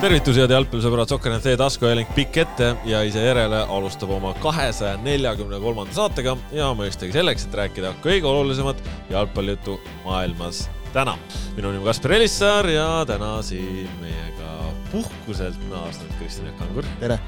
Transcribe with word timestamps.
tervitusi, 0.00 0.40
head 0.40 0.52
jalgpallisõbrad, 0.54 1.10
Sokkernet 1.10 1.42
teie 1.44 1.58
taskuhääling 1.60 2.08
pikk 2.16 2.38
ette 2.40 2.68
ja 2.88 3.02
ise 3.04 3.20
järele 3.20 3.58
alustab 3.68 4.12
oma 4.14 4.30
kahesaja 4.40 4.94
neljakümne 5.04 5.58
kolmanda 5.60 5.92
saatega 5.96 6.36
ja 6.56 6.70
mõistagi 6.76 7.12
selleks, 7.12 7.44
et 7.44 7.56
rääkida 7.60 7.90
kõige 8.04 8.28
olulisemat 8.30 8.80
jalgpallijuttu 9.10 9.76
maailmas 10.06 10.62
täna. 10.94 11.18
minu 11.56 11.74
nimi 11.74 11.84
on 11.84 11.90
Kaspar 11.90 12.16
Elissaar 12.16 12.70
ja 12.72 12.86
täna 13.08 13.34
siin 13.44 13.90
meiega 14.00 14.72
puhkuselt 14.92 15.60
naasnud 15.68 16.16
Kristjan 16.18 16.56
Kangur. 16.62 16.88
tere! 17.00 17.20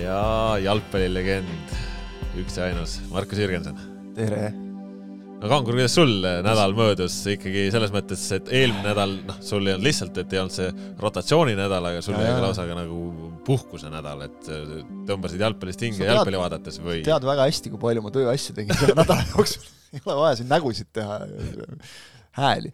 ja 0.00 0.58
jalgpallilegend, 0.64 1.78
üks 2.42 2.58
ja 2.58 2.72
ainus 2.72 2.98
Markus 3.14 3.38
Jürgenson. 3.38 3.78
tere! 4.18 4.71
No 5.42 5.50
Kangur, 5.50 5.74
kuidas 5.74 5.96
sul 5.96 6.12
nädal 6.22 6.74
möödus 6.78 7.16
ikkagi 7.32 7.66
selles 7.74 7.90
mõttes, 7.94 8.22
et 8.36 8.50
eelmine 8.54 8.86
nädal, 8.86 9.16
noh, 9.26 9.40
sul 9.42 9.66
ei 9.66 9.74
olnud 9.74 9.88
lihtsalt, 9.88 10.20
et 10.22 10.36
ei 10.36 10.40
olnud 10.42 10.54
see 10.54 10.68
rotatsiooninädal, 11.02 11.90
aga 11.90 12.04
sul 12.04 12.14
oli 12.14 12.28
ka 12.28 12.44
lausa 12.44 12.66
ka 12.68 12.78
nagu 12.78 13.00
puhkuse 13.46 13.90
nädal, 13.90 14.22
et 14.28 14.50
tõmbasid 15.08 15.42
jalgpallist 15.42 15.82
hinge 15.82 16.06
jalgpalli 16.06 16.40
vaadates 16.44 16.78
või? 16.84 17.02
tead 17.06 17.26
väga 17.26 17.48
hästi, 17.50 17.72
kui 17.74 17.82
palju 17.82 18.04
ma 18.04 18.14
tööasju 18.14 18.56
tegin 18.58 18.78
selle 18.78 18.96
nädala 19.02 19.26
jooksul 19.32 19.66
ei 19.96 20.02
ole 20.06 20.18
vaja 20.22 20.38
siin 20.38 20.50
nägusid 20.52 20.92
teha, 20.94 21.18
hääli. 22.38 22.70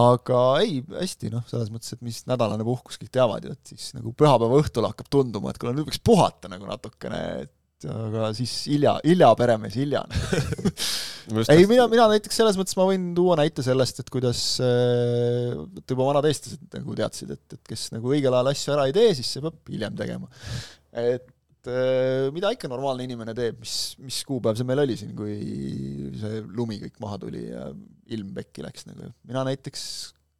aga 0.00 0.42
ei, 0.60 0.82
hästi, 1.00 1.32
noh, 1.32 1.46
selles 1.50 1.72
mõttes, 1.72 1.96
et 1.96 2.04
mis 2.04 2.20
nädalane 2.30 2.66
puhkus, 2.66 3.00
kõik 3.00 3.14
teavad 3.16 3.48
ju, 3.48 3.54
et 3.56 3.72
siis 3.72 3.94
nagu 3.96 4.12
pühapäeva 4.12 4.60
õhtul 4.60 4.86
hakkab 4.86 5.08
tunduma, 5.10 5.50
et 5.50 5.62
kuule, 5.62 5.74
nüüd 5.78 5.88
võiks 5.88 6.02
puhata 6.04 6.52
nagu 6.52 6.68
natukene, 6.68 7.22
et 7.46 7.54
aga 7.88 8.30
siis 8.36 8.52
Ilja, 8.72 8.98
Ilja 9.08 9.30
peremees 9.38 9.76
Ilja 9.80 10.02
ei, 11.52 11.64
mina, 11.70 11.86
mina 11.90 12.06
näiteks 12.10 12.40
selles 12.40 12.58
mõttes 12.58 12.76
ma 12.78 12.86
võin 12.88 13.10
tuua 13.16 13.36
näite 13.40 13.64
sellest, 13.64 14.02
et 14.02 14.10
kuidas 14.12 14.42
äh, 14.64 15.54
juba 15.88 16.06
vanad 16.06 16.28
eestlased 16.28 16.62
nagu 16.76 16.96
teadsid, 16.98 17.34
et, 17.36 17.56
et 17.56 17.72
kes 17.72 17.88
nagu 17.94 18.12
õigel 18.12 18.34
ajal 18.34 18.52
asju 18.52 18.74
ära 18.76 18.88
ei 18.88 18.96
tee, 18.96 19.14
siis 19.18 19.30
see 19.34 19.44
peab 19.44 19.72
hiljem 19.72 19.96
tegema. 19.98 20.28
et 20.90 21.70
äh, 21.70 22.28
mida 22.34 22.52
ikka 22.56 22.70
normaalne 22.72 23.06
inimene 23.06 23.34
teeb, 23.36 23.60
mis, 23.62 23.78
mis 24.02 24.20
kuupäev 24.28 24.58
see 24.58 24.68
meil 24.68 24.84
oli 24.84 24.98
siin, 25.00 25.14
kui 25.18 25.38
see 26.20 26.44
lumi 26.56 26.80
kõik 26.84 27.00
maha 27.04 27.20
tuli 27.24 27.46
ja 27.48 27.70
ilm 28.16 28.34
pekki 28.36 28.66
läks 28.66 28.88
nagu, 28.90 29.12
mina 29.28 29.46
näiteks 29.48 29.82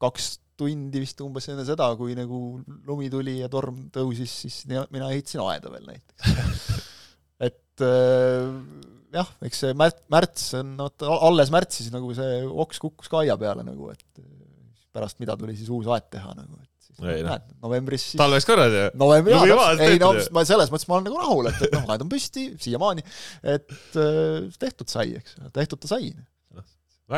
kaks 0.00 0.36
tundi 0.60 1.00
vist 1.00 1.20
umbes 1.24 1.46
enne 1.48 1.64
seda, 1.64 1.88
kui 1.96 2.12
nagu 2.18 2.60
lumi 2.88 3.08
tuli 3.12 3.38
ja 3.38 3.48
torm 3.52 3.86
tõusis, 3.94 4.32
siis 4.44 4.62
mina 4.68 5.08
ehitasin 5.08 5.44
aeda 5.46 5.72
veel 5.72 5.88
näiteks 5.88 6.80
et 7.80 7.86
äh, 7.86 8.90
jah, 9.16 9.30
eks 9.46 9.64
see 9.64 9.76
märt-, 9.78 10.02
märts 10.12 10.50
on, 10.58 10.74
vot 10.80 11.06
alles 11.16 11.52
märtsis 11.54 11.90
nagu 11.94 12.12
see 12.16 12.42
oks 12.48 12.80
kukkus 12.82 13.10
ka 13.10 13.24
aia 13.24 13.36
peale 13.40 13.64
nagu, 13.66 13.90
et 13.92 14.24
pärast 14.94 15.20
mida 15.22 15.36
tuli 15.38 15.56
siis 15.58 15.70
uus 15.72 15.88
aed 15.90 16.08
teha 16.12 16.32
nagu, 16.34 16.58
et 16.60 16.86
siis 16.86 17.02
ei, 17.02 17.22
noh. 17.22 17.30
näed, 17.30 17.54
novembris 17.62 18.08
siis 18.10 18.20
talveks 18.20 18.48
korras 18.48 18.74
ju? 18.74 18.88
novembri, 19.00 19.36
jaa, 19.36 19.70
ei 19.86 20.00
no 20.02 20.12
ma 20.34 20.44
selles 20.48 20.72
mõttes 20.72 20.90
ma 20.90 20.98
olen 20.98 21.08
nagu 21.10 21.22
rahul, 21.22 21.50
et, 21.50 21.62
et 21.66 21.76
noh, 21.76 21.86
aed 21.94 22.04
on 22.06 22.10
püsti 22.10 22.50
siiamaani, 22.66 23.06
et 23.56 23.72
äh, 24.00 24.50
tehtud 24.62 24.90
sai, 24.92 25.14
eks, 25.20 25.38
tehtud 25.56 25.82
ta 25.82 25.94
sai. 25.94 26.12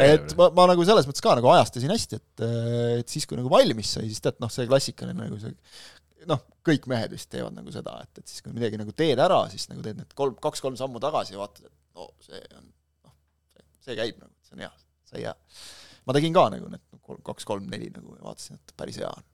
et 0.03 0.37
ma, 0.39 0.51
ma 0.57 0.69
nagu 0.73 0.85
selles 0.89 1.09
mõttes 1.09 1.25
ka 1.25 1.37
nagu 1.39 1.53
ajastasin 1.53 1.93
hästi, 1.93 2.21
et, 2.21 2.47
et 3.03 3.17
siis, 3.17 3.29
kui 3.29 3.41
nagu 3.41 3.53
valmis 3.53 3.97
sai, 3.99 4.09
siis 4.09 4.25
tead, 4.25 4.41
noh, 4.41 4.53
see 4.53 4.69
klassikaline 4.69 5.27
nagu 5.27 5.41
see 5.41 5.57
noh, 6.31 6.45
kõik 6.67 6.87
mehed 6.91 7.15
vist 7.15 7.31
teevad 7.33 7.57
nagu 7.57 7.73
seda, 7.75 7.97
et, 8.05 8.23
et 8.23 8.29
siis 8.29 8.45
kui 8.45 8.55
midagi 8.55 8.79
nagu 8.81 8.95
teed 8.97 9.21
ära, 9.23 9.43
siis 9.53 9.69
nagu 9.71 9.83
teed 9.85 9.99
need 10.01 10.15
kolm, 10.19 10.37
kaks-kolm 10.43 10.79
sammu 10.79 11.03
tagasi 11.03 11.37
ja 11.37 11.43
vaatad, 11.43 11.69
et 11.69 11.99
no 11.99 12.09
see 12.25 12.41
on 12.59 12.65
noh, 12.69 13.17
see, 13.53 13.67
see 13.89 13.99
käib 13.99 14.23
nagu, 14.23 14.33
see 14.47 14.57
on 14.59 14.65
hea, 14.67 14.73
sai 15.11 15.27
hea. 15.27 15.35
ma 16.07 16.17
tegin 16.17 16.35
ka 16.37 16.49
nagu 16.55 16.71
need 16.73 17.21
kaks-kolm-neli 17.27 17.93
nagu 17.97 18.17
ja 18.17 18.25
vaatasin, 18.25 18.61
et 18.61 18.75
päris 18.79 18.99
hea 19.03 19.11
on. 19.11 19.29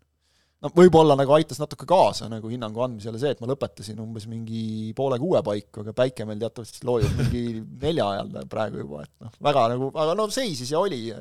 no 0.64 0.72
võib-olla 0.76 1.16
nagu 1.18 1.34
aitas 1.36 1.60
natuke 1.62 1.86
kaasa 1.88 2.30
nagu 2.32 2.50
hinnangu 2.52 2.84
andmisele 2.86 3.20
see, 3.20 3.34
et 3.36 3.42
ma 3.44 3.50
lõpetasin 3.50 4.00
umbes 4.02 4.28
mingi 4.30 4.94
poole 4.98 5.20
kuue 5.22 5.42
paiku, 5.46 5.84
aga 5.84 5.96
päike 5.96 6.26
meil 6.28 6.40
teatavasti 6.42 6.86
loojub 6.88 7.18
mingi 7.22 7.44
nelja 7.86 8.08
ajal 8.14 8.48
praegu 8.50 8.84
juba, 8.84 9.04
et 9.06 9.26
noh, 9.26 9.34
väga 9.50 9.68
nagu, 9.74 9.92
aga 9.94 10.16
no 10.18 10.30
seisis 10.34 10.72
ja 10.74 10.80
oli 10.82 11.04
ja 11.10 11.20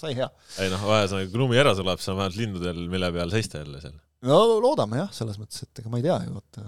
sai 0.00 0.14
hea. 0.16 0.28
ei 0.60 0.70
noh, 0.72 0.86
ühesõnaga, 0.88 1.32
kui 1.32 1.42
lumi 1.42 1.60
ära 1.60 1.74
sulab, 1.76 2.00
siis 2.00 2.12
on 2.12 2.20
vähemalt 2.20 2.40
linnudel, 2.40 2.86
mille 2.92 3.12
peal 3.16 3.32
seista 3.34 3.64
jälle 3.64 3.82
seal. 3.82 3.98
No 4.28 4.38
loodame 4.60 5.02
jah, 5.04 5.10
selles 5.14 5.38
mõttes, 5.40 5.64
et 5.66 5.82
ega 5.82 5.92
ma 5.92 6.00
ei 6.00 6.06
tea 6.06 6.16
ju, 6.26 6.36
vaata 6.36 6.64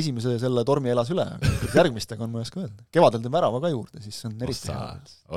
esimese 0.00 0.36
selle 0.42 0.64
tormi 0.68 0.92
elas 0.92 1.10
üle, 1.12 1.24
aga 1.24 1.70
järgmistega 1.78 2.24
on, 2.26 2.32
ma 2.34 2.40
ei 2.40 2.46
oska 2.48 2.60
öelda. 2.62 2.84
kevadel 2.92 3.22
teeme 3.24 3.36
värava 3.38 3.60
ka 3.62 3.70
juurde, 3.72 4.02
siis 4.04 4.18
on 4.28 4.36
eriti 4.44 4.72
hea. 4.72 4.88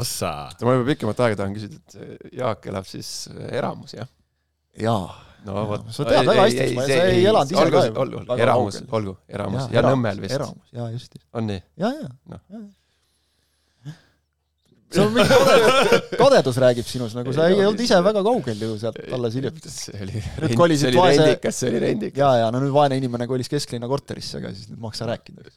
ossa! 0.03 0.34
ma 0.62 0.75
juba 0.78 0.90
pikemat 0.91 1.24
aega 1.25 1.40
tahan 1.41 1.56
küsida, 1.58 1.80
et 1.80 2.34
Jaak 2.40 2.68
elab 2.72 2.90
siis 2.90 3.14
eramus, 3.50 3.96
jah? 3.97 4.12
jaa. 4.84 5.08
no 5.47 5.66
vot. 5.72 5.88
sa 5.96 6.08
tead 6.09 6.28
väga 6.28 6.47
hästi, 6.50 6.69
sa 6.75 6.88
ei, 6.91 7.18
ei 7.18 7.25
elanud 7.31 7.56
ise 7.56 7.66
ka 7.78 7.85
ju. 7.88 7.97
olgu, 8.06 8.24
eramus, 8.38 8.80
olgu, 8.91 9.18
eramus 9.31 9.68
ja, 9.70 9.80
ja 9.80 9.88
Nõmmel 9.88 10.24
vist. 10.25 10.38
eramus, 10.40 10.72
jaa, 10.75 10.91
just. 10.94 11.20
on 11.34 11.52
nii? 11.53 11.64
jaa, 11.85 11.94
jaa. 12.02 12.16
noh 12.35 12.72
see 14.93 15.03
on 15.03 15.13
mingi 15.13 15.29
kadedus, 15.29 16.17
kadedus 16.21 16.59
räägib 16.63 16.87
sinus, 16.87 17.15
nagu 17.17 17.33
sa 17.35 17.47
ei 17.49 17.59
olnud 17.63 17.81
ise 17.83 17.99
väga 18.05 18.23
kaugel 18.25 18.65
ju 18.65 18.73
sealt 18.81 18.99
alles 19.17 19.37
hiljuti. 19.39 19.71
see 19.73 20.01
oli, 20.05 20.23
see 20.77 20.89
oli 20.91 20.99
vaese... 20.99 21.21
rendikas, 21.23 21.59
see 21.61 21.71
oli 21.71 21.81
rendikas. 21.83 22.21
jaa, 22.21 22.33
jaa, 22.43 22.49
no 22.53 22.61
nüüd 22.63 22.73
vaene 22.75 22.99
inimene 23.01 23.27
kolis 23.29 23.51
kesklinna 23.51 23.89
korterisse, 23.91 24.39
aga 24.41 24.53
siis 24.55 24.71
nüüd 24.71 24.81
maksa 24.83 25.07
rääkida. 25.09 25.47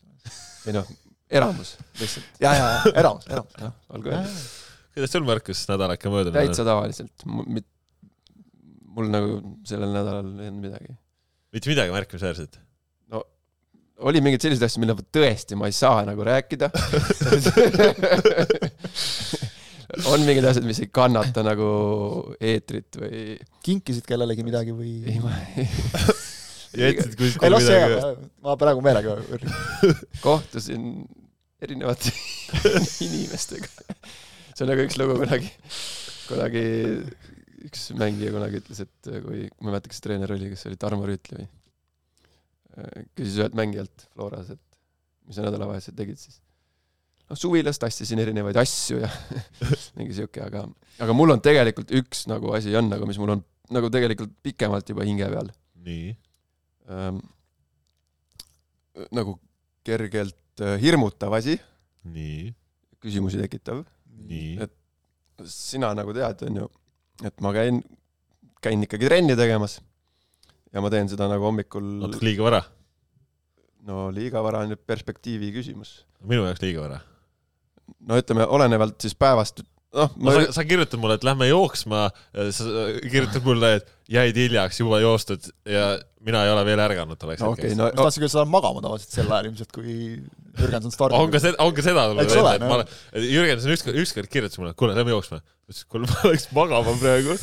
ei 0.67 0.77
noh, 0.77 0.91
eramus 1.31 1.75
lihtsalt. 2.01 2.43
jaa, 2.43 2.55
jaa, 2.59 2.69
jaa, 2.77 2.95
eramus, 3.03 3.27
eramus, 3.31 3.59
jah. 3.61 3.75
olgu 3.97 4.13
öeldud. 4.13 4.45
kuidas 4.97 5.17
sul, 5.17 5.27
Markus, 5.29 5.65
nädal 5.71 5.97
ikka 5.97 6.13
möödunud 6.13 6.35
on? 6.35 6.41
täitsa 6.43 6.69
tavaliselt. 6.69 7.27
mul 8.97 9.11
nagu 9.13 9.41
sellel 9.69 9.93
nädalal 9.93 10.31
ei 10.41 10.53
olnud 10.53 10.63
midagi. 10.71 10.97
mitte 11.57 11.73
midagi 11.75 11.95
märkimisväärset? 11.97 12.61
Oli 14.05 14.21
mingeid 14.25 14.45
selliseid 14.45 14.67
asju, 14.69 14.83
mille 14.83 14.97
tõesti 15.15 15.57
ma 15.59 15.71
ei 15.71 15.77
saa 15.77 16.05
nagu 16.07 16.25
rääkida 16.27 16.69
on 20.13 20.25
mingid 20.27 20.45
asjad, 20.49 20.67
mis 20.69 20.81
ei 20.83 20.91
kannata 20.93 21.45
nagu 21.47 21.69
eetrit 22.41 22.99
või 23.01 23.37
kinkisid 23.65 24.05
kellelegi 24.09 24.45
midagi 24.47 24.75
või? 24.77 24.99
ei, 25.09 25.21
ma 25.23 25.33
ei 25.57 25.67
jätsid 26.77 27.15
kuskile 27.19 27.61
midagi? 27.61 28.27
ma 28.45 28.57
praegu 28.61 28.85
meelega 28.85 29.17
kohtusin 30.27 31.07
erinevate 31.63 32.13
inimestega. 33.07 33.71
see 34.53 34.65
on 34.67 34.73
nagu 34.73 34.85
üks 34.85 34.99
lugu 35.01 35.17
kunagi, 35.23 35.53
kunagi 36.29 36.65
üks 37.67 37.89
mängija 37.99 38.35
kunagi 38.35 38.61
ütles, 38.61 38.83
et 38.85 39.13
kui, 39.25 39.47
ma 39.49 39.71
ei 39.71 39.73
mäleta, 39.73 39.91
kes 39.91 40.05
treener 40.05 40.37
oli, 40.37 40.53
kas 40.53 40.65
see 40.65 40.73
oli 40.73 40.81
Tarmo 40.81 41.09
Rüütli 41.09 41.41
või 41.41 41.49
küsis 43.17 43.39
ühelt 43.41 43.57
mängijalt 43.57 44.07
Floras, 44.13 44.51
et 44.53 44.63
mis 45.27 45.39
sa 45.39 45.45
nädalavahetusel 45.47 45.97
tegid 45.97 46.21
siis. 46.21 46.41
noh, 47.27 47.39
suvilas 47.39 47.81
tassisin 47.83 48.21
erinevaid 48.23 48.59
asju 48.61 49.01
ja 49.03 49.11
mingi 49.99 50.17
sihuke, 50.19 50.45
aga, 50.45 50.67
aga 51.03 51.17
mul 51.17 51.35
on 51.35 51.43
tegelikult 51.45 51.93
üks 51.97 52.27
nagu 52.31 52.53
asi 52.57 52.75
on 52.79 52.91
nagu, 52.93 53.09
mis 53.09 53.21
mul 53.23 53.37
on 53.37 53.45
nagu 53.75 53.91
tegelikult 53.93 54.35
pikemalt 54.47 54.93
juba 54.93 55.07
hinge 55.09 55.31
peal. 55.33 55.51
nii 55.89 56.13
ähm,? 56.93 57.25
nagu 59.13 59.37
kergelt 59.85 60.63
äh, 60.65 60.79
hirmutav 60.81 61.35
asi. 61.37 61.59
nii. 62.05 62.53
küsimusi 63.03 63.41
tekitav. 63.41 63.85
nii. 64.29 64.57
et 64.65 65.47
sina 65.53 65.93
nagu 65.97 66.15
tead, 66.17 66.47
on 66.49 66.63
ju, 66.63 66.71
et 67.29 67.45
ma 67.45 67.53
käin, 67.57 67.83
käin 68.65 68.85
ikkagi 68.87 69.09
trenni 69.11 69.37
tegemas 69.37 69.81
ja 70.73 70.83
ma 70.83 70.93
teen 70.93 71.11
seda 71.13 71.29
nagu 71.31 71.47
hommikul 71.49 71.87
natuke 72.07 72.27
liiga 72.27 72.47
vara? 72.47 72.65
no 73.87 74.09
liiga 74.15 74.43
vara 74.45 74.65
on 74.65 74.75
nüüd 74.75 74.83
perspektiivi 74.89 75.53
küsimus. 75.55 76.01
minu 76.27 76.47
jaoks 76.49 76.63
liiga 76.65 76.85
vara. 76.85 77.01
no 78.09 78.19
ütleme, 78.21 78.47
olenevalt 78.59 78.99
siis 79.03 79.15
päevast, 79.19 79.63
noh 79.97 80.13
ma... 80.17 80.33
no, 80.33 80.35
sa, 80.39 80.59
sa 80.59 80.67
kirjutad 80.69 81.01
mulle, 81.03 81.19
et 81.21 81.27
lähme 81.27 81.49
jooksma, 81.51 82.09
sa 82.59 82.87
kirjutad 83.07 83.47
mulle, 83.47 83.77
et 83.81 83.93
jäid 84.19 84.39
hiljaks, 84.43 84.81
juba 84.83 85.01
joostud 85.03 85.47
ja 85.71 85.93
mina 86.27 86.43
ei 86.47 86.51
ole 86.51 86.65
veel 86.67 86.83
ärganud 86.83 87.21
tolleks 87.21 87.45
no, 87.45 87.53
hetkeks 87.55 87.77
okay,. 87.77 87.79
No, 87.79 87.91
ma 87.93 88.09
tahtsin 88.09 88.25
küll, 88.25 88.33
sa 88.33 88.43
oled 88.43 88.53
magama 88.57 88.83
tavaliselt 88.83 89.15
sel 89.15 89.31
ajal 89.31 89.51
ilmselt, 89.53 89.73
kui 89.75 89.95
Jürgenson 90.57 90.95
stardib. 90.95 91.21
on 91.21 91.31
ka 91.31 91.43
seda, 91.43 91.63
on 91.63 91.77
ka 91.77 91.87
seda 91.87 92.09
mulle 92.11 92.27
öeldud, 92.27 92.51
et 92.57 92.67
ma 92.67 92.81
olen, 92.81 92.99
Jürgenson 93.31 93.77
ükskord, 93.77 94.03
ükskord 94.03 94.33
kirjutas 94.33 94.59
mulle, 94.63 94.75
kuule, 94.79 94.99
lähme 94.99 95.15
jooksma. 95.15 95.41
ma 95.41 95.71
ütlesin, 95.71 95.89
kuule, 95.95 96.11
ma 96.11 96.35
läks 96.35 96.51
magama 96.57 96.99
praegu 96.99 97.39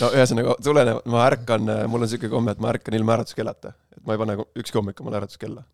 no 0.00 0.10
ühesõnaga, 0.14 0.56
tulenevalt, 0.64 1.06
ma 1.10 1.22
ärkan, 1.28 1.70
mul 1.90 2.02
on 2.02 2.06
niisugune 2.06 2.32
komme, 2.32 2.54
et 2.54 2.62
ma 2.62 2.72
ärkan 2.72 2.98
ilma 2.98 3.16
äratuskellata. 3.18 3.74
et 3.96 4.02
ma 4.06 4.16
ei 4.16 4.22
pane 4.24 4.36
ükski 4.62 4.78
hommik 4.78 5.00
omale 5.00 5.22
äratuskella. 5.22 5.64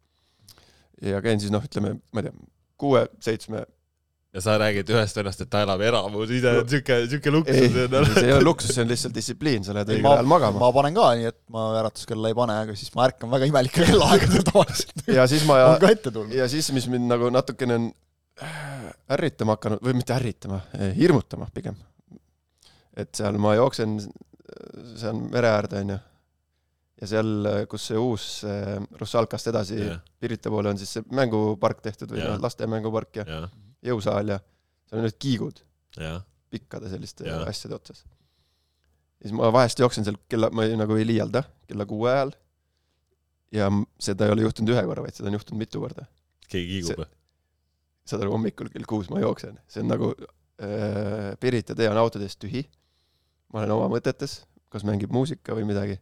ja 1.02 1.22
käin 1.24 1.40
siis 1.40 1.54
noh, 1.54 1.64
ütleme, 1.64 1.98
ma 2.12 2.22
ei 2.22 2.28
tea, 2.28 2.48
kuue-seitsme 2.78 3.66
ja 4.34 4.42
sa 4.44 4.56
räägid 4.60 4.90
ühest 4.92 5.16
vennast, 5.16 5.40
et 5.42 5.50
ta 5.50 5.62
elab 5.64 5.82
eramus, 5.84 6.30
ise 6.34 6.50
on 6.60 6.68
siuke, 6.68 6.98
siuke 7.10 7.32
luksus. 7.32 7.72
see 8.18 8.26
ei 8.26 8.34
ole 8.34 8.44
luksus, 8.44 8.74
see 8.74 8.84
on 8.84 8.90
lihtsalt 8.92 9.16
distsipliin, 9.16 9.64
sa 9.66 9.76
lähed 9.76 9.94
õigel 9.94 10.10
ajal 10.10 10.28
magama. 10.28 10.60
ma 10.62 10.70
panen 10.76 10.98
ka 10.98 11.08
nii, 11.18 11.30
et 11.32 11.38
ma 11.54 11.68
äratuskella 11.80 12.32
ei 12.32 12.36
pane, 12.36 12.58
aga 12.64 12.76
siis 12.78 12.92
ma 12.96 13.06
ärkan 13.08 13.32
väga 13.32 13.48
imelikel 13.48 13.86
kellaaegadel 13.90 14.44
tavaliselt. 14.50 15.04
ja 15.16 15.24
siis 15.30 15.46
ma 15.48 15.58
tulnud. 15.80 16.36
ja 16.36 16.48
siis, 16.52 16.68
mis 16.76 16.88
mind 16.92 17.08
nagu 17.08 17.32
natukene 17.32 17.78
on 17.80 17.88
ärritama 19.16 19.56
hakanud, 19.56 19.82
või 19.82 19.96
mitte 19.98 20.14
ärritama, 20.14 20.60
hirmutama 20.98 21.48
pigem, 21.54 21.78
et 22.98 23.14
seal 23.14 23.38
ma 23.40 23.54
jooksen, 23.58 23.98
see 24.00 25.08
on 25.10 25.24
mere 25.32 25.50
äärde, 25.54 25.82
onju. 25.84 25.98
ja 26.98 27.08
seal, 27.12 27.48
kus 27.70 27.88
see 27.90 28.00
uus 28.00 28.26
Russalkast 29.00 29.50
edasi 29.52 29.78
jah, 29.78 30.00
Pirita 30.18 30.50
poole 30.50 30.72
on 30.72 30.80
siis 30.80 30.96
see 30.96 31.04
mängupark 31.14 31.82
tehtud 31.84 32.10
või 32.14 32.24
Jaa. 32.24 32.34
noh, 32.34 32.42
laste 32.42 32.66
mängupark 32.70 33.20
ja 33.20 33.26
jah, 33.28 33.50
jõusaal 33.86 34.34
ja 34.34 34.38
seal 34.88 35.02
on 35.02 35.06
need 35.06 35.18
kiigud 35.22 35.62
jah, 35.98 36.22
pikkade 36.50 36.90
selliste 36.90 37.28
Jaa. 37.28 37.44
asjade 37.50 37.76
otsas. 37.78 38.02
ja 38.02 39.28
siis 39.28 39.36
ma 39.38 39.52
vahest 39.54 39.78
jooksen 39.78 40.08
seal 40.08 40.18
kella, 40.28 40.50
ma 40.50 40.66
ei, 40.66 40.74
nagu 40.80 40.98
ei 40.98 41.06
liialda, 41.06 41.44
kella 41.70 41.86
kuue 41.86 42.10
ajal. 42.12 42.34
ja 43.54 43.70
seda 44.02 44.26
ei 44.26 44.34
ole 44.34 44.48
juhtunud 44.48 44.74
ühe 44.74 44.82
korra, 44.90 45.06
vaid 45.06 45.18
seda 45.18 45.30
on 45.30 45.38
juhtunud 45.38 45.62
mitu 45.62 45.84
korda. 45.84 46.08
keegi 46.48 46.80
kiigub 46.80 47.04
või? 47.04 47.12
saad 48.08 48.24
aru, 48.24 48.34
hommikul 48.34 48.72
kell 48.72 48.88
kuus 48.88 49.10
ma 49.12 49.20
jooksen, 49.22 49.58
see 49.70 49.84
on 49.84 49.90
nagu 49.92 50.10
äh, 50.16 51.34
Pirita 51.40 51.76
tee 51.78 51.88
on 51.90 52.00
autodest 52.00 52.40
tühi. 52.42 52.64
Ma 53.52 53.62
olen 53.62 53.74
oma 53.76 53.88
mõtetes, 53.92 54.42
kas 54.72 54.84
mängib 54.88 55.12
muusika 55.14 55.56
või 55.56 55.66
midagi. 55.68 55.98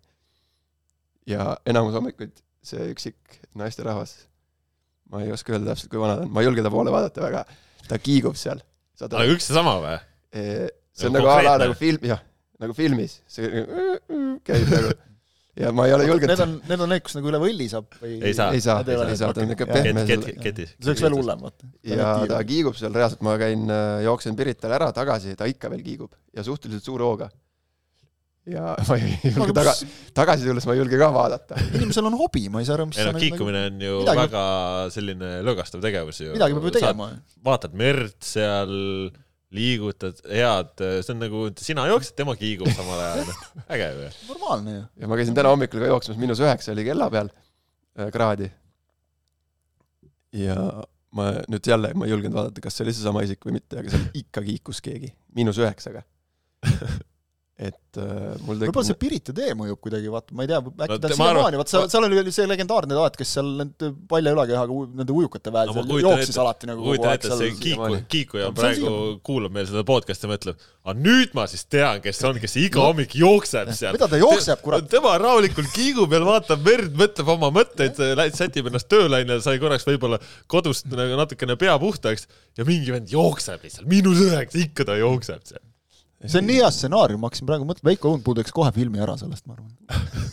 ja 1.26 1.56
enamus 1.66 1.94
hommikuid 1.96 2.34
see 2.66 2.90
üksik 2.93 3.38
naisterahvas, 3.58 4.14
ma 5.10 5.22
ei 5.22 5.32
oska 5.34 5.54
öelda 5.54 5.72
täpselt, 5.72 5.90
kui 5.90 6.02
vana 6.02 6.19
ta 6.19 6.26
on, 6.26 6.32
ma 6.34 6.43
ei 6.43 6.48
julge 6.48 6.64
ta 6.66 6.72
poole 6.75 6.94
vaadata 6.94 7.22
väga, 7.22 7.44
ta 7.87 7.98
kiigub 8.02 8.38
seal. 8.38 8.62
aga 9.06 9.26
üks 9.31 9.50
ja 9.50 9.58
sama 9.60 9.78
või? 9.82 9.98
see 10.96 11.08
on 11.08 11.16
nagu 11.16 11.28
nagu 11.28 11.32
a 11.32 11.43
la 11.46 11.58
nagu 11.62 11.76
film, 11.78 12.06
jah, 12.08 12.22
nagu 12.62 12.76
filmis, 12.76 13.20
see 13.31 13.66
käib 14.46 14.72
nagu 14.72 14.94
ja 15.56 15.70
ma 15.73 15.87
ei 15.88 15.94
ole 15.97 16.05
julgenud 16.11 16.32
Need 16.35 16.43
on, 16.44 16.50
need 16.69 16.82
on 16.85 16.91
need, 16.93 17.03
kus 17.06 17.14
nagu 17.17 17.31
üle 17.32 17.38
võlli 17.41 17.67
saab 17.73 17.87
või 18.03 18.19
Ei 18.20 18.35
saa. 18.37 18.50
ei 18.53 18.61
saa, 18.61 18.82
ei 18.85 19.17
saa, 19.17 19.32
ta 19.32 19.41
on 19.44 19.55
Jah. 19.55 19.70
pehme 19.73 20.05
ketis. 20.44 20.75
see 20.76 20.91
oleks 20.93 21.03
veel 21.06 21.17
hullem, 21.17 21.41
vaata. 21.49 21.70
ja 21.87 22.12
ta 22.29 22.43
kiigub 22.44 22.76
seal 22.76 22.93
reaalselt, 22.97 23.23
ma 23.25 23.38
käin, 23.41 23.64
jooksen 24.05 24.37
Piritale 24.37 24.76
ära 24.79 24.91
tagasi, 24.97 25.35
ta 25.38 25.49
ikka 25.49 25.70
veel 25.73 25.82
kiigub 25.87 26.12
ja 26.37 26.44
suhteliselt 26.47 26.85
suure 26.85 27.08
hooga. 27.08 27.31
ja 28.47 28.76
ma 28.87 28.97
ei 29.00 29.17
julge 29.25 29.55
taga, 29.56 29.73
tagasi 30.14 30.47
tulles 30.47 30.67
ma 30.69 30.75
ei 30.76 30.79
julge 30.85 31.00
ka 31.00 31.08
vaadata. 31.14 31.56
inimesel 31.75 32.06
on 32.12 32.14
hobi, 32.20 32.44
ma 32.53 32.61
ei 32.62 32.69
saa 32.69 32.76
aru, 32.79 32.87
mis 32.93 33.00
ei 33.00 33.08
noh, 33.08 33.17
nagu- 33.17 33.25
kiikumine 33.25 33.62
on 33.73 33.81
ju 33.88 33.94
midagi- 34.05 34.20
väga 34.26 34.44
selline 34.94 35.31
lõõgastav 35.49 35.82
tegevus 35.82 36.20
ju. 36.23 36.35
midagi 36.37 36.55
peab 36.58 36.69
ju 36.69 36.75
tegema. 36.76 37.08
vaatad 37.49 37.75
merd 37.75 38.14
seal, 38.23 38.76
liigutad, 39.56 40.20
head, 40.31 40.75
see 41.03 41.14
on 41.14 41.23
nagu 41.23 41.47
sina 41.61 41.87
jooksed, 41.91 42.17
tema 42.19 42.37
kiigub 42.38 42.70
samal 42.76 43.00
ajal, 43.03 43.32
äge 43.76 43.88
ju. 43.93 44.11
normaalne 44.31 44.76
ju. 44.76 44.85
ja 45.03 45.11
ma 45.11 45.19
käisin 45.20 45.38
täna 45.38 45.55
hommikul 45.55 45.82
ka 45.82 45.91
jooksmas, 45.91 46.20
miinus 46.20 46.43
üheksa 46.44 46.75
oli 46.75 46.87
kella 46.87 47.08
peal 47.12 47.32
äh, 47.32 48.11
kraadi. 48.14 48.50
ja 50.37 50.58
ma 51.17 51.31
nüüd 51.49 51.69
jälle, 51.73 51.94
ma 51.97 52.06
ei 52.06 52.12
julgenud 52.12 52.37
vaadata, 52.37 52.62
kas 52.64 52.76
see 52.76 52.87
oli 52.87 52.94
seesama 52.97 53.25
isik 53.25 53.44
või 53.49 53.56
mitte, 53.58 53.81
aga 53.81 53.93
seal 53.93 54.08
ikka 54.20 54.44
kiikus 54.47 54.82
keegi, 54.85 55.14
miinus 55.37 55.61
üheksaga. 55.62 56.05
et 57.56 57.97
äh, 57.97 58.35
mul 58.44 58.58
võib-olla 58.61 58.85
see 58.85 58.97
Pirita 59.00 59.32
tee 59.32 59.55
mõjub 59.56 59.79
kuidagi, 59.81 60.11
vaata, 60.12 60.35
ma 60.37 60.44
ei 60.44 60.49
tea, 60.50 60.58
äkki 60.61 60.76
No 60.76 60.97
ta 61.00 61.08
on 61.08 61.12
siiamaani, 61.17 61.56
vaat 61.56 61.70
seal, 61.73 61.87
seal 61.88 62.05
oli 62.05 62.32
see 62.37 62.44
legendaarne 62.50 62.97
taat, 62.99 63.14
kes 63.17 63.31
seal 63.38 63.47
nende 63.62 63.88
palja 64.11 64.35
ülakehaga 64.37 64.75
nende 64.99 65.14
ujukate 65.17 65.53
väel 65.55 65.70
No 65.73 65.85
jooksis 66.03 66.35
ette- 66.35 66.43
alati 66.43 66.69
nagu 66.69 66.85
kogu 66.85 67.06
aeg 67.08 67.23
seal. 67.25 67.55
kiiku 68.12 68.37
See 68.37 68.44
on 68.44 68.58
praegu 68.58 68.82
siiamaani. 68.82 69.14
kuulab 69.31 69.55
meil 69.56 69.69
seda 69.70 69.85
podcast'i 69.88 70.29
ja 70.29 70.32
mõtleb, 70.35 70.67
aga 70.85 70.94
nüüd 71.06 71.32
ma 71.38 71.47
siis 71.49 71.64
tean, 71.73 72.03
kes 72.05 72.20
see 72.20 72.29
on, 72.29 72.41
kes 72.43 72.56
iga 72.61 72.82
hommik 72.85 73.17
jookseb 73.23 73.70
seal. 73.73 73.97
mida 73.97 74.08
ta 74.12 74.20
jookseb, 74.20 74.61
kurat. 74.67 74.85
tema 74.93 75.14
rahulikult 75.23 75.70
kiigub 75.73 76.12
ja 76.12 76.20
vaatab 76.29 76.61
verd, 76.67 76.93
mõtleb 77.00 77.31
oma 77.38 77.49
mõtteid, 77.56 77.97
sätib 78.37 78.69
ennast 78.69 78.91
tööle 78.93 79.23
onju, 79.25 79.38
sai 79.47 79.56
korraks 79.62 79.88
võib-olla 79.88 80.20
kodust 80.47 80.93
nagu 80.93 81.17
natukene 81.23 81.56
pea 81.56 81.79
puhtaks 81.81 82.29
ja 82.61 82.69
mingi 82.69 82.93
vend 82.93 83.08
jookseb 83.17 83.64
lihtsalt, 83.64 83.88
miinus 83.88 84.20
üheksa, 84.29 84.61
ikka 84.61 84.85
ta 84.93 84.99
jookseb 85.00 85.41
seal. 85.49 85.64
See 86.25 86.41
on 86.41 86.49
nii 86.49 86.61
hea 86.63 86.69
stsenaarium, 86.73 87.21
ma 87.21 87.31
hakkasin 87.31 87.49
praegu 87.49 87.67
mõtlema, 87.69 87.91
Veiko 87.91 88.13
Õunpuu 88.15 88.37
teeks 88.39 88.55
kohe 88.57 88.73
filmi 88.75 89.03
ära 89.05 89.17
sellest, 89.21 89.45
ma 89.49 89.57
arvan. 89.57 89.73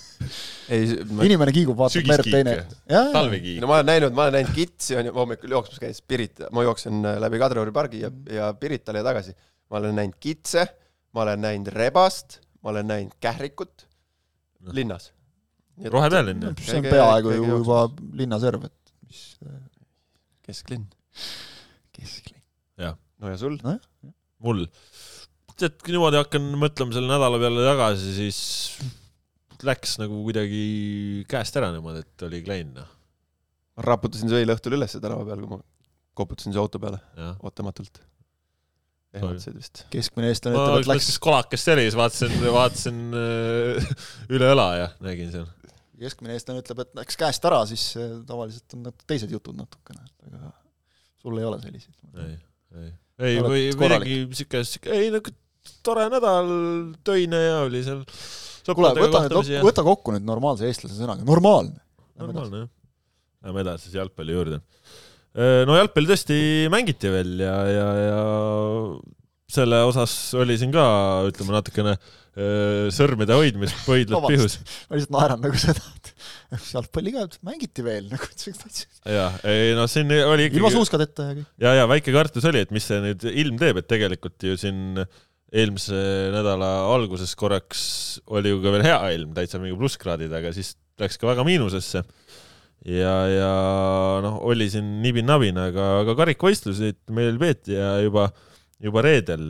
ei, 0.73 0.93
ma, 1.11 1.25
inimene 1.27 1.53
kiigub, 1.55 1.77
vaatab 1.79 2.07
merd, 2.09 2.29
teine. 2.31 2.55
jah, 2.89 3.09
talvekiik 3.13 3.59
no. 3.61 3.69
ma 3.69 3.79
olen 3.79 3.89
näinud, 3.91 4.15
ma 4.15 4.27
olen 4.27 4.37
näinud 4.39 4.53
kitsi 4.55 4.97
on 4.99 5.09
ju, 5.09 5.15
hommikul 5.17 5.55
jooksmas 5.57 5.81
käies 5.83 5.99
Pirita, 6.07 6.49
ma 6.55 6.63
jooksen 6.65 7.03
äh, 7.09 7.17
läbi 7.23 7.41
Kadrioru 7.41 7.73
pargi 7.75 8.03
ja, 8.05 8.11
ja 8.31 8.51
Piritale 8.59 9.03
ja 9.03 9.07
tagasi. 9.09 9.35
ma 9.71 9.81
olen 9.81 9.99
näinud 9.99 10.19
kitse, 10.23 10.67
ma 11.15 11.25
olen 11.25 11.43
näinud 11.43 11.73
rebast, 11.75 12.39
ma 12.63 12.73
olen 12.73 12.89
näinud 12.93 13.17
kährikut 13.23 13.87
Noh. 14.63 14.73
linnas. 14.79 15.11
rohepealinn 15.83 16.47
ju. 16.47 16.53
see 16.63 16.79
on 16.79 16.87
peaaegu 16.87 17.35
ju 17.35 17.49
juba 17.57 17.87
linnaserv, 18.19 18.69
et 18.69 18.93
mis 19.07 19.23
kesklinn. 20.45 20.87
kesklinn. 21.91 22.43
no 22.79 23.31
ja 23.31 23.37
sul? 23.39 23.59
mul, 24.43 24.65
tead, 25.59 25.77
kui 25.83 25.95
niimoodi 25.95 26.19
hakkan 26.21 26.45
mõtlema 26.59 26.95
selle 26.95 27.09
nädala 27.11 27.39
peale 27.41 27.65
tagasi, 27.65 28.13
siis 28.17 28.39
läks 29.63 29.97
nagu 30.01 30.23
kuidagi 30.25 30.63
käest 31.31 31.55
ära 31.59 31.71
niimoodi, 31.73 32.03
et 32.03 32.25
oli 32.27 32.41
klein 32.45 32.73
noh, 32.75 32.89
raputasin 33.87 34.31
su 34.31 34.37
eile 34.37 34.55
õhtul 34.57 34.77
ülesse 34.77 35.01
tänava 35.03 35.25
peal, 35.27 35.43
kui 35.43 35.55
ma 35.55 35.61
koputasin 36.17 36.53
su 36.53 36.61
auto 36.61 36.81
peale 36.81 36.99
jah. 37.17 37.35
ootamatult. 37.45 38.01
ehmatasid 39.13 39.57
vist. 39.57 39.83
keskmine 39.93 40.31
eestlane 40.33 40.57
ütleb, 40.57 40.83
et 40.83 40.91
läks 40.93 41.11
kolakas 41.23 41.65
see 41.65 41.75
oli, 41.77 41.85
siis 41.87 41.99
vaatasin, 41.99 42.35
vaatasin 42.57 43.03
äh, 43.19 43.93
üle 44.33 44.49
õla 44.55 44.67
ja 44.79 44.89
nägin 45.05 45.31
seal. 45.33 45.47
keskmine 46.01 46.37
eestlane 46.37 46.63
ütleb, 46.63 46.83
et 46.85 46.99
läks 47.01 47.19
käest 47.19 47.47
ära, 47.49 47.61
siis 47.69 47.87
äh, 47.99 48.17
tavaliselt 48.29 48.77
on 48.77 48.89
nat- 48.89 49.07
teised 49.09 49.31
jutud 49.33 49.57
natukene, 49.57 50.03
aga 50.27 50.51
sul 51.23 51.39
ei 51.39 51.47
ole 51.47 51.61
selliseid. 51.63 51.97
ei, 52.25 52.35
ei, 52.81 52.91
ei 53.29 53.39
või 53.45 53.65
midagi 53.79 54.19
siuke, 54.35 54.63
siuke, 54.67 54.93
ei 54.97 55.13
nagu 55.13 55.33
tore 55.85 56.07
nädal, 56.11 56.51
töine 57.05 57.41
ja 57.43 57.57
oli 57.67 57.83
seal. 57.85 58.03
kuule, 58.69 58.93
võta 58.99 59.25
nüüd, 59.27 59.57
võta 59.65 59.85
kokku 59.85 60.15
nüüd 60.15 60.27
normaalse 60.27 60.69
eestlase 60.69 60.99
sõnaga, 60.99 61.25
normaalne. 61.27 61.79
normaalne 62.19 62.65
jah. 62.65 62.71
Lähme 63.43 63.65
edasi 63.65 63.89
siis 63.89 63.97
jalgpalli 63.99 64.37
juurde. 64.37 64.61
no 65.67 65.75
jalgpalli 65.75 66.13
tõesti 66.13 66.37
mängiti 66.71 67.11
veel 67.11 67.35
ja, 67.43 67.55
ja, 67.67 67.87
ja 67.99 68.21
selle 69.53 69.81
osas 69.85 70.13
oli 70.39 70.55
siin 70.59 70.71
ka, 70.73 70.83
ütleme 71.29 71.55
natukene 71.55 71.97
sõrmede 72.93 73.35
hoidmist 73.37 73.83
pöidlad 73.85 74.25
pihus. 74.31 74.57
ma 74.89 74.97
lihtsalt 74.97 75.13
naeran 75.13 75.43
nagu 75.43 75.59
seda, 75.61 75.83
et 75.99 76.71
jalgpalli 76.71 77.13
ka 77.13 77.27
mängiti 77.45 77.85
veel 77.85 78.07
nagu 78.09 78.29
täitsa 78.31 78.87
ja, 79.05 79.27
ei 79.49 79.75
no 79.77 79.85
siin 79.91 80.09
oli 80.09 80.47
ilma 80.47 80.71
ikkagi 80.71 80.79
suuskadeta 80.79 81.27
ja 81.27 81.35
kõik. 81.37 81.51
ja, 81.65 81.75
ja 81.81 81.91
väike 81.91 82.15
kartus 82.15 82.47
oli, 82.49 82.63
et 82.65 82.73
mis 82.73 82.87
see 82.89 83.03
nüüd 83.03 83.27
ilm 83.29 83.59
teeb, 83.61 83.83
et 83.83 83.89
tegelikult 83.91 84.47
ju 84.49 84.57
siin 84.57 84.97
eelmise 85.53 85.97
nädala 86.33 86.69
alguses 86.89 87.35
korraks 87.37 87.83
oli 88.33 88.53
ju 88.53 88.61
ka 88.63 88.73
veel 88.73 88.85
hea 88.87 88.99
ilm, 89.17 89.35
täitsa 89.37 89.61
mingi 89.61 89.77
plusskraadid, 89.77 90.33
aga 90.33 90.53
siis 90.55 90.73
läks 91.01 91.19
ka 91.21 91.29
väga 91.29 91.45
miinusesse. 91.45 92.03
ja, 92.89 93.13
ja 93.29 93.51
noh, 94.25 94.41
oli 94.49 94.67
siin 94.71 94.97
nibin-nabin, 95.03 95.59
aga, 95.61 96.01
aga 96.01 96.17
karikavõistluseid 96.19 96.99
meil 97.15 97.37
peeti 97.39 97.77
ja 97.77 97.95
juba, 98.03 98.27
juba 98.83 99.05
reedel 99.05 99.45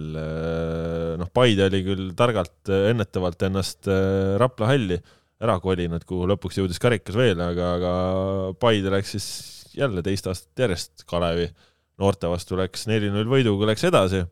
noh, 1.22 1.32
Paide 1.34 1.68
oli 1.70 1.82
küll 1.88 2.14
targalt 2.20 2.70
ennetavalt 2.92 3.48
ennast 3.50 3.90
äh, 3.90 4.36
Rapla 4.42 4.70
halli 4.74 5.00
ära 5.44 5.58
kolinud, 5.64 6.06
kuhu 6.08 6.28
lõpuks 6.30 6.60
jõudis 6.60 6.80
karikas 6.84 7.18
veel, 7.18 7.42
aga, 7.44 7.74
aga 7.80 7.94
Paide 8.60 8.94
läks 8.94 9.16
siis 9.16 9.28
jälle 9.74 10.04
teist 10.06 10.28
aastat 10.30 10.66
järjest 10.66 11.08
Kalevi 11.10 11.50
noorte 12.02 12.30
vastu 12.30 12.58
läks 12.58 12.88
neli-null 12.90 13.30
võiduga, 13.30 13.68
läks 13.70 13.86
edasi. 13.90 14.24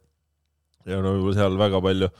Ja 0.90 1.02
no 1.02 1.16
võib-olla 1.16 1.38
seal 1.38 1.58
väga 1.60 1.82
palju 1.84 2.12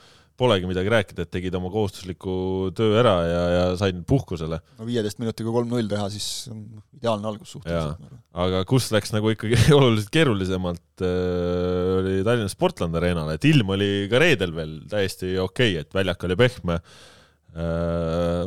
polegi 0.42 0.68
midagi 0.68 0.90
rääkida, 0.92 1.26
et 1.26 1.32
tegid 1.32 1.54
oma 1.58 1.70
kohustusliku 1.72 2.34
töö 2.76 2.96
ära 3.02 3.14
ja, 3.28 3.42
ja 3.52 3.64
said 3.78 4.00
puhkusele. 4.08 4.58
no 4.78 4.88
viieteist 4.88 5.20
minutiga 5.20 5.52
kolm-null 5.54 5.90
teha, 5.90 6.08
siis 6.12 6.48
on 6.52 6.64
ideaalne 6.96 7.28
algus 7.30 7.52
suhteliselt. 7.54 8.16
aga 8.44 8.62
kus 8.68 8.88
läks 8.94 9.12
nagu 9.14 9.32
ikkagi 9.34 9.60
oluliselt 9.78 10.12
keerulisemalt 10.14 11.04
äh,, 11.04 11.92
oli 11.98 12.16
Tallinna 12.24 12.50
Sportland 12.52 12.98
Arenale, 12.98 13.36
et 13.38 13.46
ilm 13.50 13.74
oli 13.76 13.90
ka 14.10 14.22
reedel 14.22 14.56
veel 14.56 14.76
täiesti 14.90 15.36
okei 15.36 15.76
okay,, 15.76 15.84
et 15.84 15.96
väljak 15.96 16.28
oli 16.28 16.38
pehme 16.40 16.80
äh,. 16.80 18.44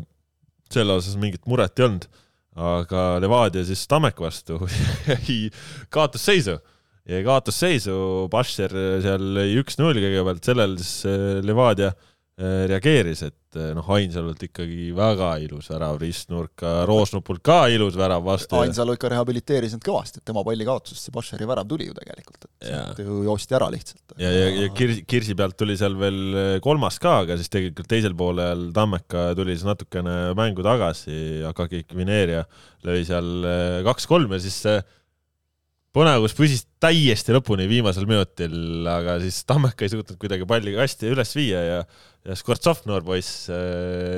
selle 0.73 0.99
osas 0.99 1.19
mingit 1.21 1.45
muret 1.49 1.79
ei 1.79 1.87
olnud, 1.87 2.09
aga 2.73 3.07
Levadia 3.21 3.65
siis 3.67 3.85
Tammeku 3.91 4.25
vastu 4.25 4.59
jäi 5.13 5.51
kaotusseisu 7.05 7.13
jäi 7.13 7.23
kaotusseisu, 7.25 7.95
Basher 8.33 8.75
seal 9.03 9.39
üks-null 9.61 10.01
kõigepealt, 10.01 10.43
sellel 10.45 10.75
siis 10.81 11.05
äh, 11.05 11.37
Levadia 11.45 11.91
äh, 11.91 12.65
reageeris, 12.71 13.21
et 13.27 13.59
äh, 13.59 13.75
noh, 13.77 13.85
Ainsalult 13.93 14.41
ikkagi 14.41 14.89
väga 14.97 15.35
ilus 15.43 15.69
värav 15.69 15.99
ristnurka, 16.01 16.71
Roosnupult 16.89 17.43
ka 17.45 17.59
ilus 17.69 17.93
värav 17.99 18.25
vastu. 18.25 18.57
Ainsalu 18.57 18.97
ikka 18.97 19.13
rehabiliteeris 19.13 19.77
end 19.77 19.85
kõvasti, 19.85 20.17
et 20.17 20.25
tema 20.31 20.41
palli 20.47 20.65
kaotusest 20.65 21.05
see 21.05 21.13
Bašeri 21.13 21.49
värav 21.51 21.69
tuli 21.69 21.91
ju 21.91 21.93
tegelikult, 21.99 22.49
et 22.65 23.05
ju 23.05 23.21
joosti 23.29 23.59
ära 23.59 23.69
lihtsalt. 23.75 24.17
ja, 24.17 24.33
ja, 24.33 24.49
ja 24.63 24.73
Kirsi, 24.73 25.05
Kirsi 25.05 25.37
pealt 25.37 25.59
tuli 25.61 25.77
seal 25.77 25.99
veel 26.01 26.59
kolmas 26.65 26.97
ka, 27.03 27.19
aga 27.27 27.37
siis 27.37 27.53
tegelikult 27.53 27.91
teisel 27.91 28.17
poolel 28.17 28.71
Tammeka 28.73 29.29
tuli 29.37 29.53
siis 29.53 29.69
natukene 29.69 30.33
mängu 30.33 30.65
tagasi, 30.65 31.45
Akaki 31.53 31.85
Kvineeria 31.85 32.47
lõi 32.85 33.05
seal 33.05 33.51
kaks-kolm 33.85 34.33
ja 34.33 34.41
siis 34.41 34.63
see 34.65 34.79
põnevus 35.95 36.35
püsis 36.35 36.65
täiesti 36.83 37.33
lõpuni 37.35 37.69
viimasel 37.71 38.07
minutil, 38.09 38.57
aga 38.91 39.17
siis 39.23 39.39
Tammeka 39.47 39.85
ei 39.85 39.93
suutnud 39.93 40.19
kuidagi 40.21 40.47
palli 40.49 40.75
hästi 40.75 41.13
üles 41.13 41.31
viia 41.37 41.63
ja 41.63 41.79
ja 42.25 42.33
Skvortsov, 42.33 42.79
noor 42.89 43.03
poiss, 43.05 43.45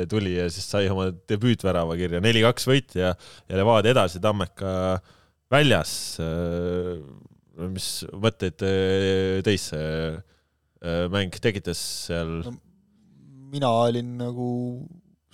tuli 0.07 0.37
ja 0.37 0.45
siis 0.47 0.63
sai 0.71 0.87
oma 0.87 1.09
debüütvärava 1.27 1.97
kirja, 1.99 2.21
neli-kaks 2.23 2.67
võit 2.69 2.95
ja, 2.95 3.11
ja 3.49 3.59
Levadia 3.59 3.91
edasi, 3.91 4.21
Tammeka 4.23 4.69
väljas. 5.51 5.91
mis 7.57 7.89
mõtteid 8.13 8.63
äh, 8.63 9.41
teis 9.43 9.71
see 9.71 9.85
äh, 10.13 11.05
mäng 11.11 11.35
tekitas 11.41 11.81
seal? 12.05 12.39
No 12.45 12.53
mina 13.51 13.69
olin 13.85 14.17
nagu 14.19 14.47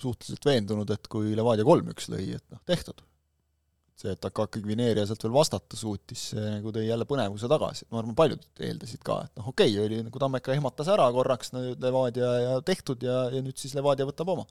suhteliselt 0.00 0.46
veendunud, 0.46 0.90
et 0.94 1.08
kui 1.10 1.34
Levadia 1.36 1.66
kolm-üks 1.66 2.08
lõi, 2.12 2.34
et 2.36 2.44
noh, 2.52 2.60
tehtud. 2.68 3.02
see, 3.98 4.12
et 4.14 4.26
Akaki 4.26 4.62
Gvineeria 4.64 5.06
sealt 5.06 5.22
veel 5.24 5.34
vastata 5.34 5.78
suutis, 5.78 6.28
see 6.32 6.44
nagu 6.56 6.72
tõi 6.74 6.86
jälle 6.88 7.06
põnevuse 7.08 7.48
tagasi, 7.50 7.86
ma 7.92 8.00
arvan, 8.00 8.16
paljud 8.18 8.44
eeldasid 8.66 9.02
ka, 9.06 9.20
et 9.28 9.40
noh, 9.40 9.50
okei 9.52 9.70
okay,, 9.70 9.86
oli 9.86 10.02
nagu 10.06 10.22
Tammeka 10.22 10.54
ehmatas 10.56 10.90
ära 10.92 11.06
korraks 11.14 11.54
nüüd 11.54 11.82
Levadia 11.84 12.30
ja 12.42 12.54
tehtud 12.66 13.04
ja, 13.06 13.24
ja 13.34 13.42
nüüd 13.44 13.60
siis 13.60 13.76
Levadia 13.78 14.06
võtab 14.08 14.32
oma. 14.34 14.46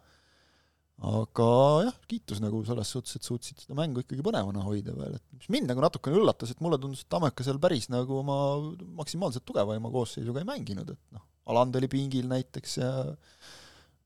aga 1.04 1.48
jah, 1.90 1.98
kiitus 2.08 2.40
nagu 2.44 2.62
selles 2.68 2.94
suhtes, 2.96 3.18
et 3.18 3.28
suutsid 3.28 3.66
seda 3.66 3.76
mängu 3.76 4.04
ikkagi 4.04 4.24
põnevana 4.24 4.64
hoida 4.64 4.96
veel, 4.96 5.18
et 5.20 5.40
mis 5.40 5.52
mind 5.58 5.74
nagu 5.74 5.84
natukene 5.84 6.22
üllatas, 6.22 6.54
et 6.54 6.64
mulle 6.64 6.80
tundus, 6.80 7.04
et 7.04 7.12
Tammeka 7.12 7.44
seal 7.44 7.60
päris 7.64 7.90
nagu 7.92 8.22
oma 8.22 8.38
maksimaalselt 9.02 9.44
tugevaima 9.50 9.92
koosseisuga 9.92 10.44
ei 10.44 10.48
mänginud, 10.54 10.96
et 10.96 11.18
noh, 11.18 11.28
Aland 11.52 11.76
oli 11.76 11.90
pingil 11.92 12.30
näiteks 12.32 12.78
ja 12.80 12.94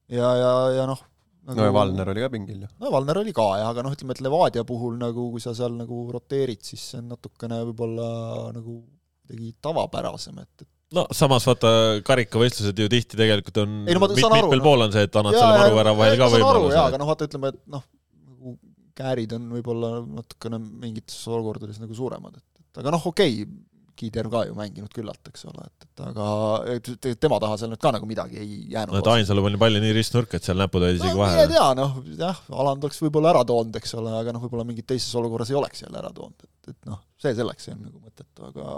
ja, 0.09 0.31
ja, 0.39 0.51
ja 0.79 0.89
noh 0.89 1.03
nagu, 1.47 1.57
no 1.59 1.67
ja 1.67 1.73
Valner 1.75 2.11
oli 2.13 2.23
ka 2.23 2.29
pingil 2.33 2.63
ju. 2.65 2.69
no 2.83 2.93
Valner 2.93 3.21
oli 3.23 3.33
ka 3.35 3.47
jah, 3.61 3.71
aga 3.71 3.85
noh, 3.85 3.93
ütleme, 3.95 4.15
et 4.15 4.23
Levadia 4.25 4.63
puhul 4.67 4.97
nagu 4.99 5.29
kui 5.33 5.43
sa 5.43 5.53
seal 5.57 5.75
nagu 5.79 6.01
roteerid, 6.13 6.63
siis 6.67 6.83
see 6.91 7.01
on 7.01 7.13
natukene 7.15 7.61
võib-olla 7.69 8.09
nagu 8.55 8.81
kuidagi 9.27 9.53
tavapärasem, 9.63 10.41
et, 10.43 10.65
et 10.65 10.97
no 10.97 11.05
samas 11.15 11.45
vaata, 11.47 11.69
karikavõistlused 12.07 12.79
ju 12.79 12.89
tihti 12.91 13.19
tegelikult 13.19 13.61
on 13.63 13.77
Ei, 13.85 13.95
no 13.95 14.03
mit, 14.03 14.17
aru, 14.23 14.33
mitmel 14.39 14.59
noh. 14.61 14.65
pool 14.69 14.85
on 14.87 14.93
see, 14.95 15.07
et 15.07 15.21
annad 15.21 15.37
selle 15.37 15.61
maru 15.63 15.81
ära 15.83 15.95
vahel 15.97 16.19
ka 16.19 16.29
võimaluse 16.35 16.81
aga. 16.83 17.01
noh, 17.01 17.09
vaata 17.11 17.27
ütleme, 17.29 17.53
et 17.53 17.63
noh, 17.73 17.87
nagu 18.27 18.53
käärid 18.97 19.33
on 19.37 19.49
võib-olla 19.57 19.91
natukene 20.19 20.61
mingites 20.61 21.19
olukordades 21.29 21.81
nagu 21.83 21.97
suuremad, 21.97 22.39
et, 22.39 22.63
et 22.63 22.83
aga 22.83 22.95
noh, 22.95 23.09
okei 23.11 23.41
okay,, 23.43 23.57
Kiider 23.97 24.29
ka 24.31 24.43
ju 24.47 24.55
mänginud 24.57 24.93
küllalt, 24.93 25.21
eks 25.31 25.47
ole, 25.49 25.65
et, 25.65 25.87
et 25.87 26.03
aga 26.05 26.27
et, 26.75 26.91
et 27.11 27.19
tema 27.21 27.39
taha 27.43 27.57
seal 27.61 27.71
nüüd 27.73 27.81
ka 27.81 27.91
nagu 27.95 28.09
midagi 28.09 28.39
ei 28.43 28.59
jäänud 28.75 28.95
no 28.95 29.01
et 29.01 29.11
Ainsalu 29.15 29.43
pani 29.47 29.61
palli 29.61 29.81
nii 29.83 29.95
ristnurka, 29.97 30.37
et 30.39 30.47
seal 30.47 30.61
näpud 30.61 30.85
olid 30.85 31.01
isegi 31.01 31.15
no, 31.15 31.23
vahel. 31.23 31.51
tea, 31.53 31.67
noh 31.79 31.97
jah, 32.19 32.43
Aland 32.63 32.87
oleks 32.87 33.01
võib-olla 33.03 33.33
ära 33.33 33.43
toonud, 33.49 33.81
eks 33.81 33.97
ole, 33.99 34.13
aga 34.21 34.35
noh, 34.35 34.45
võib-olla 34.45 34.67
mingit 34.69 34.87
teises 34.93 35.11
olukorras 35.19 35.51
ei 35.53 35.59
oleks 35.59 35.83
jälle 35.85 35.99
ära 36.01 36.13
toonud, 36.15 36.47
et, 36.47 36.71
et 36.75 36.89
noh, 36.89 37.01
see 37.21 37.35
selleks, 37.37 37.67
see 37.67 37.75
on 37.75 37.83
nagu 37.89 37.99
mõttetu, 37.99 38.51
aga 38.51 38.71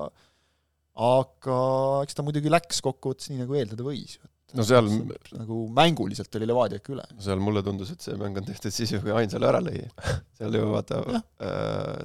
aga 1.00 1.62
eks 2.04 2.18
ta 2.18 2.26
muidugi 2.28 2.52
läks 2.52 2.82
kokkuvõttes 2.84 3.32
nii, 3.32 3.44
nagu 3.46 3.56
eeldada 3.56 3.86
võis. 3.86 4.18
No 4.58 4.66
seal- 4.66 4.90
nagu 5.38 5.60
mänguliselt 5.78 6.34
oli 6.40 6.48
Levadia 6.50 6.80
ikka 6.82 6.96
üle. 6.96 7.04
seal 7.22 7.42
mulle 7.44 7.62
tundus, 7.66 7.92
et 7.94 8.02
see 8.02 8.18
mäng 8.18 8.38
on 8.40 8.48
tehtud 8.48 8.74
siis 8.74 8.96
ju, 8.96 9.02
kui 9.04 9.14
Ainsalu 9.14 9.46
ära 9.46 9.62
lõi. 9.62 9.84
seal 10.40 10.58
ju 10.58 10.72
vaata 10.72 11.04
Jah., 11.06 11.28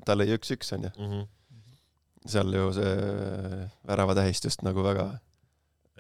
ta 0.05 0.17
lõi 0.19 0.29
üks-üks 0.37 0.75
onju. 0.77 0.93
Mhm. 0.99 1.25
Seal 2.29 2.55
ju 2.57 2.71
see 2.77 2.93
väravatähistust 3.89 4.65
nagu 4.65 4.85
väga, 4.85 5.09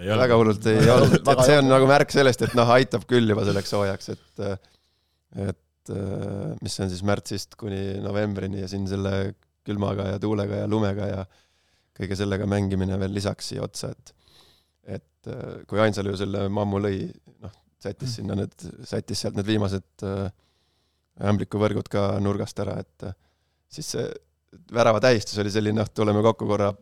ei 0.00 0.10
ole 0.10 0.24
väga 0.24 0.38
hullult 0.40 0.68
ei 0.70 0.90
olnud, 0.90 1.18
et 1.18 1.26
väga 1.28 1.46
see 1.46 1.58
on 1.60 1.70
nagu 1.70 1.88
märk 1.90 2.14
sellest, 2.14 2.44
et 2.46 2.56
noh, 2.58 2.70
aitab 2.76 3.04
küll 3.10 3.28
juba 3.30 3.44
selleks 3.46 3.74
hooajaks, 3.76 4.12
et 4.14 4.44
et 5.50 5.94
mis 6.64 6.72
see 6.72 6.86
on 6.86 6.92
siis 6.92 7.04
märtsist 7.04 7.58
kuni 7.60 7.98
novembrini 8.00 8.62
ja 8.62 8.68
siin 8.70 8.86
selle 8.88 9.34
külmaga 9.64 10.14
ja 10.14 10.20
tuulega 10.20 10.62
ja 10.62 10.68
lumega 10.70 11.08
ja 11.10 11.24
kõige 11.94 12.16
sellega 12.18 12.48
mängimine 12.48 12.96
veel 13.00 13.12
lisaks 13.14 13.52
siia 13.52 13.64
otsa, 13.66 13.92
et 13.92 14.14
et 14.96 15.34
kui 15.68 15.80
Ainsalu 15.80 16.12
ju 16.12 16.20
selle 16.20 16.48
mammu 16.52 16.80
lõi, 16.84 16.98
noh, 17.40 17.52
sättis 17.80 18.18
sinna 18.18 18.36
need, 18.36 18.52
sättis 18.84 19.22
sealt 19.22 19.38
need 19.38 19.48
viimased 19.48 20.04
äh, 20.04 20.26
ämblikuvõrgud 21.30 21.88
ka 21.92 22.14
nurgast 22.20 22.58
ära, 22.60 22.76
et 22.82 23.06
siis 23.72 23.94
see 23.94 24.08
värava 24.74 25.00
tähistus 25.04 25.38
oli 25.42 25.52
selline, 25.52 25.80
noh, 25.80 25.90
tuleme 25.94 26.22
kokku 26.24 26.48
korra, 26.48 26.72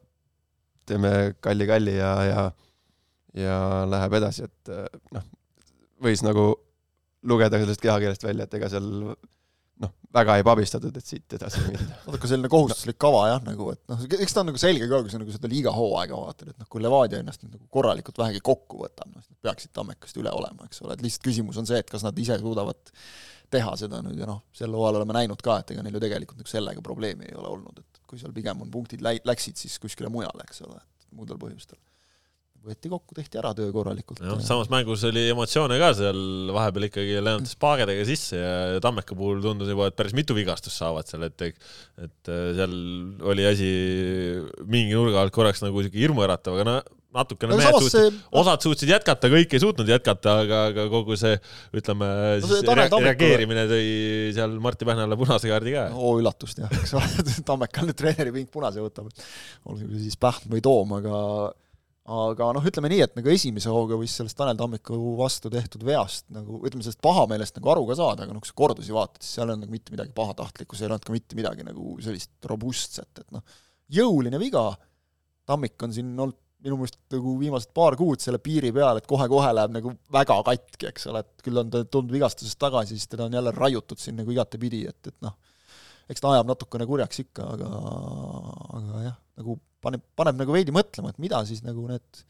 teeme 0.86 1.34
kalli-kalli 1.40 1.96
ja, 1.96 2.12
ja 2.28 2.50
ja 3.32 3.56
läheb 3.88 4.18
edasi, 4.18 4.44
et 4.48 4.72
äh, 4.72 4.88
noh, 5.16 5.24
võis 6.04 6.20
nagu 6.24 6.50
lugeda 7.28 7.60
sellest 7.60 7.82
kehakeelest 7.82 8.26
välja, 8.26 8.44
et 8.44 8.56
ega 8.58 8.68
seal 8.72 8.88
noh, 9.82 9.92
väga 10.14 10.36
ei 10.38 10.44
pabistatud, 10.46 10.94
et 10.98 11.06
siit 11.06 11.36
edasi 11.38 11.62
minna. 11.64 11.96
natuke 12.06 12.28
selline 12.30 12.50
kohustuslik 12.52 12.98
kava 13.00 13.24
jah, 13.30 13.42
nagu 13.46 13.70
et 13.72 13.80
noh, 13.90 14.04
eks 14.18 14.36
ta 14.36 14.42
on 14.42 14.50
nagu 14.50 14.60
selge 14.60 14.88
ka, 14.90 15.00
kui 15.00 15.14
sa 15.14 15.20
nagu 15.22 15.34
seda 15.34 15.50
liiga 15.50 15.72
hooaega 15.74 16.18
vaatad, 16.18 16.52
et 16.52 16.58
noh, 16.60 16.68
kui 16.70 16.84
Levadia 16.84 17.22
ennast 17.22 17.44
nüüd 17.44 17.56
nagu 17.56 17.66
korralikult 17.72 18.20
vähegi 18.20 18.42
kokku 18.44 18.82
võtab, 18.84 19.08
noh, 19.14 19.24
siis 19.24 19.32
nad 19.32 19.48
peaksid 19.48 19.72
Tammekast 19.76 20.20
üle 20.20 20.34
olema, 20.34 20.68
eks 20.68 20.84
ole, 20.84 20.96
et 20.98 21.04
lihtsalt 21.06 21.28
küsimus 21.30 21.60
on 21.62 21.68
see, 21.68 21.80
et 21.82 21.90
kas 21.90 22.04
nad 22.06 22.18
ise 22.20 22.38
suudavad 22.42 22.92
teha 23.52 23.76
seda 23.80 24.02
nüüd 24.04 24.18
ja 24.20 24.28
noh, 24.28 24.42
sel 24.56 24.74
hooajal 24.74 25.00
oleme 25.02 25.16
näinud 25.20 25.44
ka, 25.44 25.60
et 25.62 25.72
ega 25.74 25.84
neil 25.84 25.96
ju 25.98 26.02
tegelikult 26.02 26.40
nagu 26.40 26.52
sellega 26.52 26.84
probleemi 26.84 27.28
ei 27.28 27.38
ole 27.38 27.52
olnud, 27.52 27.80
et 27.82 28.02
kui 28.08 28.20
seal 28.20 28.34
pigem 28.36 28.60
on 28.64 28.72
punktid 28.72 29.04
läi-, 29.04 29.22
läksid 29.28 29.60
siis 29.60 29.78
kuskile 29.82 30.12
mujale, 30.12 30.44
eks 30.46 30.64
ole, 30.66 30.78
et 30.80 31.08
muudel 31.16 31.40
põhjustel. 31.40 31.80
võeti 32.62 32.86
kokku, 32.92 33.16
tehti 33.18 33.40
ära 33.40 33.50
töö 33.58 33.72
korralikult. 33.74 34.20
jah, 34.22 34.38
samas 34.46 34.70
mängus 34.70 35.02
oli 35.08 35.24
emotsioone 35.32 35.78
ka 35.82 35.90
seal 35.98 36.52
vahepeal 36.54 36.86
ikkagi 36.86 37.16
lennutas 37.18 37.58
paagedega 37.64 38.04
sisse 38.06 38.38
ja 38.38 38.82
Tammeka 38.84 39.18
puhul 39.18 39.42
tundus 39.42 39.72
juba, 39.72 39.88
et 39.90 39.98
päris 39.98 40.14
mitu 40.14 40.36
vigastust 40.38 40.78
saavad 40.78 41.10
seal, 41.10 41.26
et 41.26 41.48
et 41.48 42.32
äh, 42.32 42.48
seal 42.58 42.76
oli 43.32 43.46
asi 43.48 43.70
mingi 44.64 44.94
nurga 44.94 45.24
alt 45.24 45.34
korraks 45.34 45.64
nagu 45.66 45.82
siuke 45.82 45.98
hirmuäratav, 46.04 46.58
aga 46.58 46.68
no 46.68 46.76
natukene 47.12 47.56
mehed 47.58 47.76
suutsid, 47.76 47.92
see 47.92 48.40
osad 48.40 48.64
suutsid 48.64 48.92
jätkata, 48.92 49.28
kõik 49.32 49.52
ei 49.56 49.60
suutnud 49.62 49.88
jätkata, 49.92 50.36
aga, 50.46 50.60
aga 50.72 50.86
kogu 50.92 51.16
see 51.20 51.34
ütleme 51.76 52.08
No 52.42 52.48
see 52.48 52.60
rea- 52.62 52.88
Tammekule- 52.88 53.10
reageerimine 53.10 53.64
tõi 53.70 53.86
seal 54.36 54.54
Martti 54.64 54.88
Pähnale 54.88 55.18
punase 55.20 55.50
kaardi 55.50 55.74
ka. 55.76 55.88
oo 55.96 56.14
üllatust 56.22 56.62
jah, 56.62 56.72
eks 56.80 56.94
ole, 56.96 57.10
Tammekal 57.50 57.90
nüüd 57.90 57.98
treeneripink 58.00 58.48
punase 58.54 58.80
võtab, 58.84 59.10
olgu 59.68 59.90
siis 60.00 60.16
Pähn 60.20 60.48
või 60.52 60.64
Toom, 60.64 60.96
aga 61.00 61.18
aga 62.12 62.48
noh, 62.56 62.64
ütleme 62.66 62.88
nii, 62.90 63.02
et 63.04 63.12
nagu 63.14 63.30
esimese 63.30 63.70
hooga 63.70 63.94
võis 64.00 64.10
sellest 64.18 64.34
Tanel 64.34 64.56
Tammiku 64.58 64.96
vastu 65.20 65.46
tehtud 65.52 65.84
veast 65.86 66.24
nagu 66.34 66.58
ütleme, 66.66 66.82
sellest 66.82 66.98
pahameelest 67.04 67.60
nagu 67.60 67.70
aru 67.76 67.84
ka 67.92 67.94
saada, 68.00 68.24
aga 68.26 68.34
noh, 68.34 68.42
kui 68.42 68.50
sa 68.50 68.56
kordusi 68.58 68.90
vaatad, 68.96 69.20
siis 69.22 69.36
seal 69.36 69.46
ei 69.46 69.52
olnud 69.54 69.68
nagu 69.68 69.76
mitte 69.76 69.94
midagi 69.94 70.10
pahatahtlikku, 70.16 70.74
seal 70.74 70.88
ei 70.90 70.96
olnud 70.96 71.06
ka 71.06 71.14
mitte 71.14 71.38
midagi 71.38 71.66
nagu 71.68 71.94
sellist 72.02 72.32
robustset, 72.50 73.22
et 73.22 73.28
noh, 73.36 73.44
jõuline 73.94 74.40
viga, 74.42 74.64
Tammik 75.46 75.78
on 75.86 75.94
siin 75.94 76.10
olnud 76.16 76.38
minu 76.62 76.78
meelest 76.78 76.98
nagu 77.14 77.34
viimased 77.40 77.72
paar 77.74 77.96
kuud 77.98 78.22
selle 78.22 78.38
piiri 78.42 78.70
peal, 78.74 79.00
et 79.00 79.08
kohe-kohe 79.10 79.50
läheb 79.56 79.74
nagu 79.74 79.94
väga 80.14 80.36
katki, 80.46 80.88
eks 80.92 81.08
ole, 81.10 81.24
et 81.24 81.46
küll 81.46 81.58
on 81.62 81.72
ta 81.72 81.82
tulnud 81.84 82.14
vigastusest 82.14 82.58
tagasi, 82.62 82.98
siis 82.98 83.10
teda 83.10 83.26
on 83.26 83.38
jälle 83.38 83.54
raiutud 83.56 84.00
siin 84.00 84.18
nagu 84.20 84.34
igatepidi, 84.34 84.84
et, 84.90 85.10
et 85.10 85.18
noh, 85.26 85.34
eks 86.12 86.22
ta 86.22 86.34
ajab 86.36 86.52
natukene 86.52 86.86
kurjaks 86.88 87.24
ikka, 87.24 87.48
aga, 87.56 87.72
aga 88.78 89.02
jah, 89.08 89.18
nagu 89.40 89.58
paneb, 89.82 90.04
paneb 90.18 90.38
nagu 90.42 90.54
veidi 90.54 90.74
mõtlema, 90.74 91.12
et 91.12 91.20
mida 91.22 91.42
siis 91.48 91.64
nagu 91.66 91.88
need, 91.90 92.24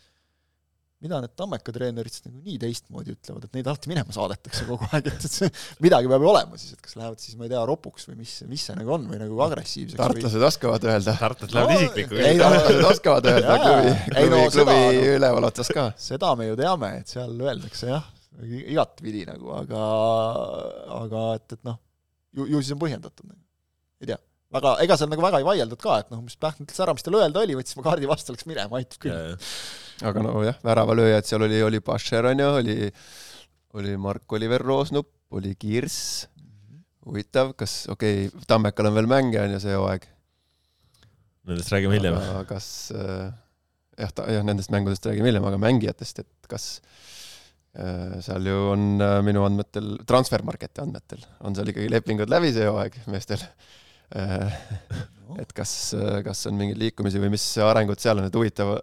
mida 1.03 1.19
need 1.25 1.33
Tammeka 1.39 1.73
treenerid 1.75 2.15
siis 2.15 2.25
nagu 2.29 2.39
nii 2.47 2.57
teistmoodi 2.63 3.13
ütlevad, 3.17 3.45
et 3.49 3.57
neid 3.59 3.67
alati 3.73 3.91
minema 3.91 4.15
saadetakse 4.15 4.65
kogu 4.69 4.87
aeg, 4.93 5.09
et, 5.11 5.27
et 5.27 5.35
see 5.35 5.51
midagi 5.85 6.11
peab 6.13 6.23
ju 6.23 6.31
olema 6.31 6.61
siis, 6.61 6.77
et 6.77 6.85
kas 6.85 6.95
lähevad 7.01 7.19
siis, 7.23 7.35
ma 7.41 7.49
ei 7.49 7.53
tea, 7.53 7.63
ropuks 7.69 8.07
või 8.11 8.21
mis, 8.23 8.37
mis 8.51 8.65
see 8.69 8.77
nagu 8.79 8.95
on 8.97 9.09
või 9.11 9.19
nagu 9.23 9.43
agressiivseks 9.49 9.99
või 9.99 10.03
tartlased 10.07 10.47
oskavad 10.49 10.87
öelda. 10.93 11.17
tartlased 11.21 11.57
lähevad 11.59 11.75
No, 11.75 11.81
isiklikuks 11.83 12.25
ei 12.31 12.39
no- 12.39 12.49
tartlased 12.55 12.89
oskavad 12.93 13.31
öelda 13.33 13.59
klubi, 13.67 13.95
ei 14.23 14.31
no 14.31 14.41
klubi, 14.41 14.57
seda 14.57 14.67
klubi 14.73 14.97
nagu- 14.97 15.15
üleval 15.19 15.49
otsas 15.51 15.73
ka. 15.75 15.87
seda 16.09 16.33
me 16.39 16.49
ju 16.53 16.59
teame, 16.63 16.93
et 17.03 17.15
seal 17.17 17.35
öeldakse 17.51 17.91
jah, 17.93 18.07
igatpidi 18.73 19.27
nagu, 19.29 19.51
aga, 19.59 19.87
aga 21.03 21.25
et, 21.39 21.57
et 21.59 21.65
noh, 21.69 21.79
ju, 22.37 22.47
ju 22.55 22.63
siis 22.63 22.75
on 22.77 22.81
põhjendatud 22.83 23.27
nagu, 23.29 23.41
ei 24.03 24.09
tea. 24.13 24.19
väga, 24.53 24.73
ega 24.85 24.97
seal 25.01 25.11
nagu 25.13 25.25
väga 25.25 25.41
ei 25.43 25.47
vaieldud 25.49 25.81
ka, 25.83 25.99
et 26.05 26.13
noh, 26.15 26.23
mis 26.25 26.37
Pähn 26.41 26.65
ütles 26.65 26.81
ära, 26.85 26.95
mis 26.97 27.05
tal 27.07 27.19
öelda 27.21 27.43
oli, 27.43 27.57
võttis 27.59 27.77
oma 27.77 27.85
kaardi 27.91 28.09
vastu, 28.11 28.35
läks 28.37 28.47
minema, 28.49 28.81
aitab 28.81 29.03
küll. 29.05 29.37
Aga 30.01 30.25
nojah, 30.25 30.59
väravalööjad 30.65 31.29
seal 31.29 31.47
oli, 31.47 31.61
oli 31.63 31.81
Bašer 31.85 32.31
onju, 32.33 32.49
oli, 32.61 32.77
oli 33.79 33.97
Mark-Oliver 34.01 34.65
Roosnup, 34.65 35.11
oli 35.37 35.55
Kirss, 35.59 36.27
huvitav, 37.07 37.55
kas, 37.59 37.83
okei 37.93 38.27
okay,, 38.29 38.47
Tammekal 38.49 38.91
on 38.91 38.99
veel 38.99 39.11
mänge 39.11 39.41
onju 39.43 39.61
see 39.63 39.77
hooaeg. 39.77 40.09
Nendest 41.51 41.73
räägime 41.75 41.97
hiljem. 41.99 42.19
aga 42.21 42.45
kas 42.47 42.67
äh, 42.95 43.33
jah, 43.99 44.13
jah, 44.37 44.45
nendest 44.47 44.71
mängudest 44.75 45.07
räägime 45.09 45.31
hiljem, 45.31 45.47
aga 45.49 45.59
mängijatest, 45.63 46.23
et 46.23 46.51
kas 46.51 46.67
äh, 47.75 48.21
seal 48.23 48.47
ju 48.47 48.59
on 48.73 48.87
äh, 49.03 49.19
minu 49.27 49.43
andmetel, 49.47 49.97
Transfermarketi 50.09 50.85
andmetel 50.85 51.25
on 51.43 51.59
seal 51.59 51.73
ikkagi 51.73 51.91
lepingud 51.91 52.31
läbi 52.31 52.53
see 52.55 52.69
hooaeg 52.69 53.03
meestel 53.11 53.43
äh. 54.15 54.63
et 55.43 55.53
kas, 55.57 55.95
kas 56.27 56.47
on 56.51 56.59
mingeid 56.61 56.79
liikumisi 56.81 57.21
või 57.23 57.33
mis 57.33 57.45
arengud 57.65 58.01
seal 58.03 58.21
on, 58.21 58.29
et 58.29 58.35
huvitav, 58.37 58.75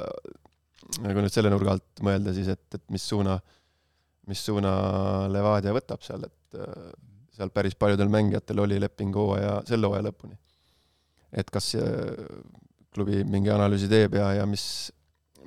kui 0.98 1.22
nüüd 1.22 1.34
selle 1.34 1.51
nurga 1.53 1.75
alt 1.77 2.03
mõelda, 2.05 2.34
siis 2.36 2.50
et, 2.53 2.65
et 2.75 2.84
mis 2.93 3.03
suuna, 3.05 3.38
mis 4.29 4.41
suuna 4.46 4.74
Levadia 5.31 5.74
võtab 5.75 6.03
seal, 6.05 6.25
et 6.25 6.60
äh, 6.60 6.91
seal 7.38 7.51
päris 7.55 7.77
paljudel 7.79 8.12
mängijatel 8.12 8.65
oli 8.65 8.79
leping 8.81 9.15
hooaja, 9.15 9.60
selle 9.69 9.88
hooaja 9.88 10.10
lõpuni. 10.10 10.36
et 11.31 11.50
kas, 11.53 11.75
klubi 12.96 13.24
mingi 13.24 13.51
analüüsi 13.53 13.88
teeb 13.89 14.15
ja, 14.17 14.31
ja 14.39 14.46
mis, 14.50 14.63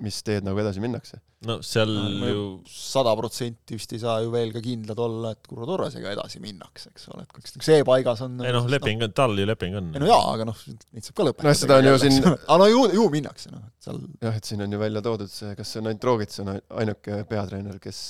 mis 0.00 0.22
teed 0.24 0.44
nagu 0.46 0.58
edasi 0.62 0.80
minnakse. 0.82 1.18
no 1.46 1.56
seal 1.66 1.90
No, 1.92 2.26
ju 2.30 2.42
sada 2.70 3.12
protsenti 3.18 3.74
vist 3.74 3.92
ei 3.92 3.98
saa 3.98 4.20
ju 4.22 4.30
veel 4.30 4.52
ka 4.54 4.60
kindlad 4.62 4.98
olla, 5.02 5.32
et 5.34 5.46
Kurro 5.50 5.66
Torresega 5.66 6.12
edasi 6.14 6.38
minnakse, 6.40 6.92
eks 6.94 7.08
ole, 7.12 7.24
et 7.26 7.32
kui 7.34 7.42
see 7.66 7.82
paigas 7.84 8.22
on 8.24 8.36
ei 8.46 8.52
noh, 8.54 8.68
leping 8.70 9.02
on, 9.02 9.12
tal 9.12 9.34
ju 9.38 9.46
leping 9.50 9.74
on. 9.80 9.88
ei 9.96 10.02
no 10.04 10.10
jaa, 10.10 10.20
aga 10.36 10.46
noh, 10.48 10.60
neid 10.94 11.02
saab 11.08 11.16
ka 11.18 11.26
lõpetada. 11.28 11.48
Noh, 11.50 11.58
seda 11.62 11.78
on 11.82 11.88
ju 11.90 11.94
siin- 12.04 12.28
aga 12.52 12.58
no 12.62 12.68
ju, 12.70 12.82
ju 13.00 13.06
minnakse, 13.16 13.50
noh, 13.54 13.64
et 13.68 13.88
seal 13.88 13.98
jah, 14.22 14.38
et 14.38 14.50
siin 14.52 14.62
on 14.66 14.76
ju 14.76 14.82
välja 14.84 15.02
toodud 15.08 15.32
see, 15.34 15.54
kas 15.58 15.72
see 15.74 15.82
on 15.82 15.90
ainult 15.90 16.06
Roogits 16.10 16.40
on 16.44 16.52
ai- 16.54 16.62
ainuke 16.84 17.18
peatreener, 17.32 17.80
kes 17.82 18.02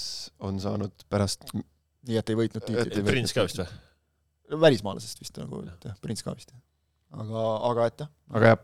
on 0.45 0.61
saanud 0.61 1.07
pärast, 1.12 1.49
nii, 1.57 2.19
et 2.21 2.35
ei 2.35 2.39
võitnud 2.45 2.62
Et 2.62 2.69
tiitlit. 2.75 3.05
Prins 3.09 3.33
ka 3.33 3.47
vist 3.49 3.62
või? 3.65 3.71
välismaalasest 4.67 5.21
vist 5.23 5.39
nagu, 5.41 5.62
et 5.65 5.87
jah, 5.89 5.97
Prins 6.05 6.21
ka 6.25 6.35
vist 6.37 6.51
jah. 6.53 6.61
aga, 7.23 7.45
aga 7.71 7.87
et 7.89 8.03
jah. 8.05 8.11
aga 8.37 8.53
jah, 8.53 8.61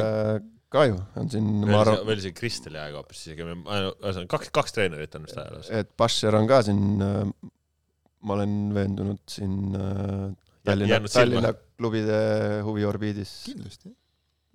äh, 0.00 0.38
ka 0.72 0.84
ju 0.88 0.96
on 1.16 1.30
siin, 1.32 1.46
ma 1.62 1.68
veel 1.68 1.72
see, 1.72 1.80
arvan, 1.80 2.02
veel 2.10 2.24
see 2.24 2.34
Kristel 2.36 2.76
jääga 2.76 3.00
hoopis 3.00 3.22
isegi, 3.24 3.46
ühesõnaga 3.46 4.28
kaks, 4.34 4.50
kaks 4.58 4.76
treenerit 4.76 5.14
on 5.16 5.24
vist 5.28 5.38
ajaloos. 5.40 5.70
et 5.80 5.94
Basher 6.00 6.36
on 6.36 6.48
ka 6.50 6.60
siin, 6.66 6.82
ma 6.98 8.36
olen 8.36 8.58
veendunud 8.76 9.22
siin 9.30 9.78
äh, 9.78 10.28
Tallinna. 10.68 11.00
Tallinna 11.08 11.54
klubide 11.78 12.18
huviorbiidis. 12.66 13.32
kindlasti, 13.46 13.94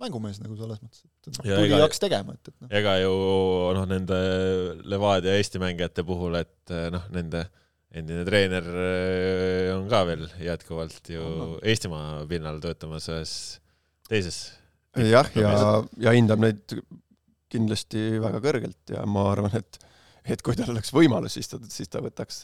mängumees 0.03 0.37
nagu 0.43 0.57
selles 0.59 0.83
mõttes, 0.83 1.05
et 1.07 1.41
Ja 1.47 1.57
tuli 1.57 1.73
hakkas 1.79 2.03
tegema, 2.03 2.35
et, 2.37 2.51
et 2.51 2.57
noh, 2.59 2.71
ega 2.81 2.95
ju 3.01 3.13
noh, 3.79 3.89
nende 3.89 4.21
Levadia 4.93 5.37
Eesti 5.39 5.61
mängijate 5.63 6.05
puhul, 6.05 6.37
et 6.43 6.73
noh, 6.93 7.09
nende 7.15 7.47
endine 7.93 8.23
treener 8.25 8.65
on 9.75 9.85
ka 9.89 10.01
veel 10.09 10.25
jätkuvalt 10.41 11.09
ju 11.13 11.21
On, 11.21 11.41
on. 11.45 11.57
Eestimaa 11.69 12.23
pinnal 12.29 12.57
töötamas 12.61 13.05
ühes 13.13 13.33
teises. 14.09 14.39
jah, 14.97 15.29
ja, 15.35 15.53
ja 16.05 16.13
hindab 16.15 16.43
neid 16.43 16.75
kindlasti 17.53 18.19
väga 18.21 18.41
kõrgelt 18.43 18.93
ja 18.95 19.05
ma 19.09 19.27
arvan, 19.31 19.53
et 19.57 19.79
et 20.23 20.41
kui 20.43 20.55
tal 20.55 20.71
oleks 20.71 20.93
võimalus 20.95 21.35
istuda, 21.39 21.67
siis 21.71 21.91
ta 21.91 21.99
võtaks, 22.03 22.43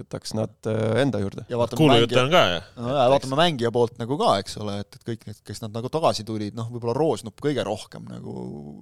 võtaks 0.00 0.32
nad 0.38 0.70
äh, 0.70 1.00
enda 1.02 1.20
juurde. 1.20 1.44
ja 1.50 1.58
vaatame 1.60 1.80
kuulujutte 1.82 2.20
on 2.22 2.30
ka 2.32 2.42
ju. 2.48 2.60
no 2.80 2.94
ja 2.96 3.06
vaatame 3.12 3.38
mängija 3.40 3.72
poolt 3.74 3.98
nagu 4.00 4.16
ka, 4.20 4.32
eks 4.40 4.56
ole, 4.62 4.78
et, 4.84 4.96
et 4.96 5.04
kõik 5.10 5.26
need, 5.28 5.40
kes 5.46 5.60
nad 5.64 5.74
nagu 5.76 5.90
tagasi 5.92 6.24
tulid, 6.28 6.56
noh, 6.56 6.70
võib-olla 6.72 6.94
Roosnup 6.96 7.40
kõige 7.44 7.64
rohkem 7.66 8.06
nagu 8.08 8.34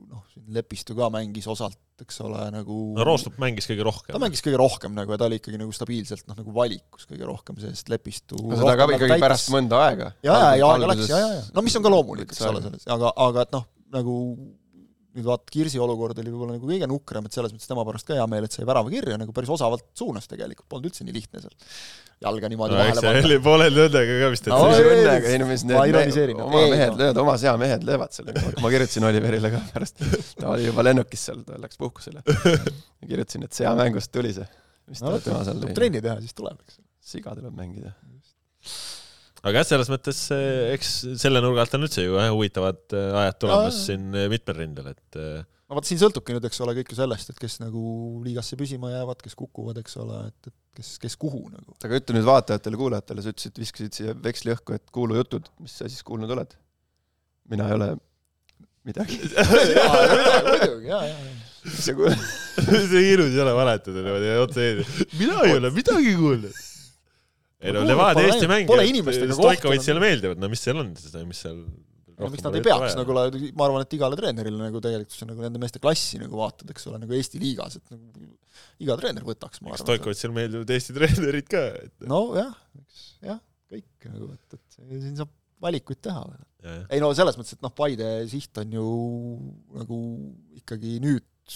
noh, 0.06 0.22
Lepistu 0.54 0.94
ka 0.98 1.10
mängis 1.12 1.48
osalt, 1.50 1.80
eks 2.00 2.20
ole, 2.24 2.44
nagu 2.54 2.78
no 2.94 3.06
Roostup 3.06 3.40
mängis 3.42 3.66
kõige 3.70 3.86
rohkem 3.88 4.14
ta. 4.14 4.22
mängis 4.22 4.44
kõige 4.44 4.60
rohkem 4.62 4.94
nagu 4.96 5.14
ja 5.14 5.18
ta 5.18 5.26
oli 5.26 5.40
ikkagi 5.42 5.58
nagu 5.60 5.74
stabiilselt 5.74 6.28
noh, 6.30 6.38
nagu 6.38 6.54
valikus 6.54 7.10
kõige 7.10 7.26
rohkem, 7.26 7.58
sest 7.64 7.90
Lepistu 7.90 8.38
no 8.38 8.54
seda 8.54 8.76
ka 8.78 8.86
nagu 8.86 8.94
ikkagi 8.94 9.16
täitis- 9.16 9.26
pärast 9.26 9.50
mõnda 9.54 9.82
aega. 9.88 10.12
ja, 10.22 10.38
ja, 10.38 10.54
ja 10.62 10.70
aega 10.76 10.92
läks 10.94 11.10
ja, 11.10 11.20
ja, 11.24 11.34
ja 11.40 11.42
no 11.58 11.66
mis 11.66 11.74
on 11.74 11.84
ka 11.84 11.92
loomulik, 11.92 12.30
eks 12.30 12.46
ole, 12.46 12.62
selles, 12.62 12.86
aga, 12.86 13.12
aga 13.26 13.46
et 13.48 13.58
noh, 13.58 13.66
nagu 13.98 14.16
nüüd 15.18 15.26
vaata, 15.28 15.44
Kirsi 15.52 15.80
olukord 15.82 16.18
oli 16.22 16.30
võib-olla 16.32 16.54
nagu 16.56 16.68
kõige 16.70 16.86
nukram, 16.90 17.26
et 17.28 17.34
selles 17.36 17.52
mõttes 17.54 17.68
tema 17.70 17.84
pärast 17.88 18.06
ka 18.08 18.14
hea 18.16 18.26
meel, 18.30 18.46
et 18.48 18.54
sai 18.54 18.66
värava 18.68 18.90
kirja 18.92 19.18
nagu 19.20 19.34
päris 19.36 19.50
osavalt 19.54 19.84
suunas 19.98 20.26
tegelikult, 20.30 20.68
polnud 20.70 20.88
üldse 20.90 21.04
nii 21.06 21.16
lihtne 21.18 21.42
seal 21.44 21.54
jalga 22.18 22.48
niimoodi 22.50 22.74
no 22.74 22.78
vahele 22.80 23.02
panna. 23.04 23.20
oli 23.28 23.36
pooleldi 23.44 23.82
õnnega 23.84 24.14
ka 24.24 24.30
vist, 24.32 24.46
et 24.48 24.52
No, 24.54 24.60
see- 24.72 24.78
ei, 24.82 24.88
ei, 24.88 25.02
õnnega, 25.04 25.28
ei 25.34 25.38
no 25.42 25.46
mis 25.50 25.64
ma 25.68 25.84
ironiseerin. 25.90 26.40
oma 26.42 26.62
Ei, 26.64 26.70
mehed 26.72 26.90
no. 26.94 26.96
löövad, 27.02 27.20
oma 27.22 27.34
seamehed 27.38 27.84
löövad 27.86 28.16
selle. 28.16 28.34
ma 28.62 28.72
kirjutasin 28.74 29.06
Oliverile 29.10 29.50
ka 29.54 29.60
pärast, 29.74 30.02
ta 30.40 30.48
oli 30.54 30.66
juba 30.66 30.82
lennukis 30.88 31.28
seal, 31.28 31.44
ta 31.46 31.60
läks 31.62 31.78
puhkusele. 31.78 32.22
kirjutasin, 33.06 33.46
et 33.46 33.52
seamängust 33.60 34.10
tuli 34.14 34.32
see, 34.34 34.48
mis 34.90 35.02
no 35.04 35.14
ta 35.14 35.22
tema 35.28 35.44
seal 35.46 35.60
tuleb 35.60 35.70
lõi. 35.70 35.78
trenni 35.78 36.02
teha, 36.08 36.18
siis 36.24 36.34
tuleb, 36.42 36.58
eks. 36.66 36.80
siga 37.14 37.36
tuleb 37.38 37.54
mängida. 37.54 37.94
Aga 39.48 39.62
jah, 39.62 39.68
selles 39.72 39.90
mõttes 39.92 40.22
eh, 40.34 40.72
eks 40.76 40.94
selle 41.20 41.42
nurga 41.44 41.64
alt 41.64 41.76
on 41.78 41.86
üldse 41.88 42.04
ju 42.04 42.16
jah, 42.18 42.30
huvitavad 42.34 42.80
eh, 42.96 43.20
ajad 43.24 43.38
tulemas 43.44 43.76
Aa, 43.78 43.86
siin 43.90 44.10
eh, 44.14 44.28
mitmel 44.32 44.60
rindel, 44.62 44.92
et 44.94 45.18
eh, 45.20 45.42
no 45.68 45.76
vaata, 45.78 45.90
siin 45.90 46.00
sõltubki 46.00 46.36
nüüd, 46.36 46.46
eks 46.48 46.62
ole, 46.64 46.74
kõik 46.78 46.94
ju 46.94 46.98
sellest, 47.00 47.32
et 47.32 47.42
kes 47.42 47.58
nagu 47.62 47.82
liigasse 48.24 48.58
püsima 48.60 48.92
jäävad, 48.92 49.20
kes 49.24 49.36
kukuvad, 49.38 49.80
eks 49.82 49.98
ole, 50.00 50.22
et, 50.30 50.50
et 50.50 50.80
kes, 50.80 50.94
kes 51.02 51.18
kuhu 51.20 51.44
nagu. 51.50 51.76
aga 51.84 52.00
ütle 52.00 52.16
nüüd 52.16 52.28
vaatajatele-kuulajatele, 52.28 53.24
sa 53.24 53.34
ütlesid, 53.34 53.60
viskasid 53.64 53.98
siia 54.00 54.16
veksli 54.24 54.54
õhku, 54.54 54.78
et 54.78 54.86
kuulujutud, 54.94 55.50
mis 55.64 55.76
sa 55.80 55.90
siis 55.90 56.04
kuulnud 56.06 56.32
oled? 56.36 56.56
mina 57.48 57.64
ei 57.70 57.78
ole 57.78 57.92
midagi. 58.84 59.18
muidugi, 60.48 60.88
jaa, 60.90 61.02
jaa, 61.08 61.20
mis 61.64 61.82
sa 61.86 61.94
kuuled? 61.96 62.24
see 62.90 63.04
hirmus 63.04 63.34
ei 63.36 63.42
ole 63.44 63.54
valetada 63.56 64.02
niimoodi 64.04 64.32
otse 64.42 64.66
ees. 64.70 64.96
mina 65.20 65.40
ei 65.46 65.56
ole 65.56 65.72
midagi 65.74 66.14
kuulnud. 66.18 66.64
Ei 67.62 67.74
no 67.74 67.84
Levadia 67.86 68.30
Eesti 68.30 68.48
mängijad 68.50 69.36
Stoikovitšile 69.38 70.02
meeldivad, 70.02 70.40
no 70.42 70.50
mis 70.52 70.64
seal 70.64 70.82
on, 70.82 70.92
mis 71.28 71.42
seal 71.44 71.60
no 72.18 72.30
miks 72.32 72.44
nad 72.46 72.58
ei 72.58 72.64
peaks 72.66 72.96
nagu, 72.98 73.14
ma 73.14 73.66
arvan, 73.68 73.84
et 73.84 73.96
igale 73.98 74.18
treenerile 74.18 74.58
nagu 74.58 74.82
tegelikult 74.82 75.14
see 75.14 75.28
nagu 75.28 75.44
nende 75.44 75.62
meeste 75.62 75.82
klassi 75.82 76.20
nagu 76.22 76.38
vaatad, 76.40 76.70
eks 76.74 76.88
ole, 76.90 77.00
nagu 77.02 77.14
Eesti 77.18 77.40
liigas, 77.42 77.78
et 77.78 77.94
nagu 77.94 78.28
iga 78.82 78.96
treener 78.98 79.26
võtaks, 79.26 79.62
ma 79.62 79.72
arvan. 79.72 79.84
Stoikovitšile 79.84 80.34
meeldivad 80.34 80.74
Eesti 80.74 80.96
treenerid 80.96 81.50
ka, 81.50 81.64
et 81.86 82.08
nojah, 82.10 82.54
eks 82.82 83.04
jah, 83.28 83.42
kõik 83.70 84.10
nagu, 84.10 84.32
et, 84.34 84.58
et 84.58 84.80
siin 84.98 85.18
saab 85.18 85.34
valikuid 85.62 86.02
teha 86.02 86.22
ei 86.90 87.00
no 87.02 87.10
selles 87.16 87.38
mõttes, 87.38 87.54
et 87.54 87.62
noh, 87.64 87.72
Paide 87.74 88.06
siht 88.30 88.58
on 88.60 88.72
ju 88.74 88.86
nagu 89.78 89.98
ikkagi 90.58 90.98
nüüd 91.02 91.54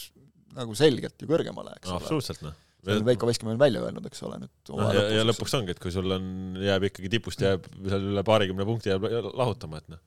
nagu 0.56 0.76
selgelt 0.78 1.18
ju 1.18 1.28
kõrgemale, 1.30 1.74
eks 1.78 1.88
no, 1.88 1.96
ole. 1.96 2.04
absoluutselt 2.04 2.44
noh. 2.46 2.58
See 2.82 2.98
on 2.98 3.04
Veiko 3.06 3.28
Veskimäe 3.28 3.54
on 3.56 3.60
välja 3.60 3.82
öelnud, 3.84 4.06
eks 4.08 4.24
ole, 4.26 4.38
nüüd 4.42 4.72
noh, 4.74 4.94
ja, 4.96 5.04
ja 5.18 5.26
lõpuks 5.26 5.54
ongi, 5.58 5.74
et 5.74 5.82
kui 5.82 5.92
sul 5.94 6.16
on, 6.16 6.24
jääb 6.62 6.88
ikkagi 6.90 7.10
tipust 7.12 7.44
jääb 7.44 7.68
seal 7.86 8.08
üle 8.12 8.24
paarikümne 8.26 8.66
punkti 8.66 8.90
jääb 8.90 9.06
lahutama, 9.38 9.82
et 9.82 9.92
noh, 9.92 10.00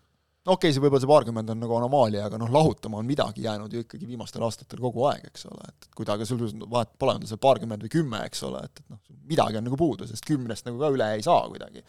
no 0.46 0.56
okei 0.56 0.70
okay,, 0.70 0.76
see 0.76 0.84
võib-olla 0.84 1.04
see 1.04 1.12
paarkümmend 1.12 1.54
on 1.54 1.62
nagu 1.64 1.78
anomaalia, 1.80 2.26
aga 2.28 2.40
noh, 2.42 2.52
lahutama 2.52 3.00
on 3.02 3.08
midagi 3.08 3.46
jäänud 3.46 3.74
ju 3.74 3.86
ikkagi 3.86 4.10
viimastel 4.10 4.44
aastatel 4.46 4.84
kogu 4.84 5.08
aeg, 5.10 5.26
eks 5.32 5.48
ole, 5.50 5.72
et 5.72 5.90
kuidagi 5.98 6.28
sul 6.30 6.44
vahet 6.66 6.94
pole, 7.00 7.18
on 7.18 7.26
ta 7.26 7.32
seal 7.32 7.42
paarkümmend 7.48 7.88
või 7.88 7.96
kümme, 7.98 8.22
eks 8.30 8.44
ole, 8.50 8.62
et, 8.68 8.84
et 8.84 8.94
noh, 8.94 9.02
midagi 9.32 9.62
on 9.62 9.68
nagu 9.70 9.80
puudu, 9.80 10.08
sest 10.10 10.28
kümnest 10.28 10.68
nagu 10.68 10.82
ka 10.82 10.92
üle 10.94 11.10
ei 11.16 11.26
saa 11.26 11.48
kuidagi. 11.50 11.86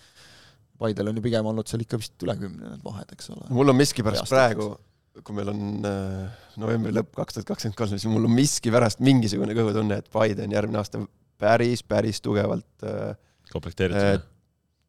Paidel 0.77 1.09
on 1.09 1.16
ju 1.16 1.25
pigem 1.25 1.46
olnud 1.49 1.68
seal 1.68 1.83
ikka 1.85 1.99
vist 2.01 2.20
üle 2.25 2.35
kümne 2.37 2.68
need 2.68 2.83
vahed, 2.85 3.12
eks 3.16 3.31
ole. 3.33 3.46
mul 3.57 3.72
on 3.72 3.79
miskipärast 3.79 4.27
Peast 4.27 4.35
praegu, 4.37 4.75
kui 5.24 5.37
meil 5.37 5.52
on 5.52 5.61
äh, 5.88 6.40
novembri 6.61 6.92
lõpp 6.94 7.14
kaks 7.16 7.38
tuhat 7.38 7.50
kakskümmend 7.52 7.79
kolm, 7.79 7.92
siis 7.94 8.09
mul 8.11 8.29
on 8.29 8.35
miskipärast 8.37 9.02
mingisugune 9.05 9.57
kõhutunne, 9.57 10.00
et 10.02 10.11
Paide 10.12 10.44
on 10.44 10.57
järgmine 10.57 10.81
aasta 10.83 11.00
päris, 11.40 11.85
päris 11.87 12.20
tugevalt 12.24 12.87
äh, 12.87 13.14
komplekteeritud 13.52 14.18
äh, 14.18 14.26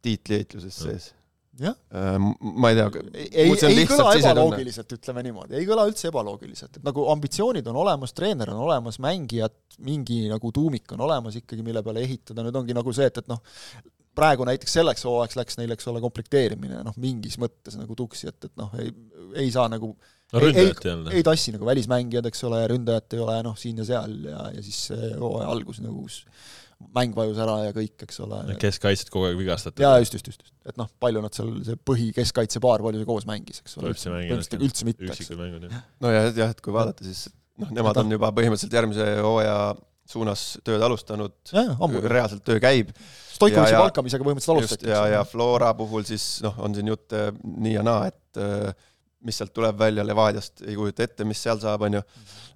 tiitlieitluses 0.06 0.82
Jah. 0.82 0.90
sees 0.90 1.14
Jah. 1.58 1.74
äh,. 1.90 2.18
ma 2.40 2.70
ei 2.72 2.78
tea, 2.78 3.04
ei, 3.14 3.28
ei, 3.48 3.86
kõla 3.90 4.12
ebaloogiliselt, 4.20 4.94
ütleme 5.00 5.24
niimoodi, 5.26 5.58
ei 5.58 5.66
kõla 5.66 5.88
üldse 5.90 6.12
ebaloogiliselt, 6.12 6.78
et 6.78 6.86
nagu 6.86 7.08
ambitsioonid 7.14 7.68
on 7.72 7.80
olemas, 7.82 8.14
treener 8.18 8.52
on 8.54 8.62
olemas, 8.68 9.00
mängijad, 9.04 9.56
mingi 9.86 10.26
nagu 10.30 10.52
tuumik 10.54 10.92
on 10.94 11.02
olemas 11.08 11.40
ikkagi, 11.40 11.66
mille 11.66 11.82
peale 11.86 12.04
ehitada, 12.06 12.46
nüüd 12.46 12.60
ongi 12.62 12.78
nagu 12.78 12.94
see, 12.94 13.10
et, 13.10 13.24
et 13.24 13.32
noh, 13.32 13.42
praegu 14.18 14.46
näiteks 14.50 14.78
selleks 14.80 15.06
hooajaks 15.08 15.40
läks 15.40 15.58
neil, 15.60 15.74
eks 15.74 15.90
ole, 15.90 16.02
komplekteerimine 16.04 16.84
noh, 16.86 16.96
mingis 17.02 17.40
mõttes 17.42 17.78
nagu 17.80 17.98
tuksi, 17.98 18.30
et, 18.30 18.50
et 18.50 18.54
noh, 18.60 18.74
ei, 18.82 18.94
ei 19.42 19.50
saa 19.54 19.66
nagu 19.72 19.96
no 20.34 20.42
ei- 20.42 20.46
ründajat 20.50 20.86
ei 20.86 20.94
olnud. 20.94 21.12
ei 21.16 21.26
tassi 21.26 21.56
nagu 21.56 21.68
välismängijad, 21.70 22.30
eks 22.30 22.46
ole, 22.50 22.62
ründajat 22.74 23.18
ei 23.18 23.26
ole 23.26 23.42
noh, 23.48 23.58
siin 23.60 23.82
ja 23.82 23.88
seal 23.88 24.16
ja, 24.28 24.46
ja 24.56 24.64
siis 24.66 24.88
hooaja 24.94 25.50
algus 25.56 25.82
nagu 25.84 26.06
kus 26.06 26.22
mäng 26.94 27.16
vajus 27.18 27.40
ära 27.42 27.56
ja 27.66 27.74
kõik, 27.76 27.96
eks 28.06 28.20
ole. 28.22 28.40
keskkaitset 28.62 29.10
kogu 29.14 29.28
aeg 29.30 29.40
vigastatud. 29.40 29.82
jaa, 29.82 29.98
just, 30.04 30.14
just, 30.14 30.30
just, 30.30 30.54
et 30.68 30.78
noh, 30.80 30.90
palju 31.02 31.24
nad 31.24 31.34
seal, 31.34 31.50
see 31.66 31.80
põhi-keskkaitsepaar, 31.90 32.84
palju 32.86 33.02
see 33.02 33.10
koos 33.10 33.26
mängis, 33.30 33.64
eks 33.64 33.80
ole. 33.80 33.94
põhimõtteliselt 33.96 34.62
üldse 34.62 34.88
mitte, 34.88 35.08
üksikud 35.10 35.42
mängud 35.42 35.68
jah. 35.68 35.86
no 36.04 36.14
ja, 36.14 36.28
jah, 36.30 36.54
et 36.54 36.62
kui 36.64 36.76
vaadata, 36.76 37.06
siis 37.08 37.28
noh, 37.58 37.72
nemad 37.74 37.98
on 38.04 38.14
juba 38.14 38.30
põhimõtteliselt 38.38 38.78
järgmise 38.78 39.08
hooaja 39.26 39.58
suunas 40.08 40.44
tööd 40.64 40.84
alustanud, 40.86 41.34
jah, 41.52 41.74
reaalselt 42.06 42.46
töö 42.48 42.62
käib 42.64 42.94
Stoikovitši 43.38 43.78
palkamisega 43.78 44.26
põhimõtteliselt 44.26 44.56
alustati. 44.56 44.92
ja, 44.94 45.02
ja 45.18 45.24
Flora 45.28 45.74
puhul 45.78 46.06
siis 46.08 46.38
noh, 46.46 46.56
on 46.64 46.78
siin 46.78 46.94
jutt 46.94 47.14
äh, 47.18 47.30
nii 47.58 47.76
ja 47.76 47.84
naa, 47.86 48.08
et 48.10 48.42
äh, 48.42 48.88
mis 49.26 49.40
sealt 49.40 49.54
tuleb 49.56 49.78
välja 49.80 50.06
Levadiast, 50.06 50.62
ei 50.66 50.76
kujuta 50.78 51.06
ette, 51.08 51.26
mis 51.28 51.42
seal 51.42 51.60
saab, 51.62 51.88
on 51.88 52.00
ju, 52.00 52.02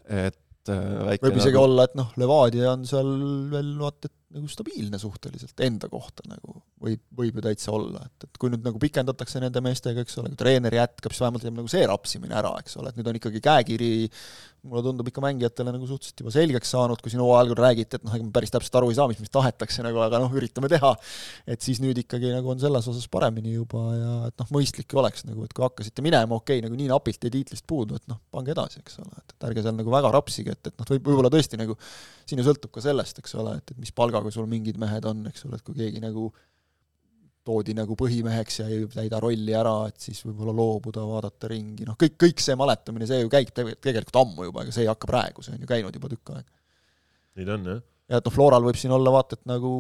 et 0.06 0.72
äh, 0.72 0.90
väike 1.08 1.28
võib 1.28 1.40
isegi 1.42 1.62
olla, 1.62 1.88
et 1.90 1.96
noh, 2.00 2.12
Levadia 2.22 2.74
on 2.76 2.86
seal 2.90 3.12
veel 3.52 3.72
vaata 3.80 4.12
et 4.12 4.18
nagu 4.32 4.48
stabiilne 4.52 5.00
suhteliselt 5.02 5.64
enda 5.66 5.90
kohta 5.92 6.26
nagu 6.30 6.62
võib, 6.82 7.02
võib 7.18 7.38
ju 7.38 7.44
täitsa 7.46 7.74
olla, 7.76 8.06
et, 8.08 8.28
et 8.28 8.40
kui 8.42 8.52
nüüd 8.54 8.64
nagu 8.66 8.80
pikendatakse 8.82 9.42
nende 9.44 9.62
meestega, 9.64 10.06
eks 10.06 10.18
ole, 10.22 10.32
kui 10.32 10.40
treener 10.40 10.76
jätkab, 10.76 11.14
siis 11.14 11.24
vähemalt 11.26 11.46
jääb 11.48 11.58
nagu 11.60 11.72
see 11.72 11.84
rapsimine 11.90 12.38
ära, 12.38 12.54
eks 12.64 12.80
ole, 12.82 12.92
et 12.92 13.00
nüüd 13.00 13.12
on 13.12 13.20
ikkagi 13.20 13.44
käekiri 13.44 13.92
mulle 14.62 14.84
tundub 14.86 15.08
ikka 15.10 15.22
mängijatele 15.24 15.72
nagu 15.74 15.88
suhteliselt 15.90 16.22
juba 16.22 16.32
selgeks 16.36 16.72
saanud, 16.76 17.02
kui 17.02 17.10
siin 17.10 17.22
hooaja 17.24 17.42
algul 17.46 17.58
räägiti, 17.58 17.98
et 17.98 18.04
noh, 18.06 18.14
ega 18.14 18.26
me 18.28 18.34
päris 18.36 18.54
täpselt 18.54 18.76
aru 18.78 18.92
ei 18.92 18.98
saa, 18.98 19.08
mis 19.10 19.18
meist 19.22 19.34
tahetakse 19.34 19.82
nagu, 19.86 19.98
aga 20.06 20.20
noh, 20.22 20.36
üritame 20.38 20.70
teha. 20.70 20.92
et 21.50 21.66
siis 21.66 21.82
nüüd 21.82 21.98
ikkagi 22.04 22.30
nagu 22.30 22.52
on 22.54 22.62
selles 22.62 22.86
osas 22.92 23.08
paremini 23.10 23.56
juba 23.56 23.82
ja 23.96 24.14
et 24.30 24.38
noh, 24.44 24.52
mõistlik 24.54 24.94
oleks 25.02 25.26
nagu, 25.26 25.48
et 25.48 25.56
kui 25.58 25.66
hakkasite 25.66 26.06
minema, 26.06 26.38
okei 26.38 26.60
okay,, 26.60 26.66
nagu 26.68 26.78
nii 26.78 26.92
napilt 26.92 27.26
jäi 27.26 27.34
tiitlist 27.34 27.66
puudu, 27.70 27.98
et 27.98 28.06
noh, 28.12 28.22
pange 28.34 28.54
edasi, 28.54 28.84
eks 28.86 29.02
ole, 29.02 29.16
et, 29.18 29.34
et 29.34 29.50
ärge 29.50 29.66
seal 29.66 29.78
nagu 29.80 29.96
väga 29.98 30.14
rapsige, 30.14 30.54
et, 30.54 30.70
et 30.70 30.78
noh, 30.78 30.92
võib 30.94 31.10
võib-olla 31.10 31.34
tõesti 31.34 31.58
nagu 31.58 31.78
siin 32.30 32.44
ju 32.44 32.46
sõltub 32.46 32.74
ka 32.76 32.86
sellest, 32.86 33.18
eks 33.24 33.34
ole, 33.42 33.58
et, 33.58 33.74
et 33.74 33.82
mis 33.82 33.94
palgaga 34.22 34.38
sul 34.38 34.50
mingid 34.50 34.80
mehed 34.82 35.06
on, 35.10 35.26
eks 35.32 35.46
ole, 35.48 35.58
et 35.58 35.66
kui 35.66 35.78
keegi 35.78 36.02
nagu 36.04 36.30
toodi 37.48 37.74
nagu 37.74 37.96
põhimeheks 37.98 38.60
ja 38.62 38.68
ei 38.70 38.84
täida 38.92 39.20
rolli 39.22 39.54
ära, 39.58 39.88
et 39.90 39.98
siis 40.02 40.20
võib-olla 40.28 40.54
loobuda, 40.54 41.04
vaadata 41.10 41.50
ringi, 41.50 41.88
noh 41.88 41.98
kõik, 42.00 42.20
kõik 42.22 42.44
see 42.44 42.58
mäletamine, 42.60 43.08
see 43.10 43.24
ju 43.24 43.32
käib 43.34 43.50
tegelikult 43.52 44.20
ammu 44.22 44.50
juba, 44.50 44.66
ega 44.66 44.76
see 44.76 44.86
ei 44.86 44.92
hakka 44.92 45.10
praegu, 45.10 45.46
see 45.46 45.56
on 45.56 45.64
ju 45.64 45.70
käinud 45.70 45.98
juba 45.98 46.12
tükk 46.12 46.36
aega. 46.36 46.52
nii 47.40 47.48
ta 47.48 47.56
on, 47.58 47.72
jah. 47.74 47.82
ja 48.14 48.22
et 48.22 48.30
noh, 48.30 48.36
Floral 48.36 48.68
võib 48.68 48.78
siin 48.78 48.94
olla 48.94 49.16
vaata 49.16 49.40
et 49.40 49.50
nagu 49.50 49.74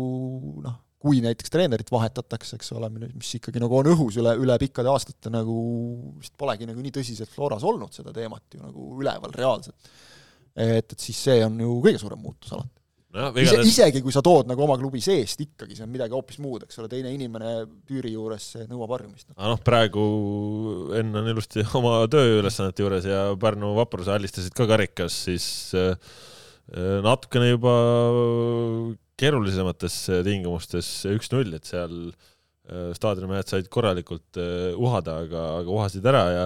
noh, 0.65 0.80
kui 1.01 1.21
näiteks 1.21 1.54
treenerit 1.54 1.93
vahetatakse, 1.93 2.58
eks 2.58 2.73
ole, 2.77 2.89
mis 2.97 3.32
ikkagi 3.38 3.62
nagu 3.62 3.77
on 3.77 3.93
õhus 3.93 4.17
üle, 4.21 4.34
üle 4.41 4.58
pikkade 4.62 4.89
aastate 4.89 5.34
nagu 5.34 5.56
vist 6.17 6.34
polegi 6.41 6.69
nagu 6.69 6.82
nii 6.82 6.97
tõsiselt 6.97 7.30
Floras 7.34 7.65
olnud 7.65 7.93
seda 7.93 8.13
teemat 8.15 8.58
ju 8.58 8.65
nagu 8.65 8.89
üleval 8.97 9.38
reaalselt. 9.38 9.93
et, 10.56 10.93
et 10.93 10.99
siis 10.99 11.27
see 11.30 11.41
on 11.45 11.62
ju 11.62 11.77
kõige 11.86 12.01
suurem 12.01 12.21
muutus 12.25 12.58
alati 12.58 12.81
no, 13.15 13.30
Ise, 13.41 13.60
isegi 13.67 14.02
kui 14.04 14.13
sa 14.15 14.24
tood 14.26 14.50
nagu 14.50 14.63
oma 14.65 14.78
klubi 14.80 15.02
seest 15.04 15.41
ikkagi, 15.43 15.76
see 15.78 15.86
on 15.86 15.91
midagi 15.91 16.15
hoopis 16.15 16.39
muud, 16.43 16.65
eks 16.65 16.80
ole, 16.82 16.89
teine 16.91 17.12
inimene 17.13 17.54
tüüri 17.88 18.13
juures, 18.15 18.47
nõuab 18.69 18.95
harjumist. 18.95 19.30
aga 19.36 19.52
noh, 19.52 19.62
praegu 19.65 20.06
Enn 21.00 21.21
on 21.21 21.30
ilusti 21.32 21.65
oma 21.80 22.02
tööülesannete 22.12 22.86
juures 22.86 23.08
ja 23.10 23.24
Pärnu 23.41 23.74
vapruse 23.78 24.13
alistasid 24.15 24.56
ka 24.58 24.67
karikas, 24.69 25.17
siis 25.28 25.45
äh, 25.78 25.95
natukene 27.04 27.52
juba 27.52 27.76
keerulisemates 29.21 29.97
tingimustes 30.26 30.91
üks-null, 31.12 31.56
et 31.58 31.67
seal 31.67 31.95
äh, 32.10 32.91
staadionimehed 32.97 33.52
said 33.52 33.71
korralikult 33.74 34.39
äh, 34.39 34.71
uhada, 34.80 35.21
aga, 35.26 35.47
aga 35.62 35.80
uhasid 35.80 36.08
ära 36.12 36.28
ja, 36.32 36.45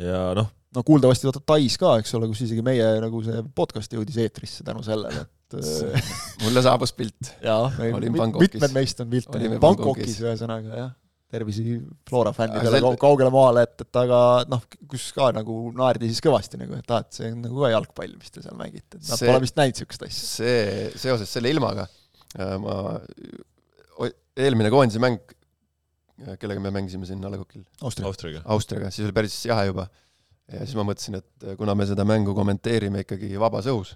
ja 0.00 0.22
noh. 0.38 0.50
no 0.74 0.86
kuuldavasti 0.86 1.30
vaata 1.30 1.44
Tais 1.54 1.78
ka, 1.80 1.98
eks 2.02 2.18
ole, 2.18 2.28
kus 2.32 2.48
isegi 2.48 2.64
meie 2.66 2.96
nagu 3.04 3.22
see 3.26 3.44
podcast 3.56 3.94
jõudis 3.94 4.18
eetrisse 4.20 4.66
tänu 4.66 4.82
sellele, 4.86 5.22
et 5.22 5.36
et 5.58 6.14
mulle 6.44 6.62
saabus 6.64 6.94
pilt. 6.96 7.34
mitmed 7.42 8.74
meist 8.76 9.04
on 9.04 9.12
pilte 9.12 9.52
Bangkokis 9.62 10.18
ühesõnaga, 10.22 10.74
jah. 10.82 10.90
tervisi 11.30 11.78
Flora 12.08 12.32
fännidele 12.36 12.80
sel... 12.80 12.98
kaugele 13.00 13.32
maale, 13.34 13.64
et, 13.68 13.86
et 13.86 14.00
aga 14.02 14.20
noh, 14.50 14.64
kus 14.90 15.10
ka 15.16 15.30
nagu 15.36 15.60
naerdi 15.76 16.10
siis 16.10 16.22
kõvasti 16.24 16.60
nagu, 16.60 16.78
et 16.80 16.94
aa, 16.94 17.04
et 17.06 17.20
see 17.20 17.32
on 17.32 17.42
nagu 17.46 17.64
ka 17.64 17.72
jalgpall, 17.74 18.16
mis 18.18 18.34
te 18.34 18.44
seal 18.44 18.58
mängite, 18.58 18.98
et 18.98 19.02
nad 19.02 19.14
see, 19.14 19.30
pole 19.30 19.44
vist 19.46 19.58
näinud 19.60 19.78
niisugust 19.78 20.06
asja. 20.08 20.30
see, 20.36 20.60
seoses 21.06 21.36
selle 21.38 21.52
ilmaga 21.54 21.86
äh, 22.38 22.56
ma, 22.62 22.76
eelmine 24.40 24.70
koondise 24.72 25.02
mäng, 25.02 25.18
äh, 26.24 26.36
kellega 26.40 26.62
me 26.62 26.72
mängisime 26.74 27.08
siin 27.08 27.24
A 27.24 27.32
Le 27.32 27.40
Coqil? 27.42 27.64
Austriaga. 27.82 28.44
Austriaga, 28.54 28.92
siis 28.94 29.08
oli 29.08 29.16
päris 29.16 29.36
jahe 29.46 29.66
juba. 29.70 29.88
ja 30.50 30.64
siis 30.64 30.74
ma 30.78 30.84
mõtlesin, 30.86 31.20
et 31.20 31.46
äh, 31.46 31.56
kuna 31.58 31.76
me 31.78 31.86
seda 31.86 32.06
mängu 32.08 32.34
kommenteerime 32.34 33.04
ikkagi 33.04 33.34
vabas 33.38 33.68
õhus 33.70 33.94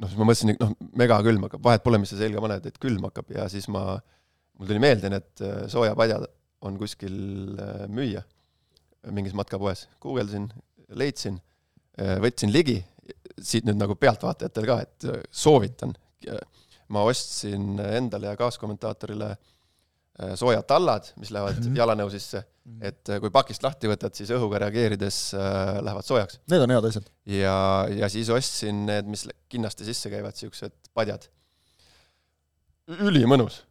noh, 0.00 0.08
siis 0.08 0.18
ma 0.20 0.26
mõtlesin, 0.26 0.54
et 0.54 0.62
noh, 0.62 0.72
megakülm 0.98 1.46
hakkab, 1.46 1.62
vahet 1.64 1.84
pole, 1.84 2.00
mis 2.00 2.12
sa 2.12 2.18
selga 2.20 2.42
paned, 2.42 2.66
et 2.70 2.78
külm 2.82 3.04
hakkab. 3.08 3.30
Ja 3.36 3.46
siis 3.52 3.68
ma, 3.72 3.84
mul 4.58 4.70
tuli 4.70 4.82
meelde 4.82 5.12
need 5.12 5.44
äh, 5.44 5.64
soojapadjad 5.72 6.26
on 6.66 6.78
kuskil 6.80 7.16
äh, 7.60 7.84
müüa. 7.92 8.24
Mingis 9.16 9.36
matkapoes, 9.36 9.86
guugeldasin, 10.02 10.50
leidsin, 11.00 11.38
äh, 12.00 12.18
võtsin 12.24 12.52
ligi, 12.52 12.78
siit 13.40 13.64
nüüd 13.68 13.78
nagu 13.80 13.96
pealtvaatajatel 13.96 14.68
ka, 14.68 14.80
et 14.84 15.10
soovitan. 15.32 15.94
ma 16.90 17.04
ostsin 17.06 17.78
endale 17.78 18.26
ja 18.26 18.36
kaaskommentaatorile 18.36 19.28
soojad 20.36 20.66
tallad, 20.68 21.06
mis 21.16 21.30
lähevad 21.30 21.58
mm 21.58 21.68
-hmm. 21.70 21.76
jalanõu 21.78 22.10
sisse 22.12 22.44
Mhm. 22.70 22.86
et 22.86 23.10
äh, 23.10 23.18
kui 23.22 23.32
pakist 23.34 23.64
lahti 23.64 23.88
võtad, 23.90 24.14
siis 24.16 24.30
õhuga 24.34 24.60
reageerides 24.62 25.18
äh, 25.34 25.78
lähevad 25.82 26.06
soojaks. 26.06 26.40
Need 26.52 26.64
on 26.64 26.74
head 26.74 26.86
asjad. 26.90 27.10
ja, 27.32 27.56
ja 27.90 28.08
siis 28.12 28.30
ostsin 28.34 28.84
need, 28.88 29.08
mis 29.10 29.26
kinnaste 29.50 29.86
sisse 29.86 30.12
käivad, 30.12 30.36
niisugused 30.36 30.74
padjad. 30.96 31.26
ülimõnus, 32.90 33.62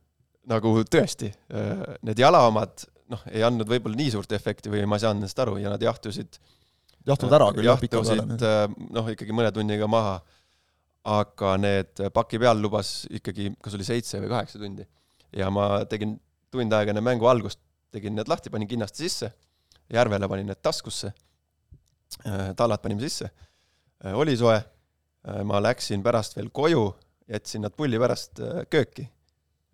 nagu 0.49 0.73
tõesti. 0.89 1.31
Äh, 1.53 1.83
need 2.07 2.19
jala 2.19 2.41
omad, 2.49 2.85
noh, 3.11 3.23
ei 3.31 3.43
andnud 3.45 3.69
võib-olla 3.69 3.99
nii 3.99 4.15
suurt 4.15 4.33
efekti 4.35 4.71
või 4.73 4.85
ma 4.87 4.99
ei 4.99 5.05
saanud 5.05 5.23
nendest 5.23 5.43
aru 5.43 5.57
ja 5.61 5.71
nad 5.73 5.83
jahtusid 5.83 6.39
jahtuvad 7.07 7.37
ära 7.39 7.51
küll 7.55 7.69
jah, 7.69 7.79
jahtusid 7.79 8.43
noh, 8.89 9.11
ikkagi 9.13 9.35
mõne 9.35 9.53
tunniga 9.55 9.87
maha, 9.89 10.19
aga 11.09 11.53
need 11.61 12.01
paki 12.13 12.41
peal 12.41 12.59
lubas 12.61 13.03
ikkagi, 13.09 13.53
kas 13.63 13.77
oli 13.77 13.87
seitse 13.87 14.19
või 14.21 14.33
kaheksa 14.33 14.59
tundi. 14.61 14.85
ja 15.35 15.47
ma 15.53 15.85
tegin 15.89 16.17
tund 16.51 16.73
aega 16.73 16.93
enne 16.93 17.03
mängu 17.05 17.27
algust 17.29 17.61
tegin 17.93 18.15
need 18.17 18.29
lahti, 18.29 18.51
panin 18.53 18.69
kinnaste 18.69 19.01
sisse, 19.01 19.31
järvele 19.93 20.29
panin 20.29 20.49
need 20.51 20.61
taskusse, 20.63 21.11
äh, 22.25 22.49
tallad 22.57 22.81
panime 22.83 23.03
sisse, 23.03 23.29
äh, 24.05 24.17
oli 24.17 24.35
soe, 24.37 24.57
äh, 24.57 25.39
ma 25.47 25.61
läksin 25.63 26.03
pärast 26.05 26.37
veel 26.37 26.51
koju, 26.53 26.83
jätsin 27.29 27.65
nad 27.65 27.75
pulli 27.77 27.99
pärast 28.01 28.41
kööki. 28.73 29.05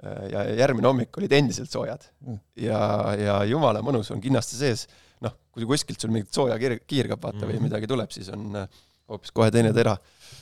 Ja 0.06 0.42
järgmine 0.52 0.86
hommik 0.86 1.18
olid 1.18 1.32
endiselt 1.34 1.72
soojad. 1.72 2.04
Mm.. 2.20 2.40
ja, 2.62 2.80
ja 3.18 3.36
jumala 3.48 3.80
mõnus 3.82 4.12
on 4.14 4.20
kinnaste 4.22 4.58
sees, 4.60 4.84
noh, 5.24 5.32
kui 5.56 5.66
kuskilt 5.66 6.04
sul 6.04 6.12
mingit 6.14 6.36
sooja 6.36 6.58
kiir-, 6.62 6.82
kiirgab, 6.86 7.24
vaata 7.24 7.40
mm., 7.40 7.48
või 7.48 7.64
midagi 7.64 7.88
tuleb, 7.90 8.12
siis 8.14 8.28
on 8.36 8.44
hoopis 8.60 9.32
kohe 9.34 9.48
teine 9.56 9.72
tera. 9.74 9.96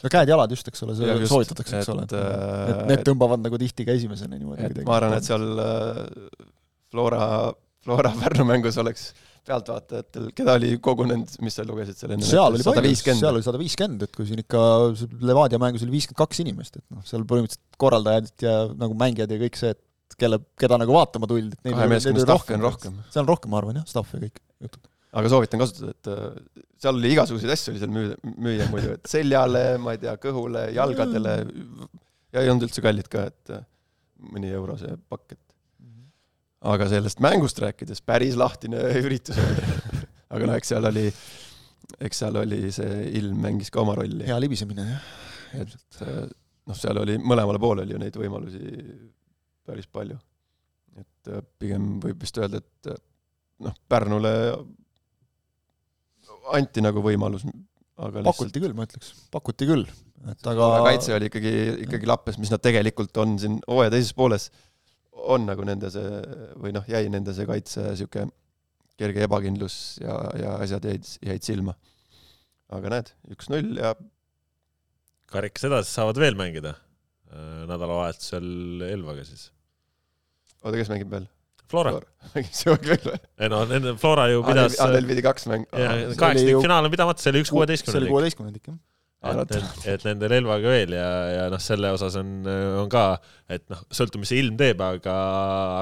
No 0.03 0.11
käed-jalad 0.11 0.53
just, 0.55 0.69
eks 0.71 0.85
ole, 0.85 0.95
seda 0.99 1.17
soovitatakse, 1.31 1.81
eks 1.81 1.91
ole, 1.93 2.07
et 2.07 2.85
need 2.91 3.03
tõmbavad 3.07 3.43
nagu 3.43 3.59
tihti 3.61 3.87
ka 3.87 3.95
esimesena 3.97 4.37
niimoodi. 4.37 4.85
ma 4.87 4.99
arvan, 4.99 5.19
et 5.19 5.27
seal 5.27 5.47
Flora 6.93 7.51
Flora 7.83 8.13
Pärnu 8.15 8.45
mängus 8.51 8.77
oleks 8.81 9.11
pealtvaatajatel, 9.43 10.29
keda 10.37 10.53
oli 10.55 10.77
kogunenud, 10.83 11.31
mis 11.43 11.57
sa 11.57 11.65
lugesid 11.67 11.99
seal 11.99 12.13
enne? 12.15 12.23
seal 12.27 12.55
oli 12.55 12.63
palju, 12.63 12.93
seal 13.09 13.33
oli 13.33 13.43
sada 13.43 13.59
viiskümmend, 13.59 14.05
et 14.05 14.13
kui 14.15 14.27
siin 14.29 14.39
ikka 14.39 14.61
Levadia 15.27 15.59
mängus 15.59 15.83
oli 15.83 15.97
viiskümmend 15.97 16.21
kaks 16.21 16.39
inimest, 16.45 16.79
et 16.79 16.85
noh, 16.95 17.03
seal 17.07 17.25
põhimõtteliselt 17.27 17.81
korraldajad 17.81 18.31
ja 18.45 18.55
nagu 18.79 18.95
mängijad 18.99 19.33
ja 19.35 19.41
kõik 19.41 19.59
see, 19.59 19.73
et 19.75 20.17
kelle, 20.19 20.39
keda 20.59 20.79
nagu 20.79 20.95
vaatama 20.95 21.27
tuldi, 21.27 21.59
kahe 21.65 21.89
meeskonna 21.91 22.23
staffi 22.23 22.55
on 22.55 22.63
rohkem. 22.69 22.97
seal 23.11 23.25
on 23.25 23.31
rohkem, 23.33 23.51
ma 23.51 23.59
arvan 23.59 23.81
jah, 23.81 23.87
staff 23.89 24.15
ja 24.15 24.23
kõik 24.23 24.39
jutud. 24.63 24.87
Aga 25.13 25.29
soovitan 25.31 25.61
kasutada, 25.61 25.93
et 25.93 26.11
äh, 26.11 26.65
seal 26.81 26.97
oli 26.99 27.13
igasuguseid 27.13 27.53
asju 27.53 27.73
oli 27.73 27.83
seal 27.83 27.93
müüa, 27.93 28.17
müüa 28.47 28.67
muidu, 28.71 28.97
et 28.97 29.09
seljale, 29.09 29.65
ma 29.81 29.95
ei 29.95 30.01
tea, 30.01 30.15
kõhule, 30.21 30.67
jalgadele 30.75 31.37
ja 32.33 32.43
ei 32.43 32.51
olnud 32.51 32.67
üldse 32.69 32.83
kallid 32.85 33.09
ka, 33.13 33.27
et 33.31 33.55
äh, 33.55 33.65
mõni 34.33 34.51
euro 34.55 34.77
see 34.79 34.95
pakk, 35.11 35.35
et 35.35 35.41
aga 36.73 36.87
sellest 36.89 37.19
mängust 37.23 37.59
rääkides, 37.59 38.01
päris 38.07 38.39
lahtine 38.39 38.81
üritus 39.05 39.39
oli 39.43 40.03
aga 40.33 40.49
noh, 40.49 40.57
eks 40.57 40.73
seal 40.73 40.89
oli, 40.89 41.07
eks 42.07 42.21
seal 42.23 42.39
oli 42.41 42.59
see 42.73 42.99
ilm 43.19 43.41
mängis 43.45 43.71
ka 43.73 43.81
oma 43.83 43.95
rolli. 43.99 44.25
hea 44.27 44.37
libisemine, 44.41 44.85
jah. 44.89 45.09
et 45.61 46.03
noh, 46.67 46.77
seal 46.77 47.01
oli, 47.03 47.17
mõlemale 47.21 47.61
poole 47.61 47.85
oli 47.85 47.95
ju 47.95 48.01
neid 48.01 48.17
võimalusi 48.19 48.61
päris 49.67 49.89
palju. 49.91 50.17
et 50.99 51.33
äh, 51.33 51.43
pigem 51.59 51.97
võib 52.03 52.21
vist 52.21 52.37
öelda, 52.41 52.61
et 52.63 52.93
äh, 52.93 53.01
noh, 53.67 53.75
Pärnule 53.89 54.33
anti 56.57 56.83
nagu 56.83 57.03
võimalus, 57.05 57.45
aga 57.97 58.23
lihtsalt 58.23 58.49
pakuti 58.49 58.63
küll, 58.63 58.75
ma 58.77 58.87
ütleks, 58.87 59.13
pakuti 59.33 59.69
küll, 59.69 59.87
et 60.31 60.51
aga 60.51 60.69
kaitse 60.89 61.15
oli 61.15 61.29
ikkagi, 61.31 61.55
ikkagi 61.87 62.09
lappes, 62.09 62.39
mis 62.41 62.51
nad 62.53 62.63
tegelikult 62.63 63.17
on 63.23 63.37
siin 63.41 63.59
hooaja 63.67 63.93
teises 63.95 64.13
pooles 64.17 64.49
on 65.23 65.45
nagu 65.47 65.65
nende 65.67 65.89
see, 65.93 66.21
või 66.59 66.73
noh, 66.75 66.85
jäi 66.89 67.05
nende 67.11 67.35
see 67.35 67.47
kaitse 67.47 67.85
niisugune 67.91 68.31
kerge 68.99 69.25
ebakindlus 69.25 69.97
ja, 70.03 70.15
ja 70.37 70.55
asjad 70.61 70.85
jäid, 70.85 71.07
jäid 71.25 71.45
silma. 71.45 71.73
aga 72.73 72.91
näed, 72.93 73.11
üks-null 73.33 73.77
ja 73.77 73.93
karikas 75.33 75.65
edasi 75.69 75.93
saavad 75.93 76.19
veel 76.21 76.37
mängida 76.37 76.75
äh, 76.75 77.63
nädalavahetusel 77.69 78.85
Elvaga 78.89 79.25
siis. 79.27 79.49
oota, 80.61 80.77
kes 80.77 80.91
mängib 80.93 81.13
veel? 81.13 81.27
Flora. 81.71 81.93
mängib 82.33 82.55
see 82.59 82.73
veel 82.87 83.05
või? 83.07 83.19
ei 83.39 83.51
no 83.51 83.63
nende 83.69 83.95
Flora 84.01 84.29
ju 84.31 84.41
pidas 84.47 84.79
aa, 84.79 84.91
neil 84.95 85.07
pidi 85.09 85.25
kaks 85.25 85.47
mängu. 85.51 85.69
kaheksakümne 85.73 86.65
finaal 86.65 86.89
on 86.89 86.93
pidamata, 86.93 87.23
see 87.23 87.33
oli 87.33 87.45
üks 87.45 87.53
kuueteistkümnendik. 87.53 87.99
see 87.99 88.05
oli 88.05 88.15
kuueteistkümnendik, 88.15 88.67
jah 88.71 88.81
et, 89.23 89.55
et, 89.55 89.85
et 89.93 90.05
nende 90.07 90.27
relvaga 90.31 90.71
veel 90.73 90.95
ja, 90.97 91.07
ja 91.31 91.43
noh, 91.51 91.61
selle 91.63 91.93
osas 91.95 92.17
on, 92.19 92.31
on 92.81 92.89
ka, 92.91 93.03
et 93.51 93.63
noh, 93.71 93.83
sõltub, 93.93 94.23
mis 94.23 94.33
see 94.33 94.41
ilm 94.43 94.57
teeb, 94.59 94.81
aga, 94.83 95.15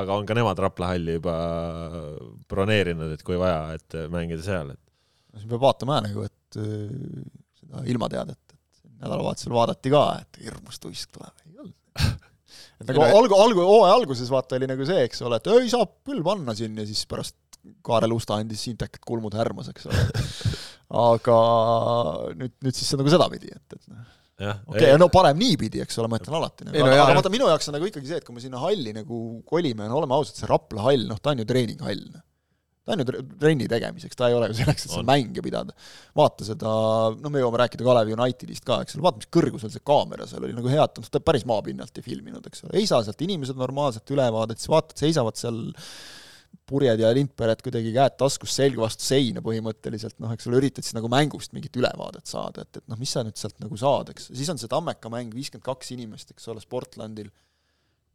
aga 0.01 0.17
on 0.17 0.27
ka 0.29 0.37
nemad 0.37 0.61
Rapla 0.61 0.91
halli 0.93 1.17
juba 1.17 1.35
broneerinud, 2.51 3.15
et 3.15 3.25
kui 3.25 3.39
vaja, 3.41 3.63
et 3.79 3.97
mängida 4.13 4.45
seal, 4.45 4.73
et. 4.75 4.81
no 5.33 5.41
siin 5.41 5.53
peab 5.53 5.65
vaatama 5.65 6.01
nagu, 6.05 6.27
et 6.27 6.61
äh, 6.61 7.23
seda 7.63 7.85
ilmateadet, 7.89 8.41
et 8.53 8.83
nädalavahetusel 9.01 9.57
vaadati 9.57 9.93
ka, 9.93 10.03
et 10.21 10.43
hirmus 10.45 10.81
tuisk 10.83 11.17
tuleb, 11.17 11.33
ei 11.47 11.57
olnud 11.57 12.21
et 12.81 12.91
nagu 12.91 13.05
algu, 13.05 13.37
algu, 13.45 13.65
hooaja 13.67 13.95
alguses 13.99 14.31
vaata 14.33 14.57
oli 14.59 14.69
nagu 14.69 14.87
see, 14.87 15.05
eks 15.07 15.23
ole, 15.27 15.39
et 15.41 15.51
ei, 15.53 15.69
saab 15.71 15.97
küll 16.07 16.23
panna 16.25 16.55
siin 16.57 16.77
ja 16.77 16.87
siis 16.89 17.05
pärast 17.09 17.37
Kaarel 17.85 18.13
Usta 18.15 18.39
andis 18.41 18.63
Intekit 18.71 19.03
kulmud 19.05 19.35
härmas, 19.37 19.69
eks 19.71 19.89
ole 19.89 20.07
aga 21.11 21.37
nüüd, 22.35 22.57
nüüd 22.65 22.75
siis 22.75 22.89
see 22.89 22.97
on 22.97 23.03
nagu 23.03 23.13
sedapidi, 23.13 23.53
et, 23.53 23.77
et 23.77 23.85
noh 23.93 24.09
okei 24.41 24.89
okay,, 24.89 24.97
no 24.99 25.07
parem 25.13 25.37
niipidi, 25.39 25.81
eks 25.83 25.99
ole, 26.01 26.09
ma 26.11 26.19
ütlen 26.21 26.37
alati 26.39 26.67
nagu., 26.67 26.81
aga, 26.81 26.97
aga 27.05 27.17
vaata, 27.19 27.31
minu 27.33 27.49
jaoks 27.49 27.69
on 27.69 27.77
nagu 27.77 27.87
ikkagi 27.89 28.09
see, 28.09 28.19
et 28.21 28.27
kui 28.27 28.35
me 28.35 28.43
sinna 28.43 28.61
halli 28.61 28.93
nagu 28.95 29.21
kolime, 29.47 29.87
no 29.89 29.99
oleme 29.99 30.17
ausad, 30.17 30.37
see 30.39 30.49
Rapla 30.49 30.87
hall, 30.87 31.05
noh, 31.09 31.19
ta 31.21 31.35
on 31.35 31.43
ju 31.43 31.47
treeninghall. 31.49 32.01
Ta 32.85 32.95
on 32.95 33.03
ju 33.03 33.07
tre- 33.07 33.21
trenni 33.41 33.67
tegemiseks, 33.69 34.17
ta 34.17 34.29
ei 34.29 34.37
ole 34.37 34.49
ju 34.51 34.57
selleks, 34.61 34.87
et 34.87 34.93
seal 34.95 35.05
mänge 35.07 35.43
pidada. 35.45 35.75
vaata 36.17 36.47
seda, 36.47 36.71
no 37.21 37.33
me 37.33 37.43
jõuame 37.43 37.61
rääkida 37.61 37.85
Kalevi 37.85 38.15
Unitedist 38.17 38.65
ka, 38.67 38.81
eks 38.85 38.97
ole, 38.97 39.05
vaata, 39.05 39.21
mis 39.21 39.29
kõrgusel 39.37 39.73
see 39.73 39.83
kaamera 39.85 40.25
seal 40.29 40.47
oli, 40.47 40.55
nagu 40.57 40.71
hea, 40.71 40.87
et 40.87 41.11
ta 41.13 41.21
päris 41.23 41.45
maapinnalt 41.49 42.01
ei 42.01 42.07
filminud, 42.07 42.47
eks 42.49 42.65
ole, 42.65 42.79
ei 42.81 42.89
saa 42.89 43.03
sealt 43.05 43.21
inimesed 43.21 43.59
normaalset 43.59 44.15
ülevaadet, 44.15 44.61
siis 44.61 44.71
vaatad, 44.73 44.97
seisavad 45.03 45.37
seal 45.39 45.61
purjed 46.71 47.01
ja 47.03 47.11
lindpered 47.15 47.61
kuidagi 47.63 47.91
käed 47.95 48.17
taskus, 48.19 48.53
selg 48.55 48.79
vastu 48.79 49.05
seina 49.05 49.43
põhimõtteliselt, 49.43 50.17
noh, 50.23 50.31
eks 50.33 50.47
ole, 50.49 50.59
üritad 50.61 50.87
siis 50.87 50.95
nagu 50.97 51.09
mängust 51.11 51.53
mingit 51.55 51.75
ülevaadet 51.77 52.27
saada, 52.31 52.65
et, 52.65 52.81
et 52.81 52.91
noh, 52.91 52.99
mis 52.99 53.11
sa 53.11 53.23
nüüd 53.27 53.37
sealt 53.39 53.57
nagu 53.63 53.77
saad, 53.79 54.11
eks, 54.13 54.29
siis 54.33 54.49
on 54.51 54.59
see 54.61 54.71
Tammeka 54.71 55.11
mäng, 55.11 55.33
viiskümmend 55.35 55.67
kaks 55.67 55.93
inimest, 55.95 56.33
eks 56.33 56.47
ole, 56.51 56.63
Sportlandil, 56.63 57.31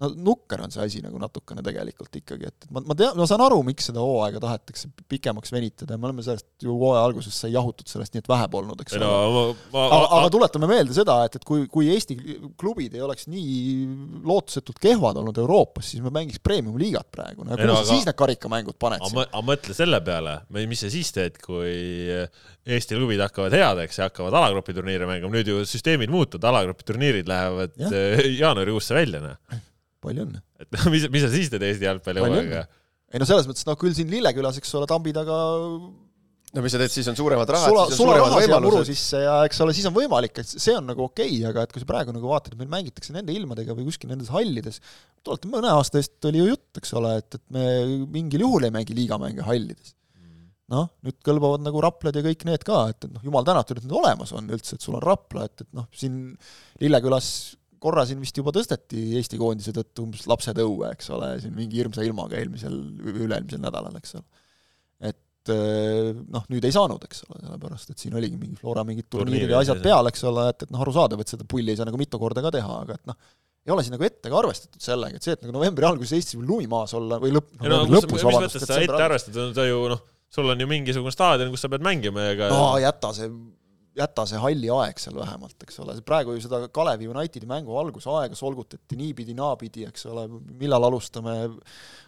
no 0.02 0.10
nukker 0.26 0.60
on 0.60 0.72
see 0.72 0.82
asi 0.84 1.00
nagu 1.04 1.16
natukene 1.20 1.62
tegelikult 1.64 2.18
ikkagi, 2.20 2.50
et 2.50 2.66
ma, 2.68 2.82
ma 2.84 2.96
tean, 2.98 3.14
ma 3.16 3.24
saan 3.28 3.40
aru, 3.46 3.62
miks 3.64 3.88
seda 3.88 4.02
hooaega 4.04 4.42
tahetakse 4.42 4.90
pikemaks 5.08 5.54
venitada 5.54 5.96
ja 5.96 6.00
me 6.00 6.10
oleme 6.10 6.24
sellest 6.26 6.66
ju 6.66 6.74
hooaja 6.76 7.04
alguses 7.08 7.38
sai 7.40 7.54
jahutud 7.54 7.88
sellest 7.88 8.12
nii 8.12 8.20
et 8.24 8.28
vähe 8.28 8.48
polnud, 8.52 8.82
eks 8.84 8.98
ole. 8.98 9.06
no 9.06 9.44
aga, 9.72 10.00
aga 10.18 10.32
tuletame 10.34 10.68
meelde 10.68 10.96
seda, 10.96 11.16
et, 11.28 11.38
et 11.40 11.46
kui, 11.48 11.64
kui 11.72 11.88
Eesti 11.94 12.18
klubid 12.60 12.96
ei 12.98 13.04
oleks 13.06 13.24
nii 13.32 13.54
lootusetult 14.26 14.82
kehvad 14.82 15.16
olnud 15.22 15.40
Euroopas, 15.40 15.88
siis 15.94 16.04
me 16.04 16.12
mängiks 16.12 16.42
premium-liigat 16.44 17.08
praegu, 17.14 17.46
no 17.46 17.56
ja 17.56 17.62
kuhu 17.64 17.78
sa 17.80 17.88
siis 17.94 18.04
need 18.08 18.18
karikammängud 18.20 18.76
paned 18.82 19.00
mõ- 19.16 19.24
aga 19.30 19.44
mõtle 19.48 19.76
selle 19.76 20.02
peale, 20.04 20.38
mis 20.58 20.84
sa 20.84 20.92
siis 20.92 21.12
teed, 21.16 21.40
kui 21.40 21.72
Eesti 22.66 22.98
klubid 22.98 23.20
hakkavad 23.22 23.54
headeks 23.54 24.00
ja 24.00 24.10
hakkavad 24.10 24.34
alagrupi 24.34 24.74
turniire 24.76 25.06
mängima, 25.08 25.30
nüüd 25.32 25.48
ju 25.48 25.62
süsteemid 25.68 26.10
muutuvad, 26.12 26.48
alagrupi 26.50 26.84
turniirid 26.88 27.30
lähevad 27.30 27.76
eh, 27.88 28.26
jaanuarikuusse 28.40 28.96
välja, 28.96 29.22
noh. 29.22 29.38
palju 30.06 30.26
õnne! 30.26 30.42
et 30.62 30.80
mis, 30.94 31.06
mis 31.12 31.26
sa 31.26 31.30
siis 31.32 31.52
teed 31.52 31.66
Eesti 31.66 31.88
jalgpalli 31.88 32.24
Palju 32.24 32.40
hooaega? 32.40 32.66
ei 33.12 33.22
no 33.22 33.28
selles 33.28 33.46
mõttes, 33.50 33.66
noh 33.68 33.78
küll 33.80 33.94
siin 33.96 34.10
Lillekülas, 34.12 34.58
eks 34.62 34.74
ole, 34.78 34.88
tambi 34.90 35.14
taga 35.16 35.36
no 36.56 36.62
mis 36.64 36.74
sa 36.74 36.80
teed, 36.80 36.92
siis 36.92 37.08
on 37.10 37.18
suuremad 37.18 37.50
rahad, 37.52 37.74
siis 37.90 37.98
on 38.00 38.12
suuremad 38.12 38.34
võimalused. 38.36 38.88
sisse 38.88 39.20
ja 39.22 39.36
eks 39.48 39.60
ole, 39.64 39.74
siis 39.76 39.88
on 39.88 39.94
võimalik, 39.96 40.40
et 40.42 40.52
see 40.52 40.74
on 40.76 40.86
nagu 40.88 41.04
okei 41.06 41.28
okay,, 41.34 41.44
aga 41.50 41.66
et 41.66 41.74
kui 41.74 41.82
sa 41.82 41.88
praegu 41.88 42.14
nagu 42.14 42.30
vaatad, 42.30 42.54
et 42.54 42.60
meil 42.60 42.70
mängitakse 42.72 43.14
nende 43.16 43.34
ilmadega 43.34 43.76
või 43.76 43.88
kuskil 43.88 44.10
nendes 44.12 44.30
hallides, 44.34 44.80
tuletan 45.26 45.52
mõne 45.52 45.74
aasta 45.74 46.00
eest 46.00 46.30
oli 46.30 46.42
ju 46.42 46.48
jutt, 46.52 46.70
eks 46.80 46.94
ole, 46.98 47.16
et, 47.20 47.38
et 47.38 47.44
me 47.54 47.66
mingil 48.14 48.46
juhul 48.46 48.68
ei 48.68 48.74
mängi 48.74 48.96
liigamänge 48.96 49.46
hallides. 49.46 49.94
noh, 50.72 50.88
nüüd 51.06 51.20
kõlbavad 51.26 51.62
nagu 51.62 51.78
Raplad 51.82 52.16
ja 52.18 52.24
kõik 52.24 52.40
need 52.48 52.64
ka, 52.66 52.80
et, 52.90 53.04
et 53.06 53.12
noh, 53.12 53.22
jumal 53.22 53.44
tänatud, 53.46 53.78
et 53.78 53.84
need 53.86 53.98
olemas 54.00 54.32
on 54.34 54.48
üldse, 54.50 54.74
et 54.74 54.82
sul 54.82 54.96
on 54.98 55.04
Rapla, 55.04 55.46
et, 55.46 55.62
et 55.62 55.76
noh, 55.76 55.86
siin 55.94 56.16
Lillekülas 56.82 57.28
korra 57.86 58.06
siin 58.08 58.22
vist 58.22 58.36
juba 58.38 58.52
tõsteti 58.54 59.04
Eesti 59.20 59.38
koondise 59.40 59.74
tõttu 59.76 60.06
umbes 60.06 60.26
lapsed 60.30 60.58
õue, 60.62 60.90
eks 60.92 61.12
ole, 61.14 61.30
siin 61.42 61.54
mingi 61.56 61.80
hirmsa 61.80 62.04
ilmaga 62.06 62.38
eelmisel, 62.40 62.76
üle-eelmisel 63.14 63.62
nädalal, 63.62 63.96
eks 64.00 64.18
ole. 64.18 64.26
et 65.12 65.54
eh, 65.54 66.10
noh, 66.34 66.46
nüüd 66.52 66.66
ei 66.66 66.74
saanud, 66.74 67.02
eks 67.06 67.24
ole, 67.28 67.40
sellepärast 67.44 67.94
et 67.94 68.02
siin 68.02 68.18
oligi 68.18 68.38
mingi 68.40 68.58
Flora 68.60 68.84
mingid 68.86 69.08
turniirid 69.12 69.50
ja 69.50 69.60
ja 69.60 69.64
asjad 69.64 69.82
peal, 69.84 70.10
eks 70.10 70.26
ole, 70.30 70.48
et, 70.52 70.66
et 70.66 70.74
noh, 70.74 70.82
arusaadav, 70.84 71.22
et 71.22 71.34
seda 71.34 71.46
pulli 71.48 71.74
ei 71.74 71.78
saa 71.78 71.88
nagu 71.88 72.00
mitu 72.00 72.20
korda 72.22 72.44
ka 72.44 72.54
teha, 72.58 72.80
aga 72.86 72.98
et 72.98 73.12
noh, 73.12 73.18
ei 73.66 73.74
ole 73.74 73.82
siin 73.82 73.96
nagu 73.96 74.06
ette 74.06 74.30
ka 74.30 74.38
arvestatud 74.38 74.82
sellega, 74.82 75.18
et 75.18 75.26
see, 75.26 75.34
et 75.34 75.46
nagu 75.46 75.56
novembri 75.56 75.86
alguses 75.88 76.14
Eestis 76.18 76.38
võib 76.38 76.50
lumi 76.52 76.68
maas 76.70 76.94
olla 76.94 77.18
või 77.22 77.32
lõpp, 77.34 77.54
no 77.62 77.80
kus, 77.82 77.94
lõpus, 77.96 78.12
mis 78.14 78.26
vabandust, 78.28 78.58
mõttes 78.60 78.70
sa 78.70 78.82
ette 78.82 79.06
arvestad, 79.08 79.38
ta 79.56 79.64
ju 79.66 79.80
noh, 79.90 80.02
sul 80.36 80.50
on 80.52 80.62
ju 80.62 80.68
mingisugune 80.70 81.14
staadion, 81.14 81.50
kus 81.54 81.64
sa 81.66 81.70
pead 81.72 81.86
mängima 81.86 82.28
ja 82.28 82.34
ega 82.36 82.50
no 82.52 82.60
jäta 82.82 83.10
see, 83.16 83.30
jäta 83.96 84.24
see 84.28 84.40
halli 84.40 84.68
aeg 84.72 84.98
seal 85.00 85.16
vähemalt, 85.16 85.56
eks 85.64 85.78
ole, 85.82 85.94
praegu 86.06 86.34
ju 86.36 86.42
seda 86.44 86.66
Kalevi 86.72 87.08
Unitedi 87.08 87.48
mängu 87.48 87.76
algusaega 87.80 88.36
solgutati 88.36 88.98
niipidi-naapidi, 89.00 89.86
eks 89.88 90.06
ole, 90.10 90.26
millal 90.60 90.84
alustame, 90.88 91.36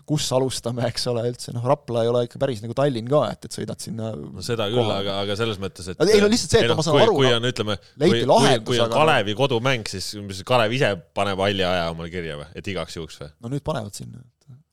kus 0.08 0.26
alustame, 0.36 0.84
eks 0.88 1.06
ole, 1.12 1.24
üldse 1.30 1.54
noh, 1.56 1.64
Rapla 1.68 2.04
ei 2.04 2.10
ole 2.12 2.24
ikka 2.28 2.40
päris 2.42 2.60
nagu 2.64 2.76
Tallinn 2.76 3.08
ka, 3.10 3.22
et, 3.32 3.48
et 3.48 3.58
sõidad 3.60 3.84
sinna 3.84 4.10
no 4.16 4.44
seda 4.44 4.68
küll, 4.72 4.82
kohale. 4.82 4.98
aga, 5.04 5.16
aga 5.24 5.38
selles 5.40 5.60
mõttes, 5.62 5.88
et 5.92 6.04
Ei 6.08 6.20
no 6.24 6.30
lihtsalt 6.32 6.56
see, 6.56 6.64
et 6.66 6.74
ma 6.76 6.84
saan 6.84 6.98
kui, 6.98 7.04
aru, 7.06 7.16
kui 7.20 7.28
no, 7.28 7.36
on, 7.40 7.48
ütleme, 7.52 7.78
kui, 7.96 8.24
kui 8.68 8.82
on 8.82 8.88
aga- 8.88 8.98
Kalevi 8.98 9.36
kodumäng, 9.38 9.88
siis 9.88 10.10
mis 10.24 10.42
Kalev 10.48 10.76
ise 10.76 10.92
paneb 11.16 11.40
halli 11.44 11.64
aja 11.68 11.88
omale 11.94 12.12
kirja 12.12 12.36
või, 12.40 12.50
et 12.58 12.74
igaks 12.74 12.98
juhuks 13.00 13.22
või? 13.22 13.32
no 13.44 13.52
nüüd 13.54 13.64
panevad 13.64 13.96
sinna 13.96 14.20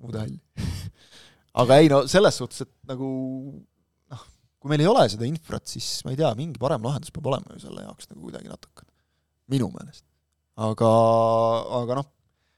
uude 0.04 0.20
halli. 0.24 0.42
aga 1.64 1.80
ei 1.80 1.92
no 1.92 2.04
selles 2.12 2.44
suhtes, 2.44 2.68
et 2.68 2.92
nagu 2.92 3.08
noh, 3.56 3.75
kui 4.66 4.74
meil 4.74 4.82
ei 4.82 4.88
ole 4.90 5.04
seda 5.14 5.28
infrat, 5.30 5.62
siis 5.70 6.00
ma 6.02 6.10
ei 6.16 6.18
tea, 6.18 6.32
mingi 6.34 6.58
parem 6.58 6.82
lahendus 6.88 7.14
peab 7.14 7.28
olema 7.30 7.54
ju 7.54 7.68
selle 7.68 7.84
jaoks 7.86 8.08
nagu 8.10 8.24
kuidagi 8.26 8.50
natukene, 8.50 8.90
minu 9.54 9.68
meelest. 9.70 10.02
aga, 10.58 10.90
aga 11.84 12.00
noh, 12.00 12.08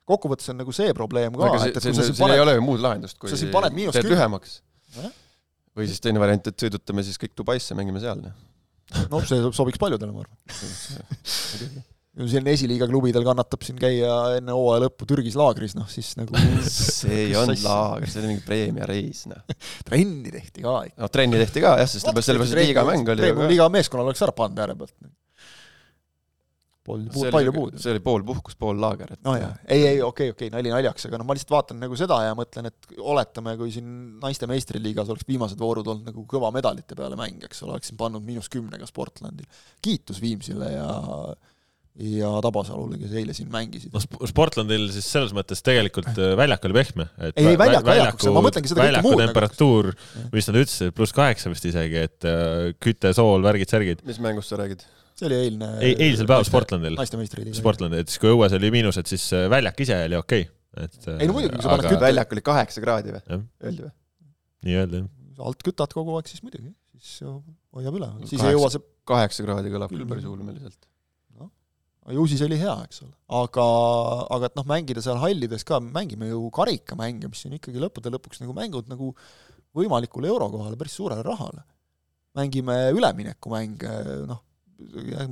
kokkuvõttes 0.08 0.54
on 0.54 0.62
nagu 0.62 0.72
see 0.72 0.93
probleem 0.96 1.36
ka, 1.36 1.50
et, 1.65 1.76
et 1.76 1.82
kui 1.84 1.91
sa 1.91 2.06
siin 2.08 2.15
siin 2.15 2.30
ei 2.30 2.38
paned, 2.38 2.43
ole 2.46 2.54
ju 2.56 2.63
muud 2.63 2.86
lahendust, 2.86 3.20
kui 3.20 3.28
sa 3.28 3.39
siin 3.41 3.52
paned 3.52 3.76
miinus 3.76 4.00
kümme- 4.00 4.13
lühemaks 4.15 4.62
Nojah.. 4.96 5.20
või 5.76 5.89
siis 5.91 6.00
teine 6.06 6.24
variant, 6.24 6.48
et 6.48 6.63
sõidutame 6.63 7.04
siis 7.04 7.20
kõik 7.20 7.36
Dubaisse, 7.36 7.76
mängime 7.76 8.00
seal. 8.00 8.24
no 9.12 9.22
see 9.28 9.43
sobiks 9.60 9.84
paljudele, 9.84 10.15
ma 10.15 10.24
arvan. 10.24 11.84
selline 12.26 12.54
esiliiga 12.58 12.88
klubidel 12.90 13.26
kannatab 13.26 13.66
siin 13.66 13.78
käia 13.82 14.14
enne 14.40 14.56
hooaja 14.56 14.88
lõppu 14.88 15.06
Türgis 15.10 15.38
laagris, 15.38 15.76
noh 15.78 15.86
siis 15.92 16.16
nagu 16.18 16.34
see 16.72 17.28
ei 17.28 17.38
olnud 17.38 17.62
laager, 17.62 18.10
see 18.10 18.24
oli 18.24 18.34
mingi 18.34 18.46
preemiareis, 18.48 19.28
noh. 19.30 19.44
trenni 19.88 20.34
tehti 20.34 20.66
ka 20.66 20.80
ikka. 20.90 21.04
no 21.04 21.12
trenni 21.14 21.44
tehti 21.44 21.64
ka 21.66 21.78
jah, 21.84 21.92
sest 21.92 22.10
sellepärast, 22.10 22.56
et 22.58 22.66
liigamäng 22.66 23.14
oli 23.14 23.30
ju 23.30 23.38
ka. 23.38 23.48
liiga 23.54 23.70
meeskonnal 23.78 24.10
oleks 24.10 24.26
ära 24.26 24.36
pannud 24.38 24.66
ääre 24.66 24.78
pealt. 24.80 24.98
Polnud 26.88 27.12
puud, 27.12 27.28
palju 27.36 27.52
puudu. 27.52 27.80
see 27.84 27.92
oli 27.92 28.00
pool 28.00 28.24
puhkus, 28.24 28.56
pool 28.56 28.78
laager, 28.80 29.10
et 29.18 29.22
no 29.28 29.34
jaa, 29.36 29.50
ei, 29.68 29.82
ei 29.90 29.98
okei, 30.02 30.32
okei, 30.32 30.48
nali 30.54 30.72
naljaks, 30.72 31.10
aga 31.10 31.20
noh, 31.20 31.28
ma 31.28 31.36
lihtsalt 31.36 31.52
vaatan 31.52 31.82
nagu 31.84 31.98
seda 32.00 32.22
ja 32.24 32.38
mõtlen, 32.38 32.70
et 32.72 32.96
oletame, 33.04 33.58
kui 33.60 33.74
siin 33.76 33.90
naiste 34.24 34.48
meistriliigas 34.48 35.12
oleks 35.12 35.28
viimased 35.28 35.60
voorud 35.60 35.92
olnud 35.92 36.08
nagu 36.08 36.24
kõva 36.32 36.50
medalite 36.56 36.96
peale 36.96 37.20
mäng, 37.20 37.44
eks 37.44 37.60
ole, 37.66 37.76
oleksin 37.76 38.00
pannud 38.00 38.24
miinus 38.24 38.48
kümnega 38.54 38.88
Sportlandil. 38.88 39.52
kiitus 39.84 40.24
Viimsile 40.24 40.72
ja 40.78 40.88
ja 41.98 42.30
Tabasalule, 42.46 42.98
kes 43.02 43.14
eile 43.18 43.34
siin 43.34 43.48
mängisid 43.54 43.94
no. 43.94 44.02
Sp- 44.04 44.28
Sportlandil 44.30 44.84
siis 44.94 45.08
selles 45.10 45.32
mõttes 45.34 45.64
tegelikult 45.66 46.12
äh, 46.14 46.36
väljak 46.38 46.68
oli 46.70 46.76
pehme. 46.78 47.08
Ei, 47.18 47.32
ei, 47.42 47.58
väljak- 47.58 47.88
väljakuks, 47.88 48.28
ma 48.36 48.44
mõtlengi 48.46 48.70
seda 48.72 48.86
kõike 48.86 49.02
muud 49.06 49.22
temperatuur, 49.24 49.90
mis 50.36 50.50
nad 50.50 50.60
ütlesid, 50.62 50.94
pluss 50.98 51.16
kaheksa 51.18 51.50
vist 51.54 51.66
isegi, 51.70 52.04
et 52.10 52.28
äh, 52.30 52.70
küte, 52.84 53.14
sool, 53.18 53.42
värgid, 53.46 53.72
särgid. 53.74 54.04
mis 54.08 54.22
mängust 54.24 54.54
sa 54.54 54.60
räägid? 54.62 54.86
see 55.18 55.26
oli 55.26 55.38
eilne 55.48 55.68
ei, 55.82 55.96
eilsel 56.06 56.28
päeval 56.30 56.46
Sportlandil, 56.46 56.94
naiste 57.00 57.18
meistriliiga. 57.18 57.58
Sportlandil, 57.58 58.04
et 58.06 58.12
siis 58.12 58.22
kui 58.22 58.30
õues 58.36 58.54
oli 58.54 58.70
miinused, 58.76 59.08
siis 59.10 59.24
äh, 59.34 59.48
väljak 59.50 59.82
ise 59.82 59.98
oli 60.06 60.20
okei 60.20 60.44
okay.. 60.46 60.84
et 60.86 61.08
Ei 61.16 61.26
no 61.26 61.34
muidugi, 61.34 61.56
kui 61.56 61.66
sa 61.66 61.72
paned 61.74 61.88
kütte- 61.90 62.04
väljak 62.04 62.36
oli 62.36 62.44
kaheksa 62.46 62.84
kraadi 62.84 63.16
või 63.16 63.24
Jah.? 63.24 63.42
Öeldi 63.66 63.88
või? 63.88 63.96
nii-öelda 64.68 65.02
jah. 65.02 65.08
alt 65.50 65.66
kütad 65.66 65.98
kogu 65.98 66.20
aeg, 66.20 66.30
siis 66.30 66.46
muidugi, 66.46 66.70
siis 67.02 67.26
hoiab 67.26 67.98
üle, 67.98 68.12
siis 68.28 68.36
Kaheksa- 68.38 68.52
ei 68.52 68.60
jõua 68.60 68.70
see 68.76 68.86
kaheksa 69.10 69.48
kraadi 69.48 69.74
kõlab 69.74 69.90
küll 69.96 70.04
Küll. 70.04 70.12
päris 70.14 70.30
ulmeliselt. 70.30 70.80
Ju 72.15 72.26
siis 72.30 72.41
oli 72.46 72.58
hea, 72.60 72.76
eks 72.86 73.02
ole. 73.04 73.13
aga, 73.39 73.65
aga 74.36 74.50
et 74.50 74.58
noh, 74.60 74.67
mängida 74.70 75.04
seal 75.04 75.20
hallides 75.22 75.65
ka, 75.67 75.80
mängime 75.84 76.30
ju 76.32 76.48
karikamänge, 76.56 77.30
mis 77.32 77.46
on 77.50 77.58
ikkagi 77.58 77.82
lõppude 77.84 78.13
lõpuks 78.13 78.41
nagu 78.43 78.56
mängud 78.58 78.91
nagu 78.91 79.12
võimalikule 79.78 80.30
eurokohale 80.32 80.80
päris 80.80 80.96
suurele 80.98 81.26
rahale. 81.26 81.65
mängime 82.38 82.78
üleminekumänge, 82.93 83.93
noh, 84.30 84.43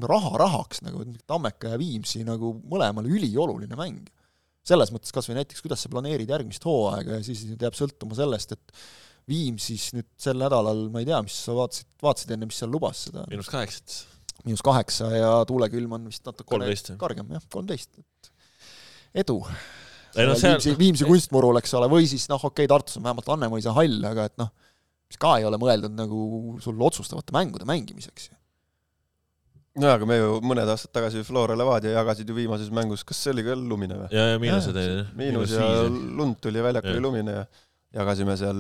raha 0.10 0.32
rahaks 0.42 0.82
nagu 0.82 1.06
Tammeka 1.28 1.76
ja 1.76 1.80
Viimsi 1.80 2.24
nagu 2.26 2.56
mõlemale 2.66 3.12
ülioluline 3.14 3.78
mäng. 3.78 4.10
selles 4.66 4.90
mõttes 4.90 5.14
kas 5.14 5.30
või 5.30 5.38
näiteks, 5.38 5.62
kuidas 5.62 5.84
sa 5.86 5.90
planeerid 5.94 6.30
järgmist 6.30 6.64
hooaega 6.66 7.20
ja 7.20 7.24
siis 7.24 7.44
nüüd 7.46 7.62
jääb 7.62 7.76
sõltuma 7.78 8.18
sellest, 8.18 8.56
et 8.58 8.74
Viimsis 9.30 9.92
nüüd 9.94 10.08
sel 10.22 10.38
nädalal, 10.38 10.88
ma 10.94 11.02
ei 11.02 11.08
tea, 11.08 11.20
mis 11.26 11.38
sa 11.48 11.54
vaatasid, 11.58 11.88
vaatasid 12.02 12.34
enne, 12.36 12.50
mis 12.50 12.58
seal 12.62 12.70
lubas 12.74 13.08
seda 13.08 13.24
miinus 13.30 13.50
kaheksat. 13.50 13.96
Miinus 14.46 14.64
kaheksa 14.66 15.10
ja 15.16 15.32
tuulekülm 15.48 15.98
on 15.98 16.06
vist 16.12 16.26
natukene 16.26 16.68
13, 16.68 16.94
jah. 16.94 17.00
kargem, 17.02 17.34
jah, 17.36 17.44
kolmteist, 17.52 17.92
et 18.00 18.32
edu. 19.24 19.40
ei 20.16 20.28
noh, 20.30 20.38
seal 20.40 20.56
Viimsi, 20.56 20.76
Viimsi 20.80 21.10
kunstmurul, 21.10 21.60
eks 21.62 21.76
ole, 21.80 21.90
või 21.92 22.08
siis 22.10 22.28
noh, 22.32 22.40
okei 22.40 22.66
okay,, 22.66 22.72
Tartus 22.72 23.00
on 23.00 23.06
vähemalt 23.08 23.34
Anne-Mõisa 23.36 23.76
hall, 23.76 24.00
aga 24.08 24.30
et 24.30 24.38
noh, 24.42 24.54
mis 25.10 25.20
ka 25.22 25.36
ei 25.40 25.46
ole 25.48 25.60
mõeldud 25.62 25.94
nagu 25.98 26.58
sul 26.64 26.82
otsustavate 26.88 27.36
mängude 27.36 27.68
mängimiseks 27.70 28.30
ju. 28.30 28.38
no 29.84 29.92
aga 29.92 30.08
me 30.10 30.18
ju 30.18 30.40
mõned 30.46 30.70
aastad 30.72 30.94
tagasi 30.96 31.26
Flora 31.28 31.58
Levadia 31.58 31.98
jagasid 31.98 32.30
ju 32.30 32.38
viimases 32.38 32.72
mängus, 32.74 33.04
kas 33.08 33.22
see 33.22 33.36
oli 33.36 33.46
ka 33.46 33.58
lumine 33.60 34.00
või? 34.02 34.10
ja, 34.16 34.32
ja 34.34 34.42
miinused 34.42 34.74
olid 34.74 34.92
jah. 35.02 35.14
miinus 35.20 35.54
ja 35.56 35.70
lund 35.90 36.40
tuli 36.44 36.62
ja 36.62 36.68
väljak 36.70 36.88
Jah. 36.88 36.96
oli 36.96 37.06
lumine 37.06 37.40
ja 37.42 37.46
jagasime 37.96 38.36
seal 38.40 38.58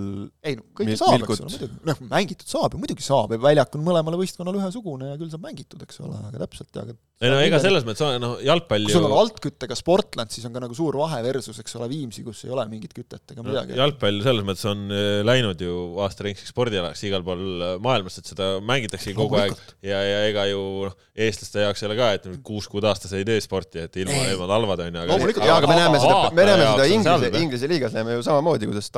ei 0.48 0.56
no 0.60 0.64
kõike 0.78 0.96
saab, 1.00 1.26
eks 1.26 1.42
ole, 1.42 1.50
muidugi, 1.50 1.80
noh 1.90 2.04
mängitud 2.12 2.52
saab 2.52 2.76
ja 2.76 2.82
muidugi 2.82 3.06
saab 3.06 3.34
ja 3.36 3.42
väljak 3.44 3.76
on 3.76 3.84
mõlemale 3.86 4.20
võistkonnale 4.22 4.62
ühesugune 4.62 5.12
ja 5.12 5.18
küll 5.20 5.32
saab 5.34 5.44
mängitud, 5.44 5.82
eks 5.84 6.00
ole, 6.06 6.20
aga 6.30 6.42
täpselt, 6.46 6.72
aga 6.80 6.96
ei 7.24 7.32
no 7.32 7.40
ega 7.40 7.60
selles 7.64 7.86
mõttes, 7.88 8.04
noh, 8.20 8.34
jalgpall 8.44 8.88
kui 8.88 8.92
ju 8.92 9.00
sul 9.00 9.08
on 9.08 9.16
altküttega 9.22 9.76
Sportland, 9.80 10.32
siis 10.36 10.44
on 10.48 10.56
ka 10.56 10.60
nagu 10.64 10.76
suur 10.76 10.98
vahe 11.00 11.22
versus, 11.24 11.60
eks 11.62 11.78
ole, 11.80 11.88
Viimsi, 11.92 12.26
kus 12.26 12.42
ei 12.44 12.52
ole 12.52 12.66
mingit 12.68 12.92
kütet 12.96 13.32
ega 13.32 13.40
no, 13.40 13.48
midagi. 13.48 13.78
jalgpall 13.80 14.20
selles 14.26 14.48
mõttes 14.48 14.68
on 14.68 14.84
äh, 14.92 15.20
läinud 15.24 15.64
ju 15.64 15.78
aastaringseks 16.04 16.52
spordialaks 16.52 17.06
igal 17.08 17.24
pool 17.28 17.46
äh, 17.64 17.76
maailmas, 17.84 18.20
et 18.20 18.32
seda 18.32 18.50
mängitaksegi 18.64 19.16
kogu 19.16 19.40
aeg. 19.40 19.56
ja, 19.80 20.02
ja 20.04 20.26
ega 20.28 20.44
ju 20.52 20.66
noh, 20.90 20.98
eestlaste 21.16 21.64
jaoks 21.64 21.84
ei 21.84 21.90
ole 21.90 22.00
ka, 22.02 22.12
et 22.20 22.28
kuus 22.44 22.68
kuud 22.72 22.88
aastas 22.88 23.16
ei 23.16 23.28
tee 23.28 23.40
sporti, 23.44 23.86
et 23.88 23.96
ilma, 24.04 24.20
ilma 24.34 24.50
talvad 24.52 24.84
on 24.84 24.92
ju, 24.92 25.06
aga 25.06 25.16
Loomulikult, 25.16 25.48
aga 25.56 25.72
me 25.72 25.80
näeme 25.80 26.04
seda, 26.04 26.20
me 26.36 26.50
näeme 26.52 26.68
seda 26.74 26.90
Inglise, 26.98 27.32
Inglise 27.46 27.72
liigas 27.72 27.96
näeme 27.96 28.20
ju 28.20 28.28
samamoodi, 28.28 28.68
kuidas 28.74 28.92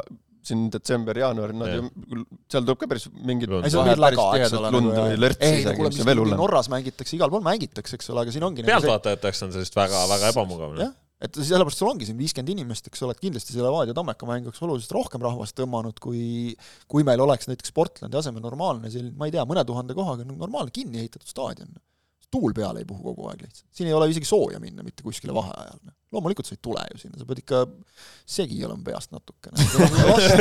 siin 0.48 0.68
detsember-jaanuar, 0.74 1.54
nad 1.58 1.72
Jah. 1.72 1.88
ju, 1.88 2.22
seal 2.52 2.64
tuleb 2.68 2.80
ka 2.82 2.90
päris 2.94 3.08
Lund. 3.12 4.38
tihedat 4.38 4.60
ole. 4.62 4.72
lund 4.78 4.94
või 4.96 5.18
lörtsi 5.24 5.44
ei, 5.44 5.52
no 5.52 5.60
isegi, 5.64 5.80
kuule, 5.80 5.92
mis 5.92 5.98
mis 5.98 6.04
on 6.06 6.10
veel 6.10 6.22
mingi 6.22 6.26
hullem. 6.28 6.42
Norras 6.44 6.70
mängitakse, 6.74 7.18
igal 7.18 7.34
pool 7.34 7.44
mängitakse, 7.46 8.00
eks 8.00 8.14
ole, 8.14 8.24
aga 8.24 8.36
siin 8.36 8.48
ongi 8.48 8.64
nagu 8.64 8.72
pealtvaatajateks 8.74 9.44
on 9.48 9.54
sellest 9.58 9.78
väga, 9.78 10.06
väga 10.14 10.32
ebamugav. 10.34 10.78
jah, 10.82 10.94
et 11.28 11.40
sellepärast 11.42 11.82
sul 11.82 11.92
ongi 11.92 12.08
siin 12.08 12.20
viiskümmend 12.20 12.54
inimest, 12.54 12.88
eks 12.92 13.04
ole, 13.06 13.16
et 13.18 13.24
kindlasti 13.24 13.56
see 13.56 13.66
Levadia 13.66 13.96
Tammeka 13.98 14.30
mäng 14.30 14.48
oleks 14.50 14.64
oluliselt 14.66 14.96
rohkem 14.98 15.24
rahvast 15.26 15.58
tõmmanud, 15.58 16.00
kui 16.04 16.54
kui 16.92 17.06
meil 17.08 17.22
oleks 17.26 17.50
näiteks 17.50 17.74
Portlandi 17.76 18.20
asemel 18.20 18.44
normaalne 18.46 18.92
selline, 18.94 19.16
ma 19.18 19.30
ei 19.30 19.36
tea, 19.36 19.46
mõne 19.50 19.66
tuhande 19.68 19.98
kohaga 19.98 20.28
normaalne 20.28 20.74
kinni 20.76 21.02
ehitatud 21.04 21.30
staadion. 21.30 21.74
Tuul 22.38 22.54
peale 22.58 22.84
ei 22.84 22.88
puhu 22.88 23.02
kogu 23.10 23.30
aeg 23.32 23.42
lihtsalt, 23.46 23.68
siin 23.74 23.90
ei 23.90 23.96
ole 23.98 24.10
isegi 24.12 24.30
sooja 24.30 24.62
minna 24.64 24.86
mitte 24.86 25.06
kuskile 25.06 25.34
vaheajal. 25.36 25.80
loomulikult 26.14 26.48
sa 26.48 26.56
ei 26.56 26.62
tule 26.64 26.84
ju 26.94 27.02
sinna, 27.02 27.18
sa 27.20 27.26
pead 27.30 27.42
ikka 27.42 27.64
segi 28.38 28.62
olema 28.66 28.86
peast 28.86 29.12
natukene. 29.16 29.66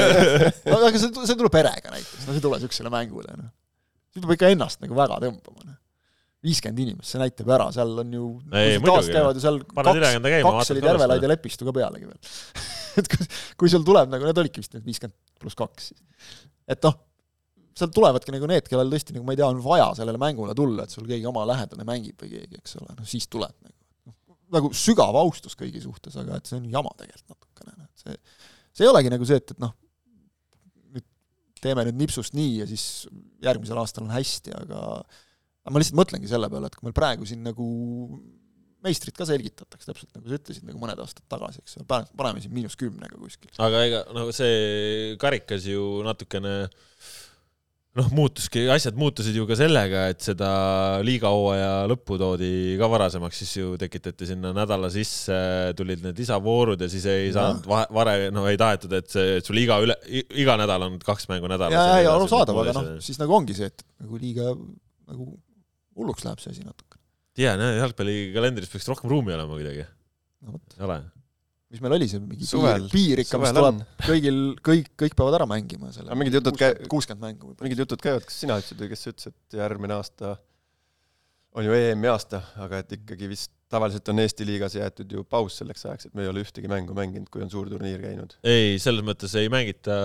no 0.70 0.78
aga 0.78 0.92
see, 1.00 1.10
see 1.16 1.38
tuleb 1.38 1.54
perega 1.54 1.94
näiteks, 1.94 2.22
no 2.22 2.28
see 2.28 2.38
ei 2.38 2.44
tule 2.44 2.60
niisugusele 2.60 2.92
mängule, 2.92 3.34
noh. 3.40 3.50
siis 4.12 4.22
peab 4.22 4.36
ikka 4.36 4.52
ennast 4.54 4.84
nagu 4.84 4.98
väga 4.98 5.18
tõmbama, 5.24 5.66
noh 5.72 5.82
viiskümmend 6.46 6.78
inimest, 6.84 7.10
see 7.10 7.18
näitab 7.18 7.48
ära, 7.56 7.64
seal 7.74 8.02
on 8.04 8.10
ju 8.12 8.26
Ei, 8.54 8.76
taas 8.84 9.08
käivad 9.10 9.38
ju 9.38 9.42
seal 9.42 9.56
Pane 9.66 9.94
kaks 9.96 10.18
kaks 10.20 10.44
korraks, 10.44 10.70
Järvelaid 10.84 11.24
ja 11.24 11.30
Lepistu 11.32 11.66
ka 11.66 11.72
pealegi 11.74 12.06
veel. 12.06 12.36
et 13.00 13.08
kui, 13.10 13.28
kui 13.62 13.72
sul 13.72 13.86
tuleb 13.88 14.12
nagu, 14.12 14.28
need 14.28 14.42
olidki 14.44 14.62
vist 14.62 14.76
need 14.76 14.86
viiskümmend 14.86 15.16
pluss 15.42 15.58
kaks 15.58 15.90
et 16.70 16.86
noh, 16.86 16.98
sealt 17.76 17.94
tulevadki 17.96 18.32
nagu 18.34 18.48
need, 18.50 18.68
kellel 18.70 18.92
tõesti 18.92 19.16
nagu 19.16 19.26
ma 19.26 19.34
ei 19.34 19.40
tea, 19.40 19.48
on 19.52 19.62
vaja 19.64 19.88
sellele 19.98 20.20
mängule 20.20 20.54
tulla, 20.56 20.86
et 20.86 20.94
sul 20.94 21.08
keegi 21.08 21.28
oma 21.28 21.44
lähedane 21.48 21.84
mängib 21.88 22.22
või 22.22 22.32
keegi, 22.32 22.60
eks 22.62 22.78
ole, 22.80 22.94
noh 22.96 23.08
siis 23.08 23.28
tuleb 23.32 23.52
nagu. 23.60 23.74
nagu 24.56 24.70
sügav 24.78 25.16
austus 25.18 25.58
kõigi 25.58 25.82
suhtes, 25.82 26.16
aga 26.22 26.38
et 26.38 26.48
see 26.48 26.60
on 26.60 26.70
jama 26.72 26.92
tegelikult 26.96 27.34
natukene, 27.34 27.74
noh 27.76 27.90
et 27.90 28.04
see, 28.04 28.16
see 28.78 28.86
ei 28.86 28.92
olegi 28.92 29.12
nagu 29.12 29.28
see, 29.28 29.40
et, 29.42 29.52
et 29.52 29.62
noh, 29.62 29.74
nüüd 30.94 31.06
teeme 31.60 31.84
nüüd 31.88 32.00
nipsust 32.04 32.36
nii 32.38 32.62
ja 32.62 32.68
siis 32.70 32.86
järgmisel 33.44 33.82
aastal 33.82 34.06
on 34.06 34.14
hästi, 34.14 34.56
aga 34.56 34.82
aga 35.66 35.74
ma 35.74 35.82
lihtsalt 35.82 35.98
mõtlengi 35.98 36.30
selle 36.30 36.48
peale, 36.48 36.70
et 36.70 36.78
kui 36.78 36.86
meil 36.86 36.94
praegu 36.96 37.26
siin 37.26 37.42
nagu 37.42 37.66
meistrit 38.86 39.16
ka 39.18 39.26
selgitatakse, 39.26 39.88
täpselt 39.88 40.12
nagu 40.14 40.30
sa 40.30 40.38
ütlesid, 40.38 40.64
nagu 40.68 40.78
mõned 40.78 41.00
aastad 41.02 41.26
tagasi, 41.32 41.62
eks 41.64 41.80
ole, 41.80 41.86
paneme 41.88 42.42
siin 42.42 42.54
miinus 42.54 42.78
kümnega 42.78 43.18
kuskil. 43.18 43.50
aga 43.62 43.82
ega 43.88 44.02
nagu 44.14 44.34
see 44.36 45.16
karikas 45.20 45.66
ju 45.66 46.04
natukene 46.06 46.54
noh, 47.96 48.08
muutuski, 48.14 48.66
asjad 48.72 48.96
muutusid 48.98 49.36
ju 49.36 49.46
ka 49.48 49.56
sellega, 49.58 50.06
et 50.12 50.20
seda 50.24 50.50
liigahooaja 51.06 51.70
lõppu 51.90 52.18
toodi 52.20 52.50
ka 52.80 52.88
varasemaks, 52.92 53.40
siis 53.42 53.54
ju 53.56 53.72
tekitati 53.80 54.28
sinna 54.28 54.52
nädala 54.56 54.90
sisse, 54.92 55.38
tulid 55.78 56.04
need 56.04 56.20
lisavoorud 56.20 56.84
ja 56.84 56.90
siis 56.92 57.06
ei 57.10 57.32
saanud 57.34 57.66
vahe, 57.70 57.88
varem, 57.96 58.26
no 58.36 58.46
ei 58.50 58.60
tahetud, 58.60 58.92
et 58.98 59.08
see, 59.12 59.38
et 59.40 59.48
sul 59.48 59.60
iga 59.62 59.78
üle, 59.84 59.96
iga 60.36 60.58
nädal 60.60 60.86
on 60.88 61.00
kaks 61.02 61.30
mängu 61.32 61.50
nädalas. 61.52 61.76
ja, 61.76 61.96
ja, 61.96 62.04
ja 62.06 62.14
arusaadav, 62.18 62.62
aga 62.64 62.76
noh, 62.76 62.92
siis 63.04 63.20
nagu 63.22 63.38
ongi 63.40 63.56
see, 63.56 63.72
et 63.72 63.86
nagu 64.04 64.20
liiga 64.20 64.52
nagu 64.52 65.30
hulluks 65.96 66.26
läheb 66.26 66.42
see 66.42 66.52
asi 66.52 66.66
natuke. 66.66 67.00
tea, 67.36 67.56
jalgpallikalendris 67.80 68.72
peaks 68.72 68.88
rohkem 68.92 69.12
ruumi 69.12 69.36
olema 69.36 69.56
kuidagi. 69.56 69.88
no 70.44 70.58
vot, 70.58 70.76
ei 70.76 70.88
ole? 70.90 71.00
Mis 71.76 71.84
meil 71.84 71.96
oli 71.98 72.08
see 72.10 72.22
mingi 72.24 72.48
Suvel- 72.48 72.88
piir, 72.88 73.20
piir 73.20 73.24
ikka, 73.26 73.40
mis 73.42 73.54
tuleb 73.56 73.82
kõigil, 74.08 74.42
kõik, 74.64 74.90
kõik 75.04 75.16
peavad 75.18 75.38
ära 75.38 75.48
mängima 75.50 75.92
selle 75.94 76.16
mingid 76.18 76.40
jutud 76.40 76.58
käi- 76.60 76.74
kuuskümmend 76.90 77.28
mängu 77.28 77.50
võib-olla. 77.52 77.68
mingid 77.68 77.84
jutud 77.84 78.02
käivad, 78.02 78.24
kas 78.26 78.40
sina 78.42 78.58
ütlesid 78.62 78.80
või 78.82 78.92
kes 78.94 79.08
ütles, 79.12 79.32
et 79.32 79.60
järgmine 79.60 79.98
aasta 79.98 80.36
on 81.56 81.64
ju 81.64 81.72
EM-i 81.76 82.08
aasta, 82.12 82.42
aga 82.60 82.82
et 82.82 82.96
ikkagi 82.98 83.28
vist 83.30 83.52
tavaliselt 83.72 84.08
on 84.12 84.20
Eesti 84.22 84.46
liigas 84.46 84.76
jäetud 84.76 85.10
ju 85.10 85.24
paus 85.26 85.56
selleks 85.60 85.86
ajaks, 85.88 86.08
et 86.08 86.14
me 86.16 86.26
ei 86.26 86.30
ole 86.30 86.44
ühtegi 86.44 86.68
mängu 86.70 86.94
mänginud, 86.96 87.28
kui 87.32 87.42
on 87.42 87.50
suur 87.50 87.70
turniir 87.70 88.02
käinud. 88.02 88.36
ei, 88.46 88.76
selles 88.82 89.04
mõttes 89.06 89.34
ei 89.40 89.50
mängita 89.52 89.96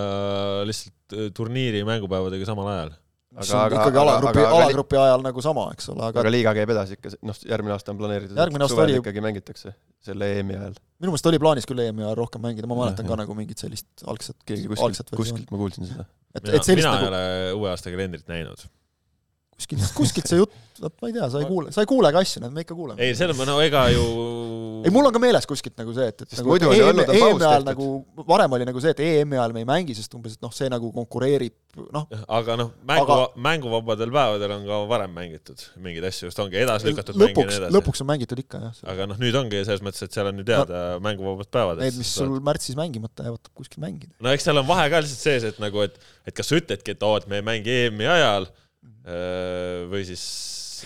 lihtsalt 0.68 1.18
äh, 1.18 1.30
turniiri 1.38 1.84
mängupäevadega 1.88 2.48
samal 2.48 2.72
ajal. 2.74 2.96
See 3.40 3.56
on 3.58 3.76
ikkagi 3.78 4.00
alagrupi, 4.02 4.44
alagrupi 4.44 4.98
ajal 5.00 5.22
nagu 5.24 5.44
sama, 5.46 5.68
eks 5.76 5.88
ole, 5.94 6.04
aga 6.10 6.24
aga 6.24 6.34
liiga 6.34 6.54
käib 6.58 6.74
edasi 6.74 6.98
ikka, 6.98 7.14
noh, 7.30 7.38
järgmine 7.48 7.76
aasta 7.78 7.94
on 7.94 8.02
planeeritud, 8.02 8.36
et 8.36 8.68
suvel 8.74 8.90
oli- 8.90 8.98
ikkagi 9.00 9.24
mängitakse 9.24 9.72
selle 10.04 10.28
EM-i 10.40 10.58
ajal. 10.58 10.76
minu 11.00 11.14
meelest 11.14 11.30
oli 11.32 11.40
plaanis 11.40 11.70
küll 11.70 11.84
EM-i 11.86 12.04
ajal 12.04 12.20
rohkem 12.20 12.44
mängida, 12.44 12.68
ma 12.68 12.76
mäletan 12.82 13.08
Jah, 13.08 13.14
ka 13.14 13.22
nagu 13.24 13.38
mingit 13.38 13.64
sellist 13.64 14.04
algset, 14.06 14.36
keegi 14.46 14.68
algset 14.76 15.08
kuskilt, 15.16 15.16
kuskilt 15.48 15.54
ma 15.56 15.62
kuulsin 15.64 15.88
seda. 15.88 16.06
et, 16.36 16.44
mina 16.44 16.58
et, 16.60 16.68
sellist 16.68 16.84
mina 16.84 16.92
ei 16.92 17.00
nagu 17.00 17.12
ole 17.14 17.24
uue 17.62 17.72
aasta 17.72 17.94
kalendrit 17.94 18.28
näinud. 18.32 18.68
kuskilt, 19.62 19.94
kuskilt 19.96 20.32
see 20.32 20.42
jutt, 20.42 20.58
vot 20.82 20.96
ma 21.02 21.12
ei 21.12 21.16
tea, 21.16 21.30
sa 21.30 21.42
ei 21.42 21.50
kuule, 21.50 21.74
sa 21.74 21.86
ei 21.86 21.90
kuule 21.90 22.12
ka 22.14 22.24
asju, 22.26 22.44
me 22.50 22.66
ikka 22.66 22.78
kuuleme. 22.78 23.02
ei, 23.02 23.16
selles 23.18 23.38
mõttes, 23.38 23.54
no 23.54 23.62
ega 23.64 23.88
ju 23.94 24.06
ei, 24.86 24.92
mul 24.94 25.08
on 25.08 25.14
ka 25.14 25.22
meeles 25.22 25.48
kuskilt 25.50 25.78
nagu 25.80 25.94
see, 25.96 26.08
et, 26.12 26.24
et 26.24 26.32
Sest 26.32 26.42
nagu 26.42 26.52
muidu 26.54 26.70
oli 26.70 26.80
EM 26.80 26.90
olnud, 26.90 27.04
on 27.04 27.16
EM-i 27.16 27.24
paus 27.26 27.46
ajal 27.46 27.66
nagu, 27.68 27.88
varem 28.28 28.56
oli 28.58 28.68
nagu 28.68 28.82
see, 28.84 28.94
et 28.96 29.02
EM-i 29.06 29.38
ajal 29.38 29.54
me 29.56 29.64
ei 29.64 29.68
mängi, 29.70 29.96
sest 29.98 30.16
umbes, 30.18 30.38
et 30.38 30.46
noh, 30.46 30.54
see 30.56 30.70
nagu 30.72 30.90
konkureerib, 30.96 31.56
noh, 31.94 32.08
aga 32.38 32.58
noh, 32.60 32.72
mängu 32.90 33.06
aga..., 33.16 33.28
mänguvabadel 33.48 34.14
päevadel 34.16 34.56
on 34.58 34.66
ka 34.70 34.80
varem 34.92 35.14
mängitud 35.18 35.66
mingeid 35.84 36.08
asju, 36.10 36.30
just 36.32 36.42
ongi 36.42 36.60
edasi 36.62 36.90
lükatud 36.90 37.20
mänge 37.20 37.30
ja 37.30 37.36
lõpuks 37.36 37.52
nii, 37.52 37.60
edasi. 37.62 37.76
lõpuks 37.78 38.04
on 38.04 38.10
mängitud 38.14 38.42
ikka 38.44 38.64
jah. 38.64 38.80
aga 38.96 39.10
noh, 39.12 39.22
nüüd 39.22 39.38
ongi 39.42 39.62
selles 39.68 39.84
mõttes, 39.86 40.06
et 40.08 40.18
seal 40.18 40.32
on 40.32 40.42
ju 40.42 40.48
teada 40.48 40.82
no, 40.96 41.04
mänguvabad 41.06 41.52
päevad. 41.54 41.84
Need, 41.86 42.00
mis 42.02 42.16
sul 42.18 42.34
märtsis 42.44 42.80
mängimata 42.80 43.28
jäävad, 43.28 43.44
tuleb 43.46 43.62
kuskil 43.64 43.86
mängida. 43.86 44.16
no 44.24 44.34
eks 44.34 44.50
seal 44.50 44.62
on 44.62 44.68
vahe 44.70 44.90
ka 44.94 45.04
lihtsalt 45.04 45.28
sees, 45.30 45.48
et 45.52 45.62
nagu, 45.62 45.86
et, 45.86 46.02
et 46.26 46.36
kas 46.38 46.50
sa 46.50 46.58
ütledki, 46.58 46.98
et 46.98 47.06
oo, 47.06 47.14
et 47.22 47.30
me 47.32 47.42
ei 47.42 47.46
mängi 47.46 47.78
EM-i 47.86 48.10
ajal 48.10 48.50
või 49.92 50.06
siis 50.08 50.24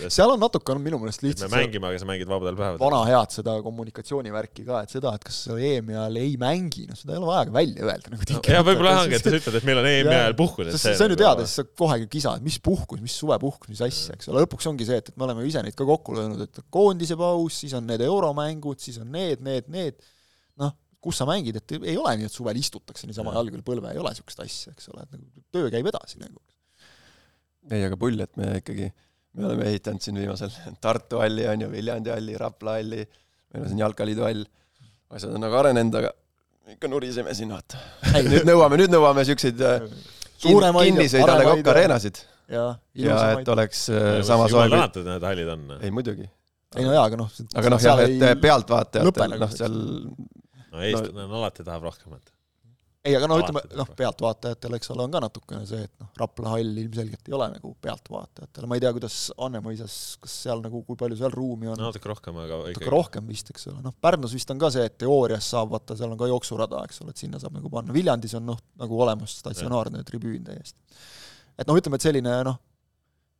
et 0.04 0.12
seal 0.12 0.32
on 0.32 0.40
natuke, 0.40 0.72
on 0.74 0.80
minu 0.82 0.98
meelest 1.00 1.22
me 1.22 1.30
lihtsalt 1.30 1.48
see 1.48 1.56
mängime, 1.56 1.88
aga 1.88 2.00
sa 2.00 2.08
mängid 2.08 2.28
vabadel 2.28 2.56
päevadel. 2.58 2.82
vana 2.82 3.00
head 3.08 3.34
seda 3.36 3.54
kommunikatsioonivärki 3.64 4.64
ka, 4.66 4.82
et 4.84 4.92
seda, 4.92 5.12
et 5.16 5.24
kas 5.26 5.38
EM-i 5.54 5.96
ajal 5.96 6.18
ei 6.20 6.34
mängi, 6.40 6.86
noh 6.90 6.98
seda 6.98 7.14
ei 7.14 7.20
ole 7.20 7.28
vaja 7.30 7.46
ka 7.48 7.54
välja 7.56 7.86
öelda 7.86 8.12
nagu 8.12 8.28
No, 8.36 8.40
ja 8.52 8.62
võib-olla 8.66 8.94
ongi, 9.04 9.16
et 9.16 9.24
sa 9.26 9.32
ütled, 9.38 9.58
et 9.60 9.68
meil 9.68 9.80
on 9.80 9.88
EM-i 9.90 10.16
ajal 10.16 10.36
puhkus. 10.38 10.72
sest 10.74 10.88
see 10.88 11.06
on 11.06 11.14
ju 11.14 11.20
teada, 11.20 11.46
siis 11.46 11.62
sa 11.62 11.66
kohe 11.82 11.98
kisa, 12.12 12.34
et 12.36 12.46
mis 12.46 12.58
puhkus, 12.62 13.02
mis 13.04 13.16
suvepuhkus, 13.22 13.70
mis 13.72 13.84
asja, 13.86 14.16
eks 14.18 14.30
ole, 14.32 14.42
lõpuks 14.44 14.68
ongi 14.72 14.88
see, 14.88 14.98
et, 15.02 15.12
et 15.12 15.20
me 15.20 15.28
oleme 15.28 15.46
ise 15.48 15.62
neid 15.64 15.76
ka 15.78 15.86
kokku 15.88 16.16
löönud, 16.18 16.42
et 16.44 16.60
koondise 16.74 17.16
paus, 17.20 17.62
siis 17.62 17.76
on 17.78 17.86
need 17.88 18.04
euromängud, 18.04 18.82
siis 18.82 18.98
on 19.02 19.08
need, 19.14 19.44
need, 19.46 19.70
need, 19.72 19.96
noh, 20.60 20.74
kus 21.02 21.22
sa 21.22 21.28
mängid, 21.28 21.60
et 21.62 21.78
ei 21.78 21.96
ole 21.96 22.16
nii, 22.18 22.28
et 22.28 22.34
suvel 22.34 22.58
istutakse 22.60 23.08
niisama 23.08 23.34
jalg 23.36 23.56
üle 23.56 23.64
põlve, 23.64 23.94
ei 23.94 24.02
ole 24.02 24.12
niisugust 24.12 24.42
asja, 24.44 24.74
eks 24.74 24.90
ole, 24.92 25.06
et 25.06 25.16
nagu 25.16 25.46
töö 25.54 25.70
käib 25.72 25.88
edasi 25.92 26.20
nagu. 26.20 26.42
ei, 27.70 27.82
aga 27.88 27.98
pull, 28.00 28.20
et 28.22 28.32
me 28.40 28.52
ikkagi, 28.60 28.90
me 29.38 29.48
oleme 29.50 29.66
ehitanud 29.72 30.04
siin 30.04 30.18
viimasel 30.20 30.52
Tartu 30.84 31.22
halli 31.22 31.46
on 31.50 31.66
ju, 31.66 31.70
Viljandi 31.72 32.12
halli, 32.14 32.36
Rapla 32.40 32.78
halli, 32.78 33.02
meil 33.54 33.64
on 33.64 33.72
siin 33.72 33.82
Jalkaliidu 33.82 34.26
hall, 34.26 34.46
asjad 35.16 35.34
on 35.36 35.44
nagu 35.46 35.58
arenenud, 35.62 35.98
aga 36.02 36.12
ikka 36.76 36.90
nuriseme 36.90 37.34
siin, 37.38 37.52
vaata. 37.54 37.78
nüüd 38.26 38.46
nõuame, 38.48 38.78
nüüd 38.80 38.94
nõuame 38.94 39.26
siukseid 39.28 39.60
äh, 39.62 39.84
ja 40.42 40.72
kinniseid 40.80 41.26
A 41.28 41.36
Le 41.38 41.46
Coq 41.50 41.62
ja- 41.62 41.74
areenasid 41.74 42.22
ja 42.50 42.64
ja 42.94 43.18
et 43.34 43.48
oleks 43.50 43.86
äh, 43.90 44.20
sama 44.26 44.46
soe 44.50 44.66
jumal 44.66 44.70
kui, 44.70 44.76
tänatud, 44.78 45.06
need 45.10 45.24
hallid 45.26 45.52
on. 45.54 45.62
ei 45.80 45.90
muidugi, 45.94 46.26
ei 46.78 46.86
no 46.86 46.94
jaa, 46.94 47.04
aga 47.08 47.18
noh, 47.22 47.30
aga 47.58 47.72
noh, 47.74 47.82
jah, 47.82 48.02
et 48.04 48.14
lõpe 48.14 48.40
pealtvaatajatel, 48.44 49.30
nagu 49.32 49.42
noh, 49.42 49.54
seal 49.54 49.76
no 50.76 50.82
eestlane 50.86 51.24
on 51.26 51.36
alati 51.40 51.66
tahab 51.66 51.86
rohkemat. 51.88 52.22
ei, 53.06 53.14
aga 53.16 53.28
no 53.30 53.38
ütleme 53.40 53.62
noh, 53.78 53.88
pealtvaatajatel, 53.98 54.76
eks 54.78 54.90
ole, 54.92 55.04
on 55.06 55.14
ka 55.14 55.22
natukene 55.22 55.62
see, 55.68 55.86
et 55.86 56.02
noh, 56.02 56.10
Rapla 56.20 56.52
hall 56.54 56.80
ilmselgelt 56.82 57.30
ei 57.30 57.36
ole 57.36 57.48
nagu 57.54 57.72
pealtvaatajatele, 57.86 58.68
ma 58.70 58.78
ei 58.78 58.84
tea, 58.84 58.92
kuidas 58.96 59.18
Anne 59.46 59.62
mõisas, 59.64 59.96
kas 60.22 60.36
seal 60.46 60.62
nagu, 60.64 60.82
kui 60.86 60.98
palju 61.00 61.18
seal 61.20 61.34
ruumi 61.34 61.70
on? 61.70 61.78
No,, 61.80 61.90
natuke 61.92 62.10
rohkem, 62.10 62.38
aga 62.42 62.60
natuke 62.66 62.92
rohkem 62.92 63.32
vist, 63.32 63.52
eks 63.54 63.68
ole, 63.72 63.80
noh 63.86 63.96
Pärnus 64.02 64.36
vist 64.36 64.50
on 64.54 64.62
ka 64.62 64.72
see, 64.74 64.86
et 64.90 64.98
teoorias 65.02 65.50
saab, 65.54 65.72
vaata 65.74 65.98
seal 65.98 66.12
on 66.12 66.20
ka 66.20 66.30
jooksurada, 66.30 66.82
eks 66.88 67.02
ole, 67.04 67.14
et 67.14 67.24
sinna 67.24 67.42
saab 67.42 67.56
nagu 67.58 67.72
panna, 67.72 67.94
Viljandis 67.96 68.36
on 68.40 68.48
noh, 68.52 68.62
nagu 68.80 69.02
olemas 69.06 69.38
statsionaarne 69.40 70.04
tribüün 70.06 70.44
täiesti. 70.46 70.78
et 71.56 71.68
noh, 71.68 71.78
ütleme, 71.78 72.00
et 72.00 72.08
selline 72.08 72.40
noh, 72.50 72.60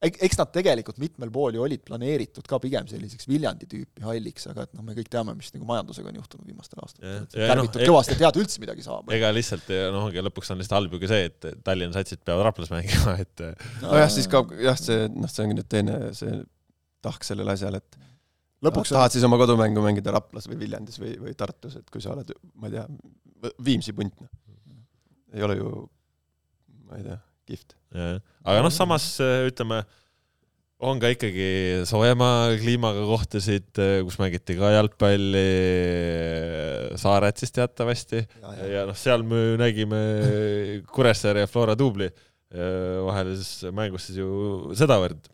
eks 0.04 0.37
nad 0.37 0.50
tegelikult 0.52 0.98
mitmel 1.00 1.30
pool 1.32 1.56
ju 1.56 1.62
olid 1.64 1.80
planeeritud 1.87 2.44
ka 2.48 2.59
pigem 2.61 2.88
selliseks 2.90 3.28
Viljandi 3.28 3.68
tüüpi 3.70 4.04
halliks, 4.04 4.44
aga 4.50 4.66
et 4.66 4.74
noh, 4.76 4.85
me 4.85 4.96
kõik 4.98 5.09
teame, 5.12 5.32
mis 5.38 5.48
nagu 5.54 5.68
majandusega 5.68 6.11
on 6.11 6.18
juhtunud 6.20 6.50
viimastel 6.50 6.82
aastatel. 6.85 7.22
kärbitud 7.32 7.80
noh, 7.80 7.88
kõvasti, 7.92 8.16
et 8.16 8.20
tead 8.20 8.40
üldse 8.42 8.62
midagi 8.62 8.85
saab. 8.85 9.09
ega 9.16 9.30
lihtsalt 9.32 9.72
noh, 9.94 10.09
ongi 10.11 10.24
lõpuks 10.26 10.52
on 10.52 10.61
lihtsalt 10.61 10.76
halb 10.76 10.96
ju 10.96 11.00
ka 11.00 11.11
see, 11.14 11.30
et 11.30 11.48
Tallinna 11.64 11.96
satsid 11.96 12.20
peavad 12.28 12.50
Raplas 12.50 12.72
mängima, 12.74 13.16
et 13.24 13.44
nojah, 13.80 14.11
siis 14.12 14.28
kaob 14.32 14.52
jah, 14.61 14.76
see 14.80 15.09
noh, 15.14 15.32
see 15.32 15.46
ongi 15.46 15.59
nüüd 15.61 15.70
teine 15.72 16.00
see 16.16 16.37
tahk 17.06 17.25
sellel 17.25 17.54
asjal, 17.54 17.81
et 17.81 18.00
lõpuks 18.66 18.92
on 18.92 19.00
tahad 19.00 19.16
siis 19.16 19.25
oma 19.29 19.40
kodumängu 19.40 19.85
mängida 19.85 20.12
Raplas 20.12 20.48
või 20.50 20.60
Viljandis 20.60 21.00
või, 21.00 21.14
või 21.23 21.37
Tartus, 21.38 21.79
et 21.81 21.88
kui 21.92 22.04
sa 22.04 22.12
oled, 22.12 22.37
ma 22.60 22.68
ei 22.68 22.77
tea, 22.77 22.87
Viimsi 23.62 23.92
punt, 23.96 24.21
noh. 24.21 24.29
ei 25.37 25.44
ole 25.44 25.58
ju, 25.58 25.73
ma 26.88 27.00
ei 27.00 27.04
tea, 27.04 27.16
kihvt. 27.49 27.77
aga 27.97 28.65
noh, 28.65 28.73
samas 28.75 29.09
ütleme, 29.21 29.83
on 30.87 31.01
ka 31.01 31.09
ikkagi 31.15 31.49
soojema 31.88 32.31
kliimaga 32.61 33.07
kohtasid, 33.09 33.71
kus 34.05 34.19
mängiti 34.21 34.59
ka 34.59 34.75
jalgpalli, 34.75 35.47
Saared 37.01 37.40
siis 37.40 37.55
teatavasti 37.57 38.21
ja, 38.21 38.53
ja. 38.59 38.69
ja 38.75 38.85
noh, 38.88 38.99
seal 38.99 39.25
me 39.27 39.57
nägime 39.61 40.03
Kuressaare 40.92 41.47
ja 41.47 41.51
Flora 41.51 41.77
duubli 41.79 42.11
vahelises 42.53 43.67
mängus 43.75 44.07
siis 44.09 44.21
ju 44.21 44.75
sedavõrd 44.79 45.25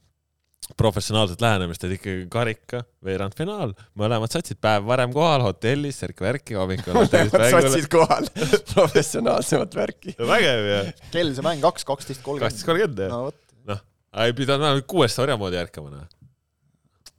professionaalset 0.79 1.41
lähenemist, 1.43 1.85
et 1.85 1.97
ikkagi 1.97 2.27
karika, 2.33 2.83
veerandfinaal, 3.05 3.75
mõlemad 3.99 4.33
satsid 4.33 4.61
päev 4.63 4.87
varem 4.89 5.13
kohal 5.15 5.45
hotellis, 5.45 5.99
särk-värki, 6.03 6.57
hommikul 6.59 6.97
mängule. 6.97 7.49
satsid 7.51 7.89
kohal 7.93 8.29
professionaalsemat 8.75 9.75
värki. 9.77 10.15
vägev 10.19 10.69
ju, 10.69 10.79
kell 11.15 11.35
see 11.37 11.47
mäng 11.47 11.65
kaks, 11.65 11.87
kaksteist 11.89 12.23
kaksteist 12.23 12.27
kolmkümmend. 12.29 12.65
kolmkümmend 12.67 13.05
ju. 13.05 13.11
no 13.13 13.21
vot, 13.29 13.39
noh, 13.73 13.83
ei 14.25 14.37
pidanud 14.39 14.67
vähemalt 14.67 14.89
kuuest 14.95 15.23
orja 15.23 15.37
moodi 15.41 15.61
ärkama, 15.61 15.93
noh. 15.97 16.07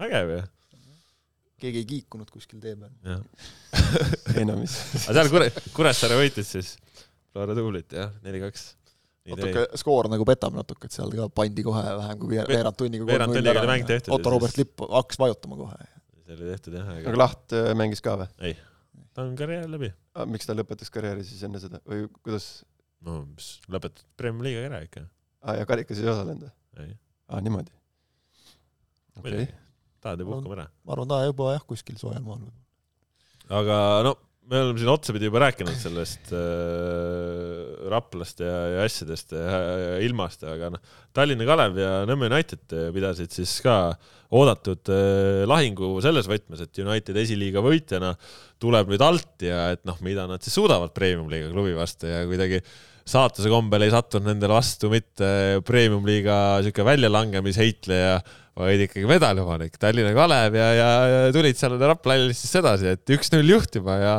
vägev 0.02 0.36
ju, 0.38 0.42
keegi 1.64 1.84
ei 1.84 1.90
kiikunud 1.94 2.32
kuskil 2.32 2.64
tee 2.64 2.78
peal. 2.80 2.96
jah. 3.04 3.22
ei 4.38 4.48
no 4.48 4.58
mis. 4.60 4.78
aga 5.08 5.20
seal 5.20 5.34
Kure-, 5.36 5.52
Kuressaare 5.76 6.20
võitis 6.20 6.56
siis 6.56 6.78
Flora 7.34 7.56
tublit, 7.58 7.90
jah, 7.96 8.12
neli-kaks. 8.22 8.68
Natuke 9.32 9.64
skoor 9.80 10.10
nagu 10.12 10.26
petab 10.28 10.56
natuke, 10.58 10.90
et 10.90 10.96
seal 10.96 11.12
ka 11.14 11.30
pandi 11.32 11.64
kohe 11.64 11.84
vähem 12.02 12.20
kui 12.20 12.34
vee- 12.36 12.46
veerand 12.50 12.78
tunniga. 12.80 13.06
veerand 13.08 13.36
tunniga 13.36 13.62
oli 13.62 13.72
mäng 13.72 13.88
tehtud 13.88 14.14
Otto 14.18 14.34
Robert 14.34 14.58
Lipp 14.60 14.84
hakkas 14.84 15.20
vajutama 15.22 15.60
kohe. 15.62 15.88
see 16.26 16.36
oli 16.36 16.50
tehtud 16.52 16.76
jah, 16.80 16.90
aga 16.98 17.10
aga 17.14 17.20
Laht 17.22 17.56
äh, 17.56 17.72
mängis 17.80 18.04
ka 18.04 18.18
või? 18.20 18.56
ta 19.14 19.24
on 19.24 19.36
karjäär 19.40 19.70
läbi. 19.72 19.94
miks 20.34 20.50
ta 20.50 20.56
lõpetas 20.58 20.92
karjääri 20.94 21.24
siis 21.28 21.44
enne 21.48 21.62
seda 21.64 21.80
või 21.88 22.08
kuidas? 22.22 22.50
no 23.04 23.24
mis, 23.30 23.58
lõpetad 23.72 24.04
Premiumi 24.20 24.50
liiga 24.50 24.68
ära 24.68 24.84
ikka. 24.86 25.06
aa, 25.44 25.58
ja 25.62 25.70
karikas 25.70 26.02
ei 26.04 26.10
osalenud 26.12 26.48
või? 26.48 26.54
ei, 26.84 26.98
aa, 27.30 27.42
niimoodi. 27.46 27.72
okei 29.20 29.24
muidugi. 29.24 29.48
tahad 30.04 30.20
ju 30.24 30.28
puhkama 30.30 30.60
ära. 30.60 30.68
ma 30.84 30.96
arvan, 30.98 31.12
ta 31.12 31.24
juba 31.28 31.54
jah, 31.56 31.66
kuskil 31.68 32.00
soojal 32.02 32.24
maal. 32.28 32.44
aga 33.62 33.80
no 34.08 34.18
me 34.52 34.60
oleme 34.60 34.82
siin 34.82 34.92
otsapidi 34.92 35.30
juba 35.30 35.42
rääkinud 35.46 35.78
sellest 35.80 36.34
äh, 36.36 37.88
Raplast 37.92 38.44
ja, 38.44 38.56
ja 38.74 38.84
asjadest 38.88 39.36
ja, 39.36 39.60
ja 39.80 39.94
ilmast, 40.04 40.44
aga 40.48 40.74
noh, 40.74 40.96
Tallinna 41.16 41.48
Kalev 41.48 41.80
ja 41.80 41.92
Nõmme 42.10 42.28
United 42.32 42.76
pidasid 42.96 43.32
siis 43.36 43.56
ka 43.64 43.78
oodatud 44.34 44.92
äh, 44.92 45.44
lahingu 45.50 45.96
selles 46.04 46.28
võtmes, 46.30 46.64
et 46.66 46.84
United 46.84 47.20
esiliiga 47.24 47.64
võitjana 47.64 48.14
tuleb 48.62 48.92
nüüd 48.92 49.06
alt 49.06 49.46
ja 49.48 49.70
et 49.76 49.84
noh, 49.88 50.00
mida 50.06 50.28
nad 50.30 50.44
siis 50.44 50.58
suudavad 50.60 50.96
premium-liiga 50.96 51.52
klubi 51.54 51.76
vastu 51.78 52.12
ja 52.12 52.24
kuidagi 52.28 52.60
saatuse 53.10 53.52
kombel 53.52 53.84
ei 53.86 53.92
sattunud 53.94 54.32
nendele 54.32 54.56
vastu 54.56 54.90
mitte 54.92 55.28
premium-liiga 55.68 56.38
sihuke 56.64 56.86
väljalangemisheitleja, 56.88 58.22
vaid 58.54 58.84
ikkagi 58.86 59.08
medaliomanik 59.10 59.80
Tallinna 59.82 60.12
Kalev 60.14 60.54
ja, 60.54 60.68
ja, 60.78 60.90
ja 61.10 61.22
tulid 61.34 61.58
seal 61.58 61.74
Rapla 61.82 62.20
Hallis 62.20 62.38
siis 62.44 62.54
sedasi, 62.54 62.92
et 62.94 63.14
üks-null 63.16 63.50
juhtima 63.50 63.96
ja, 63.98 64.12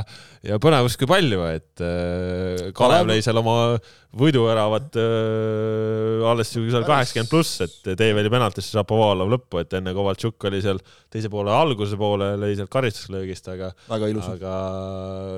ja 0.43 0.59
põnevust 0.63 0.99
kui 0.99 1.07
palju, 1.07 1.45
et 1.55 1.85
äh, 1.87 2.65
Kalev 2.75 3.07
lõi 3.13 3.21
seal 3.23 3.39
oma 3.39 3.77
võiduväravat 4.19 4.99
äh, 4.99 6.27
alles 6.33 6.51
seal 6.51 6.83
kaheksakümmend 6.83 7.31
pluss, 7.31 7.63
et 7.63 7.95
Teeveli 7.95 8.33
penaltist 8.35 8.75
Šapovalov 8.75 9.31
lõppu, 9.37 9.63
et 9.63 9.79
enne 9.79 9.95
Kovaltšuk 9.95 10.51
oli 10.51 10.65
seal 10.67 10.83
teise 11.15 11.31
poole 11.31 11.55
alguse 11.55 11.99
poole, 12.01 12.35
lõi 12.43 12.59
sealt 12.59 12.75
karistuslöögist, 12.75 13.49
aga, 13.55 13.71
aga 13.87 14.59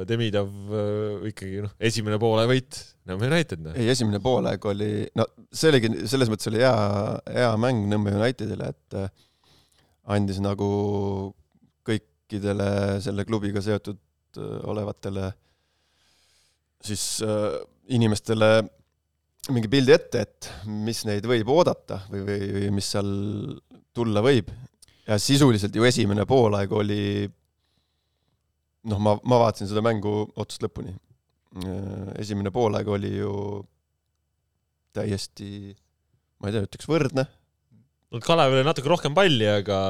Demidov 0.09 0.51
äh, 0.73 1.33
ikkagi 1.35 1.67
noh, 1.69 1.77
esimene 1.85 2.17
poole 2.23 2.49
võit, 2.49 2.81
Nõmme 3.07 3.29
United 3.31 3.63
noh. 3.63 3.77
ei, 3.79 3.89
esimene 3.93 4.19
poolaeg 4.23 4.65
oli, 4.67 4.91
no 5.19 5.29
see 5.55 5.71
oligi, 5.71 5.93
selles 6.11 6.31
mõttes 6.33 6.51
oli 6.51 6.63
hea, 6.63 6.75
hea 7.31 7.53
mäng 7.63 7.87
Nõmme 7.91 8.15
Unitedile, 8.19 8.73
et 8.75 8.99
äh, 8.99 9.11
andis 10.17 10.41
nagu 10.43 10.71
kõikidele 11.87 12.69
selle 13.05 13.27
klubiga 13.29 13.63
seotud 13.63 14.01
äh, 14.41 14.57
olevatele 14.73 15.31
siis 16.87 17.05
äh, 17.25 17.61
inimestele 17.95 18.51
mingi 19.55 19.71
pildi 19.71 19.95
ette, 19.95 20.27
et 20.27 20.51
mis 20.67 21.05
neid 21.07 21.27
võib 21.31 21.51
oodata 21.55 22.01
või, 22.11 22.25
või, 22.27 22.47
või 22.57 22.71
mis 22.81 22.91
seal 22.95 23.11
tulla 23.95 24.23
võib. 24.25 24.51
ja 25.07 25.19
sisuliselt 25.23 25.75
ju 25.75 25.87
esimene 25.87 26.27
poolaeg 26.27 26.73
oli 26.75 27.03
noh, 28.91 28.99
ma, 28.99 29.15
ma 29.23 29.39
vaatasin 29.45 29.71
seda 29.71 29.83
mängu 29.85 30.25
otsast 30.35 30.67
lõpuni. 30.67 30.95
Esimene 32.21 32.53
poolaeg 32.53 32.89
oli 32.93 33.13
ju 33.17 33.33
täiesti, 34.97 35.75
ma 36.41 36.49
ei 36.49 36.57
tea, 36.57 36.69
ütleks 36.69 36.89
võrdne. 36.91 37.27
no 38.13 38.23
Kalevil 38.25 38.61
oli 38.61 38.69
natuke 38.69 38.91
rohkem 38.93 39.17
palli, 39.17 39.47
aga 39.51 39.81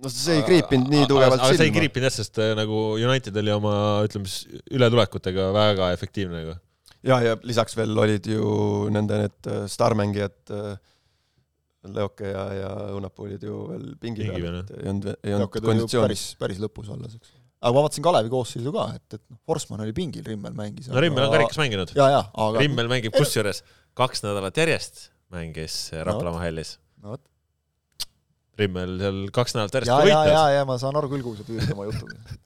no 0.00 0.12
see 0.12 0.38
ei 0.38 0.44
kriipinud 0.46 0.90
nii 0.92 1.08
tugevalt 1.10 1.38
aga 1.38 1.50
see 1.50 1.58
ei 1.58 1.68
silma. 1.68 1.78
kriipinud 1.78 2.08
jah, 2.08 2.16
sest 2.16 2.40
äh, 2.42 2.52
nagu 2.58 2.82
United 2.98 3.40
oli 3.42 3.54
oma, 3.54 3.74
ütleme 4.06 4.30
siis 4.30 4.62
ületulekutega 4.72 5.50
väga 5.56 5.90
efektiivne 5.96 6.38
nagu. 6.40 6.54
ja, 7.06 7.20
ja 7.26 7.34
lisaks 7.46 7.76
veel 7.78 7.96
olid 8.04 8.30
ju 8.30 8.54
nende 8.94 9.24
need 9.24 9.50
äh, 9.50 9.66
staarmängijad, 9.70 10.56
Leoke 11.90 12.28
ja, 12.28 12.42
ja 12.52 12.70
Õunapuu 12.92 13.24
olid 13.24 13.44
ju 13.46 13.58
veel 13.70 13.84
pingi 14.00 14.26
peal, 14.28 14.58
et 14.60 14.72
ei 14.76 14.90
olnud, 14.90 15.06
ei 15.24 15.32
olnud 15.32 15.46
Jaak 15.46 15.54
tuli 15.54 15.62
ju 15.62 15.70
konditsiooni. 15.70 16.08
päris, 16.08 16.24
päris 16.42 16.60
lõpus 16.60 16.90
alles, 16.92 17.14
eks. 17.16 17.39
Aga 17.60 17.76
ma 17.76 17.84
vaatasin 17.84 18.04
Kalevi 18.04 18.32
koosseisu 18.32 18.72
ka, 18.74 18.86
et, 18.96 19.16
et 19.18 19.22
noh, 19.28 19.38
Forsman 19.48 19.82
oli 19.84 19.94
pingil, 19.96 20.24
Rimmel 20.26 20.54
mängis. 20.56 20.88
no 20.90 21.00
Rimmel 21.02 21.26
on 21.28 21.34
karikas 21.34 21.60
mänginud. 21.60 21.92
aga 21.96 22.62
Rimmel 22.62 22.88
mängib 22.92 23.16
kusjuures 23.16 23.62
kaks 23.98 24.24
nädalat 24.24 24.60
järjest 24.62 25.08
mängis 25.34 25.82
Raplamaa 25.92 26.44
hallis. 26.46 26.78
no 27.04 27.18
Rimmel 28.60 28.96
seal 29.02 29.20
kaks 29.36 29.56
nädalat 29.56 29.80
järjest 29.80 29.92
ja, 29.92 29.98
ka 29.98 30.08
ja, 30.08 30.14
ja 30.14 30.22
võitnud., 30.22 30.54
ja 30.56 30.64
ma 30.68 30.78
saan 30.80 31.00
aru 31.00 31.12
küll, 31.12 31.26
kuhu 31.26 31.38
sa 31.38 31.46
püüdsid 31.48 31.74
oma 31.76 31.88
jutuga. 31.90 32.38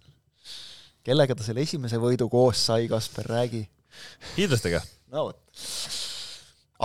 kellega 1.06 1.38
ta 1.38 1.46
selle 1.46 1.64
esimese 1.66 2.00
võidu 2.02 2.28
koos 2.32 2.66
sai, 2.70 2.88
Kasper, 2.90 3.30
räägi. 3.36 3.62
hiidlastega. 4.38 4.82
no 5.14 5.28
vot. 5.30 5.40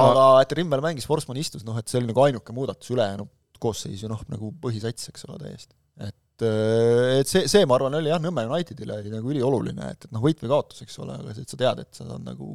aga 0.06 0.30
et 0.44 0.58
Rimmel 0.62 0.86
mängis, 0.86 1.10
Forsman 1.10 1.42
istus, 1.42 1.66
noh 1.68 1.78
et 1.82 1.90
see 1.90 2.02
oli 2.02 2.12
nagu 2.12 2.26
ainuke 2.28 2.56
muudatus, 2.56 2.94
ülejäänud 2.94 3.34
koosseis 3.60 4.04
ju 4.04 4.10
noh, 4.12 4.22
nagu 4.32 4.54
põhisats, 4.64 5.10
eks 5.12 5.26
ole, 5.28 5.38
täiesti. 5.42 5.76
et, 6.06 6.16
et 6.46 7.30
see, 7.30 7.48
see 7.52 7.68
ma 7.68 7.78
arvan, 7.78 7.98
oli 8.00 8.12
jah, 8.12 8.22
Nõmme 8.24 8.46
Unitedile 8.50 9.00
oli 9.02 9.14
nagu 9.14 9.32
ülioluline, 9.34 9.92
et, 9.94 10.08
et 10.08 10.16
noh, 10.16 10.24
võit 10.24 10.42
või 10.44 10.52
kaotus, 10.54 10.84
eks 10.86 11.00
ole, 11.04 11.18
aga 11.20 11.36
see, 11.36 11.48
et 11.48 11.54
sa 11.54 11.60
tead, 11.60 11.84
et 11.84 12.00
sa 12.00 12.08
saad 12.08 12.26
nagu 12.26 12.50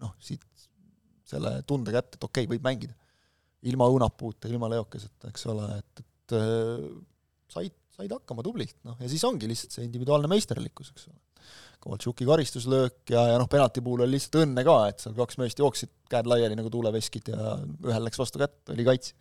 noh, 0.00 0.14
siit 0.24 0.44
selle 1.30 1.60
tunde 1.68 1.94
kätte, 1.94 2.18
et 2.18 2.26
okei 2.26 2.46
okay,, 2.46 2.50
võib 2.54 2.66
mängida. 2.66 2.96
ilma 3.68 3.86
õunapuuta, 3.92 4.48
ilma 4.48 4.70
leokeseta, 4.72 5.28
eks 5.28 5.42
ole, 5.52 5.66
et, 5.76 6.02
et 6.02 6.36
äh, 6.38 6.86
said, 7.52 7.74
said 7.92 8.12
hakkama 8.14 8.44
tublilt, 8.46 8.78
noh, 8.88 8.96
ja 9.00 9.10
siis 9.10 9.24
ongi 9.28 9.48
lihtsalt 9.50 9.76
see 9.76 9.84
individuaalne 9.88 10.30
meisterlikkus, 10.32 10.94
eks 10.94 11.10
ole. 11.10 11.20
Kovaltšuki 11.80 12.26
karistuslöök 12.28 13.08
ja, 13.12 13.22
ja 13.32 13.36
noh, 13.40 13.48
penalti 13.48 13.80
puhul 13.84 14.02
oli 14.04 14.18
lihtsalt 14.18 14.42
õnne 14.42 14.64
ka, 14.66 14.76
et 14.90 15.00
seal 15.00 15.14
kaks 15.16 15.38
meest 15.40 15.60
jooksid 15.62 15.92
käed 16.12 16.28
laiali 16.28 16.58
nagu 16.58 16.68
tuuleveskid 16.72 17.30
ja 17.32 17.54
ühel 17.88 18.04
läks 18.04 18.20
vastu 18.20 18.40
kätt, 18.42 18.58
oli 18.74 18.84
kaitse. 18.84 19.14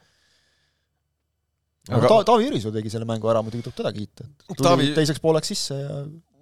Aga 1.90 2.12
Ta-, 2.12 2.24
Taavi 2.32 2.48
Jürisoo 2.50 2.72
tegi 2.76 2.92
selle 2.94 3.08
mängu 3.10 3.30
ära, 3.32 3.42
muidugi 3.46 3.66
tuleb 3.66 3.80
teda 3.82 3.92
kiita, 3.96 4.28
et 4.46 4.56
tuli 4.56 4.68
Taavi- 4.68 4.94
teiseks 4.98 5.22
pooleks 5.24 5.52
sisse 5.54 5.78
ja 5.80 6.00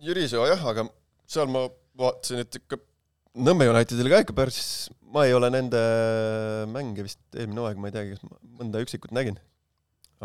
Jürisoo 0.07 0.45
jah, 0.49 0.61
aga 0.73 0.87
seal 1.27 1.49
ma 1.51 1.65
vaatasin, 1.97 2.43
et 2.45 2.61
ikka 2.61 2.79
Nõmme 3.37 3.67
Unitedil 3.69 4.07
ka 4.09 4.19
ikka 4.23 4.33
päris, 4.33 4.87
ma 5.13 5.27
ei 5.27 5.33
ole 5.37 5.51
nende 5.53 5.77
mänge 6.73 7.03
vist 7.05 7.19
eelmine 7.37 7.61
hooaeg, 7.61 7.77
ma 7.77 7.91
ei 7.91 7.93
teagi, 7.93 8.15
kas 8.15 8.23
ma 8.25 8.39
mõnda 8.63 8.81
üksikut 8.81 9.13
nägin. 9.13 9.37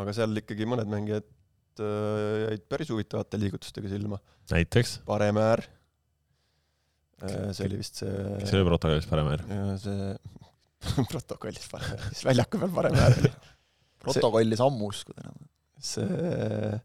aga 0.00 0.14
seal 0.16 0.32
ikkagi 0.40 0.64
mõned 0.64 0.88
mängijad 0.88 1.26
äh, 1.84 2.46
jäid 2.46 2.64
päris 2.72 2.88
huvitavate 2.88 3.36
liigutustega 3.42 3.90
silma. 3.92 4.16
näiteks, 4.52 4.94
parem 5.04 5.36
äär. 5.42 5.64
see 7.52 7.66
oli 7.68 7.82
vist 7.82 8.00
see. 8.00 8.14
kes 8.40 8.54
oli 8.56 8.64
protokollis 8.70 9.10
parem 9.10 9.28
äär? 9.34 9.44
see 9.84 11.04
protokollis 11.12 11.68
parem 11.68 11.92
äär, 11.92 12.08
siis 12.14 12.24
väljaku 12.30 12.62
peal 12.64 12.72
parem 12.80 12.96
äär 12.96 13.18
oli. 13.20 13.32
Protokollis 14.05 14.61
ammu 14.64 14.90
uskuda 14.92 15.24
enam. 15.24 15.38
see, 15.82 16.07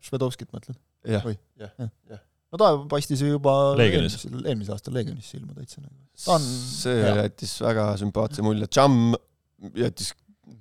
Švedovskit 0.07 0.49
mõtled? 0.55 0.77
jah 1.07 1.23
jah, 1.61 1.71
Jah. 2.09 2.21
no 2.51 2.57
ta 2.61 2.69
paistis 2.89 3.21
ju 3.23 3.27
juba 3.35 3.53
Leegionis. 3.79 4.15
eelmisel, 4.25 4.73
aastal 4.75 4.95
Leegionis 4.97 5.29
silma 5.35 5.53
täitsa 5.57 5.81
nagu. 5.83 5.95
ta 6.25 6.35
on 6.37 6.45
see 6.47 6.95
hea. 7.03 7.15
jättis 7.23 7.57
väga 7.63 7.89
sümpaatse 8.01 8.45
mulje, 8.45 8.67
Jam 8.75 9.13
jättis 9.77 10.13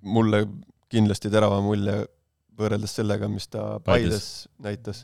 mulle 0.03 0.45
kindlasti 0.93 1.31
terava 1.33 1.61
mulje 1.65 1.97
võrreldes 2.57 2.93
sellega, 2.99 3.29
mis 3.29 3.47
ta 3.53 3.79
Paides 3.85 4.47
näitas. 4.65 5.03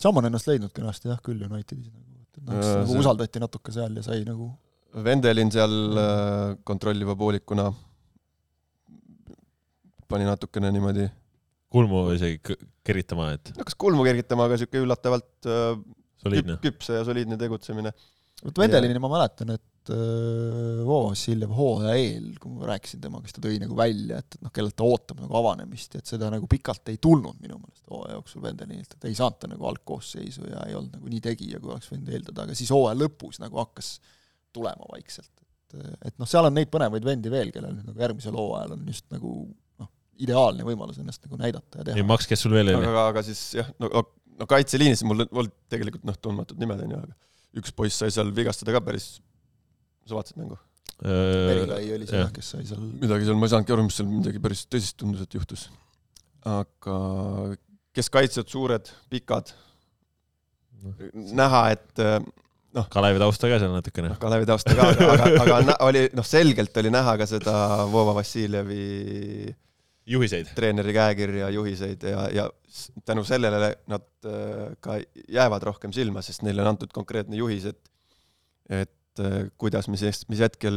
Sam 0.00 0.16
on 0.20 0.26
ennast 0.28 0.46
leidnud 0.48 0.72
kenasti 0.74 1.08
jah, 1.10 1.18
küll 1.24 1.42
Unitedis 1.44 1.88
nagu, 1.90 2.20
et 2.24 2.38
noh, 2.44 2.54
Jaa, 2.60 2.76
nagu 2.80 2.92
see- 2.92 3.00
usaldati 3.02 3.42
natuke 3.42 3.72
seal 3.74 3.96
ja 4.00 4.02
sai 4.06 4.22
nagu 4.28 4.50
Vendelin 5.04 5.50
seal 5.50 5.72
äh, 5.98 6.54
kontrolliva 6.64 7.16
poolikuna 7.18 7.66
pani 10.14 10.30
natukene 10.30 10.70
niimoodi, 10.74 11.10
kulmu 11.74 12.06
isegi 12.14 12.40
k- 12.46 12.58
keritama, 12.86 13.32
et 13.36 13.52
no 13.58 13.66
kas 13.66 13.76
kulmu 13.80 14.06
kergitama, 14.06 14.48
aga 14.48 14.58
sihuke 14.60 14.82
üllatavalt 14.84 15.48
äh, 15.50 15.76
soliidne 16.22 16.58
küp,. 16.58 16.66
küpse 16.78 16.98
ja 17.00 17.04
soliidne 17.06 17.38
tegutsemine. 17.40 17.92
vot 18.44 18.58
Vendelini 18.60 19.00
ma 19.02 19.10
mäletan, 19.12 19.50
et 19.56 19.92
äh, 19.92 20.82
Vovassiljev 20.86 21.52
hooaja 21.56 21.94
eel, 22.00 22.28
kui 22.40 22.52
ma 22.54 22.68
rääkisin 22.70 23.02
temaga, 23.02 23.26
siis 23.28 23.36
ta 23.38 23.44
tõi 23.46 23.58
nagu 23.62 23.76
välja, 23.78 24.20
et, 24.22 24.38
et 24.38 24.44
noh, 24.46 24.52
kellelt 24.54 24.76
ta 24.78 24.86
ootab 24.86 25.20
nagu 25.24 25.38
avanemist 25.40 25.96
ja 25.96 26.02
et 26.04 26.12
seda 26.12 26.30
nagu 26.32 26.48
pikalt 26.50 26.92
ei 26.92 27.00
tulnud 27.02 27.40
minu 27.42 27.58
meelest 27.60 27.88
hooaja 27.90 28.18
jooksul 28.18 28.44
Vendelinilt, 28.46 28.94
et 28.96 29.08
ei 29.10 29.16
saanud 29.18 29.40
ta 29.42 29.50
nagu 29.50 29.66
algkoosseisu 29.72 30.46
ja 30.52 30.62
ei 30.68 30.76
olnud 30.78 30.98
nagu 31.00 31.10
nii 31.12 31.24
tegija, 31.26 31.60
kui 31.62 31.74
oleks 31.74 31.90
võinud 31.92 32.12
eeldada, 32.14 32.46
aga 32.46 32.56
siis 32.58 32.72
hooaja 32.74 33.00
lõpus 33.02 33.40
nagu 33.42 33.60
hakkas 33.64 33.96
tulema 34.54 34.86
vaikselt, 34.92 35.32
et 35.32 35.42
et 36.06 36.14
noh, 36.22 36.28
seal 36.30 36.46
on 36.46 36.54
neid 36.54 36.68
põnevaid 36.70 37.02
vendi 37.02 37.32
veel, 37.32 37.48
kellel 37.50 37.72
nüüd 37.74 37.88
nagu 37.88 37.98
järgmisel 37.98 38.36
hooajal 38.38 38.76
on 38.76 38.84
just 38.86 39.08
nagu 39.10 39.32
ideaalne 40.22 40.66
võimalus 40.66 41.00
ennast 41.02 41.24
nagu 41.26 41.38
näidata 41.40 41.80
ja 41.80 41.88
teha. 41.88 42.06
Max, 42.06 42.28
kes 42.30 42.44
sul 42.44 42.54
veel 42.54 42.70
oli? 42.72 42.90
aga, 42.90 43.08
aga 43.12 43.24
siis 43.26 43.40
jah, 43.58 43.70
no, 43.82 43.90
no 44.40 44.48
kaitseliinis 44.50 45.04
mul 45.06 45.24
olid 45.26 45.54
tegelikult 45.72 46.06
noh, 46.06 46.18
tundmatud 46.20 46.60
nimed 46.60 46.84
onju, 46.86 47.00
aga 47.06 47.60
üks 47.60 47.74
poiss 47.74 47.98
sai 48.02 48.14
seal 48.14 48.30
vigastada 48.34 48.74
ka 48.74 48.82
päris, 48.84 49.16
sa 50.08 50.18
vaatasid 50.18 50.40
mängu? 50.40 50.58
Merikai 51.04 51.82
oli 51.96 52.06
see 52.08 52.20
jah., 52.20 52.30
kes 52.34 52.52
sai 52.54 52.66
seal 52.68 52.82
midagi 53.02 53.26
seal, 53.26 53.38
ma 53.38 53.48
ei 53.48 53.54
saanudki 53.54 53.74
aru, 53.74 53.86
mis 53.88 53.98
seal 53.98 54.08
midagi 54.10 54.42
päris 54.42 54.64
tõsist 54.70 54.98
tundus, 55.00 55.24
et 55.26 55.36
juhtus. 55.36 55.66
aga 56.46 56.96
keskkaitsjad, 57.94 58.48
suured, 58.50 58.90
pikad, 59.10 59.52
näha, 61.14 61.68
et 61.74 62.02
äh, 62.02 62.18
Kalevi 62.90 63.20
tausta 63.22 63.48
ka 63.50 63.60
seal 63.62 63.70
natukene 63.70 64.10
noh, 64.10 64.18
Kalevi 64.22 64.48
tausta 64.50 64.74
ka, 64.74 64.88
aga, 64.90 65.28
aga, 65.44 65.58
aga 65.62 65.76
oli 65.86 66.08
noh, 66.14 66.26
selgelt 66.26 66.74
oli 66.82 66.90
näha 66.94 67.14
ka 67.20 67.28
seda 67.30 67.54
Vova 67.90 68.16
Vassiljevi 68.18 68.82
juhiseid. 70.06 70.50
treeneri 70.54 70.92
käekirja, 70.94 71.48
juhiseid 71.54 72.02
ja, 72.08 72.26
ja 72.32 72.48
tänu 73.04 73.24
sellele 73.24 73.74
nad 73.90 74.06
äh, 74.26 74.74
ka 74.80 74.98
jäävad 75.28 75.62
rohkem 75.62 75.92
silma, 75.92 76.22
sest 76.22 76.44
neile 76.44 76.64
on 76.64 76.74
antud 76.74 76.92
konkreetne 76.92 77.36
juhis, 77.40 77.68
et 77.72 77.90
et 78.68 79.20
äh, 79.22 79.48
kuidas, 79.60 79.88
mis, 79.88 80.04
mis 80.28 80.40
hetkel 80.44 80.76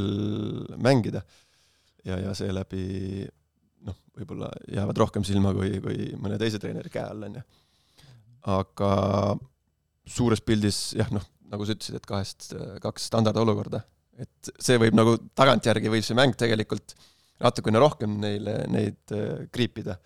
mängida. 0.77 1.21
ja, 2.05 2.19
ja 2.19 2.33
seeläbi 2.33 3.27
noh, 3.87 3.97
võib-olla 4.17 4.49
jäävad 4.71 4.97
rohkem 4.97 5.25
silma 5.27 5.53
kui, 5.55 5.79
kui 5.83 6.11
mõne 6.19 6.39
teise 6.39 6.59
treeneri 6.59 6.91
käe 6.93 7.03
all, 7.03 7.27
onju. 7.27 7.43
aga 8.53 8.91
suures 10.07 10.41
pildis 10.41 10.95
jah, 10.95 11.11
noh, 11.11 11.25
nagu 11.51 11.65
sa 11.65 11.75
ütlesid, 11.75 11.99
et 11.99 12.07
kahest, 12.07 12.49
kaks 12.83 13.07
standardolukorda, 13.11 13.81
et 14.17 14.51
see 14.59 14.79
võib 14.81 14.95
nagu 14.95 15.17
tagantjärgi 15.35 15.91
võib 15.91 16.05
see 16.05 16.17
mäng 16.17 16.35
tegelikult 16.39 16.95
natukene 17.43 17.81
rohkem 17.81 18.17
neile, 18.21 18.59
neid 18.71 19.15
äh, 19.15 19.47
kriipida. 19.53 19.97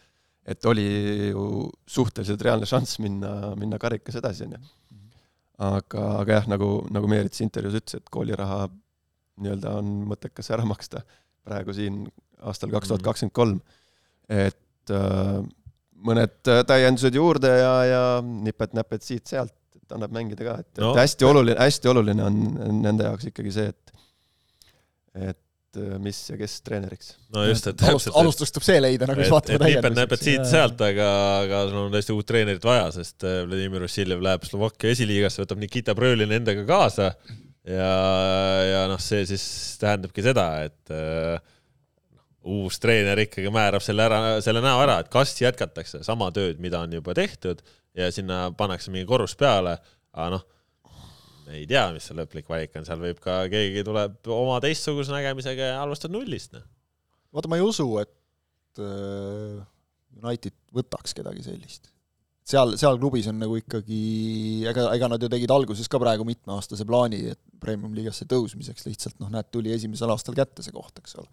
et 0.41 0.65
oli 0.65 1.29
ju 1.29 1.69
suhteliselt 1.87 2.41
reaalne 2.41 2.65
šanss 2.65 2.97
minna, 2.99 3.53
minna 3.55 3.77
karikas 3.79 4.17
edasi, 4.17 4.47
onju. 4.47 4.59
aga, 5.61 6.05
aga 6.23 6.39
jah, 6.39 6.47
nagu, 6.49 6.69
nagu 6.89 7.09
Meerits 7.11 7.43
intervjuus 7.45 7.77
ütles, 7.77 8.01
et 8.01 8.09
kooliraha 8.09 8.65
nii-öelda 9.41 9.75
on 9.79 9.91
mõttekas 10.09 10.49
ära 10.53 10.65
maksta 10.67 11.03
praegu 11.45 11.73
siin 11.77 12.03
aastal 12.41 12.73
kaks 12.73 12.89
tuhat 12.89 13.05
kakskümmend 13.05 13.37
kolm. 13.37 13.61
et 14.29 14.93
äh, 14.93 15.41
mõned 16.01 16.51
täiendused 16.67 17.15
juurde 17.15 17.51
ja, 17.61 17.73
ja 17.85 18.03
nipet-näpet 18.25 19.05
siit-sealt, 19.05 19.53
et 19.77 19.95
annab 19.95 20.13
mängida 20.15 20.45
ka, 20.47 20.57
et 20.63 20.81
no,, 20.81 20.93
et 20.95 21.03
hästi 21.03 21.27
oluline, 21.27 21.57
hästi 21.59 21.91
oluline 21.91 22.25
on 22.25 22.41
nende 22.81 23.05
jaoks 23.09 23.29
ikkagi 23.29 23.53
see, 23.55 23.69
et 23.69 23.91
et 25.31 25.40
äh, 25.79 25.93
mis 26.01 26.17
ja 26.29 26.37
kes 26.39 26.57
treeneriks. 26.65 27.13
no 27.35 27.45
just, 27.47 27.67
et 27.69 27.83
alust- 27.83 28.07
täpselt, 28.07 28.17
alustust 28.21 28.55
tuleb 28.57 28.67
see 28.67 28.81
leida 28.81 29.07
nagu 29.09 29.21
siis 29.21 29.29
et, 29.29 29.35
vaatame 29.35 29.59
et 29.59 29.77
nipet-näpet 29.77 30.25
siit-sealt, 30.25 30.83
aga, 30.87 31.07
aga 31.45 31.61
sul 31.69 31.79
on 31.85 31.95
tõesti 31.95 32.15
uut 32.15 32.27
treenerit 32.27 32.67
vaja, 32.67 32.89
sest 32.97 33.27
äh, 33.27 33.41
Vladimir 33.45 33.85
Vassiljev 33.87 34.25
läheb 34.25 34.49
Slovakkia 34.49 34.95
esiliigasse, 34.95 35.43
võtab 35.43 35.61
Nikita 35.63 35.95
Brõlini 35.97 36.37
endaga 36.39 36.65
kaasa. 36.67 37.13
Ja, 37.61 37.89
ja 38.65 38.85
noh, 38.89 38.97
see 38.97 39.21
siis 39.29 39.43
tähendabki 39.77 40.23
seda, 40.25 40.45
et 40.65 40.93
äh, 40.95 41.35
uus 42.49 42.79
treener 42.81 43.19
ikkagi 43.21 43.51
määrab 43.53 43.83
selle 43.85 44.07
ära, 44.07 44.21
selle 44.41 44.63
näo 44.65 44.79
ära, 44.81 44.97
et 45.03 45.11
kas 45.13 45.35
jätkatakse 45.37 46.01
sama 46.05 46.31
tööd, 46.33 46.57
mida 46.63 46.81
on 46.81 46.95
juba 46.97 47.13
tehtud 47.17 47.61
ja 47.97 48.09
sinna 48.13 48.47
pannakse 48.57 48.91
mingi 48.93 49.05
korrus 49.09 49.35
peale, 49.37 49.75
aga 50.15 50.29
noh, 50.37 50.47
ei 51.55 51.67
tea, 51.69 51.83
mis 51.95 52.07
see 52.07 52.17
lõplik 52.17 52.49
valik 52.51 52.75
on, 52.79 52.87
seal 52.87 53.01
võib 53.01 53.19
ka 53.23 53.41
keegi 53.51 53.83
tuleb 53.87 54.31
oma 54.33 54.59
teistsuguse 54.63 55.13
nägemisega 55.13 55.73
ja 55.73 55.79
alustab 55.83 56.13
nullist, 56.13 56.53
noh. 56.55 56.65
vaata, 57.35 57.51
ma 57.51 57.59
ei 57.59 57.65
usu, 57.65 57.87
et 58.01 58.81
äh, 58.83 59.61
United 60.21 60.55
võtaks 60.75 61.15
kedagi 61.17 61.43
sellist. 61.45 61.89
seal, 62.47 62.75
seal 62.79 62.99
klubis 62.99 63.29
on 63.31 63.39
nagu 63.41 63.55
ikkagi, 63.59 64.01
ega, 64.69 64.89
ega 64.95 65.11
nad 65.11 65.23
ju 65.23 65.29
tegid 65.31 65.53
alguses 65.53 65.87
ka 65.91 66.01
praegu 66.01 66.25
mitmeaastase 66.27 66.87
plaani, 66.87 67.23
et 67.35 67.41
premium-liigasse 67.63 68.27
tõusmiseks 68.31 68.87
lihtsalt 68.89 69.21
noh, 69.23 69.31
näed, 69.33 69.51
tuli 69.53 69.73
esimesel 69.75 70.11
aastal 70.13 70.37
kätte 70.37 70.65
see 70.65 70.75
koht, 70.75 70.99
eks 71.03 71.17
ole. 71.21 71.29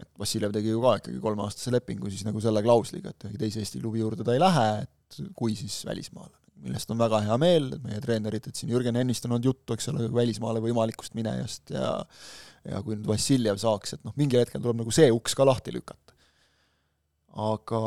et 0.00 0.10
Vassiljev 0.20 0.52
tegi 0.56 0.72
ju 0.72 0.82
ka 0.84 0.96
ikkagi 1.00 1.20
kolmeaastase 1.22 1.74
lepingu 1.76 2.10
siis 2.12 2.26
nagu 2.28 2.40
selle 2.42 2.62
klausliga, 2.64 3.12
et 3.14 3.28
ühegi 3.28 3.44
teise 3.44 3.64
Eesti 3.64 3.82
klubi 3.82 4.02
juurde 4.02 4.26
ta 4.26 4.36
ei 4.36 4.42
lähe, 4.42 4.68
et 4.84 5.22
kui 5.36 5.56
siis 5.58 5.82
välismaale, 5.88 6.39
millest 6.64 6.92
on 6.92 7.00
väga 7.00 7.22
hea 7.24 7.40
meel, 7.40 7.72
meie 7.84 8.00
treenerid, 8.04 8.46
et 8.50 8.56
siin 8.58 8.70
Jürgen 8.72 8.98
Ennist 9.00 9.24
on 9.26 9.36
olnud 9.36 9.50
juttu, 9.50 9.74
eks 9.76 9.90
ole, 9.92 10.06
välismaale 10.14 10.62
võimalikust 10.64 11.16
minejast 11.18 11.72
ja 11.74 11.96
ja 12.68 12.80
kui 12.84 12.96
nüüd 12.96 13.08
Vassiljev 13.08 13.58
saaks, 13.60 13.96
et 13.96 14.06
noh, 14.06 14.14
mingil 14.20 14.42
hetkel 14.42 14.62
tuleb 14.62 14.82
nagu 14.82 14.92
see 14.94 15.10
uks 15.14 15.36
ka 15.36 15.46
lahti 15.48 15.72
lükata. 15.74 16.16
aga, 17.30 17.80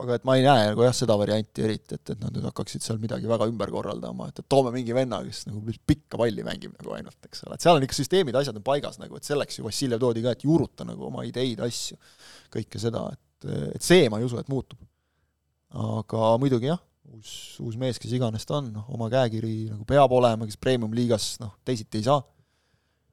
aga 0.00 0.14
et 0.16 0.22
ma 0.24 0.34
ei 0.38 0.44
näe 0.46 0.70
nagu 0.70 0.82
jah, 0.86 0.94
seda 0.96 1.14
varianti 1.20 1.66
eriti, 1.66 1.98
et, 1.98 2.12
et 2.14 2.22
nad 2.22 2.32
nüüd 2.32 2.46
hakkaksid 2.48 2.82
seal 2.82 2.98
midagi 3.02 3.28
väga 3.28 3.44
ümber 3.50 3.70
korraldama, 3.74 4.30
et, 4.30 4.40
et 4.40 4.48
toome 4.48 4.72
mingi 4.72 4.96
venna, 4.96 5.18
kes 5.26 5.44
nagu 5.50 5.60
pikka 5.92 6.18
palli 6.18 6.46
mängib 6.46 6.72
nagu 6.78 6.94
ainult, 6.96 7.18
eks 7.28 7.44
ole, 7.44 7.58
et 7.58 7.66
seal 7.66 7.76
on 7.76 7.84
ikka 7.84 7.98
süsteemid, 7.98 8.38
asjad 8.40 8.56
on 8.56 8.64
paigas 8.64 8.96
nagu, 9.02 9.20
et 9.20 9.28
selleks 9.28 9.60
ju 9.60 9.66
Vassiljev 9.68 10.00
toodi 10.00 10.24
ka, 10.24 10.32
et 10.32 10.46
juuruta 10.48 10.88
nagu 10.88 11.10
oma 11.10 11.26
ideid, 11.28 11.60
asju, 11.68 12.00
kõike 12.56 12.80
seda, 12.80 13.04
et, 13.12 13.50
et 13.76 13.84
see 13.84 14.08
ma 14.08 14.18
ei 14.18 14.26
usu, 14.26 14.40
et 14.40 14.48
muutub. 14.50 14.80
aga 15.76 16.32
muidugi 16.40 16.72
jah, 16.72 16.80
uus, 17.16 17.32
uus 17.62 17.78
mees, 17.80 17.98
kes 18.00 18.12
iganes 18.16 18.46
ta 18.48 18.58
on, 18.58 18.70
noh, 18.74 18.90
oma 18.94 19.10
käekiri 19.12 19.70
nagu 19.70 19.86
peab 19.88 20.12
olema, 20.16 20.48
kes 20.48 20.60
premium-liigas 20.60 21.32
noh, 21.42 21.56
teisiti 21.66 22.00
ei 22.00 22.08
saa 22.08 22.20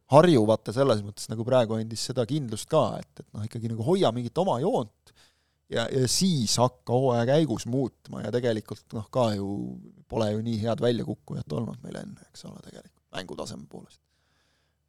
Harju 0.08 0.45
vaata 0.48 0.72
selles 0.72 1.02
mõttes 1.04 1.28
nagu 1.28 1.43
praegu 1.43 1.76
andis 1.76 2.06
seda 2.08 2.24
kindlust 2.28 2.70
ka, 2.72 2.84
et, 3.02 3.10
et 3.20 3.28
noh, 3.36 3.43
ikkagi 3.43 3.72
nagu 3.72 3.84
hoia 3.84 4.12
mingit 4.16 4.39
oma 4.39 4.56
joont 4.64 5.12
ja, 5.74 5.84
ja 5.91 6.08
siis 6.12 6.56
hakka 6.62 6.95
hooaja 6.95 7.26
käigus 7.28 7.68
muutma 7.68 8.24
ja 8.24 8.32
tegelikult 8.32 8.95
noh, 8.95 9.10
ka 9.12 9.30
ju 9.36 9.50
pole 10.08 10.30
ju 10.32 10.45
nii 10.45 10.62
head 10.62 10.84
väljakukkujat 10.84 11.58
olnud 11.60 11.82
meil 11.84 12.00
enne, 12.04 12.30
eks 12.30 12.48
ole, 12.48 12.62
tegelikult 12.64 12.95
mängutaseme 13.18 13.68
poolest. 13.68 14.00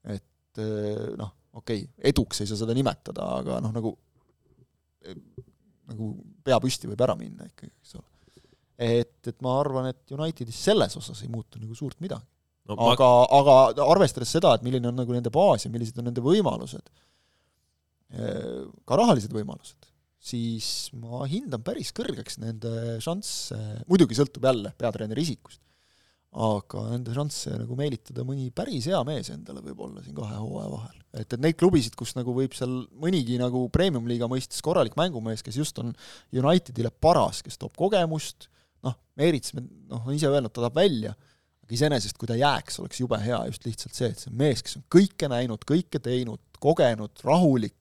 et 0.06 0.62
eh, 0.62 1.08
noh, 1.18 1.34
okei 1.58 1.82
okay,, 1.82 2.10
eduks 2.12 2.44
ei 2.44 2.50
saa 2.50 2.60
seda 2.62 2.76
nimetada, 2.78 3.26
aga 3.40 3.58
noh, 3.64 3.74
nagu 3.74 3.96
nagu 5.88 6.12
pea 6.44 6.58
püsti 6.62 6.90
võib 6.90 7.02
ära 7.04 7.16
minna 7.18 7.46
ikkagi, 7.48 7.72
eks 7.82 7.96
ole. 7.98 8.06
et, 8.78 9.18
et 9.26 9.38
ma 9.42 9.58
arvan, 9.60 9.90
et 9.90 10.14
Unitedis 10.14 10.58
selles 10.68 10.94
osas 11.00 11.22
ei 11.24 11.30
muutu 11.32 11.58
nagu 11.58 11.74
suurt 11.74 11.98
midagi 12.04 12.26
no 12.68 12.90
aga, 12.92 13.10
aga 13.38 13.84
arvestades 13.88 14.32
seda, 14.36 14.54
et 14.54 14.64
milline 14.66 14.90
on 14.90 14.98
nagu 15.00 15.14
nende 15.14 15.32
baas 15.34 15.64
ja 15.64 15.72
millised 15.72 15.98
on 16.00 16.08
nende 16.10 16.24
võimalused, 16.24 16.90
ka 18.08 18.98
rahalised 19.00 19.32
võimalused, 19.34 19.88
siis 20.18 20.88
ma 20.98 21.24
hindan 21.28 21.64
päris 21.64 21.92
kõrgeks 21.96 22.38
nende 22.42 22.98
šansse, 23.04 23.56
muidugi 23.88 24.18
sõltub 24.18 24.44
jälle 24.48 24.72
peatreeneri 24.80 25.24
isikust, 25.26 25.62
aga 26.38 26.84
nende 26.90 27.14
šansse 27.16 27.54
nagu 27.56 27.76
meelitada 27.78 28.24
mõni 28.28 28.50
päris 28.54 28.88
hea 28.90 29.00
mees 29.08 29.30
endale 29.32 29.62
võib-olla 29.64 30.04
siin 30.04 30.16
kahe 30.16 30.36
hooaja 30.36 30.68
vahel. 30.74 31.00
et, 31.14 31.24
et 31.24 31.40
neid 31.40 31.56
klubisid, 31.60 31.96
kus 31.96 32.12
nagu 32.18 32.34
võib 32.36 32.56
seal 32.56 32.82
mõnigi 33.00 33.40
nagu 33.40 33.64
premium-liiga 33.72 34.28
mõistes 34.28 34.60
korralik 34.64 34.96
mängumees, 35.00 35.44
kes 35.44 35.56
just 35.56 35.80
on 35.80 35.96
Unitedile 36.36 36.92
paras, 36.92 37.40
kes 37.44 37.56
toob 37.60 37.72
kogemust, 37.80 38.50
noh, 38.86 38.94
Meerits, 39.18 39.54
noh, 39.54 40.04
on 40.06 40.14
ise 40.14 40.28
öelnud, 40.30 40.52
ta 40.52 40.62
tahab 40.62 40.76
välja 40.78 41.14
aga 41.68 41.74
iseenesest, 41.76 42.16
kui 42.16 42.28
ta 42.30 42.36
jääks, 42.38 42.78
oleks 42.80 43.00
jube 43.02 43.18
hea 43.20 43.38
just 43.50 43.66
lihtsalt 43.68 43.92
see, 43.96 44.08
et 44.08 44.18
see 44.22 44.30
on 44.30 44.36
mees, 44.40 44.62
kes 44.64 44.78
on 44.78 44.84
kõike 44.94 45.28
näinud, 45.28 45.64
kõike 45.68 46.00
teinud, 46.00 46.40
kogenud, 46.62 47.12
rahulik, 47.28 47.74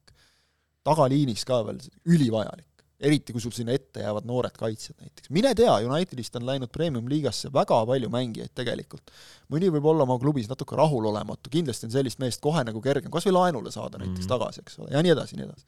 tagaliinis 0.87 1.45
ka 1.47 1.61
veel 1.67 1.79
ülivajalik. 2.05 2.65
eriti 2.97 3.29
kui 3.29 3.37
sul 3.43 3.51
sinna 3.53 3.75
ette 3.77 4.01
jäävad 4.01 4.25
noored 4.25 4.55
kaitsjad 4.57 4.95
näiteks. 4.97 5.29
mine 5.29 5.51
tea, 5.55 5.75
Unitedist 5.85 6.35
on 6.35 6.45
läinud 6.47 6.71
premium-liigasse 6.73 7.51
väga 7.53 7.77
palju 7.85 8.09
mängijaid 8.09 8.55
tegelikult. 8.57 9.11
mõni 9.53 9.69
võib 9.69 9.85
olla 9.85 10.03
oma 10.03 10.17
klubis 10.19 10.49
natuke 10.49 10.75
rahulolematu, 10.75 11.49
kindlasti 11.53 11.85
on 11.85 11.91
sellist 11.93 12.19
meest 12.19 12.41
kohe 12.41 12.63
nagu 12.65 12.81
kergem 12.81 13.11
kas 13.11 13.27
või 13.29 13.35
laenule 13.37 13.71
saada 13.71 14.01
näiteks 14.01 14.25
Mhm. 14.25 14.31
tagasi, 14.33 14.61
eks 14.65 14.79
ole, 14.79 14.89
ja 14.91 15.03
nii 15.05 15.13
edasi, 15.13 15.37
nii 15.37 15.45
edasi. 15.45 15.65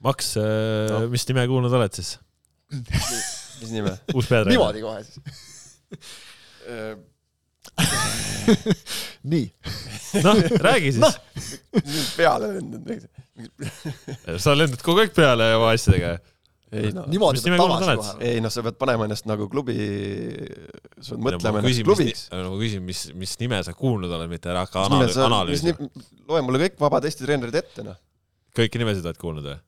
Max 0.00 0.36
no., 0.36 1.08
mis 1.10 1.26
nime 1.28 1.46
kuulnud 1.50 1.72
oled 1.72 1.92
siis? 1.92 2.16
mis 3.62 3.74
nime? 3.74 3.94
uus 4.16 4.26
peatreener. 4.30 4.52
niimoodi 4.54 4.80
kohe 4.84 5.00
siis. 5.04 5.16
nii, 9.28 9.44
noh, 10.24 10.40
räägi 10.64 10.94
siis 10.96 11.02
no.. 11.02 11.10
nüüd 11.76 12.08
peale 12.16 12.50
lendanud. 12.56 13.06
sa 14.40 14.56
lendad 14.56 14.82
kogu 14.84 15.04
aeg 15.04 15.14
peale 15.16 15.50
oma 15.58 15.70
asjadega. 15.76 16.16
ei 16.72 16.90
noh, 16.96 17.06
niimoodi 17.12 17.44
peab 17.44 17.60
tagasi 17.62 17.96
kohe. 18.00 18.16
ei 18.30 18.42
noh, 18.44 18.52
sa 18.52 18.64
pead 18.66 18.76
panema 18.80 19.08
ennast 19.08 19.28
nagu 19.30 19.48
klubi, 19.52 19.76
sa 21.00 21.14
pead 21.14 21.24
mõtlema 21.28 21.58
ma 21.58 21.62
ennast 21.62 21.72
küsin, 21.72 21.88
klubiks 21.88 22.26
mis, 22.26 22.26
ma 22.32 22.58
küsin, 22.64 22.84
mis, 22.88 23.00
mis 23.24 23.38
nime 23.44 23.62
sa 23.66 23.76
kuulnud 23.76 24.12
oled, 24.18 24.30
mitte 24.32 24.52
ära 24.52 24.66
hakka 24.66 24.88
analüüsima. 24.88 25.44
mis 25.52 25.64
ni- 25.66 25.78
loe 26.28 26.44
mulle 26.46 26.58
kõik 26.66 26.76
vabad 26.82 27.08
Eesti 27.08 27.26
treenerid 27.26 27.56
ette 27.62 27.86
noh. 27.86 27.98
kõiki 28.56 28.80
nimesid 28.80 29.06
oled 29.06 29.20
kuulnud 29.20 29.50
või? 29.52 29.58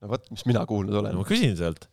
no 0.00 0.10
vot, 0.14 0.28
mis 0.32 0.44
mina 0.48 0.64
kuulnud 0.68 0.96
olen 1.02 1.14
no 1.14 1.24
ma 1.24 1.28
küsin 1.28 1.56
sealt. 1.58 1.86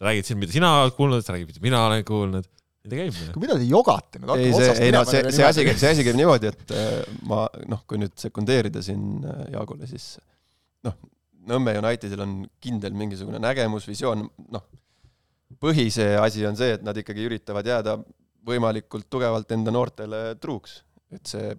Sa 0.00 0.08
räägid 0.08 0.30
siin, 0.30 0.40
mida 0.40 0.54
sina 0.54 0.72
oled 0.80 0.96
kuulnud, 0.96 1.22
sa 1.24 1.36
räägid, 1.36 1.52
mida 1.52 1.62
mina 1.66 1.84
olen 1.86 2.04
kuulnud. 2.08 2.48
nii 2.80 2.90
ta 2.90 2.96
käib. 2.96 3.16
kui 3.34 3.42
mida 3.44 3.56
te 3.60 3.66
jogate 3.68 4.20
nüüd, 4.22 4.30
ei, 4.40 4.52
see, 4.56 4.70
ei 4.86 4.92
no 4.94 5.02
see, 5.04 5.20
see 5.28 5.44
asi, 5.44 5.60
nimedega. 5.60 5.80
see 5.82 5.90
asi 5.92 6.04
käib 6.06 6.16
niimoodi, 6.16 6.52
et 6.54 6.72
äh, 6.72 6.94
ma 7.28 7.42
noh, 7.68 7.82
kui 7.84 8.00
nüüd 8.00 8.14
sekundeerida 8.20 8.80
siin 8.84 9.20
äh, 9.20 9.42
Jaagule, 9.52 9.88
siis 9.90 10.14
noh, 10.88 10.96
Nõmme 11.50 11.72
Unitedil 11.80 12.20
on 12.20 12.32
kindel 12.62 12.92
mingisugune 12.96 13.38
nägemus, 13.40 13.86
visioon, 13.88 14.26
noh, 14.52 14.64
põhisee 15.60 16.14
asi 16.20 16.44
on 16.46 16.56
see, 16.56 16.74
et 16.76 16.82
nad 16.84 16.96
ikkagi 17.00 17.24
üritavad 17.26 17.66
jääda 17.66 17.96
võimalikult 18.46 19.08
tugevalt 19.12 19.52
enda 19.52 19.72
noortele 19.74 20.22
truuks. 20.40 20.80
et 21.12 21.26
see 21.26 21.52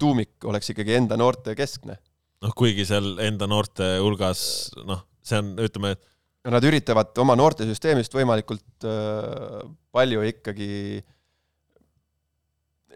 tuumik 0.00 0.44
oleks 0.48 0.72
ikkagi 0.72 0.94
enda 0.98 1.18
noorte 1.20 1.54
keskne. 1.58 1.98
noh, 2.42 2.54
kuigi 2.58 2.86
seal 2.88 3.16
enda 3.22 3.46
noorte 3.50 3.96
hulgas, 4.02 4.72
noh, 4.82 5.06
see 5.22 5.38
on, 5.42 5.54
ütleme, 5.62 5.94
et 5.94 6.15
nad 6.54 6.64
üritavad 6.66 7.16
oma 7.22 7.36
noortesüsteemist 7.38 8.14
võimalikult 8.14 8.86
äh, 8.86 9.60
palju 9.94 10.24
ikkagi 10.30 10.72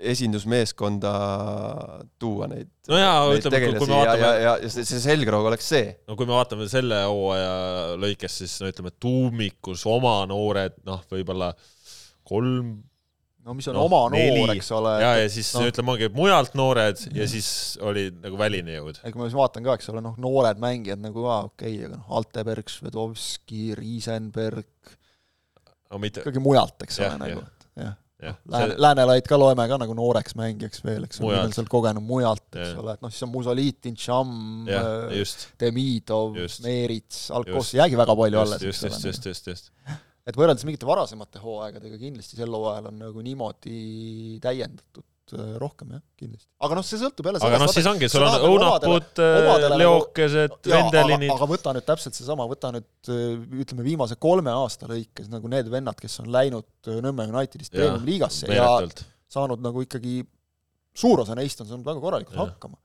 esindusmeeskonda 0.00 1.12
tuua 2.20 2.48
neid. 2.50 2.70
no 2.88 3.00
jaa, 3.00 3.24
ütleme, 3.36 3.60
kui 3.76 3.88
me 3.88 3.98
vaatame. 3.98 4.22
ja, 4.22 4.30
ja, 4.32 4.52
ja 4.62 4.70
see, 4.72 4.86
see 4.88 5.00
selgroog 5.02 5.50
oleks 5.50 5.68
see. 5.74 5.90
no 6.08 6.16
kui 6.18 6.28
me 6.28 6.36
vaatame 6.36 6.68
selle 6.72 7.02
hooaja 7.04 7.98
lõikes, 8.00 8.38
siis 8.42 8.56
no 8.62 8.70
ütleme, 8.72 8.94
tuumikus 9.02 9.84
oma 9.90 10.20
noored, 10.30 10.78
noh, 10.88 11.02
võib-olla 11.12 11.52
kolm 12.30 12.78
no 13.46 13.54
mis 13.56 13.68
on 13.70 13.78
no, 13.78 13.84
oma 13.88 14.02
neli. 14.12 14.42
noor, 14.42 14.54
eks 14.54 14.70
ole. 14.76 14.94
ja, 15.02 15.12
ja 15.22 15.30
siis 15.32 15.50
no. 15.56 15.64
ütleme, 15.70 15.94
ongi 15.94 16.10
mujalt 16.14 16.56
noored 16.58 17.04
ja 17.16 17.28
siis 17.30 17.50
oli 17.84 18.08
nagu 18.12 18.38
väline 18.40 18.76
jõud. 18.78 19.00
kui 19.04 19.22
ma 19.22 19.28
siis 19.28 19.38
vaatan 19.38 19.66
ka, 19.66 19.78
eks 19.78 19.92
ole, 19.92 20.04
noh, 20.04 20.18
noored 20.20 20.60
mängijad 20.62 21.02
nagu 21.02 21.24
aa, 21.28 21.46
okei 21.48 21.78
okay,, 21.78 21.88
aga 21.88 21.96
noh, 21.96 22.04
Alteberg, 22.20 22.72
Svedovski, 22.72 23.70
Riisenberg 23.78 24.68
no,, 24.92 25.98
mitte... 26.02 26.24
ikkagi 26.24 26.42
mujalt, 26.44 26.78
eks 26.86 27.02
ole, 27.04 27.16
nagu, 27.24 27.48
jah 27.80 27.96
jah, 28.20 28.36
Lääne, 28.52 28.74
Läänelaid 28.76 29.24
ka 29.28 29.38
loeme 29.40 29.64
ka 29.68 29.78
nagu 29.80 29.94
nooreks 29.96 30.34
mängijaks 30.36 30.84
veel, 30.84 31.06
eks 31.08 31.22
ole, 31.22 31.38
meil 31.38 31.54
sealt 31.56 31.70
kogenud 31.72 32.04
mujalt, 32.04 32.44
eks 32.52 32.74
ole, 32.80 32.92
et 32.96 33.04
noh, 33.04 33.12
siis 33.12 33.24
on 33.24 33.32
Musolitin, 33.32 33.96
Tšamm, 33.96 34.68
äh, 34.68 35.34
Demidov, 35.60 36.36
Meerits, 36.66 37.22
Alkos, 37.32 37.72
ei 37.74 37.80
jäägi 37.80 38.00
väga 38.00 38.16
palju 38.20 38.42
alles. 38.42 38.68
just, 38.68 38.84
just, 38.84 39.04
just, 39.08 39.30
just, 39.32 39.48
just. 39.54 39.72
Et 40.28 40.36
võrreldes 40.36 40.66
mingite 40.68 40.88
varasemate 40.88 41.40
hooaegadega 41.42 42.00
kindlasti 42.00 42.38
sel 42.38 42.52
hooajal 42.54 42.90
on 42.90 42.98
nagu 43.00 43.22
niimoodi 43.24 44.38
täiendatud 44.42 45.34
äh, 45.36 45.54
rohkem 45.62 45.94
jah, 45.96 46.02
kindlasti. 46.20 46.48
aga 46.66 46.76
noh, 46.78 46.86
see 46.86 47.00
sõltub 47.00 47.30
jälle 47.30 47.40
aga 47.46 47.60
noh, 47.62 47.72
siis 47.72 47.88
ongi, 47.88 48.10
sul 48.12 48.26
on 48.26 48.44
õunapud, 48.50 49.22
leokesed, 49.80 50.58
vendelinid. 50.66 51.32
aga 51.34 51.48
võta 51.54 51.74
nüüd 51.76 51.86
täpselt 51.88 52.18
seesama, 52.18 52.48
võta 52.50 52.72
nüüd 52.76 53.12
ütleme, 53.64 53.86
viimase 53.86 54.18
kolme 54.20 54.52
aasta 54.52 54.90
lõikes 54.90 55.30
nagu 55.32 55.50
need 55.52 55.72
vennad, 55.72 55.98
kes 56.00 56.20
on 56.24 56.30
läinud 56.34 56.68
Nõmme 57.00 57.26
Unitedist 57.30 57.72
Premium 57.74 58.04
liigasse 58.06 58.50
ja 58.52 58.68
saanud 59.30 59.62
nagu 59.64 59.82
ikkagi, 59.86 60.20
suur 60.96 61.24
osa 61.24 61.36
neist 61.38 61.60
on 61.62 61.68
saanud 61.70 61.86
väga 61.86 62.02
korralikult 62.02 62.36
ja. 62.36 62.46
hakkama. 62.48 62.80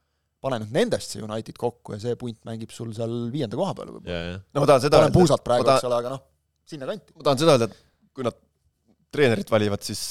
pane 0.45 0.59
nüüd 0.61 0.75
nendest 0.75 1.15
see 1.15 1.23
United 1.25 1.57
kokku 1.57 1.95
ja 1.95 1.99
see 2.03 2.15
punt 2.21 2.38
mängib 2.45 2.71
sul 2.71 2.91
seal 2.93 3.13
viienda 3.33 3.57
koha 3.57 3.73
peal 3.77 3.91
võib-olla. 3.95 4.39
no 4.53 4.61
ma 4.61 4.69
tahan 4.69 4.83
seda 4.83 5.01
öelda. 5.01 5.77
eks 5.79 5.88
ole, 5.89 5.97
aga 5.97 6.11
noh, 6.13 6.21
sinnakanti. 6.70 7.16
ma 7.16 7.28
tahan 7.28 7.41
seda 7.41 7.55
öelda, 7.55 7.70
et 7.70 8.16
kui 8.16 8.26
nad 8.26 8.39
treenerit 9.16 9.51
valivad, 9.51 9.84
siis 9.86 10.01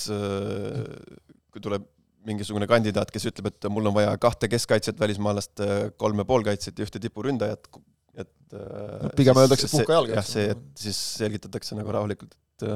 kui 1.52 1.62
tuleb 1.62 1.84
mingisugune 2.24 2.68
kandidaat, 2.68 3.10
kes 3.12 3.26
ütleb, 3.28 3.50
et 3.50 3.66
mul 3.72 3.90
on 3.90 3.96
vaja 3.96 4.14
kahte 4.20 4.48
keskkaitset 4.48 5.00
välismaalast, 5.00 5.60
kolme 6.00 6.24
poolkaitset 6.28 6.78
ja 6.80 6.86
ühte 6.86 7.02
tipuründajat, 7.02 7.68
et 8.16 8.56
no, 8.56 9.10
pigem 9.18 9.40
öeldakse, 9.42 9.68
et 9.68 9.76
puhka 9.76 9.98
jalga. 9.98 10.16
jah, 10.16 10.28
see, 10.28 10.46
et 10.54 10.84
siis 10.86 11.00
selgitatakse 11.20 11.76
nagu 11.76 11.92
rahulikult, 11.92 12.32
et 12.32 12.66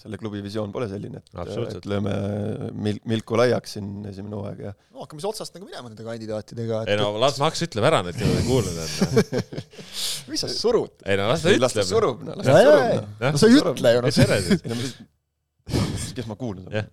selle 0.00 0.18
klubi 0.18 0.40
visioon 0.44 0.72
pole 0.74 0.88
selline, 0.90 1.20
et, 1.20 1.50
et 1.76 1.88
lööme 1.90 2.12
mil-, 2.72 3.00
milku 3.08 3.36
laiaks 3.38 3.76
siin 3.76 4.06
esimene 4.08 4.38
hooaeg 4.38 4.62
ja 4.64 4.72
no 4.72 5.04
hakkame 5.04 5.20
siis 5.22 5.28
otsast 5.30 5.58
nagu 5.58 5.68
minema 5.68 5.90
nende 5.90 6.06
kandidaatidega 6.06 6.82
et.... 6.84 6.94
ei 6.94 7.00
no 7.00 7.10
las 7.22 7.38
Max 7.42 7.64
ütleb 7.66 7.86
ära 7.90 8.00
nüüd, 8.06 8.16
keda 8.18 8.38
ei 8.40 8.46
kuulnud, 8.48 8.76
et 8.82 8.92
mis 10.32 10.42
sa 10.42 10.50
surud? 10.52 10.96
ei 11.04 11.20
no 11.20 11.28
las 11.30 11.44
ta 11.44 11.52
ütleb. 11.52 11.66
las 11.66 11.76
ta 11.76 11.86
surub, 11.86 12.24
no 12.26 12.38
las 12.40 12.48
ta 12.48 12.56
surub. 12.64 13.12
no 13.20 13.34
sa 13.36 13.52
ei 13.52 13.60
ütle 13.60 13.94
ju, 13.94 14.00
noh. 14.02 14.10
kes 16.16 16.26
ma 16.28 16.40
kuulnud 16.40 16.72
olen? 16.72 16.90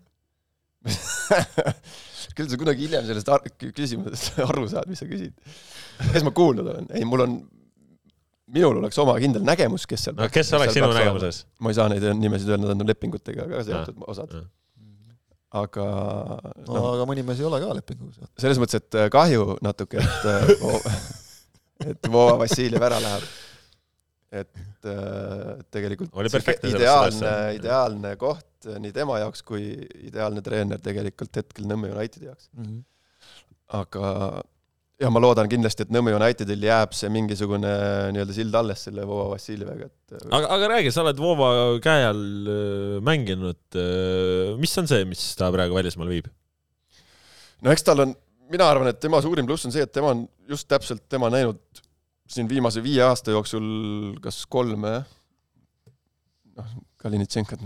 küll 2.40 2.50
sa 2.52 2.60
kunagi 2.60 2.86
hiljem 2.88 3.08
sellest 3.08 3.32
ar 3.34 3.46
küsimusest 3.60 4.40
aru 4.48 4.68
saad, 4.72 4.90
mis 4.92 5.02
sa 5.02 5.08
küsid. 5.10 5.36
kes 6.14 6.26
ma 6.26 6.34
kuulnud 6.36 6.68
olen? 6.72 6.90
ei, 6.96 7.06
mul 7.08 7.26
on, 7.26 7.40
minul 8.54 8.80
oleks 8.82 9.00
oma 9.02 9.16
kindel 9.22 9.46
nägemus, 9.46 9.86
kes 9.90 10.08
seal 10.08 10.18
no 10.18 10.30
kes 10.34 10.54
oleks 10.58 10.78
sinu 10.78 10.90
nägemuses? 10.94 11.44
ma 11.60 11.74
ei 11.74 11.78
saa 11.78 11.90
neid 11.92 12.06
nimesid 12.20 12.50
öelda, 12.54 12.72
nad 12.72 12.84
on 12.86 12.90
lepingutega 12.90 13.48
ka 13.50 13.64
seotud 13.68 14.04
osad. 14.12 14.36
aga 15.62 15.86
no, 16.66 16.74
no 16.74 16.84
aga 16.96 17.08
mõni 17.10 17.26
mees 17.28 17.42
ei 17.42 17.50
ole 17.50 17.62
ka 17.64 17.78
lepinguga 17.80 18.18
seotud. 18.18 18.34
selles 18.42 18.62
mõttes, 18.62 18.82
et 18.82 19.00
äh, 19.00 19.10
kahju 19.14 19.60
natuke, 19.66 20.02
et 20.04 20.30
äh, 20.34 21.00
et 21.94 22.12
Vova 22.12 22.36
Vassiljev 22.44 22.86
ära 22.90 23.00
läheb. 23.04 23.30
et 24.30 24.86
äh, 24.86 25.64
tegelikult 25.74 26.14
ideaalne, 26.70 27.34
ideaalne 27.58 28.14
koht 28.22 28.70
nii 28.84 28.92
tema 28.94 29.18
jaoks 29.24 29.42
kui 29.48 29.72
ideaalne 30.06 30.44
treener 30.46 30.82
tegelikult 30.84 31.40
hetkel 31.42 31.66
Nõmme 31.70 31.90
Unitedi 31.96 32.28
jaoks 32.28 32.50
mm. 32.54 32.66
-hmm. 32.66 32.82
aga 33.80 34.44
ja 35.00 35.10
ma 35.14 35.22
loodan 35.24 35.48
kindlasti, 35.52 35.86
et 35.86 35.94
Nõmme 35.96 36.12
Unitedil 36.18 36.64
jääb 36.68 36.96
see 36.98 37.12
mingisugune 37.14 37.72
nii-öelda 38.16 38.36
sild 38.36 38.56
alles 38.60 38.84
selle 38.88 39.06
Vova 39.08 39.30
Vassiljeviga, 39.34 39.88
et 39.88 40.16
aga, 40.28 40.50
aga 40.58 40.72
räägi, 40.74 40.92
sa 40.94 41.06
oled 41.06 41.22
Vova 41.24 41.52
käe 41.84 42.08
all 42.10 42.50
äh, 42.52 42.98
mänginud, 43.06 43.62
äh, 43.80 44.58
mis 44.60 44.76
on 44.82 44.90
see, 44.92 45.06
mis 45.08 45.22
ta 45.40 45.52
praegu 45.56 45.78
välismaal 45.80 46.12
viib? 46.12 46.28
no 47.64 47.72
eks 47.72 47.88
tal 47.88 48.04
on, 48.04 48.12
mina 48.52 48.68
arvan, 48.68 48.92
et 48.92 49.00
tema 49.00 49.22
suurim 49.24 49.48
pluss 49.48 49.70
on 49.70 49.76
see, 49.76 49.86
et 49.88 49.94
tema 49.96 50.12
on 50.16 50.26
just 50.52 50.68
täpselt, 50.72 51.06
tema 51.12 51.32
näinud 51.32 51.62
siin 52.30 52.50
viimase 52.52 52.84
viie 52.84 53.02
aasta 53.06 53.34
jooksul 53.34 53.66
kas 54.24 54.44
kolme 54.52 55.00
noh, 56.60 56.76
Kalinitšenkot 57.00 57.64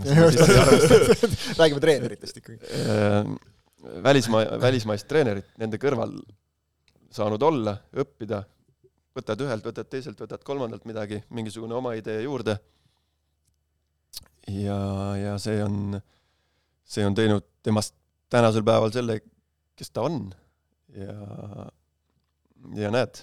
räägime 1.58 1.80
treeneritest 1.82 2.38
ikkagi. 2.38 2.60
Äh, 2.78 3.26
välismaa, 4.06 4.46
välismaist 4.62 5.10
treenerit 5.10 5.50
nende 5.58 5.82
kõrval 5.82 6.14
saanud 7.14 7.42
olla, 7.46 7.76
õppida, 8.02 8.42
võtad 9.14 9.42
ühelt, 9.44 9.66
võtad 9.66 9.90
teiselt, 9.90 10.20
võtad 10.20 10.42
kolmandalt 10.46 10.86
midagi, 10.88 11.20
mingisugune 11.34 11.76
oma 11.78 11.94
idee 11.98 12.24
juurde. 12.24 12.56
ja, 14.50 14.78
ja 15.18 15.36
see 15.40 15.62
on, 15.64 16.00
see 16.84 17.06
on 17.06 17.14
teinud 17.16 17.46
temast 17.64 17.94
tänasel 18.32 18.66
päeval 18.66 18.92
selle, 18.94 19.20
kes 19.78 19.94
ta 19.94 20.06
on. 20.08 20.26
ja, 20.98 21.14
ja 22.80 22.90
näed, 22.94 23.22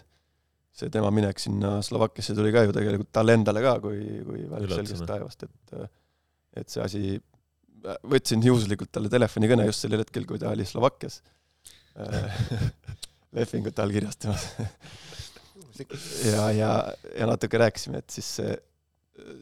see 0.75 0.91
tema 0.93 1.11
minek 1.13 1.39
sinna 1.39 1.79
Slovakkiasse 1.83 2.35
tuli 2.37 2.53
ka 2.55 2.65
ju 2.65 2.75
tegelikult 2.75 3.11
talle 3.15 3.35
endale 3.35 3.63
ka 3.63 3.75
kui, 3.83 3.99
kui 4.27 4.47
välk 4.51 4.71
selgest 4.77 5.07
taevast, 5.07 5.47
et 5.47 5.75
et 6.59 6.67
see 6.67 6.81
asi, 6.83 7.03
võtsin 8.11 8.41
juhuslikult 8.43 8.91
talle 8.91 9.11
telefonikõne 9.11 9.69
just 9.69 9.85
sellel 9.85 10.03
hetkel, 10.03 10.25
kui 10.27 10.39
ta 10.39 10.51
oli 10.51 10.65
Slovakkias 10.67 11.21
lepingut 13.37 13.79
allkirjastamas. 13.85 14.49
Ja, 16.27 16.51
ja, 16.53 16.67
ja 17.17 17.25
natuke 17.25 17.57
rääkisime, 17.57 18.03
et 18.03 18.13
siis 18.13 18.27
see, 18.37 18.51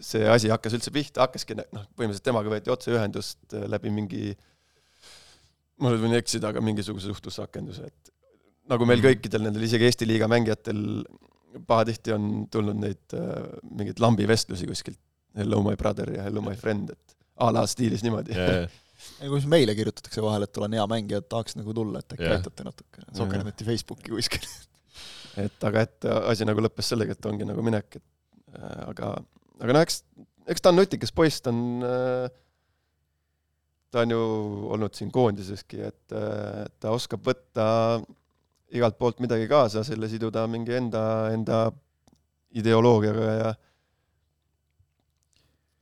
see 0.05 0.21
asi 0.29 0.47
hakkas 0.47 0.77
üldse 0.77 0.91
pihta, 0.95 1.25
hakkaski 1.25 1.57
noh, 1.57 1.65
põhimõtteliselt 1.97 2.23
temaga 2.29 2.53
võeti 2.53 2.71
otseühendust 2.71 3.57
läbi 3.67 3.91
mingi, 3.91 4.29
ma 5.83 5.91
nüüd 5.91 6.05
võin 6.05 6.15
eksida, 6.15 6.53
aga 6.53 6.63
mingisuguse 6.63 7.09
suhtlusrakenduse, 7.11 7.89
et 7.89 8.13
nagu 8.71 8.87
meil 8.87 9.01
mhm. 9.01 9.09
kõikidel 9.09 9.43
nendel, 9.49 9.65
isegi 9.67 9.89
Eesti 9.89 10.07
liiga 10.07 10.29
mängijatel 10.31 10.79
pahatihti 11.67 12.15
on 12.15 12.29
tulnud 12.53 12.79
neid 12.85 13.17
äh, 13.17 13.49
mingeid 13.73 13.99
lambivestlusi 13.99 14.69
kuskilt 14.69 15.01
hello 15.37 15.61
my 15.65 15.75
brother 15.75 16.13
ja 16.13 16.23
hello 16.23 16.41
my 16.45 16.55
friend, 16.55 16.93
et 16.93 17.17
a 17.39 17.51
la 17.53 17.65
stiilis 17.67 18.03
niimoodi. 18.05 18.35
Yeah.. 18.35 18.69
Kui 19.19 19.43
meile 19.51 19.75
kirjutatakse 19.77 20.23
vahel, 20.23 20.45
et 20.47 20.57
olen 20.59 20.75
hea 20.79 20.87
mängija, 20.91 21.21
et 21.21 21.29
tahaks 21.31 21.55
nagu 21.59 21.75
tulla, 21.75 22.01
et 22.01 22.15
äkki 22.17 22.25
yeah. 22.25 22.39
aitate 22.39 22.65
natuke, 22.67 23.05
sokerdati 23.15 23.63
yeah. 23.63 23.71
Facebooki 23.71 24.11
kuskil 24.15 24.47
et 25.45 25.67
aga 25.69 25.85
et 25.87 26.09
asi 26.33 26.47
nagu 26.47 26.63
lõppes 26.63 26.91
sellega, 26.93 27.15
et 27.15 27.29
ongi 27.29 27.47
nagu 27.47 27.63
minek, 27.65 27.99
et 27.99 28.59
äh, 28.59 28.83
aga, 28.89 29.15
aga 29.59 29.75
noh, 29.75 29.85
eks, 29.85 30.01
eks 30.49 30.63
ta 30.63 30.73
on 30.73 30.79
nutikas 30.81 31.13
poiss, 31.15 31.43
ta 31.45 31.53
on 31.53 31.85
äh, 31.85 32.29
ta 33.89 34.03
on 34.03 34.13
ju 34.13 34.23
olnud 34.75 34.97
siin 34.97 35.11
koondiseski, 35.13 35.81
et 35.89 36.15
äh, 36.15 36.65
ta 36.79 36.93
oskab 36.95 37.23
võtta 37.25 37.67
igalt 38.75 38.99
poolt 38.99 39.21
midagi 39.23 39.47
kaasa, 39.49 39.83
selle 39.85 40.09
siduda 40.11 40.45
mingi 40.51 40.75
enda, 40.77 41.03
enda 41.33 41.63
ideoloogiaga 42.59 43.33
ja 43.39 43.49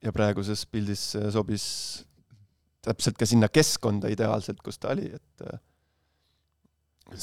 ja 0.05 0.11
praeguses 0.13 0.61
pildis 0.69 1.01
sobis 1.33 1.63
täpselt 2.87 3.19
ka 3.19 3.27
sinna 3.29 3.49
keskkonda 3.51 4.11
ideaalselt, 4.13 4.61
kus 4.65 4.79
ta 4.81 4.93
oli, 4.93 5.09
et 5.17 5.45
äh, 5.47 5.59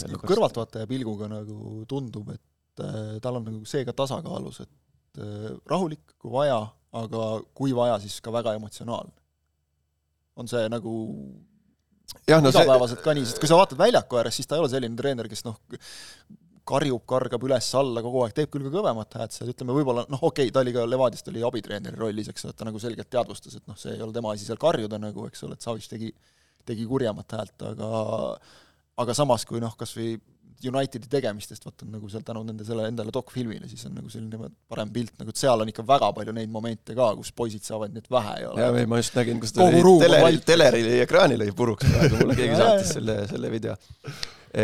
nagu 0.09 0.23
kõrvaltvaataja 0.25 0.89
pilguga 0.91 1.29
nagu 1.31 1.85
tundub, 1.91 2.33
et 2.35 2.85
äh, 2.85 3.17
tal 3.25 3.41
on 3.41 3.49
nagu 3.51 3.65
see 3.69 3.85
ka 3.87 3.97
tasakaalus, 3.97 4.63
et 4.65 5.23
äh, 5.25 5.51
rahulik, 5.71 6.17
kui 6.19 6.33
vaja, 6.35 6.61
aga 6.95 7.27
kui 7.57 7.75
vaja, 7.77 7.99
siis 8.03 8.21
ka 8.25 8.33
väga 8.35 8.57
emotsionaalne. 8.61 9.15
on 10.35 10.49
see 10.51 10.69
nagu 10.69 10.93
jah, 12.27 12.41
no 12.43 12.51
igapäevaselt 12.51 12.99
see... 12.99 13.05
ka 13.05 13.15
nii, 13.17 13.27
sest 13.29 13.43
kui 13.43 13.51
sa 13.51 13.59
vaatad 13.59 13.79
väljaku 13.79 14.19
ääres, 14.19 14.39
siis 14.39 14.49
ta 14.51 14.57
ei 14.57 14.65
ole 14.65 14.71
selline 14.73 14.99
treener, 14.99 15.29
kes 15.31 15.45
noh, 15.47 15.61
karjub, 16.69 17.03
kargab 17.09 17.45
üles-alla 17.45 18.03
kogu 18.05 18.25
aeg, 18.25 18.35
teeb 18.37 18.53
küll 18.53 18.67
ka 18.67 18.73
kõvemat 18.73 19.17
hääd 19.21 19.35
seal, 19.37 19.51
ütleme 19.53 19.77
võib-olla 19.77 20.07
noh, 20.09 20.23
okei 20.23 20.49
okay,, 20.49 20.55
ta 20.55 20.63
oli 20.65 20.73
ka 20.77 20.85
Levadiast 20.89 21.29
oli 21.33 21.45
abitreeneri 21.45 22.01
rollis, 22.01 22.31
eks 22.33 22.47
ole, 22.47 22.55
et 22.55 22.61
ta 22.61 22.69
nagu 22.69 22.81
selgelt 22.83 23.11
teadvustas, 23.13 23.59
et 23.59 23.67
noh, 23.71 23.79
see 23.81 23.93
ei 23.97 24.05
ole 24.05 24.17
tema 24.17 24.33
asi 24.33 24.49
seal 24.49 24.61
karjuda 24.61 25.01
nagu, 25.01 25.27
eks 25.29 25.45
ole, 25.45 25.59
et 25.59 25.67
Savic 25.67 25.89
tegi, 25.91 26.13
tegi 26.65 26.87
kurjemat 26.89 27.37
häält, 27.37 27.67
aga 27.75 27.91
aga 29.05 29.17
samas, 29.17 29.45
kui 29.49 29.61
noh, 29.63 29.75
kas 29.79 29.93
või 29.99 30.15
Unitedi 30.65 31.11
tegemistest, 31.11 31.65
vaata 31.67 31.85
nagu 31.91 32.09
seal 32.09 32.23
tänu 32.25 32.41
nende 32.47 32.65
selle 32.65 32.87
endale 32.89 33.13
dokfilmile, 33.13 33.67
siis 33.69 33.83
on 33.85 33.99
nagu 33.99 34.09
selline 34.09 34.49
parem 34.71 34.89
pilt, 34.95 35.13
nagu 35.21 35.35
et 35.35 35.37
seal 35.41 35.61
on 35.61 35.69
ikka 35.69 35.85
väga 35.85 36.09
palju 36.17 36.33
neid 36.33 36.49
momente 36.53 36.95
ka, 36.97 37.11
kus 37.19 37.35
poisid 37.37 37.67
saavad 37.67 37.93
neid 37.93 38.07
vähe 38.09 38.39
ja 38.41 38.53
jaa, 38.63 38.71
ei 38.81 38.89
ma 38.89 39.03
just 39.03 39.19
nägin, 39.19 39.43
kus 39.43 39.53
ta 39.53 39.67
lõi 39.67 39.83
teleri, 40.01 40.41
teleri 40.47 40.85
ekraani 41.03 41.37
lõi 41.43 41.51
puruks 41.59 41.91
praegu, 41.91 42.23
mulle 42.23 42.39
keegi 42.39 42.57
saatis 42.63 42.95
selle, 42.97 43.19
selle 43.29 43.53
video. 43.53 43.77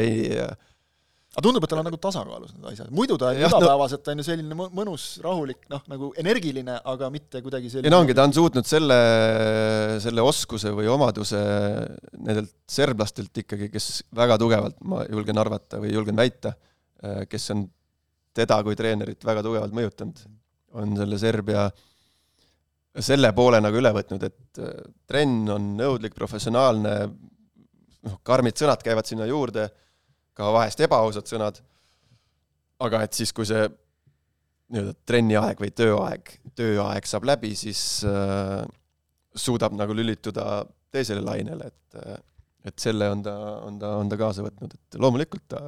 ei 0.00 0.30
aga 1.30 1.44
tundub, 1.46 1.62
et 1.62 1.70
tal 1.70 1.78
on 1.78 1.86
nagu 1.86 1.98
tasakaalus 2.02 2.54
need 2.56 2.68
asjad, 2.72 2.88
muidu 2.94 3.14
ta 3.20 3.28
on 3.30 3.38
igapäevaselt 3.38 4.02
no, 4.02 4.12
on 4.12 4.20
ju 4.20 4.26
selline 4.26 4.56
mõnus, 4.74 5.04
rahulik, 5.22 5.60
noh, 5.70 5.82
nagu 5.92 6.08
energiline, 6.18 6.80
aga 6.90 7.10
mitte 7.14 7.42
kuidagi 7.44 7.70
selline 7.70 7.86
ei 7.86 7.94
no 7.94 8.00
ongi, 8.02 8.16
ta 8.18 8.24
on 8.26 8.34
suutnud 8.34 8.66
selle, 8.66 8.96
selle 10.02 10.24
oskuse 10.26 10.72
või 10.74 10.88
omaduse 10.90 11.42
nendelt 12.18 12.50
serblastelt 12.66 13.42
ikkagi, 13.44 13.68
kes 13.70 13.86
väga 14.16 14.40
tugevalt, 14.42 14.80
ma 14.82 15.04
julgen 15.06 15.38
arvata 15.38 15.78
või 15.82 15.92
julgen 15.94 16.18
väita, 16.18 16.56
kes 17.30 17.46
on 17.54 17.62
teda 18.34 18.58
kui 18.66 18.74
treenerit 18.78 19.22
väga 19.26 19.44
tugevalt 19.46 19.76
mõjutanud, 19.76 20.24
on 20.82 20.98
selle 20.98 21.18
Serbia 21.18 21.68
selle 22.98 23.30
poole 23.36 23.60
nagu 23.62 23.78
üle 23.78 23.92
võtnud, 23.94 24.26
et 24.26 24.60
trenn 25.06 25.46
on 25.54 25.70
nõudlik, 25.78 26.16
professionaalne, 26.18 26.96
noh, 28.02 28.18
karmid 28.26 28.58
sõnad 28.58 28.82
käivad 28.82 29.06
sinna 29.06 29.30
juurde 29.30 29.68
ka 30.40 30.50
vahest 30.56 30.80
ebaausad 30.86 31.28
sõnad, 31.30 31.60
aga 32.80 33.04
et 33.04 33.16
siis, 33.16 33.32
kui 33.36 33.48
see 33.48 33.68
nii-öelda 34.70 34.96
trenniaeg 35.06 35.60
või 35.60 35.72
tööaeg, 35.74 36.34
tööaeg 36.56 37.08
saab 37.10 37.26
läbi, 37.28 37.52
siis 37.58 38.02
äh, 38.08 38.62
suudab 39.34 39.74
nagu 39.76 39.94
lülituda 39.96 40.62
teisele 40.90 41.22
lainele, 41.26 41.70
et 41.70 42.02
äh, 42.02 42.18
et 42.66 42.82
selle 42.82 43.08
on 43.08 43.22
ta, 43.24 43.34
on 43.64 43.80
ta, 43.80 43.94
on 44.02 44.10
ta 44.10 44.18
kaasa 44.20 44.44
võtnud, 44.44 44.76
et 44.76 45.00
loomulikult 45.00 45.46
ta, 45.50 45.62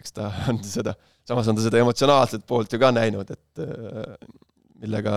eks 0.00 0.16
ta 0.16 0.30
on 0.52 0.60
seda, 0.64 0.94
samas 1.28 1.50
on 1.50 1.58
ta 1.58 1.64
seda 1.66 1.80
emotsionaalset 1.82 2.46
poolt 2.48 2.72
ju 2.72 2.80
ka 2.80 2.92
näinud, 2.94 3.32
et 3.34 3.64
äh, 3.64 4.14
millega 4.80 5.14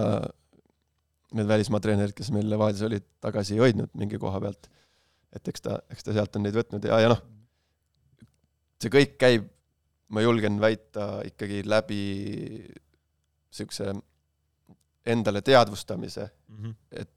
need 1.34 1.50
välismaa 1.50 1.82
treenerid, 1.82 2.14
kes 2.18 2.30
meil 2.36 2.50
Levadias 2.52 2.84
olid, 2.86 3.06
tagasi 3.24 3.56
ei 3.56 3.64
hoidnud 3.64 3.94
mingi 3.98 4.20
koha 4.22 4.42
pealt. 4.44 4.70
et 5.34 5.48
eks 5.50 5.64
ta, 5.66 5.80
eks 5.90 6.06
ta 6.06 6.14
sealt 6.14 6.36
on 6.38 6.44
neid 6.46 6.58
võtnud 6.58 6.84
ja, 6.86 7.00
ja 7.02 7.10
noh, 7.10 7.22
see 8.84 8.94
kõik 8.94 9.18
käib, 9.22 9.50
ma 10.14 10.24
julgen 10.24 10.60
väita, 10.62 11.18
ikkagi 11.28 11.64
läbi 11.66 12.04
niisuguse 13.54 13.94
endale 15.14 15.44
teadvustamise 15.46 16.26
mm, 16.26 16.58
-hmm. 16.58 16.76
et 17.02 17.12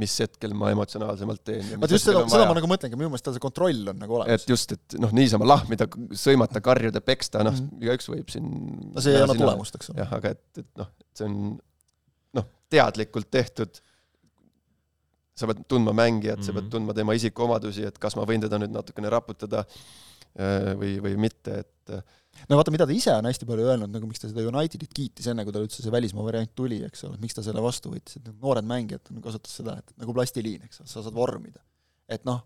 mis 0.00 0.12
hetkel 0.22 0.52
ma 0.54 0.70
emotsionaalsemalt 0.70 1.42
teen. 1.44 1.70
vaat 1.82 1.90
just 1.90 2.06
seda, 2.06 2.22
seda 2.30 2.46
ma 2.46 2.54
nagu 2.54 2.68
mõtlengi, 2.70 2.98
minu 2.98 3.10
meelest 3.10 3.26
tal 3.26 3.34
see 3.34 3.42
kontroll 3.42 3.90
on 3.90 3.98
nagu 3.98 4.18
olemas. 4.18 4.44
et 4.44 4.52
just, 4.52 4.74
et 4.76 4.96
noh, 5.02 5.10
niisama 5.16 5.48
lahmida, 5.48 5.88
sõimata, 6.14 6.62
karjuda, 6.62 7.02
peksta, 7.02 7.42
noh 7.46 7.56
mm 7.56 7.70
-hmm., 7.70 7.86
igaüks 7.88 8.10
võib 8.12 8.30
siin 8.30 8.50
no 8.94 9.02
see 9.02 9.16
ei 9.16 9.24
anna 9.24 9.34
tulemust, 9.38 9.78
eks 9.80 9.90
ole. 9.90 10.02
jah, 10.04 10.12
aga 10.20 10.34
et, 10.36 10.44
et 10.62 10.68
noh, 10.78 10.92
see 11.16 11.26
on 11.26 11.40
noh, 12.38 12.46
teadlikult 12.70 13.30
tehtud, 13.30 13.82
sa 15.34 15.50
pead 15.50 15.64
tundma 15.66 15.96
mängijat 15.96 16.38
mm, 16.38 16.42
-hmm. 16.42 16.46
sa 16.46 16.52
pead 16.52 16.68
mhm. 16.68 16.70
tundma 16.76 16.94
tema 16.94 17.18
isikuomadusi, 17.18 17.88
et 17.90 17.98
kas 17.98 18.16
ma 18.16 18.28
võin 18.28 18.46
teda 18.46 18.62
nüüd 18.62 18.76
natukene 18.76 19.10
raputada 19.10 19.64
Äh, 19.64 20.09
või, 20.78 20.96
või 21.02 21.16
mitte, 21.20 21.60
et 21.64 21.94
äh, 21.96 22.04
no 22.48 22.58
vaata, 22.58 22.72
mida 22.74 22.86
ta 22.88 22.94
ise 22.94 23.14
on 23.16 23.28
hästi 23.28 23.48
palju 23.48 23.66
öelnud, 23.66 23.92
nagu 23.92 24.08
miks 24.08 24.22
ta 24.22 24.30
seda 24.30 24.44
Unitedit 24.48 24.92
kiitis, 24.96 25.28
enne 25.32 25.44
kui 25.46 25.54
tal 25.54 25.66
üldse 25.66 25.82
see 25.84 25.92
välismaa 25.94 26.26
variant 26.26 26.52
tuli, 26.58 26.80
eks 26.86 27.04
ole, 27.08 27.18
miks 27.22 27.36
ta 27.36 27.44
selle 27.46 27.62
vastu 27.64 27.92
võttis, 27.92 28.20
et 28.20 28.30
noored 28.42 28.66
mängijad 28.68 29.10
kasutas 29.24 29.58
seda, 29.60 29.78
et 29.82 29.92
nagu 30.00 30.14
plastiliin, 30.16 30.64
eks 30.68 30.82
ole, 30.82 30.92
sa 30.92 31.04
saad 31.04 31.16
vormida. 31.16 31.62
et 32.10 32.24
noh, 32.26 32.42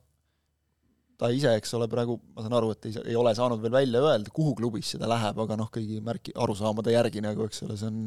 ta 1.21 1.29
ise, 1.31 1.53
eks 1.59 1.71
ole, 1.79 1.87
praegu 1.91 2.17
ma 2.35 2.43
saan 2.43 2.57
aru, 2.59 2.73
et 2.75 2.89
ei, 2.89 2.95
ei 3.13 3.17
ole 3.19 3.33
saanud 3.37 3.61
veel 3.63 3.75
välja 3.77 4.01
öelda, 4.03 4.33
kuhu 4.35 4.55
klubisse 4.59 4.99
ta 4.99 5.09
läheb, 5.11 5.39
aga 5.45 5.59
noh, 5.61 5.69
kõigi 5.73 6.01
märki, 6.05 6.35
arusaamade 6.43 6.95
järgi 6.95 7.23
nagu, 7.25 7.47
eks 7.47 7.63
ole, 7.67 7.77
see 7.79 7.91
on 7.91 7.99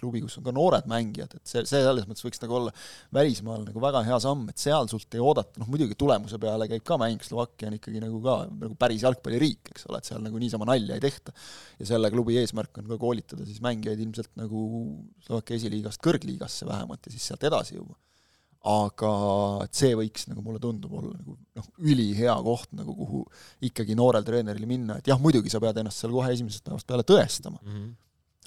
klubi, 0.00 0.22
kus 0.24 0.38
on 0.40 0.46
ka 0.46 0.54
noored 0.56 0.88
mängijad, 0.90 1.36
et 1.36 1.50
see, 1.50 1.64
see 1.68 1.82
selles 1.84 2.08
mõttes 2.08 2.24
võiks 2.24 2.40
nagu 2.42 2.56
olla 2.60 2.72
välismaal 3.14 3.66
nagu 3.68 3.82
väga 3.84 4.04
hea 4.08 4.20
samm, 4.24 4.46
et 4.52 4.62
seal 4.62 4.88
sult 4.90 5.18
ei 5.18 5.24
oodata, 5.24 5.60
noh 5.60 5.68
muidugi 5.72 5.98
tulemuse 6.00 6.40
peale 6.40 6.68
käib 6.70 6.86
ka 6.88 6.98
mäng, 7.00 7.20
Slovakkia 7.24 7.68
on 7.68 7.78
ikkagi 7.78 8.00
nagu 8.04 8.22
ka 8.24 8.38
nagu 8.48 8.72
päris 8.80 9.04
jalgpalliriik, 9.04 9.74
eks 9.74 9.88
ole, 9.90 10.00
et 10.00 10.08
seal 10.08 10.24
nagu 10.24 10.40
niisama 10.40 10.68
nalja 10.72 10.96
ei 10.96 11.04
tehta. 11.04 11.36
ja 11.80 11.90
selle 11.92 12.10
klubi 12.14 12.38
eesmärk 12.40 12.80
on 12.80 12.88
ka 12.88 12.98
koolitada 13.00 13.44
siis 13.44 13.60
mängijaid 13.64 14.00
ilmselt 14.00 14.32
nagu 14.40 14.64
Slovakkia 15.26 15.60
esiliigast 15.60 16.02
kõrgliigasse 16.04 16.68
vähemalt 16.68 17.06
ja 17.06 17.12
siis 17.12 17.28
sealt 17.28 17.44
edasi 17.44 17.76
juba 17.76 17.98
aga 18.64 19.10
et 19.66 19.76
see 19.76 19.92
võiks, 19.98 20.24
nagu 20.30 20.40
mulle 20.44 20.60
tundub, 20.62 20.94
olla 20.96 21.12
nagu 21.12 21.34
noh, 21.36 21.66
ülihea 21.84 22.36
koht 22.46 22.70
nagu, 22.76 22.94
kuhu 22.96 23.20
ikkagi 23.68 23.96
noorel 23.98 24.24
treeneril 24.24 24.64
minna, 24.68 24.96
et 25.00 25.10
jah, 25.10 25.20
muidugi 25.20 25.52
sa 25.52 25.60
pead 25.60 25.82
ennast 25.82 26.00
seal 26.00 26.14
kohe 26.14 26.30
esimesest 26.32 26.64
päevast 26.64 26.88
peale 26.88 27.04
tõestama 27.04 27.60
mm, 27.60 27.74
-hmm. 27.74 27.90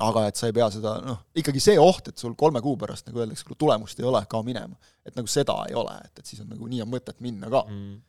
aga 0.07 0.26
et 0.32 0.39
sa 0.39 0.49
ei 0.49 0.55
pea 0.57 0.72
seda, 0.74 0.95
noh, 1.05 1.22
ikkagi 1.38 1.61
see 1.61 1.78
oht, 1.82 2.09
et 2.09 2.18
sul 2.18 2.34
kolme 2.34 2.63
kuu 2.65 2.74
pärast, 2.82 3.05
nagu 3.09 3.22
öeldakse, 3.22 3.45
kui 3.45 3.59
tulemust 3.61 4.01
ei 4.01 4.09
ole, 4.09 4.24
kao 4.26 4.41
minema. 4.43 4.76
et 5.05 5.15
nagu 5.15 5.30
seda 5.30 5.59
ei 5.70 5.78
ole, 5.78 5.93
et, 6.05 6.20
et 6.20 6.26
siis 6.26 6.41
on 6.41 6.49
nagu 6.49 6.68
nii 6.68 6.82
on 6.82 6.89
mõtet 6.95 7.22
minna 7.22 7.49
ka 7.49 7.65
mm. 7.68 7.80
-hmm 7.80 8.03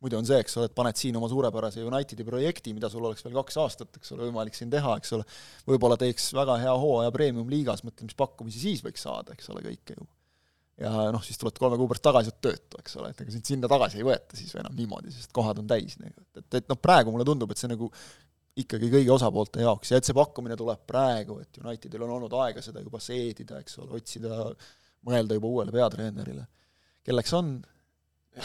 muidu 0.00 0.16
on 0.16 0.24
see, 0.24 0.38
eks 0.40 0.56
ole, 0.56 0.64
et 0.70 0.74
paned 0.74 0.96
siin 0.96 1.16
oma 1.16 1.28
suurepärase 1.28 1.82
Unitedi 1.84 2.24
projekti, 2.24 2.72
mida 2.72 2.88
sul 2.88 3.04
oleks 3.04 3.20
veel 3.24 3.34
kaks 3.36 3.58
aastat, 3.60 3.98
eks 3.98 4.14
ole, 4.14 4.30
võimalik 4.30 4.56
siin 4.56 4.70
teha, 4.72 4.94
eks 4.96 5.12
ole, 5.12 5.26
võib-olla 5.66 5.98
teeks 6.00 6.30
väga 6.32 6.56
hea 6.62 6.72
hooaja 6.72 7.12
premium-liigas, 7.12 7.84
mõtle, 7.84 8.08
mis 8.08 8.16
pakkumisi 8.16 8.62
siis 8.62 8.80
võiks 8.80 9.04
saada, 9.04 9.36
eks 9.36 9.50
ole, 9.52 9.60
kõike 9.60 9.98
ju 9.98 10.08
ja 10.80 10.90
noh, 11.12 11.22
siis 11.24 11.38
tuled 11.40 11.56
kolme 11.60 11.76
kuu 11.80 11.88
pärast 11.90 12.04
tagasi, 12.06 12.32
oled 12.32 12.42
töötu, 12.46 12.80
eks 12.80 12.96
ole, 13.00 13.12
et 13.12 13.20
ega 13.24 13.34
sind 13.34 13.48
sinna 13.48 13.68
tagasi 13.70 14.00
ei 14.00 14.06
võeta 14.06 14.38
siis 14.38 14.54
enam 14.60 14.76
niimoodi, 14.76 15.12
sest 15.14 15.32
kohad 15.36 15.60
on 15.60 15.68
täis 15.70 15.96
et, 16.00 16.14
et, 16.40 16.58
et 16.62 16.70
noh, 16.70 16.78
praegu 16.80 17.12
mulle 17.12 17.26
tundub, 17.28 17.52
et 17.52 17.60
see 17.60 17.70
nagu 17.70 17.90
ikkagi 18.60 18.90
kõigi 18.92 19.12
osapoolte 19.12 19.64
jaoks 19.64 19.92
ja 19.92 20.00
et 20.00 20.08
see 20.08 20.16
pakkumine 20.16 20.56
tuleb 20.58 20.80
praegu, 20.88 21.38
et 21.42 21.60
Unitedil 21.62 22.06
on 22.06 22.16
olnud 22.16 22.34
aega 22.44 22.64
seda 22.64 22.82
juba 22.82 23.00
seedida, 23.02 23.60
eks 23.60 23.78
ole, 23.82 24.00
otsida, 24.00 24.40
mõelda 25.06 25.36
juba 25.36 25.52
uuele 25.52 25.74
peatreenerile. 25.74 26.46
kelleks 27.06 27.36
on 27.36 27.54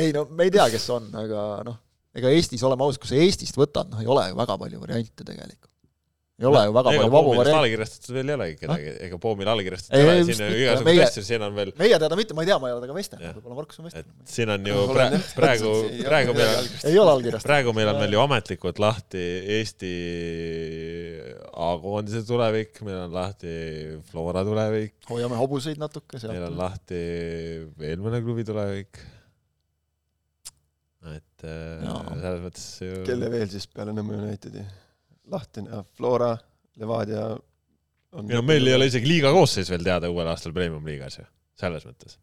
ei 0.00 0.12
no 0.16 0.26
me 0.30 0.48
ei 0.48 0.54
tea, 0.54 0.68
kes 0.74 0.90
on, 0.94 1.10
aga 1.22 1.48
noh, 1.66 1.80
ega 2.18 2.30
Eestis, 2.34 2.64
oleme 2.66 2.86
ausad, 2.86 3.02
kui 3.02 3.10
sa 3.10 3.18
Eestist 3.20 3.58
võtad, 3.58 3.90
noh 3.92 4.02
ei 4.02 4.10
ole 4.10 4.30
ju 4.30 4.38
väga 4.38 4.58
palju 4.58 4.82
variante 4.82 5.26
tegelikult 5.26 5.77
ei 6.38 6.46
ole 6.46 6.60
ju 6.68 6.72
väga 6.74 6.90
palju 6.92 7.10
vabu 7.10 7.30
variante. 7.34 7.58
allkirjastatud 7.58 8.14
veel 8.14 8.28
ei 8.28 8.34
olegi 8.36 8.56
kedagi, 8.60 8.90
ega 9.08 9.16
Poomil 9.22 9.48
allkirjastatud 9.50 9.98
ei 9.98 10.04
ole, 10.06 10.20
siin 10.28 10.44
on 10.44 10.52
igasuguseid 10.54 11.02
asju, 11.08 11.24
siin 11.26 11.44
on 11.48 11.56
veel 11.56 11.72
meie 11.80 11.98
teada 11.98 12.18
mitte, 12.20 12.36
ma 12.38 12.44
ei 12.44 12.50
tea, 12.50 12.58
ma 12.62 12.70
ei 12.70 12.74
ole 12.76 12.84
temaga 12.84 12.98
vestelnud, 12.98 13.40
võib-olla 13.40 13.58
Markus 13.58 13.82
on 13.82 13.88
vestelnud. 13.88 14.14
siin 14.36 14.54
on 14.54 14.70
ju 14.70 14.84
praegu, 14.92 15.20
praegu, 15.34 15.74
praegu 16.06 16.38
meil 16.38 16.54
on, 16.60 16.70
ei 16.92 17.02
ole 17.02 17.14
allkirjastatud. 17.16 17.50
praegu 17.50 17.74
meil 17.80 17.90
on 17.90 18.00
veel 18.04 18.14
ju 18.14 18.22
ametlikult 18.22 18.82
lahti 18.86 19.26
Eesti 19.58 19.92
A-koondise 21.68 22.22
tulevik, 22.30 22.82
meil 22.86 23.02
on 23.08 23.18
lahti 23.18 23.52
Flora 24.12 24.46
tulevik. 24.46 24.94
hoiame 25.10 25.42
hobuseid 25.42 25.82
natuke 25.82 26.22
sealt. 26.22 26.36
meil 26.36 26.46
on 26.52 26.58
lahti 26.62 27.04
veel 27.82 27.98
mõne 28.04 28.22
klubi 28.22 28.46
tulevik. 28.46 29.06
et 31.18 31.48
ja. 31.50 32.02
selles 32.14 32.44
mõttes 32.46 32.74
ju 32.84 33.06
kelle 33.08 33.32
veel 33.32 33.50
siis 33.50 33.66
peale 33.74 33.90
Nõmme 33.96 34.22
Unitedi? 34.22 34.62
Lahtine, 35.32 35.82
Flora, 35.96 36.32
Levadia 36.78 37.28
on 38.16 38.30
ja 38.32 38.40
meil 38.44 38.66
ei 38.66 38.76
ole 38.76 38.88
isegi 38.88 39.08
liiga 39.08 39.32
koosseis 39.34 39.70
veel 39.72 39.84
teada 39.84 40.10
uuel 40.12 40.30
aastal 40.30 40.54
Premium-liigas 40.56 41.18
ju, 41.20 41.26
selles 41.60 41.84
mõttes. 41.88 42.18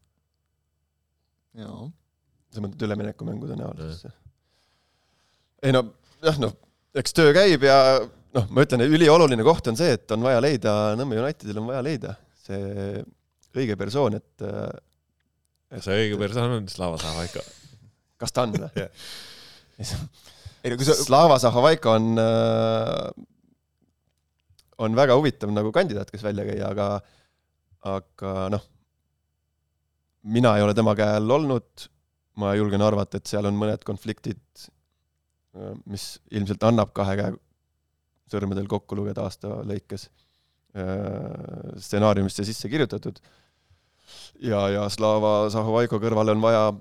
jaa. 1.60 1.88
sa 2.54 2.64
mõtled 2.64 2.88
üleminekumängude 2.88 3.58
näol 3.60 3.82
siis? 3.92 4.14
ei 5.64 5.76
no 5.76 5.86
jah, 6.26 6.40
noh, 6.42 6.56
eks 6.98 7.16
töö 7.16 7.34
käib 7.36 7.66
ja 7.68 7.78
noh, 8.36 8.50
ma 8.50 8.66
ütlen, 8.66 8.86
ülioluline 8.88 9.46
koht 9.46 9.70
on 9.72 9.78
see, 9.80 9.94
et 9.98 10.12
on 10.16 10.26
vaja 10.26 10.42
leida, 10.44 10.76
Nõmme 11.00 11.22
Unitedil 11.22 11.62
on 11.62 11.70
vaja 11.72 11.86
leida 11.86 12.16
see 12.46 13.04
õige 13.56 13.78
persoon, 13.80 14.18
et 14.20 14.46
ja 14.46 15.82
see 15.84 16.02
õige 16.06 16.20
persoon 16.22 16.60
on 16.60 16.70
Slava 16.72 17.00
Zahvaiko. 17.02 17.44
kas 18.22 18.36
ta 18.36 18.46
on 18.46 18.56
või? 18.58 18.88
Ei 20.66 20.74
no 20.74 20.80
kui 20.80 20.88
sa 20.88 20.96
Slava 20.98 21.38
Zahhovaiko 21.42 21.92
on 21.94 22.18
äh, 22.18 23.26
on 24.82 24.98
väga 24.98 25.16
huvitav 25.18 25.52
nagu 25.54 25.72
kandidaat, 25.76 26.10
kes 26.12 26.24
välja 26.26 26.46
käia, 26.48 26.72
aga 26.72 26.88
aga 27.86 28.32
noh, 28.50 28.64
mina 30.34 30.56
ei 30.58 30.66
ole 30.66 30.74
tema 30.74 30.96
käe 30.98 31.20
all 31.20 31.36
olnud, 31.38 31.86
ma 32.42 32.56
julgen 32.58 32.82
arvata, 32.82 33.22
et 33.22 33.30
seal 33.30 33.46
on 33.46 33.58
mõned 33.60 33.86
konfliktid, 33.88 34.42
äh, 35.56 35.76
mis 35.86 36.16
ilmselt 36.34 36.66
annab 36.66 36.96
kahe 36.98 37.16
käe 37.22 37.36
sõrmedel 38.34 38.66
kokku 38.68 38.98
lugeda 38.98 39.28
aasta 39.28 39.62
lõikes 39.70 40.10
äh, 40.10 41.78
stsenaariumisse 41.78 42.48
sisse 42.48 42.72
kirjutatud. 42.74 43.22
ja, 44.42 44.66
ja 44.74 44.90
Slava 44.90 45.52
Zahhovaiko 45.54 46.02
kõrvale 46.02 46.34
on 46.34 46.42
vaja 46.42 46.72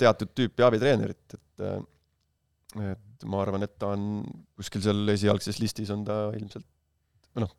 teatud 0.00 0.32
tüüpi 0.36 0.64
abitreenerit, 0.64 1.36
et 1.36 1.62
et 2.80 3.26
ma 3.28 3.42
arvan, 3.44 3.64
et 3.66 3.74
ta 3.80 3.92
on 3.96 4.22
kuskil 4.58 4.84
seal 4.84 5.12
esialgses 5.12 5.60
listis 5.62 5.92
on 5.94 6.06
ta 6.06 6.24
ilmselt, 6.36 6.66
noh, 7.40 7.52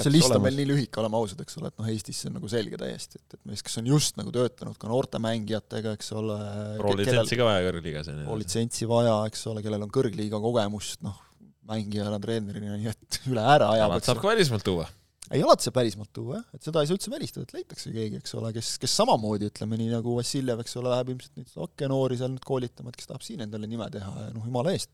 see 0.00 0.12
list 0.14 0.32
on 0.32 0.42
meil 0.44 0.56
nii 0.56 0.68
lühike, 0.70 0.96
oleme 1.02 1.18
ausad, 1.20 1.42
eks 1.44 1.58
ole, 1.60 1.68
et 1.68 1.76
noh, 1.80 1.88
Eestis 1.92 2.22
see 2.22 2.30
on 2.30 2.38
nagu 2.38 2.48
selge 2.50 2.80
täiesti, 2.80 3.20
et, 3.20 3.36
et 3.36 3.42
mees, 3.50 3.62
kes 3.64 3.78
on 3.82 3.90
just 3.92 4.16
nagu 4.20 4.32
töötanud 4.34 4.78
ka 4.80 4.88
noorte 4.90 5.20
mängijatega, 5.22 5.94
eks 5.98 6.10
ole 6.16 6.38
pro-litsentsi 6.80 7.38
ka 7.40 7.48
vaja 7.50 7.68
kõrgliigas. 7.68 8.10
pro-litsentsi 8.24 8.88
vaja, 8.90 9.18
eks 9.28 9.46
ole, 9.52 9.64
kellel 9.66 9.84
on 9.84 9.92
kõrgliiga 9.92 10.40
kogemust, 10.42 11.02
noh, 11.04 11.20
mängijana, 11.68 12.20
treenerina, 12.22 12.78
nii 12.80 12.92
et 12.92 13.20
üle 13.28 13.44
ääre 13.44 13.68
ajab. 13.76 13.98
saab 14.04 14.22
ka 14.22 14.32
välismaalt 14.32 14.64
tuua. 14.66 14.88
Ei, 15.30 15.40
alati 15.40 15.66
saab 15.66 15.78
välismaalt 15.80 16.10
tuua 16.16 16.38
jah, 16.38 16.46
et 16.56 16.66
seda 16.66 16.82
ei 16.82 16.88
saa 16.88 16.98
üldse 16.98 17.12
välistada, 17.12 17.46
et 17.46 17.54
leitakse 17.56 17.92
keegi, 17.94 18.20
eks 18.20 18.34
ole, 18.38 18.50
kes, 18.56 18.74
kes 18.82 18.96
samamoodi, 19.00 19.48
ütleme 19.52 19.78
nii 19.80 19.92
nagu 19.94 20.16
Vassiljev, 20.18 20.60
eks 20.64 20.76
ole, 20.80 20.90
läheb 20.92 21.14
ilmselt 21.14 21.38
neid 21.40 21.52
Slovakkia 21.52 21.88
noori 21.92 22.18
seal 22.20 22.34
nüüd 22.34 22.44
koolitama, 22.44 22.92
et 22.92 23.00
kes 23.00 23.08
tahab 23.10 23.24
siin 23.24 23.44
endale 23.46 23.70
nime 23.70 23.88
teha 23.94 24.12
ja 24.26 24.34
noh, 24.34 24.44
jumala 24.44 24.74
eest, 24.76 24.92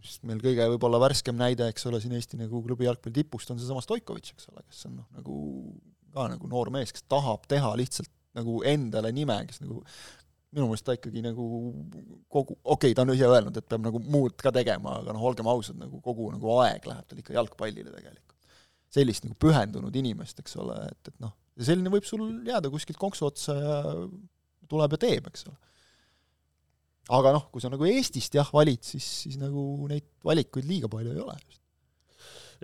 sest 0.00 0.24
meil 0.28 0.40
kõige 0.40 0.70
võib-olla 0.72 1.02
värskem 1.02 1.36
näide, 1.36 1.68
eks 1.68 1.84
ole, 1.90 2.00
siin 2.00 2.16
Eesti 2.16 2.40
nagu 2.40 2.62
klubi 2.64 2.88
jalgpalli 2.88 3.20
tipust 3.20 3.52
on 3.52 3.60
seesama 3.60 3.84
Stoikovitš, 3.84 4.32
eks 4.36 4.48
ole, 4.54 4.64
kes 4.64 4.86
on 4.88 4.96
noh, 5.02 5.10
nagu 5.18 5.36
ka 6.14 6.26
nagu 6.32 6.48
noor 6.50 6.72
mees, 6.74 6.94
kes 6.94 7.04
tahab 7.10 7.44
teha 7.50 7.74
lihtsalt 7.78 8.10
nagu 8.38 8.60
endale 8.66 9.12
nime, 9.14 9.36
kes 9.50 9.60
nagu 9.62 9.82
minu 10.54 10.66
meelest 10.66 10.86
ta 10.86 10.96
ikkagi 10.96 11.22
nagu 11.22 11.44
kogu, 12.32 12.56
okei 12.64 12.90
okay,, 12.90 12.96
ta 12.96 13.04
on 13.04 13.12
ise 13.14 13.28
öelnud, 13.28 13.58
et 13.58 13.68
peab 13.70 13.84
nagu 13.84 14.00
muud 14.02 14.34
ka 14.40 14.52
tegema, 14.54 14.96
aga 15.02 15.14
noh, 15.14 15.26
olgem 15.30 15.50
ausad, 15.50 15.78
nagu 15.78 16.00
kogu 16.02 16.30
nagu 16.34 16.56
aeg 16.64 16.88
läheb 16.90 17.06
tal 17.06 17.22
ikka 17.22 17.36
jalgpallile 17.36 17.92
tegelikult. 17.92 18.26
Sellist 18.90 19.26
nagu 19.26 19.36
pühendunud 19.40 19.94
inimest, 19.96 20.42
eks 20.42 20.56
ole, 20.60 20.76
et, 20.90 21.12
et 21.12 21.22
noh, 21.22 21.34
selline 21.60 21.92
võib 21.92 22.06
sul 22.08 22.24
jääda 22.46 22.72
kuskilt 22.72 22.98
konksu 23.00 23.28
otsa 23.28 23.56
ja 23.58 23.80
tuleb 24.70 24.96
ja 24.96 25.02
teeb, 25.06 25.30
eks 25.30 25.46
ole. 25.50 25.56
aga 27.20 27.34
noh, 27.36 27.48
kui 27.52 27.62
sa 27.62 27.70
nagu 27.72 27.86
Eestist 27.90 28.34
jah 28.34 28.50
valid, 28.54 28.82
siis, 28.86 29.06
siis 29.24 29.40
nagu 29.40 29.88
neid 29.90 30.06
valikuid 30.26 30.68
liiga 30.68 30.90
palju 30.90 31.14
ei 31.14 31.24
ole 31.24 31.38
just 31.40 31.60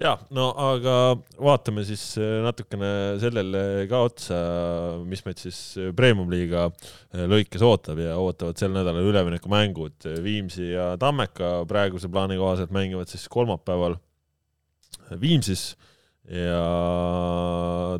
ja 0.01 0.13
no 0.37 0.51
aga 0.61 0.95
vaatame 1.41 1.85
siis 1.89 2.03
äh, 2.21 2.39
natukene 2.45 2.91
sellele 3.21 3.87
ka 3.89 4.03
otsa, 4.05 4.41
mis 5.09 5.25
meid 5.27 5.41
siis 5.41 5.61
äh, 5.81 5.93
Premium-liiga 5.97 6.67
äh, 6.69 7.25
lõikes 7.31 7.65
ootab 7.65 8.01
ja 8.05 8.19
ootavad 8.21 8.61
sel 8.61 8.75
nädalal 8.77 9.09
üleminekumängud. 9.09 10.09
Viimsi 10.25 10.73
ja 10.75 10.93
Tammeka 11.01 11.59
praeguse 11.69 12.11
plaani 12.13 12.37
kohaselt 12.41 12.75
mängivad 12.77 13.11
siis 13.13 13.25
kolmapäeval 13.33 13.97
Viimsis 15.21 15.75
ja 16.33 16.63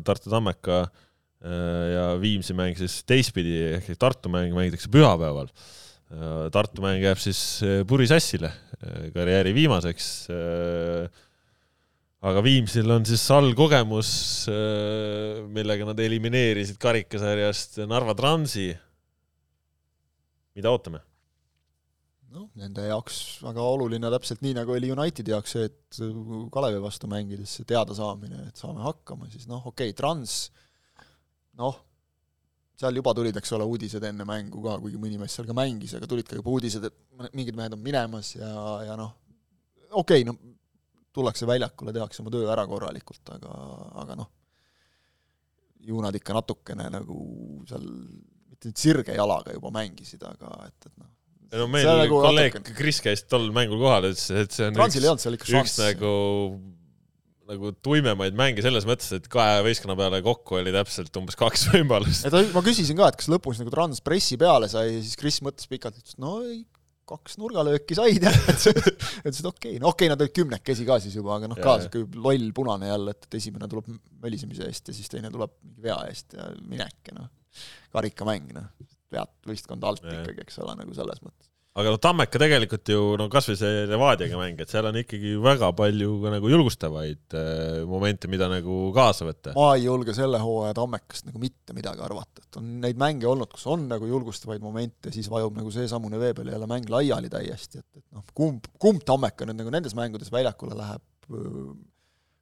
Tartu 0.03 0.31
Tammeka 0.33 0.85
ja 1.93 2.05
Viimsi 2.19 2.55
mäng 2.57 2.75
siis 2.79 3.01
teistpidi 3.07 3.59
ehk 3.77 3.91
Tartu 3.99 4.31
mäng 4.33 4.55
mängitakse 4.57 4.89
pühapäeval. 4.91 5.51
Tartu 6.51 6.83
mäng 6.83 7.03
jääb 7.03 7.19
siis 7.21 7.39
purisassile 7.87 8.51
karjääri 9.13 9.53
viimaseks 9.55 10.09
aga 12.25 12.41
Viimsil 12.41 12.89
on 12.91 13.05
siis 13.05 13.23
all 13.33 13.53
kogemus, 13.57 14.09
äh, 14.49 15.43
millega 15.53 15.85
nad 15.87 15.99
elimineerisid 16.01 16.79
karikasarjast 16.81 17.83
Narva 17.89 18.15
Transi. 18.17 18.71
mida 20.57 20.71
ootame? 20.73 21.03
Noh, 22.33 22.47
nende 22.59 22.85
jaoks 22.89 23.17
väga 23.45 23.63
oluline, 23.63 24.09
täpselt 24.13 24.43
nii, 24.43 24.55
nagu 24.57 24.75
oli 24.75 24.91
Unitedi 24.93 25.33
jaoks 25.33 25.55
see, 25.55 25.67
et 25.69 25.99
Kalevi 26.53 26.81
vastu 26.83 27.09
mängides 27.11 27.57
see 27.59 27.67
teadasaamine, 27.69 28.47
et 28.49 28.59
saame 28.59 28.83
hakkama, 28.85 29.29
siis 29.31 29.47
noh, 29.49 29.63
okei 29.71 29.91
okay,, 29.91 29.97
Trans, 29.97 30.37
noh, 31.59 31.79
seal 32.77 32.99
juba 32.99 33.13
tulid, 33.17 33.37
eks 33.39 33.55
ole, 33.57 33.65
uudised 33.65 34.03
enne 34.05 34.27
mängu 34.27 34.61
ka, 34.65 34.77
kuigi 34.83 34.99
mõni 35.01 35.17
mees 35.21 35.33
seal 35.37 35.47
ka 35.49 35.55
mängis, 35.57 35.95
aga 35.97 36.09
tulid 36.09 36.27
ka 36.29 36.37
juba 36.37 36.53
uudised, 36.53 36.85
et 36.89 37.31
mingid 37.33 37.57
mehed 37.57 37.73
on 37.77 37.81
minemas 37.83 38.35
ja, 38.35 38.51
ja 38.85 38.99
noh, 38.99 39.15
okei 39.91 40.21
okay,, 40.21 40.27
no 40.27 40.37
tullakse 41.17 41.47
väljakule, 41.49 41.93
tehakse 41.95 42.21
oma 42.21 42.33
töö 42.33 42.49
ära 42.53 42.67
korralikult, 42.69 43.23
aga, 43.33 43.53
aga 44.03 44.17
noh, 44.19 44.29
ju 45.87 46.01
nad 46.03 46.15
ikka 46.15 46.35
natukene 46.35 46.89
nagu 46.93 47.17
seal 47.69 47.85
mitte 48.57 48.69
nüüd 48.69 48.81
sirge 48.81 49.15
jalaga 49.15 49.53
juba 49.55 49.71
mängisid, 49.73 50.23
aga 50.27 50.53
et, 50.67 50.89
et 50.89 50.93
noh. 50.97 51.13
No 51.53 51.67
meil 51.71 51.87
nagu 52.03 52.23
kolleeg 52.23 52.57
natukene... 52.57 52.79
Kris 52.79 53.03
käis 53.03 53.23
tol 53.29 53.49
mängul 53.55 53.79
kohal, 53.81 54.09
ütles, 54.11 54.27
et 54.31 54.55
see 54.55 54.67
on 54.67 54.77
Transil 54.77 55.07
üks, 55.07 55.53
üks 55.53 55.77
nagu 55.83 56.15
nagu 57.47 57.71
tuimemaid 57.83 58.35
mänge 58.37 58.63
selles 58.63 58.85
mõttes, 58.87 59.09
et 59.15 59.27
kahe 59.31 59.61
võistkonna 59.65 59.95
peale 59.99 60.19
kokku 60.25 60.57
oli 60.59 60.73
täpselt 60.75 61.15
umbes 61.19 61.37
kaks 61.39 61.67
võimalust. 61.73 62.27
et 62.27 62.55
ma 62.55 62.63
küsisin 62.65 62.97
ka, 62.99 63.11
et 63.11 63.19
kas 63.21 63.29
lõpus 63.31 63.61
nagu 63.61 63.71
Trans 63.73 64.03
pressi 64.03 64.39
peale 64.39 64.69
sai 64.71 64.89
ja 64.89 64.97
siis 64.97 65.15
Kris 65.19 65.39
mõtles 65.45 65.69
pikalt, 65.71 65.99
ütles 66.01 66.19
no 66.21 66.41
ei, 66.43 66.65
kaks 67.07 67.37
nurgalööki 67.39 67.95
said 67.95 68.23
ja 68.27 68.33
ütlesid 68.35 69.47
okei 69.47 69.77
okay., 69.77 69.79
no 69.79 69.93
okei 69.93 70.09
okay,, 70.09 70.11
nad 70.11 70.25
olid 70.25 70.35
kümnekesi 70.35 70.87
ka 70.87 70.99
siis 71.03 71.15
juba, 71.15 71.37
aga 71.37 71.51
noh, 71.51 71.61
ka 71.63 71.77
sihuke 71.85 72.03
loll 72.19 72.51
punane 72.55 72.91
jälle, 72.91 73.15
et, 73.15 73.29
et 73.29 73.39
esimene 73.39 73.71
tuleb 73.71 73.95
mölisemise 74.25 74.67
eest 74.67 74.91
ja 74.91 74.97
siis 74.97 75.07
teine 75.13 75.31
tuleb 75.31 75.55
mingi 75.63 75.87
vea 75.87 76.01
eest 76.11 76.35
ja 76.35 76.51
minek 76.67 77.13
ja 77.13 77.19
noh, 77.21 77.31
karikamäng, 77.95 78.51
noh, 78.57 78.67
vead 79.13 79.31
võistkond 79.47 79.85
alt 79.87 80.03
ja. 80.03 80.21
ikkagi, 80.21 80.47
eks 80.47 80.59
ole, 80.63 80.75
nagu 80.79 80.97
selles 80.97 81.23
mõttes 81.23 81.51
aga 81.77 81.93
noh, 81.93 81.99
Tammeka 82.01 82.39
tegelikult 82.41 82.89
ju 82.89 83.01
no 83.19 83.27
kasvõi 83.31 83.57
see 83.59 83.81
Levadiaga 83.89 84.39
mäng, 84.39 84.61
et 84.61 84.71
seal 84.71 84.87
on 84.89 84.97
ikkagi 84.97 85.35
väga 85.41 85.69
palju 85.77 86.15
ka 86.23 86.31
nagu 86.33 86.49
julgustavaid 86.49 87.37
äh, 87.37 87.81
momente, 87.89 88.29
mida 88.31 88.47
nagu 88.49 88.79
kaasa 88.95 89.27
võtta. 89.27 89.53
ma 89.57 89.69
ei 89.75 89.85
julge 89.85 90.15
selle 90.17 90.41
hooaja 90.41 90.73
Tammekast 90.77 91.29
nagu 91.29 91.41
mitte 91.41 91.75
midagi 91.77 92.01
arvata, 92.03 92.41
et 92.41 92.59
on 92.61 92.71
neid 92.83 92.97
mänge 93.01 93.29
olnud, 93.29 93.51
kus 93.53 93.67
on 93.69 93.85
nagu 93.91 94.09
julgustavaid 94.09 94.63
momente, 94.65 95.13
siis 95.13 95.29
vajub 95.29 95.59
nagu 95.59 95.73
seesamune 95.73 96.21
vee 96.21 96.33
peal 96.37 96.49
jälle 96.55 96.69
mäng 96.69 96.89
laiali 96.93 97.29
täiesti, 97.33 97.83
et, 97.83 98.01
et 98.01 98.07
noh, 98.09 98.25
kumb, 98.37 98.65
kumb 98.81 99.05
Tammeka 99.05 99.45
nüüd 99.45 99.61
nagu 99.61 99.73
nendes 99.73 99.93
mängudes 99.97 100.33
väljakule 100.33 100.77
läheb, 100.79 101.05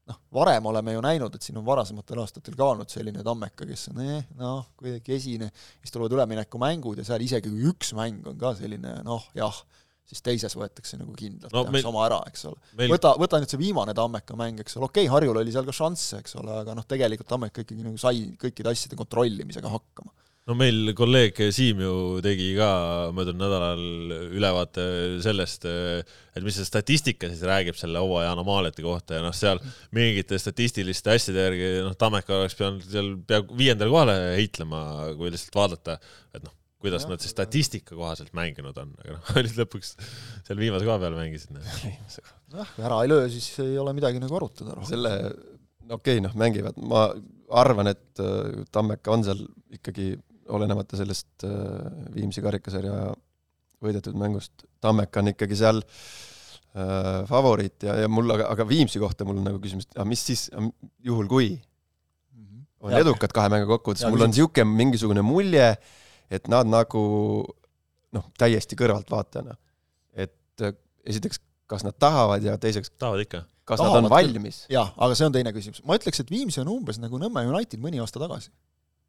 noh, 0.10 0.20
varem 0.34 0.66
oleme 0.70 0.96
ju 0.96 1.04
näinud, 1.06 1.36
et 1.36 1.46
siin 1.46 1.58
on 1.60 1.66
varasematel 1.66 2.22
aastatel 2.24 2.58
ka 2.58 2.68
olnud 2.74 2.92
selline 2.92 3.24
Tammeka, 3.26 3.68
kes 3.70 3.90
on 3.92 4.04
eh, 4.04 4.28
noh, 4.40 4.68
kuidagi 4.78 5.16
esine, 5.18 5.50
siis 5.82 5.94
tulevad 5.96 6.18
üleminekumängud 6.18 7.02
ja 7.02 7.08
seal 7.08 7.26
isegi 7.26 7.52
kui 7.52 7.66
üks 7.72 7.96
mäng 7.98 8.28
on 8.30 8.38
ka 8.42 8.54
selline 8.60 9.00
noh, 9.08 9.26
jah, 9.38 9.58
siis 10.06 10.22
teises 10.26 10.54
võetakse 10.58 11.00
nagu 11.02 11.16
kindlalt 11.18 11.50
no,, 11.50 11.64
tehakse 11.64 11.78
meil... 11.78 11.90
oma 11.90 12.04
ära, 12.06 12.20
eks 12.30 12.46
ole. 12.52 12.62
meil.... 12.78 12.94
võta, 12.94 13.16
võta 13.22 13.42
nüüd 13.42 13.54
see 13.56 13.62
viimane 13.62 13.96
Tammeka 13.98 14.38
mäng, 14.40 14.62
eks 14.62 14.78
ole, 14.78 14.92
okei 14.92 15.08
okay,, 15.08 15.14
Harjul 15.16 15.42
oli 15.42 15.56
seal 15.56 15.66
ka 15.66 15.76
šansse, 15.76 16.22
eks 16.22 16.38
ole, 16.42 16.62
aga 16.62 16.78
noh, 16.78 16.86
tegelikult 16.90 17.32
Tammeka 17.32 17.66
ikkagi 17.66 17.88
nagu 17.88 17.98
sai 18.02 18.28
kõikide 18.42 18.74
asjade 18.74 19.00
kontrollimisega 19.00 19.74
hakkama 19.74 20.14
no 20.46 20.56
meil 20.58 20.92
kolleeg 20.98 21.40
Siim 21.56 21.80
ju 21.82 21.94
tegi 22.24 22.52
ka 22.58 22.68
möödunud 23.16 23.42
nädalal 23.42 23.86
ülevaate 24.38 24.84
sellest, 25.26 25.66
et 25.66 26.46
mis 26.46 26.58
see 26.60 26.68
statistika 26.68 27.30
siis 27.32 27.42
räägib 27.48 27.78
selle 27.80 28.02
hooaja 28.04 28.36
anomaaliate 28.36 28.86
kohta 28.86 29.18
ja 29.18 29.24
noh, 29.26 29.34
seal 29.36 29.62
mingite 29.96 30.38
statistiliste 30.42 31.16
asjade 31.16 31.48
järgi 31.48 31.72
noh, 31.88 31.96
Tammeka 31.98 32.44
oleks 32.44 32.58
pidanud 32.60 32.86
seal 32.86 33.16
peaaegu 33.26 33.58
viiendale 33.58 33.94
kohale 33.94 34.20
heitlema, 34.36 34.84
kui 35.18 35.34
lihtsalt 35.34 35.58
vaadata, 35.58 35.98
et 36.38 36.46
noh, 36.46 36.54
kuidas 36.86 37.08
ja. 37.08 37.14
nad 37.16 37.26
siis 37.26 37.34
statistika 37.34 37.98
kohaselt 37.98 38.30
mänginud 38.38 38.78
on, 38.84 38.94
aga 39.02 39.18
noh, 39.18 39.34
olid 39.42 39.58
lõpuks 39.64 39.96
seal 40.46 40.62
viimase 40.62 40.86
koha 40.86 41.00
peal 41.02 41.18
mängisid. 41.18 41.58
jah, 42.60 42.78
ära 42.86 43.02
ei 43.02 43.10
löö, 43.10 43.26
siis 43.34 43.50
ei 43.66 43.80
ole 43.82 43.96
midagi 43.98 44.22
nagu 44.22 44.38
arutada. 44.38 44.78
selle, 44.86 45.16
okei 45.90 46.20
okay,, 46.20 46.22
noh, 46.28 46.38
mängivad, 46.38 46.78
ma 46.86 47.08
arvan, 47.66 47.90
et 47.90 48.22
äh, 48.22 48.62
Tammeka 48.74 49.18
on 49.18 49.26
seal 49.26 49.42
ikkagi 49.74 50.14
olenemata 50.54 50.98
sellest 51.00 51.46
äh, 51.48 51.54
Viimsi 52.16 52.44
karikasarja 52.46 53.14
võidetud 53.86 54.18
mängust, 54.18 54.66
Tammeka 54.82 55.22
on 55.22 55.32
ikkagi 55.34 55.58
seal 55.58 55.82
äh, 55.82 57.24
favoriit 57.30 57.86
ja, 57.88 57.98
ja 58.04 58.12
mul 58.12 58.36
aga, 58.36 58.50
aga 58.54 58.68
Viimsi 58.70 59.02
kohta 59.02 59.28
mul 59.28 59.42
on 59.42 59.50
nagu 59.50 59.62
küsimus, 59.64 59.90
et 59.90 59.98
aga 59.98 60.08
mis 60.10 60.26
siis, 60.26 60.48
juhul 61.06 61.30
kui 61.32 61.56
on 62.86 62.94
ja, 62.94 63.02
edukad 63.02 63.34
kahe 63.36 63.52
mängu 63.52 63.70
kokkuvõttes, 63.74 64.06
mul 64.12 64.26
on 64.26 64.34
niisugune 64.34 64.78
mingisugune 64.78 65.24
mulje, 65.26 65.72
et 66.34 66.50
nad 66.52 66.70
nagu 66.70 67.02
noh, 68.16 68.30
täiesti 68.40 68.78
kõrvaltvaatajana, 68.80 69.58
et 70.26 70.66
äh, 70.66 70.78
esiteks, 71.10 71.42
kas 71.70 71.86
nad 71.86 71.98
tahavad 72.00 72.46
ja 72.46 72.58
teiseks 72.62 72.94
tahavad 72.94 73.26
ikka. 73.26 73.46
kas 73.66 73.82
tahavad 73.82 74.06
nad 74.06 74.12
on 74.12 74.14
valmis? 74.14 74.64
jah, 74.72 74.94
aga 74.98 75.18
see 75.18 75.28
on 75.28 75.36
teine 75.36 75.54
küsimus. 75.56 75.82
ma 75.88 75.98
ütleks, 75.98 76.22
et 76.22 76.32
Viimsi 76.32 76.62
on 76.62 76.72
umbes 76.78 77.02
nagu 77.02 77.20
Nõmme 77.22 77.46
United 77.50 77.82
mõni 77.82 78.02
aasta 78.04 78.22
tagasi, 78.22 78.54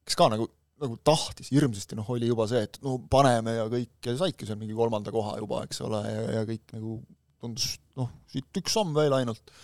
kes 0.09 0.19
ka 0.19 0.31
nagu 0.33 0.49
nagu 0.83 0.99
tahtis 1.07 1.49
hirmsasti, 1.55 1.97
noh, 1.97 2.09
oli 2.13 2.29
juba 2.29 2.47
see, 2.51 2.63
et 2.67 2.79
no 2.85 2.99
paneme 3.13 3.55
ja 3.57 3.65
kõik 3.73 4.09
ja 4.09 4.17
saidki 4.21 4.49
seal 4.49 4.59
mingi 4.61 4.77
kolmanda 4.77 5.13
koha 5.15 5.37
juba, 5.41 5.63
eks 5.67 5.81
ole, 5.87 6.03
ja, 6.05 6.25
ja 6.39 6.43
kõik 6.49 6.75
nagu 6.77 6.99
tundus 7.43 7.77
noh, 7.99 8.11
siit 8.33 8.61
üks 8.61 8.77
samm 8.77 8.93
veel 8.97 9.15
ainult. 9.17 9.55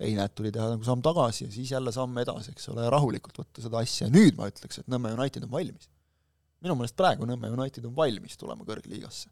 ei, 0.00 0.14
näed, 0.16 0.32
tuli 0.32 0.48
teha 0.54 0.70
nagu 0.72 0.86
samm 0.86 1.02
tagasi 1.04 1.44
ja 1.44 1.50
siis 1.52 1.72
jälle 1.74 1.92
samm 1.92 2.14
edasi, 2.22 2.54
eks 2.54 2.70
ole, 2.72 2.86
ja 2.86 2.92
rahulikult 2.92 3.42
võtta 3.42 3.64
seda 3.64 3.82
asja 3.82 4.06
ja 4.06 4.12
nüüd 4.14 4.38
ma 4.38 4.46
ütleks, 4.48 4.80
et 4.80 4.86
Nõmme 4.88 5.12
United 5.16 5.44
on 5.44 5.50
valmis. 5.52 5.90
minu 6.64 6.76
meelest 6.78 6.96
praegu 6.96 7.28
Nõmme 7.28 7.50
United 7.52 7.84
on 7.88 7.96
valmis 7.96 8.38
tulema 8.40 8.64
kõrgliigasse. 8.68 9.28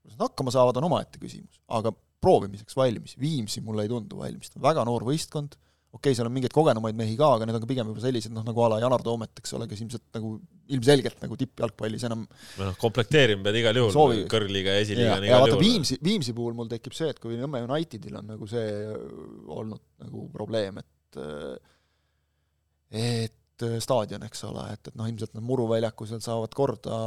kuidas 0.00 0.16
nad 0.16 0.28
hakkama 0.28 0.54
saavad, 0.54 0.78
on 0.80 0.88
omaette 0.88 1.20
küsimus, 1.20 1.60
aga 1.68 1.92
proovimiseks 2.20 2.76
valmis, 2.76 3.18
Viimsi 3.20 3.60
mulle 3.64 3.84
ei 3.84 3.92
tundu 3.92 4.22
valmis, 4.22 4.52
ta 4.52 4.60
on 4.60 4.68
väga 4.70 4.86
noor 4.88 5.04
võistkond, 5.08 5.58
okei 5.90 6.12
okay,, 6.12 6.16
seal 6.16 6.28
on 6.28 6.34
mingeid 6.34 6.54
kogenumaid 6.54 6.98
mehi 6.98 7.16
ka, 7.18 7.32
aga 7.36 7.46
need 7.48 7.56
on 7.58 7.64
ka 7.64 7.68
pigem 7.70 7.88
juba 7.90 8.02
sellised 8.04 8.34
noh, 8.34 8.44
nagu 8.46 8.62
a 8.62 8.68
la 8.70 8.78
Janar 8.84 9.02
Toomet, 9.02 9.32
eks 9.42 9.56
ole, 9.58 9.66
kes 9.70 9.82
ilmselt 9.82 10.04
nagu 10.14 10.36
ilmselgelt 10.70 11.24
nagu 11.24 11.38
tippjalgpallis 11.40 12.06
enam 12.06 12.22
või 12.30 12.68
noh, 12.68 12.76
komplekteerima 12.78 13.42
pead 13.48 13.58
igal 13.58 13.80
juhul 13.80 13.92
Soovi. 13.96 14.20
kõrgliiga 14.30 14.76
ja 14.76 14.84
esiliiga 14.84 15.16
on 15.18 15.26
igal 15.26 15.48
juhul. 15.50 15.64
Viimsi, 15.64 15.98
Viimsi 16.06 16.36
puhul 16.36 16.54
mul 16.58 16.70
tekib 16.70 16.94
see, 16.94 17.10
et 17.10 17.18
kui 17.22 17.38
Nõmme 17.40 17.64
Unitedil 17.66 18.20
on 18.22 18.30
nagu 18.36 18.48
see 18.50 18.70
olnud 19.50 19.82
nagu 20.04 20.24
probleem, 20.34 20.78
et 20.84 21.20
et 22.90 23.66
staadion, 23.82 24.22
eks 24.24 24.44
ole, 24.48 24.62
et, 24.72 24.88
et 24.88 24.94
noh, 24.96 25.08
ilmselt 25.10 25.34
nad 25.36 25.44
muruväljaku 25.44 26.06
seal 26.08 26.22
saavad 26.24 26.54
korda 26.56 27.00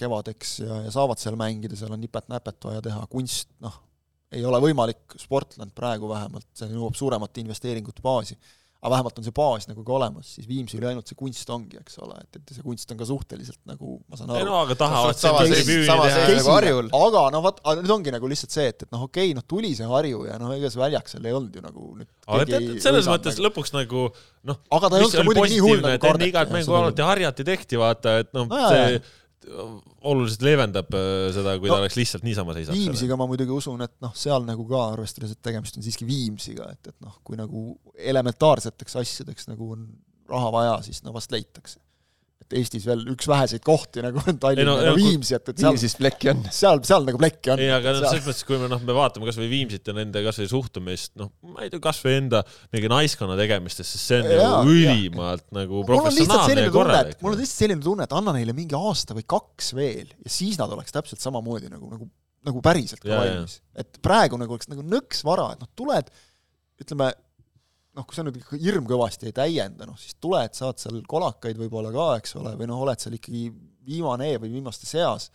kevadeks 0.00 0.56
ja, 0.64 0.80
ja 0.88 0.94
saavad 0.94 1.20
seal 1.20 1.36
mängida, 1.38 1.76
seal 1.78 1.92
on 1.94 2.02
nipet-näpet 2.02 2.66
vaja 2.66 2.82
teha, 2.88 3.04
kunst 3.12 3.52
noh, 3.62 3.76
ei 4.34 4.44
ole 4.44 4.60
võimalik 4.62 5.16
Sportland 5.20 5.74
praegu 5.76 6.10
vähemalt, 6.10 6.50
see 6.56 6.68
nõuab 6.72 6.98
suuremat 6.98 7.42
investeeringute 7.44 8.04
baasi. 8.04 8.36
aga 8.84 8.98
vähemalt 8.98 9.16
on 9.16 9.24
see 9.24 9.32
baas 9.32 9.64
nagu 9.64 9.80
ka 9.80 9.92
olemas, 9.96 10.26
siis 10.36 10.44
Viimsil 10.44 10.82
ainult 10.84 11.08
see 11.08 11.16
kunst 11.16 11.48
ongi, 11.48 11.78
eks 11.80 11.94
ole, 12.04 12.18
et, 12.20 12.36
et 12.36 12.50
see 12.52 12.60
kunst 12.66 12.90
on 12.92 12.98
ka 13.00 13.06
suhteliselt 13.08 13.62
nagu, 13.64 13.94
ma 14.12 14.18
saan 14.20 14.34
ei 14.34 14.42
aru 14.42 14.50
no 14.50 14.58
aga 14.60 14.76
tahavad 14.82 15.16
Sama 15.16 15.40
selle 15.40 15.54
seis- 15.54 15.64
tribüüni 15.64 15.86
sama 15.88 16.04
teha 16.10 16.26
seis-. 16.26 16.42
nagu 16.42 16.52
Harjul. 16.52 16.90
aga 16.98 17.22
no 17.32 17.42
nüüd 17.80 17.94
ongi 17.96 18.12
nagu 18.12 18.28
lihtsalt 18.34 18.58
see, 18.58 18.66
et, 18.74 18.84
et 18.84 18.92
noh, 18.92 19.06
okei 19.08 19.30
okay,, 19.30 19.38
noh 19.38 19.48
tuli 19.48 19.72
see 19.78 19.88
Harju 19.88 20.26
ja 20.28 20.36
noh, 20.42 20.52
ega 20.52 20.68
see 20.68 20.84
väljak 20.84 21.08
seal 21.08 21.24
ei 21.24 21.38
olnud 21.40 21.56
ju 21.56 21.64
nagu 21.64 21.88
nüüd 22.02 22.12
aga 22.28 22.44
tead 22.52 22.60
ei, 22.60 22.84
selles 22.84 23.08
mõttes 23.08 23.40
nagu. 23.40 23.48
lõpuks 23.48 23.76
nagu 23.78 24.06
noh, 24.52 24.60
aga 24.76 24.92
ta 24.92 25.00
ei 25.00 25.08
olnud 25.08 25.16
ka 25.16 25.28
muidugi 25.30 25.54
nii 25.54 25.64
hull 25.64 25.84
nagu 25.88 25.96
et 25.96 26.08
enne 26.12 26.32
igat 26.34 26.52
mängu 26.58 26.80
alati 26.82 27.08
harjati 27.08 27.52
tehti, 27.54 27.80
vaata, 27.80 28.18
et 28.20 28.36
noh 28.36 28.52
No 28.52 28.66
see 28.68 29.00
oluliselt 30.04 30.44
leevendab 30.46 30.94
äh, 30.96 31.28
seda, 31.34 31.56
kui 31.60 31.70
ta 31.70 31.76
No, 31.76 31.84
oleks 31.84 31.98
lihtsalt 31.98 32.24
niisama 32.26 32.56
seisab. 32.56 32.76
Viimsiga 32.78 33.18
ma 33.20 33.26
muidugi 33.30 33.54
usun, 33.54 33.82
et 33.84 33.94
noh, 34.04 34.14
seal 34.18 34.46
nagu 34.46 34.66
ka 34.70 34.82
arvestades, 34.92 35.34
et 35.34 35.42
tegemist 35.44 35.78
on 35.78 35.86
siiski 35.86 36.06
Viimsiga, 36.08 36.68
et, 36.72 36.92
et 36.92 36.98
noh, 37.04 37.18
kui 37.26 37.38
nagu 37.40 37.66
elementaarseteks 37.94 39.00
asjadeks 39.02 39.50
nagu 39.52 39.72
on 39.76 39.88
raha 40.30 40.52
vaja, 40.54 40.76
siis 40.86 41.02
no 41.04 41.12
vast 41.14 41.34
leitakse. 41.34 41.80
Et 42.44 42.54
Eestis 42.58 42.84
veel 42.84 43.00
üks 43.08 43.24
väheseid 43.30 43.62
kohti 43.64 44.02
nagu 44.04 44.20
on 44.20 44.36
Tallinn 44.42 44.66
no- 44.68 44.74
ja 44.76 44.90
ja 44.90 44.92
kui- 44.92 45.04
Viimsi, 45.14 45.32
et, 45.36 45.46
et 45.48 45.60
seal, 45.62 45.72
Viimsis 45.72 45.94
plekki 45.96 46.28
on. 46.28 46.42
seal, 46.52 46.82
seal 46.84 47.06
nagu 47.06 47.20
plekki 47.22 47.52
on. 47.54 47.62
ei, 47.64 47.70
aga 47.72 47.94
noh, 47.94 48.02
selles 48.04 48.26
mõttes, 48.26 48.42
kui 48.48 48.58
me 48.60 48.68
noh, 48.68 48.82
me 48.84 48.96
vaatame 48.98 49.28
kasvõi 49.30 49.48
Viimsit 49.48 49.88
ja 49.88 49.94
nende 49.96 50.20
kasvõi 50.26 50.48
suhtumist, 50.50 51.14
noh, 51.20 51.30
ma 51.54 51.64
ei 51.64 51.72
tea, 51.72 51.80
kasvõi 51.86 52.18
enda 52.18 52.42
mingi 52.74 52.90
naiskonna 52.92 53.38
tegemistest, 53.40 53.94
sest 53.96 54.12
see 54.12 54.42
on 54.44 54.68
ülimalt 54.68 55.46
nagu 55.56 55.80
mul 55.86 55.96
on 56.02 56.10
lihtsalt 56.10 56.28
professionaalne 56.28 56.66
ja 56.68 56.74
korralik. 56.76 57.22
mul 57.24 57.32
on 57.32 57.40
lihtsalt 57.40 57.62
selline 57.64 57.86
tunne, 57.88 58.04
et 58.10 58.16
anna 58.20 58.36
neile 58.36 58.56
mingi 58.60 58.76
aasta 58.76 59.16
või 59.16 59.24
kaks 59.36 59.72
veel 59.80 60.12
ja 60.12 60.36
siis 60.36 60.60
nad 60.60 60.76
oleks 60.76 60.92
täpselt 60.92 61.24
samamoodi 61.24 61.72
nagu, 61.72 61.88
nagu, 61.96 62.10
nagu 62.44 62.60
päriselt 62.68 63.00
ka 63.00 63.14
valmis. 63.24 63.60
et 63.72 64.02
praegu 64.04 64.36
nagu 64.42 64.52
oleks 64.58 64.68
nagu 64.68 64.84
nõks 64.84 65.24
vara, 65.24 65.54
et 65.56 65.64
noh, 65.64 65.72
tuled, 65.80 66.12
ütleme 66.84 67.14
noh, 67.94 68.06
kui 68.06 68.16
sa 68.16 68.24
nüüd 68.26 68.38
ikka 68.40 68.58
hirmkõvasti 68.60 69.30
ei 69.30 69.36
täienda, 69.36 69.86
noh 69.88 69.98
siis 70.00 70.16
tuled, 70.22 70.54
saad 70.56 70.80
seal 70.82 71.00
kolakaid 71.08 71.58
võib-olla 71.60 71.92
ka, 71.94 72.10
eks 72.20 72.36
ole, 72.40 72.54
või 72.58 72.68
noh, 72.70 72.82
oled 72.84 73.02
seal 73.02 73.16
ikkagi 73.18 73.48
viimane 73.86 74.32
E 74.32 74.38
või 74.42 74.54
viimaste 74.56 74.88
seas. 74.88 75.30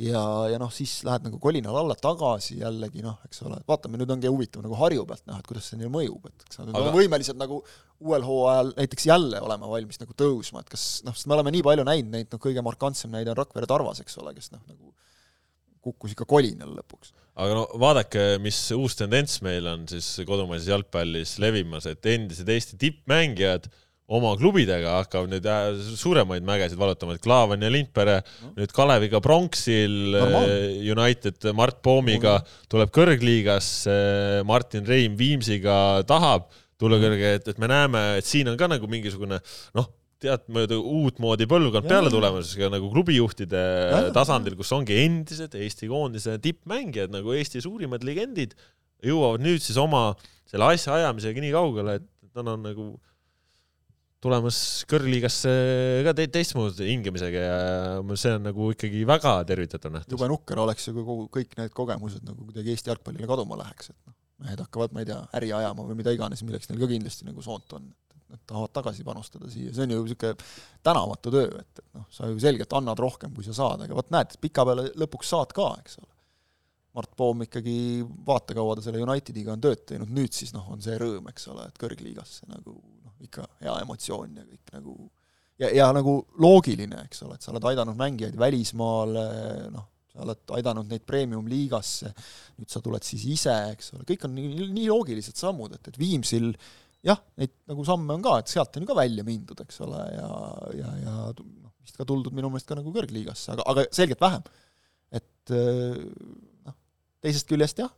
Ja, 0.00 0.22
ja 0.48 0.56
noh, 0.56 0.70
siis 0.72 1.02
lähed 1.04 1.26
nagu 1.26 1.36
kolinal 1.42 1.76
alla 1.76 1.92
tagasi 2.00 2.56
jällegi 2.62 3.02
noh, 3.04 3.18
eks 3.26 3.42
ole, 3.44 3.58
vaatame, 3.68 3.98
nüüd 4.00 4.12
ongi 4.14 4.30
huvitav 4.30 4.64
nagu 4.64 4.78
Harju 4.80 5.04
pealt 5.08 5.26
näha, 5.28 5.42
et 5.42 5.50
kuidas 5.50 5.66
see 5.68 5.76
neile 5.76 5.92
mõjub, 5.92 6.30
et 6.30 6.46
kas 6.46 6.62
nad 6.62 6.70
Aga- 6.72 6.88
on 6.88 6.96
võimelised 6.96 7.36
nagu 7.36 7.58
uuel 8.00 8.24
hooajal 8.24 8.72
näiteks 8.78 9.06
jälle 9.10 9.42
olema 9.44 9.68
valmis 9.68 10.00
nagu 10.00 10.16
tõusma, 10.16 10.64
et 10.64 10.72
kas 10.72 10.86
noh, 11.04 11.12
sest 11.12 11.28
me 11.28 11.36
oleme 11.36 11.52
nii 11.52 11.66
palju 11.66 11.84
näinud 11.84 12.16
neid, 12.16 12.30
noh 12.32 12.40
kõige 12.40 12.64
markantsem 12.64 13.12
näide 13.12 13.34
on 13.34 13.38
Rakvere 13.42 13.68
Tarvas, 13.68 14.00
eks 14.00 14.16
ole, 14.22 14.32
kes 14.38 14.48
noh, 14.54 14.64
nagu 14.64 14.94
kukkus 15.82 16.14
ikka 16.14 16.26
kolinal 16.28 16.72
lõpuks. 16.78 17.12
aga 17.42 17.54
no 17.56 17.66
vaadake, 17.80 18.26
mis 18.44 18.58
uus 18.76 18.96
tendents 18.98 19.40
meil 19.44 19.66
on 19.70 19.86
siis 19.90 20.14
kodumaises 20.28 20.68
jalgpallis 20.70 21.38
levimas, 21.42 21.86
et 21.90 22.12
endised 22.14 22.48
Eesti 22.48 22.78
tippmängijad 22.80 23.70
oma 24.12 24.34
klubidega 24.36 24.98
hakkavad 24.98 25.30
nüüd 25.32 25.46
äh, 25.48 25.68
suuremaid 25.96 26.44
mägesid 26.44 26.76
valutama, 26.80 27.14
et 27.16 27.22
Klaavan 27.24 27.62
ja 27.64 27.70
Lindpere 27.72 28.18
No. 28.42 28.50
nüüd 28.58 28.74
Kaleviga 28.76 29.22
pronksil, 29.24 29.94
Normaalne. 30.18 30.58
United 30.92 31.46
Mart 31.56 31.78
Poomiga 31.84 32.34
tuleb 32.72 32.92
kõrgliigasse, 32.92 33.94
Martin 34.48 34.84
Reim 34.88 35.16
Viimsiga 35.16 36.02
tahab 36.08 36.50
tulla 36.82 36.98
kõrge, 37.00 37.36
et, 37.38 37.48
et 37.48 37.58
me 37.62 37.70
näeme, 37.70 38.00
et 38.18 38.26
siin 38.26 38.50
on 38.50 38.58
ka 38.58 38.68
nagu 38.68 38.88
mingisugune 38.90 39.38
noh, 39.78 39.88
teadmööda 40.22 40.78
uutmoodi 40.78 41.48
põlvkond 41.50 41.88
peale 41.90 42.12
tulemas 42.12 42.54
nagu 42.72 42.90
klubijuhtide 42.92 43.62
Jaa. 43.62 44.12
tasandil, 44.14 44.56
kus 44.58 44.72
ongi 44.76 45.00
endised 45.04 45.54
Eesti 45.58 45.90
koondise 45.90 46.38
tippmängijad 46.42 47.12
nagu 47.14 47.34
Eesti 47.36 47.62
suurimad 47.64 48.06
legendid 48.06 48.56
jõuavad 49.02 49.42
nüüd 49.42 49.62
siis 49.62 49.78
oma 49.80 50.12
selle 50.50 50.68
asja 50.74 50.98
ajamisega 50.98 51.42
nii 51.42 51.54
kaugele, 51.54 51.98
et 51.98 52.36
nad 52.38 52.52
on 52.54 52.62
nagu 52.68 52.86
tulemas 54.22 54.56
kõrgliigasse 54.90 55.52
ka 56.06 56.14
te 56.14 56.28
teistmoodi 56.30 56.86
hingemisega 56.92 57.42
ja 57.42 58.18
see 58.20 58.36
on 58.36 58.44
nagu 58.46 58.68
ikkagi 58.74 59.02
väga 59.08 59.34
tervitatav 59.48 59.96
nähtus. 59.96 60.14
jube 60.14 60.28
nukker 60.30 60.60
oleks 60.62 60.86
ju, 60.86 60.94
kui 60.94 61.06
kogu, 61.06 61.26
kõik 61.38 61.56
need 61.58 61.74
kogemused 61.74 62.22
nagu 62.28 62.46
kuidagi 62.46 62.76
Eesti 62.76 62.92
jalgpallile 62.92 63.26
kaduma 63.30 63.58
läheks, 63.64 63.90
et 63.90 63.98
noh, 64.06 64.14
mehed 64.46 64.62
hakkavad, 64.62 64.94
ma 64.94 65.02
ei 65.02 65.10
tea, 65.10 65.18
äri 65.38 65.50
ajama 65.58 65.88
või 65.88 65.98
mida 65.98 66.14
iganes, 66.14 66.44
milleks 66.46 66.70
neil 66.70 66.82
ka 66.82 66.90
kindlasti 66.92 67.26
nagu 67.26 67.42
soont 67.42 67.74
on. 67.78 67.90
Nad 68.32 68.40
tahavad 68.48 68.72
tagasi 68.72 69.04
panustada 69.04 69.50
siia, 69.52 69.74
see 69.76 69.84
on 69.84 69.92
ju 69.92 70.04
niisugune 70.06 70.32
tänamatu 70.84 71.32
töö, 71.34 71.50
et, 71.60 71.82
et 71.82 71.98
noh, 71.98 72.06
sa 72.12 72.30
ju 72.30 72.40
selgelt 72.40 72.72
annad 72.78 73.02
rohkem, 73.02 73.34
kui 73.36 73.44
sa 73.44 73.52
saad, 73.56 73.84
aga 73.84 73.98
vot 73.98 74.08
näed, 74.14 74.38
pikapeale 74.40 74.88
lõpuks 75.02 75.34
saad 75.34 75.52
ka, 75.56 75.68
eks 75.82 76.00
ole. 76.00 76.08
Mart 76.96 77.12
Poom 77.16 77.44
ikkagi, 77.46 77.74
vaata, 78.26 78.56
kaua 78.56 78.76
ta 78.76 78.84
selle 78.84 79.00
Unitediga 79.04 79.54
on 79.54 79.62
tööd 79.64 79.84
teinud, 79.88 80.10
nüüd 80.12 80.32
siis 80.36 80.52
noh, 80.52 80.66
on 80.72 80.80
see 80.84 80.96
rõõm, 81.00 81.28
eks 81.32 81.48
ole, 81.52 81.64
et 81.68 81.78
kõrgliigasse 81.80 82.48
nagu 82.50 82.74
noh, 82.74 83.14
ikka 83.24 83.46
hea 83.62 83.78
emotsioon 83.84 84.40
ja 84.40 84.44
kõik 84.48 84.74
nagu 84.76 84.96
ja, 85.62 85.70
ja 85.72 85.88
nagu 85.94 86.18
loogiline, 86.42 87.06
eks 87.06 87.24
ole, 87.26 87.38
et 87.38 87.44
sa 87.44 87.52
oled 87.52 87.68
aidanud 87.72 87.98
mängijaid 87.98 88.36
välismaale, 88.40 89.24
noh, 89.72 89.88
sa 90.12 90.24
oled 90.26 90.54
aidanud 90.58 90.90
neid 90.92 91.04
premium-liigasse, 91.08 92.12
nüüd 92.60 92.72
sa 92.72 92.82
tuled 92.84 93.04
siis 93.06 93.24
ise, 93.38 93.54
eks 93.72 93.94
ole, 93.96 94.06
kõik 94.08 94.26
on 94.28 94.36
nii, 94.36 94.68
nii 94.76 94.88
loogilised 94.90 95.40
sammud, 95.40 95.76
et, 95.78 95.92
et 95.92 96.00
Viimsil 96.00 96.50
jah, 97.06 97.22
neid 97.40 97.54
nagu 97.70 97.86
samme 97.86 98.16
on 98.16 98.24
ka, 98.24 98.36
et 98.42 98.52
sealt 98.52 98.76
on 98.78 98.84
ju 98.84 98.90
ka 98.90 98.98
välja 98.98 99.24
mindud, 99.26 99.58
eks 99.64 99.80
ole, 99.86 100.02
ja, 100.16 100.28
ja, 100.78 100.92
ja 101.02 101.14
noh, 101.32 101.72
vist 101.82 101.98
ka 101.98 102.06
tuldud 102.08 102.34
minu 102.36 102.50
meelest 102.52 102.68
ka 102.68 102.78
nagu 102.78 102.92
kõrgliigasse, 102.94 103.56
aga, 103.56 103.66
aga 103.72 103.86
selgelt 103.94 104.22
vähem. 104.22 104.44
et 105.18 105.54
eh, 105.56 105.98
noh, 106.68 106.76
teisest 107.24 107.50
küljest 107.50 107.82
jah, 107.82 107.90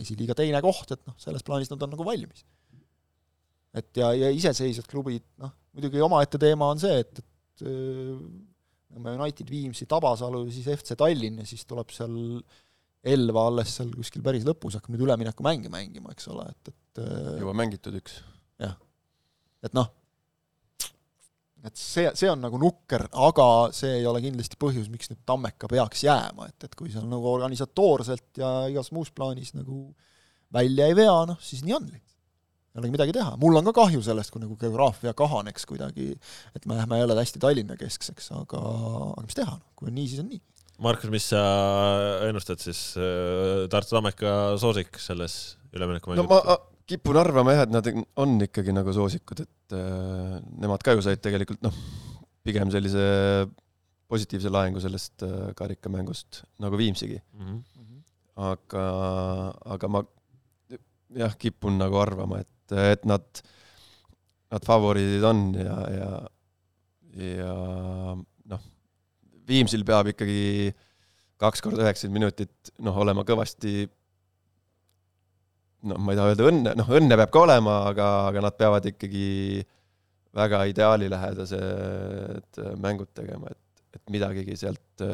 esiliiga 0.00 0.36
teine 0.36 0.60
koht, 0.64 0.92
et 0.92 1.00
noh, 1.08 1.16
selles 1.22 1.46
plaanis 1.46 1.72
nad 1.72 1.82
on 1.86 1.94
nagu 1.96 2.06
valmis 2.06 2.44
et 3.74 3.98
ja, 3.98 4.10
ja 4.14 4.30
iseseisvad 4.34 4.88
klubid, 4.90 5.24
noh, 5.42 5.52
muidugi 5.74 6.02
omaette 6.04 6.38
teema 6.40 6.70
on 6.72 6.82
see, 6.82 6.98
et, 7.02 7.22
et 7.22 7.70
äh, 7.70 8.18
Nõmme 8.94 9.16
United, 9.18 9.48
Viimsi, 9.50 9.88
Tabasalu, 9.90 10.44
siis 10.54 10.68
FC 10.70 10.94
Tallinn 10.94 11.40
ja 11.42 11.46
siis 11.48 11.64
tuleb 11.66 11.88
seal 11.90 12.14
Elva 13.04 13.48
alles 13.50 13.72
seal 13.74 13.90
kuskil 13.92 14.22
päris 14.24 14.46
lõpus 14.46 14.78
hakkab 14.78 14.94
nüüd 14.94 15.02
üleminekumänge 15.04 15.72
mängima, 15.72 16.14
eks 16.14 16.30
ole, 16.30 16.46
et, 16.52 16.70
et 16.70 17.02
äh, 17.02 17.40
juba 17.42 17.56
mängitud 17.58 17.96
üks. 17.98 18.20
Et 19.64 19.76
noh, 19.76 19.88
et 21.64 21.80
see, 21.80 22.08
see 22.18 22.28
on 22.28 22.42
nagu 22.44 22.58
nukker, 22.60 23.06
aga 23.26 23.46
see 23.74 24.00
ei 24.00 24.08
ole 24.08 24.20
kindlasti 24.24 24.58
põhjus, 24.60 24.90
miks 24.92 25.10
nüüd 25.10 25.22
Tammeka 25.28 25.68
peaks 25.70 26.04
jääma, 26.04 26.50
et, 26.50 26.66
et 26.66 26.74
kui 26.76 26.92
seal 26.92 27.06
nagu 27.08 27.30
organisatoorselt 27.30 28.40
ja 28.40 28.54
igas 28.72 28.92
muus 28.94 29.12
plaanis 29.14 29.54
nagu 29.56 29.86
välja 30.54 30.90
ei 30.90 30.96
vea, 30.98 31.14
noh 31.30 31.40
siis 31.42 31.64
nii 31.64 31.76
on 31.76 31.86
lihtsalt. 31.88 32.10
ei 32.74 32.82
olegi 32.82 32.96
midagi 32.96 33.14
teha, 33.16 33.36
mul 33.40 33.56
on 33.60 33.70
ka 33.70 33.74
kahju 33.80 34.02
sellest, 34.04 34.34
kui 34.34 34.42
nagu 34.42 34.58
geograafia 34.60 35.14
kahaneks 35.16 35.64
kuidagi, 35.70 36.12
et 36.58 36.68
me 36.68 36.76
lähme 36.76 37.00
jälle 37.00 37.16
hästi 37.20 37.40
Tallinna-keskseks, 37.42 38.28
aga, 38.42 38.60
aga 39.14 39.24
mis 39.24 39.38
teha, 39.38 39.56
kui 39.78 39.88
on 39.88 39.96
nii, 39.96 40.10
siis 40.10 40.24
on 40.24 40.28
nii. 40.34 40.42
Markus, 40.84 41.10
mis 41.14 41.28
sa 41.30 41.40
ennustad 42.26 42.58
siis 42.58 42.80
äh, 42.98 43.64
Tartu 43.70 43.94
Tammeka 43.94 44.58
soosik 44.58 44.98
selles 44.98 45.54
üleminekumängus 45.72 46.26
no 46.26 46.28
ma 46.28 46.58
kipun 46.88 47.18
arvama 47.20 47.54
jah, 47.54 47.66
et 47.66 47.72
nad 47.72 47.88
on 48.20 48.36
ikkagi 48.44 48.74
nagu 48.76 48.92
soosikud, 48.94 49.44
et 49.44 49.76
äh, 49.76 50.38
nemad 50.60 50.84
ka 50.84 50.96
ju 50.96 51.04
said 51.04 51.22
tegelikult 51.24 51.62
noh, 51.64 51.76
pigem 52.44 52.72
sellise 52.72 53.04
positiivse 54.10 54.52
laengu 54.52 54.82
sellest 54.84 55.24
äh, 55.24 55.52
karikamängust 55.56 56.42
nagu 56.62 56.78
Viimsigi, 56.80 57.20
mm? 57.32 57.56
-hmm. 57.56 58.02
aga, 58.50 58.84
aga 59.76 59.88
ma 59.88 60.04
jah, 61.14 61.34
kipun 61.40 61.78
nagu 61.80 61.98
arvama, 62.02 62.42
et, 62.44 62.76
et 62.94 63.04
nad, 63.08 63.24
nad 64.52 64.64
favoriidid 64.66 65.24
on 65.24 65.44
ja, 65.56 65.78
ja, 65.98 66.10
ja 67.24 67.54
noh, 68.50 68.64
Viimsil 69.48 69.84
peab 69.88 70.12
ikkagi 70.12 70.74
kaks 71.40 71.64
korda 71.64 71.84
üheksakümmend 71.84 72.20
minutit 72.20 72.74
noh, 72.84 72.96
olema 73.00 73.24
kõvasti 73.26 73.84
noh, 75.90 76.00
ma 76.00 76.14
ei 76.14 76.20
taha 76.20 76.32
öelda 76.32 76.48
õnne, 76.50 76.74
noh 76.80 76.92
õnne 76.98 77.18
peab 77.20 77.32
ka 77.34 77.42
olema, 77.44 77.78
aga, 77.90 78.10
aga 78.30 78.44
nad 78.46 78.58
peavad 78.60 78.88
ikkagi 78.90 79.26
väga 80.34 80.64
ideaalilähedased 80.72 82.62
mängud 82.82 83.12
tegema, 83.14 83.52
et, 83.52 83.84
et 83.98 84.14
midagigi 84.14 84.56
sealt, 84.58 85.04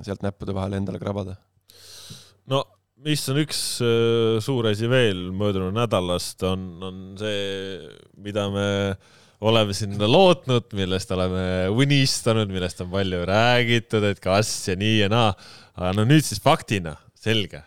sealt 0.00 0.24
näppude 0.26 0.56
vahele 0.56 0.80
endale 0.80 0.98
krabada. 1.02 1.36
no 2.50 2.64
mis 3.04 3.24
on 3.28 3.40
üks 3.42 3.60
äh, 3.84 4.38
suur 4.44 4.70
asi 4.70 4.88
veel 4.90 5.28
möödunud 5.36 5.74
nädalast, 5.76 6.40
on, 6.48 6.64
on 6.84 7.02
see, 7.20 7.76
mida 8.24 8.46
me 8.52 8.68
oleme 9.44 9.74
siin 9.76 9.98
lootnud, 9.98 10.70
millest 10.78 11.10
oleme 11.12 11.44
unistanud, 11.74 12.48
millest 12.52 12.80
on 12.84 12.90
palju 12.92 13.24
räägitud, 13.28 14.06
et 14.08 14.22
kas 14.24 14.50
ja 14.70 14.76
nii 14.80 15.02
ja 15.02 15.10
naa. 15.12 15.34
aga 15.76 15.92
no 15.98 16.06
nüüd 16.08 16.24
siis 16.24 16.40
faktina, 16.42 16.94
selge, 17.18 17.60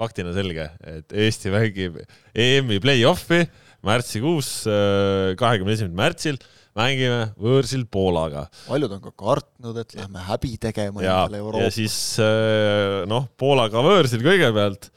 faktina 0.00 0.32
selge, 0.36 0.70
et 0.88 1.12
Eesti 1.26 1.52
mängib 1.52 1.98
EM-i 2.32 2.80
play-off'i 2.82 3.44
märtsikuus, 3.86 4.48
äh, 4.68 5.34
kahekümne 5.40 5.76
esimesel 5.76 5.96
märtsil 5.96 6.40
mängime 6.78 7.32
võõrsil 7.40 7.84
Poolaga. 7.90 8.46
paljud 8.68 8.92
on 8.96 9.02
ka 9.02 9.12
kartnud, 9.18 9.76
et 9.82 9.94
lähme 9.98 10.22
häbi 10.28 10.54
tegema 10.62 11.02
ja, 11.02 11.16
endale 11.24 11.42
Euroopas. 11.42 11.66
ja 11.66 11.74
siis 11.74 11.96
äh, 12.22 13.02
noh, 13.10 13.28
Poolaga 13.40 13.82
võõrsil 13.84 14.24
kõigepealt 14.24 14.90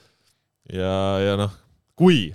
ja, 0.71 0.95
ja 1.23 1.37
noh, 1.39 1.55
kui, 1.99 2.27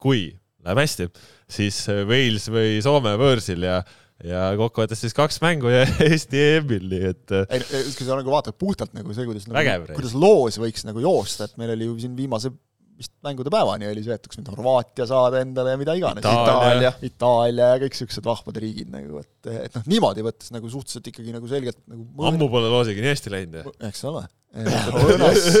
kui 0.00 0.30
läheb 0.64 0.82
hästi, 0.82 1.08
siis 1.50 1.82
Wales 1.88 2.48
või 2.52 2.80
Soome 2.84 3.14
võõrsil 3.20 3.68
ja 3.68 3.80
ja 4.26 4.46
kokkuvõttes 4.58 5.00
siis 5.04 5.14
kaks 5.16 5.40
mängu 5.44 5.70
ja 5.72 5.84
Eesti 6.08 6.40
EM-il, 6.56 6.88
nii 6.90 7.12
et 7.12 7.36
äh, 7.36 7.54
ei, 7.56 7.84
kui 7.96 8.06
sa 8.06 8.18
nagu 8.18 8.32
vaatad 8.32 8.56
puhtalt 8.60 8.96
nagu 8.96 9.14
see, 9.16 9.28
kuidas 9.28 9.46
nagu, 9.50 9.94
kuidas 9.94 10.16
loos 10.16 10.60
võiks 10.60 10.84
nagu 10.88 11.02
joosta, 11.04 11.48
et 11.48 11.56
meil 11.60 11.74
oli 11.76 11.88
ju 11.88 11.96
siin 12.02 12.18
viimase 12.18 12.52
vist 13.00 13.14
mängude 13.24 13.48
päevani 13.52 13.88
oli 13.88 14.02
söötuks 14.04 14.36
nüüd 14.36 14.50
Horvaatia 14.52 15.06
saada 15.08 15.40
endale 15.40 15.72
ja 15.72 15.78
mida 15.80 15.94
iganes. 15.96 16.20
Itaalia, 16.20 16.90
Itaalia 17.06 17.70
ja 17.72 17.78
kõik 17.80 17.96
siuksed 17.96 18.26
vahvad 18.26 18.58
riigid 18.60 18.90
nagu, 18.92 19.22
et, 19.22 19.48
et 19.54 19.78
noh, 19.78 19.86
niimoodi 19.88 20.24
võttes 20.26 20.52
nagu 20.52 20.68
suhteliselt 20.68 21.08
ikkagi 21.08 21.32
nagu 21.32 21.48
selgelt 21.48 21.80
nagu 21.88 22.28
ammu 22.28 22.50
pole 22.52 22.68
loosiga 22.68 23.00
nii 23.00 23.14
hästi 23.14 23.32
läinud 23.32 23.72
eks 23.88 24.04
ole. 24.10 24.26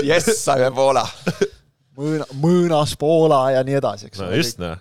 jess, 0.04 0.34
saime 0.42 0.68
Poola 0.76 1.06
mõõna, 1.98 2.28
mõõnas 2.42 2.92
Poola 3.00 3.42
ja 3.56 3.64
nii 3.64 3.80
edasi, 3.80 4.10
eks 4.10 4.20
no, 4.20 4.28
ole. 4.28 4.42
just, 4.42 4.60
noh 4.60 4.76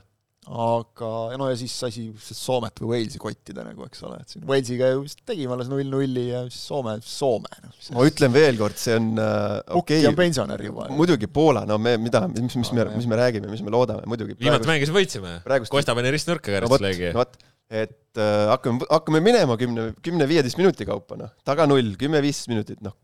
aga 0.49 1.09
no 1.37 1.47
ja 1.51 1.57
siis 1.59 1.73
asi 1.85 2.03
Soomet 2.17 2.79
või 2.81 2.95
Walesi 2.95 3.19
kottida 3.21 3.61
nagu, 3.67 3.85
eks 3.85 4.01
ole, 4.07 4.17
et 4.23 4.33
siin 4.33 4.47
Walesiga 4.49 4.87
ju 4.95 5.03
vist 5.03 5.21
tegime 5.27 5.53
alles 5.53 5.69
null-nulli 5.69 6.23
ja 6.31 6.41
siis 6.47 6.63
Soome, 6.71 6.95
Soome 7.05 7.51
no,. 7.61 7.69
ma 7.97 8.05
ütlen 8.09 8.33
veel 8.33 8.57
kord, 8.57 8.79
see 8.81 8.95
on 8.97 9.11
äh, 9.21 9.59
okei 9.77 9.99
okay.. 10.01 10.09
on 10.09 10.17
pensionär 10.17 10.63
juba. 10.65 10.87
muidugi 10.95 11.29
Poola, 11.29 11.67
no 11.69 11.77
me, 11.81 11.93
mida, 12.01 12.23
mis, 12.33 12.57
mis 12.57 12.73
me, 12.73 12.87
mis 12.95 13.09
me 13.11 13.19
räägime, 13.19 13.51
mis 13.51 13.61
me 13.65 13.73
loodame, 13.75 14.07
muidugi. 14.09 14.39
viimati 14.39 14.71
mängisime, 14.71 14.97
võitsime. 14.97 15.35
Kosta 15.69 15.93
pani 15.97 16.15
ristnurka 16.15 16.55
karistusleegi 16.55 17.11
no,. 17.11 17.19
vot, 17.21 17.37
et 17.69 18.17
äh, 18.17 18.47
hakkame, 18.55 18.89
hakkame 18.89 19.21
minema 19.21 19.59
kümne, 19.61 19.91
kümne-viieteist 20.01 20.57
minuti 20.57 20.89
kaupa, 20.89 21.19
noh, 21.19 21.35
taga 21.45 21.69
null, 21.69 21.93
kümme-viisteist 22.01 22.49
minutit, 22.49 22.81
noh 22.85 22.97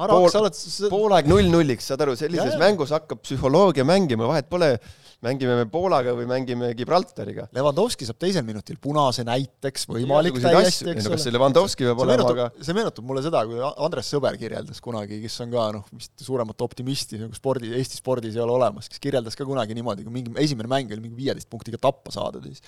Pool, 0.00 0.30
sa 0.32 0.40
oled 0.40 0.56
poolaeg 0.88 1.26
null-nulliks, 1.28 1.90
saad 1.90 2.00
aru, 2.06 2.14
sellises 2.16 2.54
ja, 2.54 2.60
mängus 2.60 2.92
hakkab 2.94 3.20
psühholoogia 3.20 3.84
mängima, 3.84 4.24
vahet 4.30 4.46
pole, 4.48 4.70
mängime 5.24 5.56
me 5.58 5.66
Poolaga 5.70 6.14
või 6.16 6.26
mängime 6.28 6.70
Gibraltariga. 6.76 7.46
Levandovski 7.56 8.06
saab 8.08 8.20
teisel 8.22 8.44
minutil 8.46 8.78
punase 8.82 9.24
näiteks, 9.28 9.86
võimalik 9.90 10.38
täiesti, 10.40 10.88
eks 10.94 11.08
ole. 11.08 11.16
kas 11.16 11.26
see 11.26 11.34
Levandovski 11.34 11.88
peab 11.88 12.00
olema, 12.06 12.28
aga 12.32 12.48
see 12.56 12.76
meenutab 12.76 13.06
mulle 13.08 13.24
seda, 13.24 13.42
kui 13.48 13.60
Andres 13.60 14.10
Sõber 14.12 14.38
kirjeldas 14.40 14.80
kunagi, 14.84 15.20
kes 15.24 15.36
on 15.44 15.52
ka 15.52 15.66
noh, 15.76 15.84
vist 15.92 16.24
suuremat 16.24 16.64
optimisti 16.64 17.20
nagu 17.20 17.36
spordi, 17.36 17.72
Eesti 17.76 18.00
spordis 18.00 18.38
ei 18.38 18.44
ole 18.44 18.56
olemas, 18.56 18.88
kes 18.90 19.02
kirjeldas 19.02 19.36
ka 19.38 19.46
kunagi 19.48 19.76
niimoodi, 19.76 20.08
kui 20.08 20.16
mingi 20.16 20.34
esimene 20.40 20.72
mäng 20.72 20.96
oli 20.96 21.04
mingi 21.04 21.20
viieteist 21.20 21.50
punktiga 21.52 21.80
tappa 21.80 22.14
saadud 22.16 22.48
ja 22.48 22.56
siis 22.56 22.64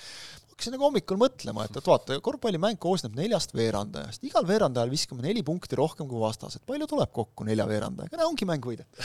hakkasin 0.53 0.77
nagu 0.77 0.85
hommikul 0.85 1.17
mõtlema, 1.17 1.65
et, 1.65 1.77
et 1.81 1.89
vaata, 1.89 2.19
korvpallimäng 2.23 2.77
koosneb 2.81 3.17
neljast 3.17 3.55
veerandajast, 3.57 4.21
igal 4.29 4.45
veerandajal 4.45 4.93
viskame 4.93 5.25
neli 5.25 5.41
punkti 5.45 5.79
rohkem 5.79 6.05
kui 6.09 6.21
vastased, 6.21 6.61
palju 6.69 6.85
tuleb 6.91 7.09
kokku 7.15 7.47
nelja 7.47 7.65
veerandajaga, 7.69 8.21
no 8.21 8.29
ongi 8.29 8.45
mäng 8.45 8.65
võidetud. 8.69 9.01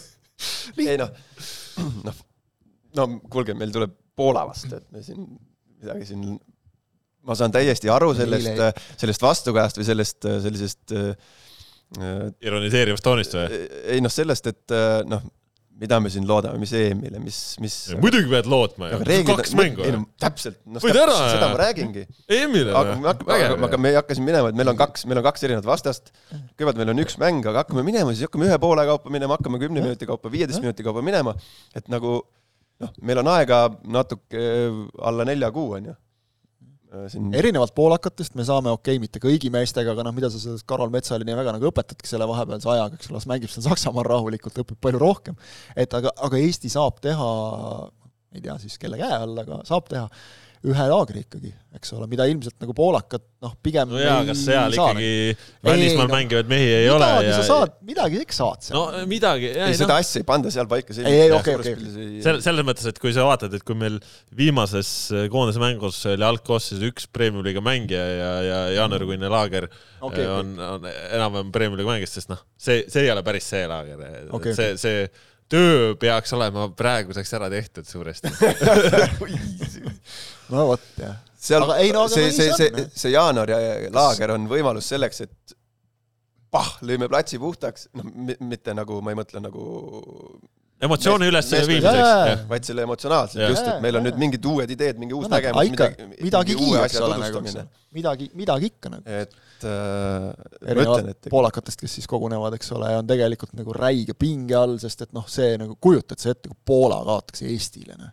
Ei 0.80 0.96
noh, 0.98 1.12
noh 2.08 2.22
no 2.98 3.08
kuulge, 3.30 3.56
meil 3.58 3.74
tuleb 3.74 3.94
Poola 4.14 4.44
vastu, 4.46 4.76
et 4.78 4.84
me 4.94 5.00
siin 5.02 5.24
midagi 5.82 6.06
siin, 6.06 6.36
ma 7.26 7.34
saan 7.34 7.50
täiesti 7.54 7.90
aru 7.90 8.12
sellest, 8.14 8.60
sellest 9.00 9.24
vastukajast 9.24 9.80
või 9.80 9.88
sellest 9.88 10.28
sellisest 10.44 10.94
äh, 10.94 11.32
ironiseerivast 12.46 13.04
toonist 13.06 13.34
või? 13.34 13.64
ei 13.90 14.04
noh, 14.04 14.12
sellest, 14.12 14.46
et 14.52 14.76
noh, 15.10 15.24
mida 15.80 15.98
me 16.02 16.10
siin 16.12 16.26
loodame, 16.28 16.58
mis 16.62 16.72
EM-ile, 16.78 17.18
mis, 17.22 17.38
mis 17.62 17.74
muidugi 17.98 18.28
pead 18.30 18.46
lootma 18.50 18.92
ju, 18.92 19.00
kaks 19.26 19.54
mängu. 19.58 19.82
ei 19.82 19.94
no 19.94 20.04
täpselt, 20.22 20.60
noh 20.70 20.82
seda 20.84 21.48
ma 21.50 21.58
räägingi. 21.58 22.04
EM-ile 22.30 22.74
aga 22.78 22.94
me 23.00 23.10
hakkame, 23.10 23.66
aga 23.68 23.80
me 23.80 23.90
ei 23.90 23.98
hakka 23.98 24.16
siin 24.18 24.28
minema, 24.28 24.52
et 24.52 24.58
meil 24.58 24.70
on 24.70 24.78
kaks, 24.78 25.06
meil 25.10 25.18
on 25.20 25.26
kaks 25.26 25.46
erinevat 25.48 25.66
vastast. 25.66 26.12
kõigepealt 26.30 26.78
meil 26.78 26.94
on 26.94 27.02
üks 27.02 27.18
mäng, 27.22 27.42
aga 27.42 27.64
hakkame 27.64 27.82
minema, 27.86 28.14
siis 28.14 28.28
hakkame 28.28 28.46
ühe 28.46 28.60
poole 28.62 28.86
kaupa 28.86 29.10
minema, 29.14 29.38
hakkame 29.40 29.60
kümne 29.62 29.82
minuti 29.82 30.06
kaupa, 30.10 30.30
viieteist 30.32 30.62
minuti 30.62 30.86
kaupa 30.86 31.02
minema, 31.02 31.34
et 31.74 31.90
nagu 31.90 32.20
noh, 32.82 32.94
meil 33.02 33.20
on 33.22 33.30
aega 33.34 33.66
natuke 33.84 34.46
alla 35.02 35.26
nelja 35.28 35.50
kuu, 35.54 35.76
on 35.78 35.90
ju. 35.90 35.94
Äh, 36.94 37.06
siin... 37.12 37.32
erinevalt 37.34 37.74
poolakatest 37.76 38.36
me 38.38 38.46
saame, 38.46 38.72
okei 38.74 38.96
okay,, 38.96 39.02
mitte 39.02 39.22
kõigi 39.22 39.50
meestega, 39.54 39.94
aga 39.94 40.06
noh, 40.06 40.14
mida 40.16 40.30
sa 40.32 40.40
sellest 40.42 40.66
Karol 40.68 40.92
Metsalini 40.94 41.30
nii 41.30 41.40
väga 41.40 41.56
nagu 41.56 41.70
õpetadki 41.70 42.10
selle 42.10 42.28
vahepealse 42.30 42.70
ajaga, 42.70 42.98
eks 42.98 43.10
ole, 43.10 43.18
las 43.18 43.28
mängib 43.30 43.52
seal 43.52 43.66
Saksamaal 43.66 44.08
rahulikult, 44.10 44.62
õpib 44.64 44.80
palju 44.84 45.02
rohkem. 45.02 45.38
et 45.76 45.94
aga, 45.98 46.14
aga 46.28 46.40
Eesti 46.40 46.72
saab 46.72 47.02
teha, 47.04 47.28
ei 48.34 48.44
tea 48.44 48.56
siis 48.62 48.78
kelle 48.82 49.00
käe 49.00 49.20
all, 49.20 49.36
aga 49.44 49.62
saab 49.68 49.90
teha 49.90 50.08
ühe 50.64 50.84
laagri 50.88 51.20
ikkagi, 51.24 51.50
eks 51.76 51.92
ole, 51.92 52.06
mida 52.08 52.24
ilmselt 52.30 52.56
nagu 52.62 52.72
poolakad 52.76 53.22
noh, 53.44 53.52
pigem 53.64 53.90
no 53.92 53.98
jaa, 54.00 54.22
kas 54.24 54.44
seal 54.46 54.76
ikkagi 54.76 55.10
välismaal 55.66 56.08
no, 56.08 56.14
mängivaid 56.14 56.48
mehi 56.48 56.70
ei 56.78 56.86
ole 56.88 57.08
ja 57.26 57.34
sa 57.36 57.42
saad, 57.48 57.74
midagi 57.84 58.22
ikka 58.22 58.36
saad 58.36 58.64
seal. 58.64 58.78
no 58.78 59.02
midagi, 59.10 59.50
ei, 59.50 59.66
ei 59.66 59.76
seda 59.76 59.92
no. 59.92 59.98
asja 60.00 60.22
ei 60.22 60.28
panda 60.28 60.52
seal 60.54 60.70
paika. 60.70 60.96
ei, 61.02 61.18
ei, 61.26 61.34
okei, 61.36 61.58
okei. 61.60 61.74
selles, 62.24 62.40
selles 62.46 62.66
mõttes, 62.66 62.88
et 62.88 63.00
kui 63.02 63.12
sa 63.16 63.26
vaatad, 63.28 63.52
et 63.58 63.66
kui 63.66 63.76
meil 63.76 63.98
viimases 64.36 64.94
äh, 65.12 65.26
koondise 65.32 65.60
mängus 65.60 66.00
oli 66.08 66.28
algkoosseisus 66.30 66.88
üks 66.88 67.10
premium-liiga 67.12 67.64
mängija 67.64 68.06
ja, 68.08 68.32
ja 68.46 68.62
jaanuarikuine 68.78 69.28
laager 69.32 69.68
okay, 70.00 70.24
on, 70.30 70.56
on 70.56 70.88
enam-vähem 70.88 71.52
premium-liiga 71.52 71.92
mängija, 71.92 72.14
sest 72.16 72.32
noh, 72.32 72.40
see, 72.56 72.86
see 72.88 73.04
ei 73.04 73.12
ole 73.12 73.26
päris 73.26 73.52
see 73.52 73.68
laager 73.68 74.00
okay,, 74.32 74.56
see, 74.56 74.72
see 74.80 75.04
töö 75.52 75.92
peaks 76.00 76.32
olema 76.36 76.70
praeguseks 76.76 77.36
ära 77.36 77.50
tehtud 77.52 77.84
suuresti 77.88 78.32
no 80.54 80.68
vot, 80.72 80.88
jah. 81.00 81.18
seal, 81.36 81.66
no, 81.66 82.06
see, 82.08 82.30
see, 82.34 82.50
see, 82.56 82.88
see 82.94 83.14
jaanuari 83.14 83.90
laager 83.94 84.34
on 84.36 84.48
võimalus 84.50 84.88
selleks, 84.94 85.24
et 85.26 85.56
pah, 86.54 86.74
lõime 86.86 87.10
platsi 87.10 87.40
puhtaks, 87.42 87.88
noh, 87.98 88.10
mitte 88.46 88.76
nagu, 88.76 89.00
ma 89.02 89.14
ei 89.14 89.18
mõtle 89.18 89.42
nagu 89.42 89.64
emotsiooni 90.84 91.28
ülesviimiseks. 91.30 92.44
vaid 92.50 92.66
selle 92.66 92.84
emotsionaalselt, 92.86 93.42
just, 93.48 93.68
et 93.70 93.80
meil 93.84 93.98
on 93.98 94.06
nüüd 94.08 94.18
mingid 94.20 94.48
uued 94.50 94.70
ideed, 94.74 94.98
mingi 95.00 95.16
uus 95.16 95.28
no, 95.28 95.34
nägemus, 95.36 95.70
midagi, 95.72 96.08
midagigi, 96.20 96.70
eks 96.82 96.98
ole, 97.02 97.18
nagu, 97.22 97.42
midagi, 97.94 98.28
midagi 98.38 98.70
ikka 98.72 98.92
nagu. 98.96 99.18
et 99.22 99.68
äh, 99.70 100.28
erinevalt 100.66 101.12
et... 101.14 101.30
poolakatest, 101.32 101.80
kes 101.80 101.96
siis 102.00 102.10
kogunevad, 102.10 102.58
eks 102.58 102.74
ole, 102.76 102.90
on 103.00 103.08
tegelikult 103.08 103.54
nagu 103.58 103.76
räige 103.76 104.16
pinge 104.18 104.58
all, 104.58 104.76
sest 104.82 105.06
et 105.06 105.14
noh, 105.16 105.26
see 105.30 105.54
nagu, 105.60 105.78
kujutad 105.80 106.20
sa 106.20 106.34
ette, 106.34 106.50
kui 106.50 106.60
Poola 106.72 107.00
kaotaks 107.06 107.46
Eestile, 107.48 107.98
noh. 108.00 108.12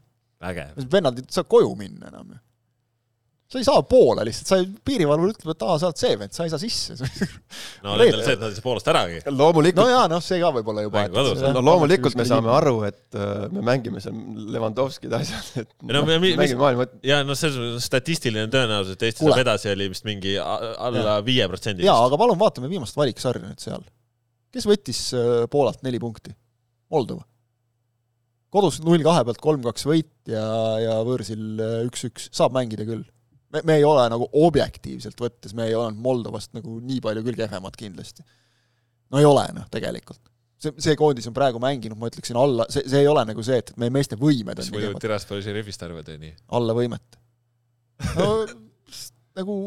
Vennad 0.91 1.19
ei 1.19 1.27
saa 1.29 1.47
koju 1.49 1.75
minna 1.77 2.09
enam 2.09 2.31
ju. 2.33 2.39
sa 3.51 3.59
ei 3.59 3.65
saa 3.67 3.81
poole 3.83 4.23
lihtsalt, 4.23 4.47
sa 4.47 4.57
ei, 4.61 4.67
piirivalvur 4.87 5.33
ütleb, 5.33 5.51
et 5.51 5.63
aa, 5.67 5.73
sa 5.79 5.89
oled 5.89 5.99
see 5.99 6.17
vend, 6.19 6.33
sa 6.35 6.45
ei 6.47 6.51
saa 6.53 6.61
sisse 6.61 6.95
no 7.83 7.97
nendel 7.99 8.21
see, 8.25 8.35
et 8.37 8.41
nad 8.41 8.47
ei 8.47 8.57
saa 8.57 8.65
poolest 8.65 8.91
äragi. 8.93 9.21
loomulikult. 9.27 9.81
no 9.83 9.87
jaa, 9.91 10.05
noh, 10.11 10.23
see 10.23 10.39
ka 10.41 10.51
võib-olla 10.55 10.85
juba. 10.85 11.05
no 11.11 11.63
loomulikult 11.67 12.15
me 12.19 12.25
saame 12.29 12.53
aru, 12.55 12.75
et 12.87 13.17
uh, 13.19 13.47
me 13.53 13.65
mängime 13.71 14.03
seal 14.03 14.17
Levandovskid 14.55 15.17
asjad, 15.19 15.49
et 15.65 15.73
no, 15.91 16.05
me, 16.07 16.17
me, 16.17 16.33
mängime 16.41 16.61
maailma. 16.63 16.87
ja 17.05 17.21
noh, 17.27 17.37
see 17.37 17.73
statistiline 17.83 18.47
tõenäosus, 18.53 18.95
et 18.95 19.09
Eesti 19.09 19.27
saab 19.27 19.43
edasi, 19.43 19.71
oli 19.75 19.89
vist 19.91 20.07
mingi 20.07 20.37
alla 20.39 21.19
viie 21.25 21.49
protsendi. 21.51 21.85
jaa, 21.87 21.99
aga 22.07 22.21
palun 22.21 22.39
vaatame 22.39 22.71
viimast 22.71 22.97
valiksarja 22.97 23.43
nüüd 23.49 23.59
seal. 23.61 23.83
kes 24.55 24.69
võttis 24.69 25.09
uh, 25.17 25.43
Poolalt 25.51 25.83
neli 25.83 25.99
punkti? 25.99 26.33
Moldova 26.91 27.27
kodus 28.51 28.81
null 28.83 29.03
kahe 29.05 29.23
pealt 29.27 29.41
kolm-kaks 29.43 29.87
võit 29.87 30.11
ja, 30.29 30.43
ja 30.81 30.97
võõrsil 31.07 31.61
äh, 31.61 31.77
üks-üks, 31.87 32.29
saab 32.35 32.55
mängida 32.55 32.85
küll. 32.87 33.05
me, 33.53 33.63
me 33.67 33.77
ei 33.79 33.85
ole 33.87 34.07
nagu 34.11 34.27
objektiivselt 34.43 35.19
võttes, 35.21 35.55
me 35.57 35.69
ei 35.69 35.77
ole 35.77 35.93
Moldovast 35.95 36.53
nagu 36.57 36.79
nii 36.79 36.99
palju 37.03 37.23
küll 37.27 37.39
kehvemad 37.39 37.77
kindlasti. 37.79 38.25
no 39.11 39.21
ei 39.21 39.27
ole 39.27 39.45
noh, 39.55 39.67
tegelikult. 39.71 40.21
see, 40.61 40.75
see 40.83 40.97
koondis 40.99 41.29
on 41.31 41.37
praegu 41.37 41.61
mänginud, 41.63 41.99
ma 41.99 42.11
ütleksin 42.11 42.39
alla, 42.39 42.67
see, 42.73 42.83
see 42.91 43.03
ei 43.05 43.11
ole 43.11 43.23
nagu 43.31 43.45
see, 43.45 43.61
et, 43.63 43.71
meie 43.81 43.93
meeste 43.93 44.19
võimed 44.19 44.59
on 44.59 44.73
muidu 44.75 44.97
Tiraspoli 44.99 45.45
šerifist 45.45 45.87
arvad, 45.87 46.11
nii? 46.21 46.35
alla 46.59 46.75
võimet. 46.77 47.21
no 48.17 48.33
nagu 49.39 49.61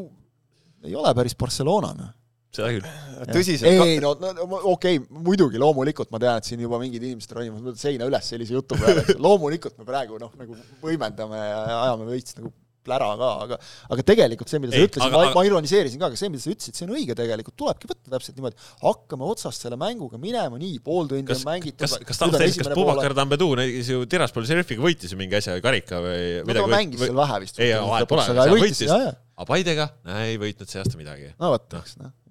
ei 0.85 0.93
ole 1.01 1.17
päris 1.17 1.37
Barcelona, 1.41 1.95
noh 1.97 2.13
seda 2.59 2.73
küll. 2.75 2.89
tõsiselt. 3.31 3.71
ei 3.71 4.01
no, 4.03 4.15
no 4.21 4.35
okei 4.73 4.99
okay,, 4.99 5.05
muidugi 5.29 5.61
loomulikult 5.63 6.13
ma 6.15 6.21
tean, 6.23 6.43
et 6.43 6.51
siin 6.51 6.65
juba 6.65 6.81
mingid 6.83 7.05
inimesed 7.05 7.37
ronivad 7.37 7.81
seina 7.81 8.09
üles 8.11 8.35
sellise 8.35 8.57
jutu 8.57 8.79
peale, 8.81 9.07
loomulikult 9.27 9.79
me 9.81 9.89
praegu 9.89 10.21
noh, 10.23 10.35
nagu 10.41 10.59
võimendame 10.85 11.41
ja 11.41 11.65
ajame 11.85 12.11
veits 12.13 12.39
nagu 12.41 12.53
plära 12.85 13.11
ka, 13.19 13.31
aga 13.45 13.59
aga 13.95 14.05
tegelikult 14.07 14.53
see, 14.53 14.61
mida 14.63 14.75
sa 14.75 14.81
Ei, 14.81 14.89
ütlesid, 14.89 15.07
aga- 15.09 15.21
ma, 15.21 15.33
ma 15.39 15.45
ironiseerisin 15.49 16.01
ka, 16.01 16.11
aga 16.11 16.21
see, 16.21 16.31
mida 16.33 16.45
sa 16.45 16.53
ütlesid, 16.53 16.79
see 16.79 16.87
on 16.87 16.95
õige 16.99 17.17
tegelikult, 17.19 17.57
tulebki 17.61 17.91
võtta 17.91 18.13
täpselt 18.15 18.39
niimoodi, 18.39 18.59
hakkame 18.83 19.29
otsast 19.29 19.65
selle 19.65 19.79
mänguga 19.81 20.21
minema, 20.21 20.61
nii, 20.61 20.81
pool 20.85 21.09
tundi 21.11 21.35
on, 21.35 21.45
mängitud. 21.49 21.81
kas, 21.81 21.97
kas 22.11 22.21
Tamstel, 22.21 22.53
kas 22.61 22.73
Pubakar 22.77 23.17
Tambedu 23.17 23.51
näiteks 23.61 23.93
ju 23.95 24.09
Tiraspoli 24.11 24.51
Sherifiga 24.51 24.85
võitis 24.85 25.15
ju 25.15 25.21
mingi 25.21 25.39
asja, 25.41 25.57
karika 25.65 26.03
või 26.05 26.43
no 26.45 26.59
ta 26.61 26.67
mängis 26.77 27.07
seal 27.07 27.17
vähe 27.23 27.41
vist. 27.47 27.63
ei, 27.63 27.73
vahet 27.81 28.11
pole, 28.11 28.27
aga 28.35 28.51
võitis, 28.53 28.85
aga 28.93 29.49
Paidega 29.49 29.89
ei 30.27 30.37
võitnud 30.41 30.71
see 30.71 30.83
aasta 30.83 31.01
midagi. 31.01 31.33
no 31.41 31.55
vot, 31.57 31.81
eks 31.81 31.97
noh, 32.03 32.13
jah, 32.13 32.24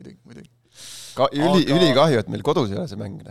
muidugi, 0.00 0.18
muidugi. 0.24 0.50
ka 1.18 1.30
üli, 1.36 1.62
Aga- 1.64 1.78
ülikahju, 1.78 2.24
et 2.24 2.28
meil 2.32 2.44
kodus 2.46 2.72
ei 2.72 2.80
ole 2.80 2.88
see 2.90 3.00
mäng. 3.00 3.24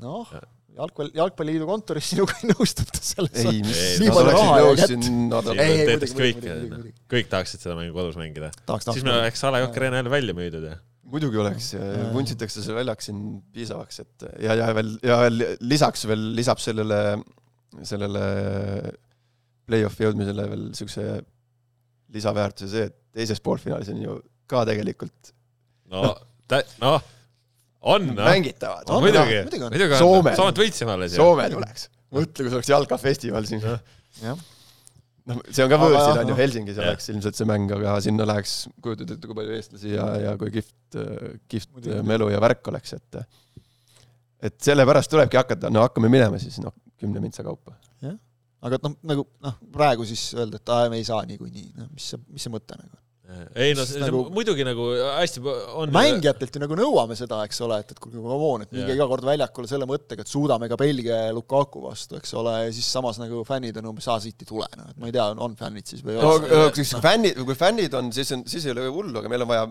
noh, 0.00 0.32
jalgpall, 0.76 1.10
jalgpalliliidu 1.16 1.66
kontoris 1.68 2.08
sinuga 2.12 2.36
ei 2.40 2.50
nõustuta 2.50 3.00
selles 3.02 3.40
ei, 3.42 3.62
mis 3.64 3.80
Ei, 3.80 3.96
nii 4.02 4.12
palju 4.14 4.36
raha 4.36 4.86
siin 4.90 5.08
nädal 5.30 5.56
Ei, 5.56 5.72
ei, 5.72 5.88
teetaks 5.90 6.14
kõik 6.18 6.46
kõik 7.14 7.32
tahaksid 7.32 7.64
seda 7.64 7.76
mängu 7.78 7.96
kodus 7.96 8.18
mängida. 8.20 8.52
siis 8.90 9.04
me 9.06 9.16
oleks 9.16 9.44
A 9.44 9.52
Le 9.54 9.64
Coq 9.66 9.80
Arena 9.80 10.00
jälle 10.00 10.14
välja 10.14 10.36
müüdud 10.36 10.66
ja. 10.68 10.78
muidugi 11.10 11.42
oleks, 11.42 11.72
vuntsitakse 12.14 12.64
see 12.64 12.76
väljaks 12.76 13.10
siin 13.10 13.20
piisavaks, 13.54 14.02
et 14.04 14.26
ja, 14.46 14.56
ja 14.58 14.70
veel, 14.76 14.96
ja 15.06 15.20
veel 15.24 15.44
lisaks 15.60 16.06
veel 16.10 16.30
lisab 16.38 16.62
sellele, 16.62 17.00
sellele 17.86 18.24
play-off'i 19.70 20.06
jõudmisele 20.06 20.48
veel 20.50 20.66
siukse 20.78 21.06
lisaväärtuse 22.14 22.70
see, 22.70 22.90
et 22.90 22.96
teises 23.14 23.42
poolfinaalis 23.42 23.90
on 23.92 24.02
ju 24.02 24.18
ka 24.50 24.66
tegelikult 24.68 25.32
no, 25.94 26.12
noh, 26.84 27.10
on 27.80 28.12
mängitavad 28.18 28.86
no,. 28.86 28.98
On, 28.98 29.04
muidugi, 29.04 29.42
muidugi 29.46 29.96
on. 29.96 30.20
on. 30.20 30.32
Soomet 30.36 30.62
võitsime 30.64 30.96
alles 30.96 31.16
ju. 31.16 31.22
Soome 31.22 31.48
tuleks. 31.52 31.88
mõtle, 32.12 32.44
kui 32.44 32.50
see 32.50 32.58
oleks 32.58 32.72
jalkafestival 32.72 33.48
siin. 33.48 33.64
jah, 34.20 34.42
noh, 35.30 35.42
see 35.48 35.64
on 35.64 35.70
ka 35.72 35.78
Aga 35.78 35.84
võõrsil 35.86 36.10
jah, 36.12 36.22
on 36.22 36.32
ju. 36.32 36.38
Helsingis 36.40 36.78
Jah. 36.78 36.88
oleks 36.88 37.10
ilmselt 37.12 37.38
see 37.38 37.48
mäng, 37.48 37.70
aga 37.76 37.96
sinna 38.04 38.26
läheks, 38.28 38.56
kujutad 38.84 39.14
ette, 39.14 39.28
kui 39.28 39.38
palju 39.38 39.56
eestlasi 39.56 39.94
ja, 39.94 40.06
ja 40.26 40.34
kui 40.40 40.52
kihvt, 40.54 40.98
kihvt 41.50 41.90
melu 42.06 42.30
ja 42.32 42.42
värk 42.42 42.72
oleks, 42.72 42.96
et 42.98 43.22
et 44.40 44.56
sellepärast 44.64 45.12
tulebki 45.12 45.36
hakata, 45.36 45.70
no 45.72 45.84
hakkame 45.84 46.08
minema 46.12 46.40
siis 46.40 46.56
noh, 46.64 46.74
kümne 47.00 47.20
mintsa 47.22 47.44
kaupa. 47.46 47.76
aga 48.60 48.76
et 48.76 48.84
noh, 48.84 48.96
nagu 49.08 49.26
noh, 49.44 49.60
praegu 49.72 50.04
siis 50.08 50.30
öelda, 50.36 50.60
et 50.60 50.72
aa, 50.72 50.88
me 50.92 51.00
ei 51.00 51.06
saa 51.08 51.22
niikuinii, 51.28 51.70
noh, 51.80 51.88
mis 51.94 52.10
see, 52.12 52.20
mis 52.28 52.44
see 52.44 52.52
mõte 52.52 52.76
nagu. 52.76 52.96
Ei 53.54 53.74
no 53.76 53.84
see, 53.86 54.00
nagu- 54.02 54.24
nagu... 54.24 54.34
muidugi 54.34 54.64
nagu 54.66 54.86
hästi 55.16 55.42
on. 55.44 55.92
mängijatelt 55.94 56.56
ju 56.56 56.62
nagu 56.62 56.78
nõuame 56.78 57.16
seda, 57.18 57.40
eks 57.48 57.60
ole, 57.66 57.80
et, 57.84 57.94
et 57.94 58.00
kuulge, 58.02 58.18
come 58.18 58.38
on, 58.48 58.64
et 58.66 58.72
minge 58.74 58.88
Jah. 58.88 58.98
iga 58.98 59.06
kord 59.10 59.26
väljakule 59.28 59.70
selle 59.70 59.88
mõttega, 59.90 60.26
et 60.26 60.32
suudame 60.32 60.68
ka 60.70 60.78
Belgia 60.80 61.20
ja 61.26 61.36
Lukaku 61.36 61.84
vastu, 61.84 62.18
eks 62.20 62.34
ole, 62.40 62.56
ja 62.66 62.74
siis 62.74 62.90
samas 62.90 63.20
nagu 63.22 63.44
fännid 63.48 63.78
on 63.80 63.92
umbes, 63.92 64.08
aa, 64.10 64.18
siit 64.22 64.42
ei 64.44 64.50
tule, 64.50 64.68
noh, 64.80 64.90
et 64.92 65.00
ma 65.00 65.10
ei 65.10 65.16
tea, 65.16 65.28
on 65.46 65.56
fännid 65.58 65.90
siis 65.90 66.04
või 66.06 66.16
ei 66.16 66.22
no 66.24 66.34
ole. 66.38 66.66
siis 66.78 66.94
kui 66.96 67.06
fännid, 67.06 67.40
kui 67.52 67.58
fännid 67.58 67.96
on, 68.00 68.12
siis 68.16 68.34
on, 68.36 68.44
siis 68.50 68.66
ei 68.68 68.74
ole 68.76 68.88
hullu, 68.90 69.16
aga 69.22 69.32
meil 69.32 69.46
on 69.46 69.52
vaja, 69.52 69.66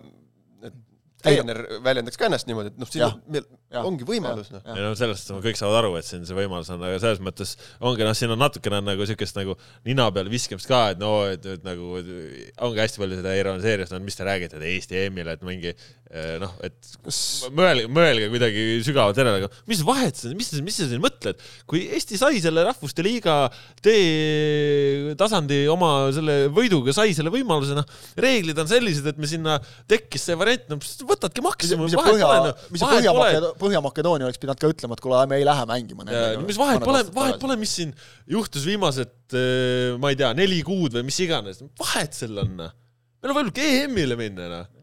treener 1.24 1.60
väljendaks 1.84 2.18
ka 2.20 2.28
ennast 2.30 2.48
niimoodi, 2.48 2.72
et 2.72 2.78
noh, 2.80 2.88
siin 2.90 3.04
on- 3.06 3.22
meil 3.28 3.44
Jah. 3.70 3.86
ongi 3.86 4.06
võimalus, 4.08 4.48
noh. 4.54 4.62
ei 4.72 4.82
no 4.82 4.94
sellest 4.98 5.30
kõik 5.44 5.58
saavad 5.60 5.82
aru, 5.84 5.92
et 6.00 6.08
siin 6.08 6.24
see 6.26 6.38
võimalus 6.38 6.70
on, 6.74 6.82
aga 6.88 7.00
selles 7.04 7.20
mõttes 7.22 7.56
ongi 7.86 8.06
noh, 8.08 8.16
siin 8.18 8.32
on 8.34 8.40
natukene 8.40 8.80
nagu 8.82 9.06
siukest 9.10 9.36
nagu 9.38 9.58
nina 9.86 10.08
peale 10.16 10.32
viskamist 10.32 10.70
ka, 10.72 10.80
et 10.96 11.02
no, 11.02 11.12
et, 11.30 11.46
et 11.46 11.66
nagu 11.68 11.92
ongi 12.00 12.82
hästi 12.84 13.04
palju 13.04 13.20
seda 13.20 13.36
ironiseerimist, 13.38 13.94
no 13.94 14.00
mis 14.06 14.16
te 14.18 14.28
räägite, 14.28 14.58
et 14.62 14.68
Eesti 14.72 15.02
EM-ile, 15.04 15.36
et 15.36 15.44
mingi 15.46 15.76
noh, 16.42 16.54
et 16.66 16.88
mõelge, 17.54 17.86
mõelge 17.94 18.30
kuidagi 18.32 18.62
sügavalt 18.82 19.20
järele, 19.20 19.44
aga 19.44 19.50
mis 19.70 19.84
vahet, 19.86 20.18
mis, 20.34 20.48
mis 20.66 20.80
sa 20.82 20.88
siin 20.90 21.04
mõtled, 21.04 21.38
kui 21.70 21.84
Eesti 21.94 22.18
sai 22.18 22.40
selle 22.42 22.64
Rahvuste 22.66 23.06
Liiga 23.06 23.36
D-tasandi 23.86 25.60
oma 25.70 25.92
selle 26.16 26.48
võiduga, 26.54 26.96
sai 26.98 27.14
selle 27.14 27.30
võimaluse, 27.34 27.78
noh, 27.78 27.86
reeglid 28.18 28.58
on 28.58 28.72
sellised, 28.72 29.06
et 29.12 29.22
me 29.22 29.30
sinna 29.30 29.60
tekkis 29.90 30.26
see 30.32 30.40
variant, 30.40 30.66
no 30.74 30.80
võtadki 31.12 31.46
see, 31.70 31.78
see 31.78 32.02
vahet 32.02 32.18
pole, 32.26 32.40
noh, 32.48 32.66
mis 32.74 32.82
see 32.82 32.90
Põhja-Makedoonia, 32.96 33.54
Põhja-Makedoonia 33.62 34.30
oleks 34.32 34.42
pidanud 34.42 34.64
ka 34.66 34.74
ütlema, 34.74 34.98
et 34.98 35.06
kuule, 35.06 35.22
me 35.30 35.40
ei 35.44 35.46
lähe 35.46 35.70
mängima 35.70 36.10
mis 36.50 36.58
vahet 36.58 36.82
pole, 36.90 37.04
vahet 37.14 37.38
pole, 37.44 37.60
mis 37.62 37.76
siin 37.78 37.94
juhtus 38.34 38.66
viimased, 38.66 39.14
ma 40.02 40.10
ei 40.10 40.18
tea, 40.18 40.34
neli 40.42 40.64
kuud 40.66 40.98
või 40.98 41.06
mis 41.12 41.22
iganes, 41.22 41.62
vahet 41.78 42.18
seal 42.18 42.42
on, 42.48 42.58
noh. 42.66 42.76
meil 43.22 43.36
on 43.36 43.42
võimalik 43.44 43.64
EM-ile 43.68 44.18
minna, 44.18 44.50
noh. 44.58 44.76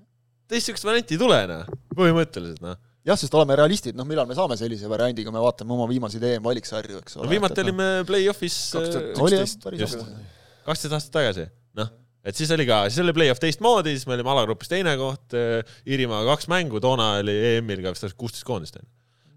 Teist 0.51 0.71
siukest 0.71 0.87
varianti 0.87 1.17
ei 1.17 1.21
tule, 1.21 1.39
noh, 1.51 1.69
põhimõtteliselt, 1.97 2.63
noh. 2.65 2.79
jah, 3.07 3.19
sest 3.21 3.37
oleme 3.39 3.59
realistid, 3.59 3.99
noh, 3.99 4.09
millal 4.09 4.29
me 4.29 4.39
saame 4.39 4.59
sellise 4.61 4.91
variandi, 4.91 5.27
kui 5.27 5.35
me 5.35 5.43
vaatame 5.43 5.77
oma 5.77 5.87
viimaseid 5.91 6.27
EM-valiksarju, 6.33 7.03
eks 7.03 7.19
ole. 7.19 7.29
no 7.29 7.35
viimati 7.35 7.63
olime 7.65 7.93
play-off'is 8.09 8.59
kaks 8.77 8.93
tuhat 8.97 9.71
äh, 9.73 10.19
kaksteist 10.67 10.99
aastat 10.99 11.15
tagasi, 11.19 11.47
noh. 11.79 11.91
et 12.27 12.39
siis 12.39 12.53
oli 12.57 12.69
ka, 12.69 12.85
siis 12.91 13.03
oli 13.05 13.17
play-off 13.17 13.43
teistmoodi, 13.43 13.97
siis 13.97 14.09
me 14.11 14.19
olime 14.19 14.35
alagrupis 14.35 14.73
teine 14.73 14.97
koht, 15.01 15.37
Iirimaaga 15.87 16.35
kaks 16.35 16.51
mängu, 16.53 16.83
toona 16.83 17.17
oli 17.23 17.35
EM-il 17.55 17.85
ka 17.87 17.95
vist 17.97 18.15
kuusteist 18.19 18.47
koondist, 18.47 18.79
onju 18.83 18.95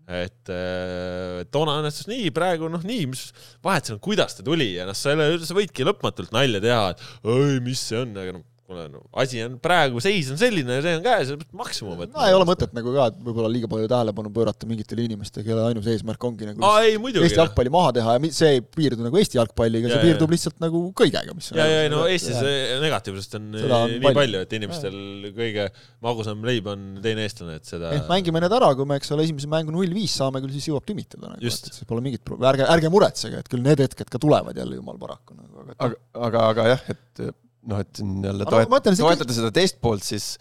et 0.09 0.49
äh, 0.49 1.43
toona 1.53 1.77
õnnestus 1.79 2.07
nii, 2.09 2.31
praegu 2.33 2.69
noh, 2.71 2.81
nii, 2.85 3.05
mis 3.11 3.27
vahet 3.65 3.85
seal 3.85 3.99
on, 3.99 4.03
kuidas 4.03 4.33
ta 4.35 4.45
tuli 4.45 4.71
ja 4.73 4.87
noh, 4.89 4.97
sa 4.97 5.13
ei 5.13 5.19
ole, 5.19 5.45
sa 5.45 5.57
võidki 5.57 5.85
lõpmatult 5.85 6.33
nalja 6.33 6.61
teha, 6.63 6.95
et 6.95 7.03
oi, 7.29 7.59
mis 7.65 7.83
see 7.91 7.99
on, 8.01 8.15
aga 8.17 8.33
noh, 8.39 8.45
kuule 8.69 8.85
no 8.93 9.03
asi 9.23 9.41
on 9.43 9.57
praegu, 9.63 10.01
seis 10.03 10.29
on 10.33 10.39
selline 10.39 10.79
ja 10.79 10.85
see 10.85 10.95
on 10.99 11.05
käes, 11.05 11.33
maksimum, 11.57 12.05
et 12.05 12.13
no 12.15 12.23
ei 12.27 12.37
ole 12.37 12.47
mõtet 12.49 12.73
nagu 12.77 12.93
ka, 12.95 13.09
et 13.11 13.19
võib-olla 13.25 13.51
liiga 13.51 13.69
palju 13.71 13.89
tähelepanu 13.91 14.31
pöörata 14.35 14.69
mingitele 14.69 15.07
inimestele, 15.09 15.45
kelle 15.47 15.67
ainus 15.71 15.89
eesmärk 15.91 16.29
ongi 16.29 16.47
nagu 16.49 16.63
aa 16.69 16.85
ei 16.87 16.95
muidugi 17.01 17.27
Eesti 17.27 17.39
noh, 17.39 17.47
jalgpalli 17.47 17.73
maha 17.73 17.95
teha 17.99 18.15
ja 18.15 18.33
see 18.39 18.53
ei 18.57 18.63
piirdu 18.63 19.05
nagu 19.05 19.19
Eesti 19.19 19.41
jalgpalliga, 19.41 19.89
Ja, 19.89 19.95
see 19.95 19.99
ja. 19.99 20.05
piirdub 20.07 20.33
lihtsalt 20.35 20.59
nagu 20.63 20.83
kõigega, 20.97 21.35
mis 21.35 21.51
ja, 21.55 21.65
ja 21.65 21.83
ei 21.87 21.91
no 21.91 22.05
Eestis 22.09 22.39
negatiivsust 22.83 23.37
on 23.39 23.49
on 23.49 23.93
nii 23.95 24.03
palju. 24.03 24.17
palju, 24.19 24.43
et 24.45 24.55
inimestel 24.59 24.97
kõige 25.35 25.67
magusam 26.05 26.45
leib 26.47 26.69
on 26.71 26.85
teine 27.03 27.25
eestlane, 27.25 27.57
et 27.59 27.69
seda 27.69 27.91
et 27.97 28.09
mängime 28.11 28.41
need 28.43 28.55
ära, 28.59 28.71
kui 28.77 28.87
me, 28.89 28.99
eks 28.99 29.13
ole, 29.15 29.25
esimese 29.27 29.49
mängu 29.51 29.73
null 29.75 29.93
viis 29.95 30.15
saame, 30.19 30.41
küll 30.43 30.53
siis 30.55 30.69
jõuab 30.69 30.87
limitada 30.89 31.31
nagu, 31.33 31.41
Just. 31.43 31.69
et 31.69 31.79
siis 31.79 31.89
pole 31.89 32.03
mingit 32.05 32.23
pro-, 32.25 32.39
ärge, 32.51 32.67
ärge 32.69 32.93
muretsege, 32.93 33.41
et 33.41 33.51
küll 33.51 33.65
need 33.65 33.81
hetked 33.83 34.11
ka 34.11 34.21
tulevad 34.21 34.57
jälle 34.59 34.79
jumal 34.79 34.99
paraku 35.01 35.37
nagu, 35.37 35.65
aga 35.65 35.77
aga, 35.79 36.01
aga, 36.29 36.47
aga 36.53 36.67
jah, 36.73 36.89
et 36.95 37.23
noh, 37.67 37.81
et 37.83 37.99
siin 37.99 38.23
jälle 38.23 38.45
no 38.47 38.53
toet-, 38.53 38.89
see 38.93 39.03
toetada 39.03 39.35
seda 39.35 39.51
teist 39.55 39.79
poolt, 39.83 40.05
siis 40.05 40.31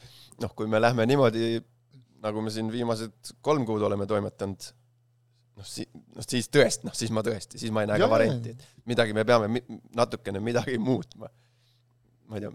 noh, 0.43 0.53
kui 0.59 0.70
me 0.70 0.81
lähme 0.82 1.07
niimoodi, 1.09 1.59
nagu 2.24 2.43
me 2.45 2.53
siin 2.55 2.70
viimased 2.73 3.35
kolm 3.45 3.66
kuud 3.69 3.82
oleme 3.89 4.07
toimetanud, 4.11 4.70
noh 5.59 5.69
si-, 5.69 5.89
noh 6.15 6.27
siis 6.27 6.51
tõesti, 6.55 6.86
noh 6.89 6.97
siis 6.97 7.12
ma 7.15 7.24
tõesti, 7.27 7.61
siis 7.61 7.74
ma 7.74 7.85
ei 7.85 7.90
näe 7.90 8.03
ka 8.03 8.11
varianti, 8.11 8.55
et 8.55 8.89
midagi 8.89 9.16
me 9.16 9.27
peame 9.28 9.51
mi- 9.59 9.66
natukene 9.99 10.43
midagi 10.45 10.78
muutma. 10.82 11.31
ma 12.28 12.39
ei 12.39 12.45
tea, 12.45 12.53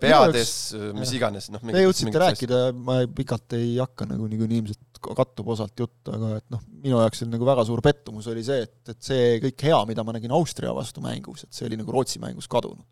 peades, 0.00 0.52
mis 0.96 1.12
iganes, 1.14 1.50
noh. 1.52 1.62
Te 1.62 1.84
jõudsite 1.84 2.22
rääkida, 2.22 2.62
ma 2.74 3.02
pikalt 3.14 3.54
ei 3.58 3.76
hakka 3.78 4.08
nagu 4.10 4.26
niikuinii 4.30 4.62
ilmselt 4.62 5.02
kattub 5.02 5.50
osalt 5.54 5.78
jutt, 5.78 6.00
aga 6.10 6.36
et 6.40 6.46
noh, 6.54 6.62
minu 6.82 6.98
jaoks 6.98 7.24
oli 7.24 7.34
nagu 7.34 7.46
väga 7.46 7.64
suur 7.68 7.82
pettumus 7.84 8.28
oli 8.30 8.42
see, 8.46 8.64
et, 8.66 8.74
et 8.94 8.98
see 9.02 9.38
kõik 9.42 9.64
hea, 9.68 9.78
mida 9.90 10.04
ma 10.06 10.14
nägin 10.16 10.34
Austria 10.34 10.74
vastu 10.74 11.02
mängus, 11.04 11.44
et 11.46 11.54
see 11.54 11.66
oli 11.68 11.78
nagu 11.80 11.94
Rootsi 11.94 12.22
mängus 12.22 12.48
kadunud. 12.50 12.86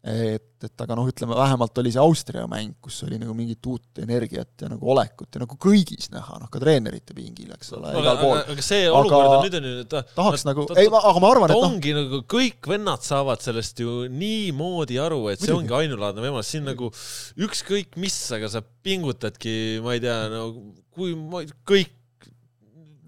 et, 0.00 0.46
et 0.64 0.82
aga 0.84 0.96
noh, 0.96 1.04
ütleme 1.10 1.36
vähemalt 1.36 1.76
oli 1.82 1.90
see 1.92 2.00
Austria 2.00 2.46
mäng, 2.48 2.72
kus 2.80 3.02
oli 3.04 3.18
nagu 3.20 3.34
mingit 3.36 3.66
uut 3.68 4.00
energiat 4.00 4.64
ja 4.64 4.70
nagu 4.72 4.88
olekut 4.94 5.36
ja 5.36 5.42
nagu 5.42 5.58
kõigis 5.60 6.08
näha, 6.14 6.38
noh 6.40 6.48
ka 6.52 6.62
treenerite 6.62 7.12
pingil, 7.16 7.50
eks 7.52 7.74
ole, 7.76 7.90
aga, 7.92 8.00
igal 8.00 8.12
aga, 8.14 8.24
pool. 8.24 8.40
aga 8.54 8.64
see 8.64 8.86
Aga 8.86 8.96
olukord 9.02 9.34
on 9.34 9.44
nüüd 9.44 9.58
on 9.60 9.68
ju, 9.68 9.74
et 9.84 9.90
ta 9.92 10.02
tahaks 10.16 10.46
ta- 10.46 10.50
nagu, 10.54 10.66
ei, 10.80 10.88
aga 10.88 11.14
ma 11.20 11.32
arvan, 11.34 11.52
et 11.52 11.60
noh, 11.60 11.68
ongi 11.68 11.94
nagu 11.98 12.22
kõik 12.32 12.70
vennad 12.72 13.04
saavad 13.04 13.44
sellest 13.44 13.84
ju 13.84 13.98
niimoodi 14.08 15.00
aru, 15.04 15.20
et 15.34 15.44
see 15.44 15.52
ongi 15.56 15.76
ainulaadne 15.82 16.24
võimalus, 16.24 16.48
siin 16.56 16.64
nagu 16.70 16.88
ükskõik 17.36 18.00
mis, 18.00 18.16
aga 18.36 18.48
sa 18.56 18.64
pingutadki, 18.64 19.54
ma 19.84 19.98
ei 19.98 20.04
tea, 20.08 20.18
no 20.32 20.48
kui 20.96 21.12
ma, 21.14 21.44
kõik 21.68 21.92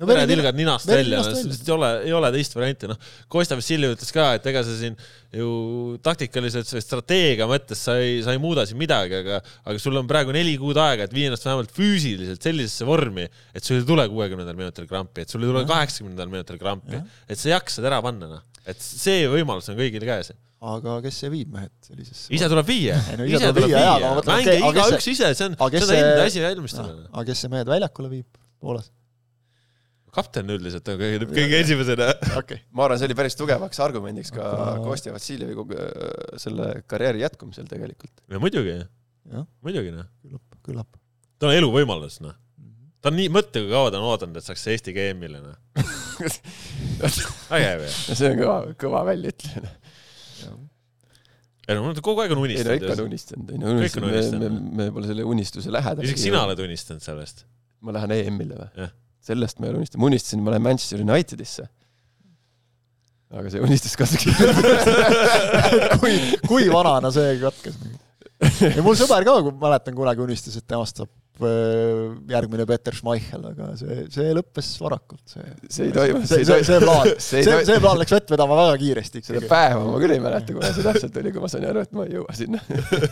No 0.02 0.08
veretilgad 0.10 0.58
ninast 0.58 0.88
välja, 0.90 1.22
lihtsalt 1.22 1.68
ei 1.68 1.74
ole, 1.76 1.90
ei 2.08 2.14
ole 2.18 2.32
teist 2.34 2.56
varianti, 2.58 2.90
noh. 2.90 3.10
Kostja 3.30 3.58
Vassiljev 3.58 3.94
ütles 3.94 4.10
ka, 4.14 4.32
et 4.38 4.48
ega 4.50 4.64
sa 4.66 4.74
siin 4.76 4.96
ju 5.32 5.50
taktikaliselt 6.04 6.68
või 6.74 6.82
strateegia 6.84 7.46
mõttes 7.48 7.84
sa 7.86 7.94
ei, 8.02 8.18
sa 8.24 8.34
ei 8.34 8.40
muuda 8.42 8.66
siin 8.68 8.80
midagi, 8.80 9.20
aga, 9.22 9.38
aga 9.62 9.80
sul 9.80 9.96
on 10.00 10.10
praegu 10.10 10.34
neli 10.34 10.58
kuud 10.60 10.80
aega, 10.82 11.06
et 11.06 11.14
viia 11.14 11.30
ennast 11.30 11.46
vähemalt 11.46 11.72
füüsiliselt 11.76 12.42
sellisesse 12.44 12.88
vormi, 12.88 13.28
et 13.54 13.64
sul 13.64 13.78
ei 13.78 13.86
tule 13.88 14.04
kuuekümnendal 14.10 14.58
minutil 14.58 14.90
krampi, 14.90 15.24
et 15.24 15.32
sul 15.32 15.44
ei 15.44 15.52
tule 15.52 15.64
kaheksakümnendal 15.70 16.32
minutil 16.32 16.60
krampi 16.60 17.02
et 17.28 17.40
sa 17.40 17.52
jaksad 17.54 17.86
ära 17.88 18.00
panna, 18.04 18.28
noh. 18.36 18.64
et 18.68 18.80
see 18.82 19.26
võimalus 19.30 19.70
on 19.72 19.78
kõigil 19.78 20.04
käes. 20.06 20.32
aga 20.72 20.98
kes 21.02 21.20
see 21.24 21.30
viib 21.32 21.52
mehed 21.54 21.72
sellisesse 21.86 22.34
ise 22.36 22.48
tuleb 22.52 22.68
viia 22.68 22.98
no, 23.18 23.26
ise 23.26 23.50
tuleb 23.50 23.70
viia 23.70 23.84
aga 23.98 24.22
kes 24.28 24.50
igaüks 24.68 25.08
ise, 25.14 25.32
see 25.38 25.48
on, 25.50 25.56
see 25.58 25.86
on 25.86 25.94
enda 25.98 26.26
asi 26.26 26.44
valmistada. 26.44 26.90
noh, 26.90 27.08
aga 27.12 27.24
kes 27.30 27.46
see 27.46 27.54
mehed 27.54 27.72
väljakule 27.72 28.12
viib 28.12 28.42
Poolas? 28.62 28.92
Kapten 30.12 30.52
üldiselt 30.52 30.88
on 30.92 30.98
kõige, 31.00 31.26
kõige 31.30 31.60
esimesena. 31.62 32.10
okei, 32.36 32.60
ma 32.76 32.86
arvan, 32.86 33.00
see 33.00 33.08
oli 33.08 33.16
päris 33.16 33.36
tugevaks 33.38 33.80
argumendiks 33.84 34.32
ka 34.34 34.50
Kostja 34.84 35.14
Vassiljevi 35.14 35.56
kogu- 35.56 35.78
äh, 35.78 36.12
selle 36.42 36.68
karjääri 36.90 37.24
jätkumisel 37.24 37.68
tegelikult. 37.70 38.12
no 38.28 38.40
muidugi, 38.42 38.76
muidugi 39.64 39.94
noh. 39.94 40.08
küllap, 40.20 40.58
küllap. 40.68 41.00
ta 41.40 41.48
on 41.48 41.56
eluvõimalus 41.56 42.20
noh. 42.24 42.36
ta 43.00 43.12
on 43.12 43.18
nii, 43.22 43.30
mõtle, 43.32 43.64
kui 43.64 43.72
kaua 43.72 43.92
ta 43.94 44.02
on 44.02 44.10
oodanud, 44.10 44.36
et 44.36 44.48
saaks 44.50 44.66
Eesti 44.74 44.96
GM-ile 44.98 45.40
noh. 45.40 45.56
vägev 47.48 47.86
ju. 47.86 47.92
see 48.20 48.34
on 48.34 48.40
kõva, 48.42 48.58
kõva 48.84 49.04
väljaütlemine. 49.08 49.74
ei 51.62 51.78
no 51.78 51.88
nad 51.88 52.04
kogu 52.04 52.20
aeg 52.20 52.36
on 52.36 52.44
ei 52.50 52.60
no 52.60 52.76
ikka 52.76 52.98
on 52.98 53.06
unistanud. 53.08 53.48
unistanud, 53.48 53.54
ei 53.56 53.64
no 53.64 53.76
unistanud, 53.78 54.10
me, 54.10 54.16
unistanud. 54.18 54.58
me, 54.60 54.82
me 54.84 54.92
pole 54.92 55.08
selle 55.08 55.24
unistuse 55.24 55.72
lähedal. 55.72 56.04
isegi 56.04 56.28
sina 56.28 56.44
oled 56.44 56.60
unistanud 56.68 57.00
sellest. 57.00 57.46
ma 57.80 57.96
lähen 57.96 58.20
EM-ile 58.20 58.60
või 58.60 58.74
Jah.? 58.84 58.98
Sellest 59.22 59.60
ma 59.60 59.68
ei 59.68 59.72
ole 59.72 59.82
unistanud, 59.82 60.02
ma 60.02 60.10
unistasin, 60.10 60.42
ma 60.42 60.54
lähen 60.54 60.66
Manchester 60.66 61.02
Unitedisse. 61.04 61.68
aga 63.32 63.48
see 63.48 63.64
unistus 63.64 63.96
kindlasti. 63.96 64.32
kui, 66.02 66.16
kui 66.44 66.68
vanana 66.72 67.12
see 67.14 67.36
katkes? 67.40 67.78
ja 68.42 68.84
mul 68.84 68.96
sõber 68.98 69.24
ka, 69.26 69.36
mäletan 69.62 69.96
kunagi 69.96 70.24
unistas, 70.24 70.56
et 70.58 70.66
temast 70.68 70.98
saab 71.00 71.46
äh, 71.46 72.10
järgmine 72.32 72.66
Peter 72.68 72.96
Schmeichel, 72.96 73.46
aga 73.52 73.70
see, 73.78 74.02
see 74.12 74.34
lõppes 74.36 74.72
varakult, 74.82 75.22
see 75.30 75.46
see 75.68 75.88
ei 75.88 75.94
toimu, 75.96 76.24
see, 76.28 76.42
see, 76.48 76.66
see 76.66 76.80
plaan, 76.82 77.12
see 77.28 77.44
see 77.46 77.56
ei, 77.60 77.68
see 77.70 77.78
plaan 77.84 78.02
läks 78.02 78.16
vett 78.18 78.34
vedama 78.34 78.58
väga 78.64 78.74
kiiresti 78.82 79.24
seda 79.28 79.44
päeva 79.46 79.86
ma 79.86 80.02
küll 80.02 80.16
ei 80.16 80.24
mäleta, 80.24 80.58
kuna 80.58 80.74
see 80.74 80.86
täpselt 80.88 81.22
oli, 81.22 81.32
kui 81.34 81.44
ma 81.44 81.52
sain 81.54 81.68
aru, 81.70 81.86
et 81.86 81.96
ma 81.96 82.08
ei 82.08 82.18
jõua 82.18 82.36
sinna. 82.36 82.60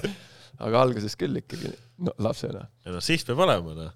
aga 0.66 0.85
alguses 0.85 1.16
küll 1.20 1.41
ikkagi, 1.41 1.73
no 2.05 2.15
lapsena. 2.27 2.66
ja 2.85 2.95
noh, 2.95 3.05
siht 3.05 3.24
peab 3.28 3.47
olema, 3.47 3.77
noh. 3.78 3.95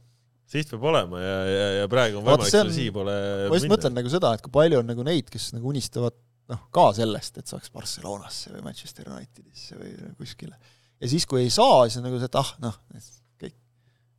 Siht 0.51 0.71
peab 0.71 0.85
olema 0.91 1.21
ja, 1.23 1.39
ja, 1.49 1.67
ja 1.81 1.89
praegu 1.91 2.21
on 2.21 2.27
võimalik 2.27 2.53
selle 2.53 2.75
siipoole 2.75 3.15
ma 3.49 3.59
just 3.59 3.71
mõtlen 3.71 3.97
nagu 3.97 4.13
seda, 4.13 4.35
et 4.37 4.45
kui 4.45 4.53
palju 4.55 4.83
on 4.83 4.91
nagu 4.93 5.07
neid, 5.07 5.31
kes 5.33 5.53
nagu 5.57 5.71
unistavad 5.73 6.17
noh, 6.53 6.65
ka 6.75 6.89
sellest, 6.97 7.41
et 7.41 7.51
saaks 7.51 7.73
Barcelonasse 7.75 8.53
või 8.55 8.65
Manchester 8.69 9.11
Unitedisse 9.13 9.79
või 9.79 9.93
kuskile. 10.19 10.57
ja 11.01 11.11
siis, 11.11 11.27
kui 11.29 11.45
ei 11.45 11.53
saa, 11.53 11.85
siis 11.87 12.01
on 12.01 12.09
nagu 12.09 12.21
see, 12.21 12.29
et 12.31 12.41
ah, 12.41 12.51
noh, 12.63 12.79
kõik. 13.41 13.55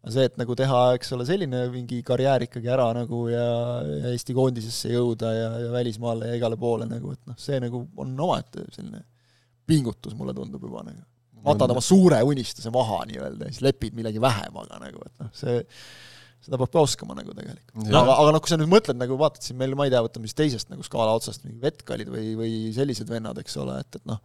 aga 0.01 0.13
see, 0.17 0.29
et 0.31 0.39
nagu 0.41 0.57
teha, 0.57 0.83
eks 0.97 1.13
ole, 1.17 1.27
selline 1.29 1.65
mingi 1.73 2.01
karjäär 2.05 2.47
ikkagi 2.47 2.71
ära 2.73 2.87
nagu 2.97 3.25
ja, 3.31 3.49
ja 3.85 4.13
Eesti 4.13 4.37
koondisesse 4.37 4.93
jõuda 4.93 5.33
ja, 5.35 5.49
ja 5.67 5.73
välismaale 5.75 6.31
ja 6.31 6.39
igale 6.39 6.57
poole 6.61 6.89
nagu, 6.89 7.13
et 7.13 7.21
noh, 7.29 7.37
see 7.41 7.61
nagu 7.63 7.85
on 8.01 8.15
omaette 8.27 8.65
selline 8.71 9.05
pingutus, 9.65 10.17
mulle 10.17 10.33
tundub 10.37 10.65
juba 10.65 10.85
nagu. 10.85 11.05
matad 11.45 11.69
oma 11.69 11.81
suure 11.81 12.17
unistuse 12.25 12.71
maha 12.73 13.03
nii-öelda 13.05 13.47
ja 13.47 13.53
siis 13.53 13.61
lepid 13.65 13.93
millegi 13.97 14.21
vähemaga 14.21 14.81
nagu, 14.81 15.05
et 15.05 15.21
noh, 15.21 15.29
see 15.37 15.61
seda 16.45 16.59
peab 16.61 16.71
ka 16.73 16.83
oskama 16.85 17.15
nagu 17.17 17.33
tegelikult. 17.33 17.73
Aga, 17.89 18.15
aga 18.15 18.33
noh, 18.35 18.41
kui 18.43 18.51
sa 18.51 18.57
nüüd 18.59 18.71
mõtled 18.71 18.99
nagu 18.99 19.17
vaatad 19.19 19.45
siin 19.45 19.57
meil, 19.59 19.73
ma 19.77 19.87
ei 19.87 19.93
tea, 19.93 20.03
võtame 20.05 20.29
siis 20.29 20.37
teisest 20.37 20.71
nagu 20.71 20.85
skaala 20.85 21.15
otsast 21.17 21.45
mingi 21.45 21.57
vetkalid 21.63 22.11
või, 22.13 22.33
või 22.39 22.51
sellised 22.75 23.09
vennad, 23.09 23.39
eks 23.41 23.57
ole, 23.61 23.79
et, 23.81 23.99
et 23.99 24.09
noh, 24.09 24.21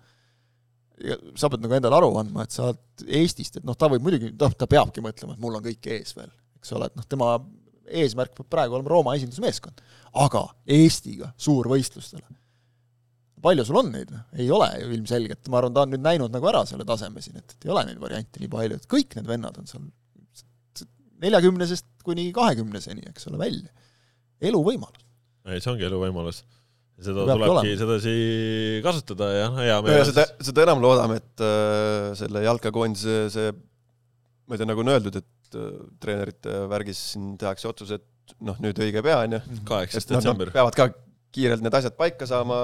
sa 1.41 1.49
pead 1.49 1.65
nagu 1.65 1.77
endale 1.77 1.97
aru 1.97 2.11
andma, 2.21 2.45
et 2.45 2.55
sa 2.55 2.69
oled 2.69 3.07
Eestist, 3.21 3.57
et 3.61 3.67
noh, 3.67 3.79
ta 3.79 3.89
võib 3.91 4.05
muidugi, 4.05 4.35
noh, 4.37 4.53
ta 4.57 4.69
peabki 4.71 5.05
mõtlema, 5.05 5.37
et 5.37 5.43
mul 5.43 5.57
on 5.57 5.65
kõik 5.65 5.89
ees 5.97 6.13
veel, 6.19 6.29
eks 6.61 6.75
ole, 6.77 6.91
et 6.91 6.99
noh, 6.99 7.07
tema 7.09 7.33
eesmärk 8.01 8.37
peab 8.37 8.51
praegu 8.53 8.77
olema 8.77 8.93
Rooma 8.93 9.17
esindusmeeskond, 9.19 9.81
aga 10.21 10.45
Eestiga 10.71 11.33
suurvõistlustele. 11.41 12.27
palju 13.41 13.65
sul 13.65 13.79
on 13.81 13.89
neid, 13.95 14.11
noh, 14.13 14.27
ei 14.37 14.51
ole 14.53 14.69
ju 14.83 14.91
ilmselgelt, 14.99 15.49
ma 15.49 15.63
arvan, 15.63 15.73
ta 15.73 15.87
on 15.87 15.95
nüüd 15.95 16.05
näinud 16.05 16.35
nagu 16.35 16.51
ära 16.51 16.61
selle 16.69 16.85
taseme 16.85 17.25
siin, 17.25 17.41
et, 17.41 17.57
et 17.57 17.65
ei 17.65 17.73
ole 17.73 17.87
neid 17.89 18.03
variante 18.03 18.43
nii 18.43 18.53
palju, 18.53 18.77
et 18.77 18.91
kõik 18.91 19.17
need 19.17 19.31
vennad 19.31 19.57
on 19.57 19.71
seal 19.71 19.89
neljakümnesest 21.21 21.87
kuni 22.07 22.29
kahekümneseni, 22.37 23.05
eks 23.11 23.29
ole, 23.31 23.41
välja. 23.41 23.71
eluvõimalus. 24.51 25.05
ei, 25.49 25.61
see 25.61 25.73
ongi 25.73 25.87
eluvõimalus. 25.89 26.43
seda 27.01 27.25
Peabki 27.25 27.49
tulebki 27.49 27.75
sedasi 27.81 28.15
kasutada 28.85 29.31
ja 29.33 29.51
noh, 29.51 29.61
hea 29.65 29.77
meel 29.85 30.05
seda, 30.09 30.27
seda 30.45 30.67
enam 30.67 30.83
loodame, 30.85 31.21
et 31.21 31.45
äh, 31.45 32.11
selle 32.21 32.45
jalkakoondise 32.45 33.21
see, 33.33 33.53
ma 34.47 34.57
ei 34.57 34.61
tea, 34.61 34.69
nagu 34.69 34.85
on 34.85 34.93
öeldud, 34.95 35.21
et 35.21 35.61
äh, 35.61 35.71
treenerite 36.03 36.65
värgis 36.73 37.01
siin 37.15 37.37
tehakse 37.41 37.71
otsus, 37.73 37.95
et 37.97 38.37
noh, 38.45 38.59
nüüd 38.63 38.79
õige 38.85 39.05
pea, 39.05 39.23
onju. 39.25 39.41
kaheksas 39.69 40.05
et 40.05 40.13
noh, 40.13 40.19
nad 40.19 40.27
detsember. 40.27 40.53
peavad 40.55 40.77
ka 40.77 40.91
kiirelt 41.35 41.65
need 41.65 41.77
asjad 41.79 41.97
paika 41.99 42.29
saama. 42.29 42.57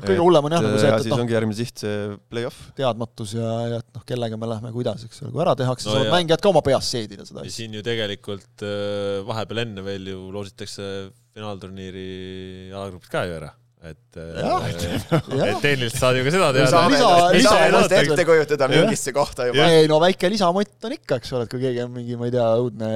Kõige 0.00 0.22
hullem 0.24 0.46
on 0.48 0.54
jah 0.56 0.62
nagu 0.64 0.78
see, 0.80 0.88
ja 0.88 0.94
et, 0.96 1.00
et 1.02 1.06
siis 1.06 1.12
noh, 1.12 1.20
ongi 1.22 1.34
järgmine 1.36 1.56
siht 1.58 1.82
see 1.84 1.96
play-off. 2.32 2.60
teadmatus 2.78 3.34
ja, 3.36 3.50
ja 3.68 3.80
et 3.82 3.88
noh, 3.94 4.04
kellega 4.08 4.38
me 4.40 4.48
lähme, 4.48 4.72
kuidas, 4.72 5.04
eks 5.04 5.20
ole, 5.22 5.32
kui 5.34 5.42
ära 5.44 5.52
tehakse 5.58 5.88
No 5.88 5.94
saavad 5.98 6.08
ja- 6.08 6.14
mängijad 6.16 6.40
ka 6.42 6.48
oma 6.52 6.62
peas 6.64 6.88
seedida 6.94 7.26
seda 7.28 7.42
ja 7.44 7.50
asja. 7.50 7.56
siin 7.60 7.76
ju 7.76 7.82
tegelikult 7.86 8.64
äh, 8.64 9.20
vahepeal 9.28 9.62
enne 9.66 9.84
veel 9.84 10.08
ju 10.14 10.22
loositakse 10.32 10.88
finaalturniiri 11.36 12.72
alagrupid 12.72 13.10
ka 13.12 13.24
ju 13.28 13.36
ära, 13.36 13.52
et 13.82 14.14
Jah. 14.14 14.62
äh, 14.62 15.28
jah 15.34 15.48
et, 15.48 15.56
tehniliselt 15.64 15.98
saad 15.98 16.14
ju 16.18 16.22
ka 16.22 16.30
seda 16.34 16.48
teada 16.54 16.70
saame 16.70 16.92
lisa- 16.94 17.08
ennast, 17.08 17.34
lisa- 17.34 17.62
ennast 17.66 17.94
ette 17.96 18.24
kujutada 18.28 18.68
mingisse 18.70 19.10
kohta 19.16 19.46
juba. 19.48 19.64
ei 19.74 19.88
no 19.90 19.96
väike 20.02 20.28
lisamott 20.30 20.86
on 20.86 20.94
ikka, 20.94 21.16
eks 21.18 21.32
ole, 21.34 21.48
et 21.48 21.50
kui 21.50 21.58
keegi 21.64 21.80
on 21.82 21.90
mingi, 21.96 22.14
ma 22.20 22.28
ei 22.28 22.34
tea, 22.36 22.44
õudne 22.62 22.90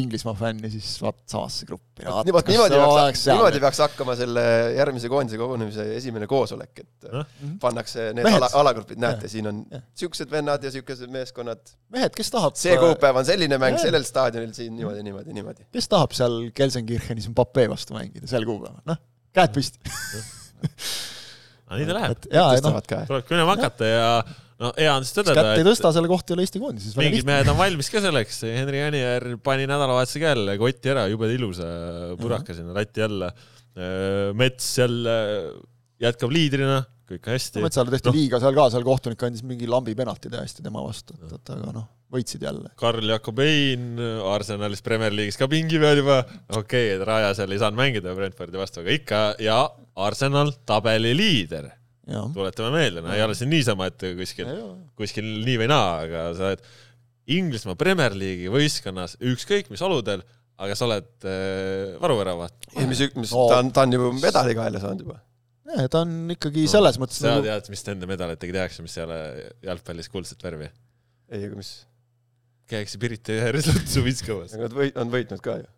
Inglismaa 0.00 0.32
fänn 0.38 0.62
ja 0.64 0.70
siis 0.72 0.88
vaat 1.04 1.18
samasse 1.28 1.68
gruppi. 1.68 2.06
niimoodi, 2.06 2.54
niimoodi 2.54 2.80
peaks, 2.80 3.26
niimoodi 3.28 3.60
peaks 3.66 3.82
hakkama 3.84 4.16
selle 4.18 4.44
järgmise 4.78 5.10
koondise 5.12 5.38
kogunemise 5.42 5.86
esimene 5.98 6.26
koosolek, 6.30 6.80
et 6.86 7.08
Noh. 7.12 7.28
pannakse 7.60 8.08
need 8.16 8.24
Mehed. 8.24 8.40
ala, 8.40 8.48
alagrupid, 8.64 8.98
näete, 9.04 9.28
siin 9.28 9.46
on 9.52 9.60
siuksed 9.94 10.32
vennad 10.32 10.64
ja 10.64 10.72
siukesed 10.72 11.12
meeskonnad. 11.12 11.60
mehed, 11.92 12.16
kes 12.16 12.32
tahab, 12.32 12.56
see 12.56 12.78
kuupäev 12.80 13.20
on 13.20 13.28
selline 13.28 13.60
mäng 13.60 13.76
Jah. 13.76 13.84
sellel 13.90 14.08
staadionil 14.08 14.56
siin 14.56 14.72
niimoodi, 14.80 15.04
niimoodi, 15.04 15.36
niimoodi. 15.36 15.68
kes 15.74 15.88
tahab 15.92 16.16
seal 16.16 16.40
Gelsenkirchenis 16.56 17.28
Mbappe 17.34 17.68
vastu 17.70 17.92
mängida 17.98 18.26
sel 18.30 18.48
kuupäeval, 18.48 18.80
noh, 18.88 18.96
käed 19.34 19.54
püsti. 19.54 19.78
aga 21.68 21.80
nii 21.80 21.88
ta 21.90 21.98
läheb. 21.98 22.24
käe. 22.88 23.04
tulebki 23.10 23.36
minema 23.36 23.56
hakata 23.56 23.90
ja 23.90 24.08
no 24.62 24.70
hea 24.78 24.94
on 24.94 25.06
siis 25.06 25.16
tõdeda, 25.18 25.36
kätt 25.40 25.60
ei 25.60 25.66
tõsta, 25.66 25.92
selle 25.96 26.10
koht 26.10 26.30
ei 26.30 26.36
ole 26.36 26.46
Eesti 26.46 26.62
koondises. 26.62 26.96
mingid 27.00 27.26
mehed 27.28 27.50
on 27.52 27.58
valmis 27.58 27.90
ka 27.92 28.02
selleks, 28.04 28.40
Henri 28.46 28.82
Anier 28.86 29.28
pani 29.44 29.68
nädalavahetusel 29.70 30.22
ka 30.22 30.32
jälle 30.32 30.56
kotti 30.60 30.94
ära, 30.94 31.06
jube 31.12 31.30
ilusa 31.34 31.68
puraka 32.20 32.56
sinna 32.56 32.76
lati 32.76 33.04
alla. 33.04 33.30
Mets 34.38 34.68
jälle 34.78 35.14
jätkab 36.02 36.30
liidrina, 36.30 36.78
kõik 37.10 37.28
hästi. 37.32 37.62
Metsale 37.64 37.92
tehti 37.92 38.08
Noh. 38.10 38.16
liiga 38.16 38.40
seal 38.42 38.56
ka, 38.56 38.68
seal 38.72 38.86
kohtunik 38.86 39.22
andis 39.26 39.44
mingi 39.46 39.68
lambi 39.70 39.94
penalti 39.98 40.30
täiesti 40.32 40.64
tema 40.64 40.82
vastu, 40.84 41.16
et, 41.20 41.34
et 41.36 41.52
aga 41.54 41.72
noh, 41.76 41.86
võitsid 42.14 42.44
jälle. 42.46 42.70
Karl 42.80 43.08
Jakobein 43.10 43.98
Arsenalis 44.32 44.82
Premier 44.86 45.12
League'is 45.14 45.38
ka 45.40 45.48
pingi 45.50 45.80
peal 45.82 46.00
juba, 46.00 46.20
okei 46.48 46.60
okay,, 46.60 46.92
et 46.96 47.06
Raja 47.08 47.32
seal 47.36 47.52
ei 47.54 47.60
saanud 47.62 47.80
mängida 47.80 48.14
Brentfordi 48.16 48.60
vastu, 48.60 48.84
aga 48.84 48.94
ikka 48.98 49.22
ja 49.44 49.58
Arsenal 50.06 50.54
tabeli 50.68 51.12
liider, 51.18 51.68
jah. 52.08 52.30
tuletame 52.34 52.72
meelde, 52.76 53.04
no 53.04 53.12
ei 53.14 53.24
ole 53.24 53.36
siin 53.38 53.52
niisama, 53.52 53.90
et 53.92 54.06
kuskil, 54.20 54.48
kuskil 54.98 55.28
nii 55.44 55.60
või 55.64 55.70
naa, 55.72 55.92
aga 56.06 56.24
sa 56.38 56.52
oled 56.52 56.64
Inglismaa 57.34 57.76
Premier 57.80 58.12
League'i 58.16 58.50
võistkonnas 58.52 59.18
ükskõik 59.24 59.70
mis 59.72 59.80
oludel, 59.84 60.24
aga 60.60 60.74
sa 60.76 60.84
oled 60.86 61.24
äh, 61.26 61.94
varuvärava. 62.00 62.50
ei, 62.76 62.84
mis, 62.90 63.00
mis 63.16 63.32
No. 63.32 63.46
ta 63.50 63.60
on, 63.62 63.72
ta 63.74 63.86
on 63.86 63.96
juba 63.96 64.10
medali 64.20 64.56
kaela 64.56 64.82
saanud 64.82 65.06
juba. 65.06 65.16
jah, 65.70 65.86
ta 65.90 66.02
on 66.04 66.14
ikkagi 66.34 66.66
selles 66.70 66.98
mõttes 67.00 67.20
sa 67.22 67.36
nagu 67.36 67.46
tead, 67.46 67.70
mis 67.72 67.84
nende 67.88 68.08
medalitega 68.10 68.58
tehakse, 68.60 68.84
mis 68.84 68.96
ei 68.98 69.04
ole 69.06 69.20
jalgpallis 69.68 70.10
kuldset 70.12 70.44
värvi? 70.44 70.70
ei, 71.32 71.46
aga 71.46 71.54
mis, 71.58 71.72
käiakse 72.70 73.00
Pirita 73.02 73.38
jääres 73.38 73.70
lõtsu 73.70 74.04
viskamas. 74.06 74.56
aga 74.56 74.68
nad 74.68 74.76
võit-, 74.80 74.98
on 75.00 75.14
võitnud 75.14 75.44
ka 75.44 75.58
ju. 75.62 75.70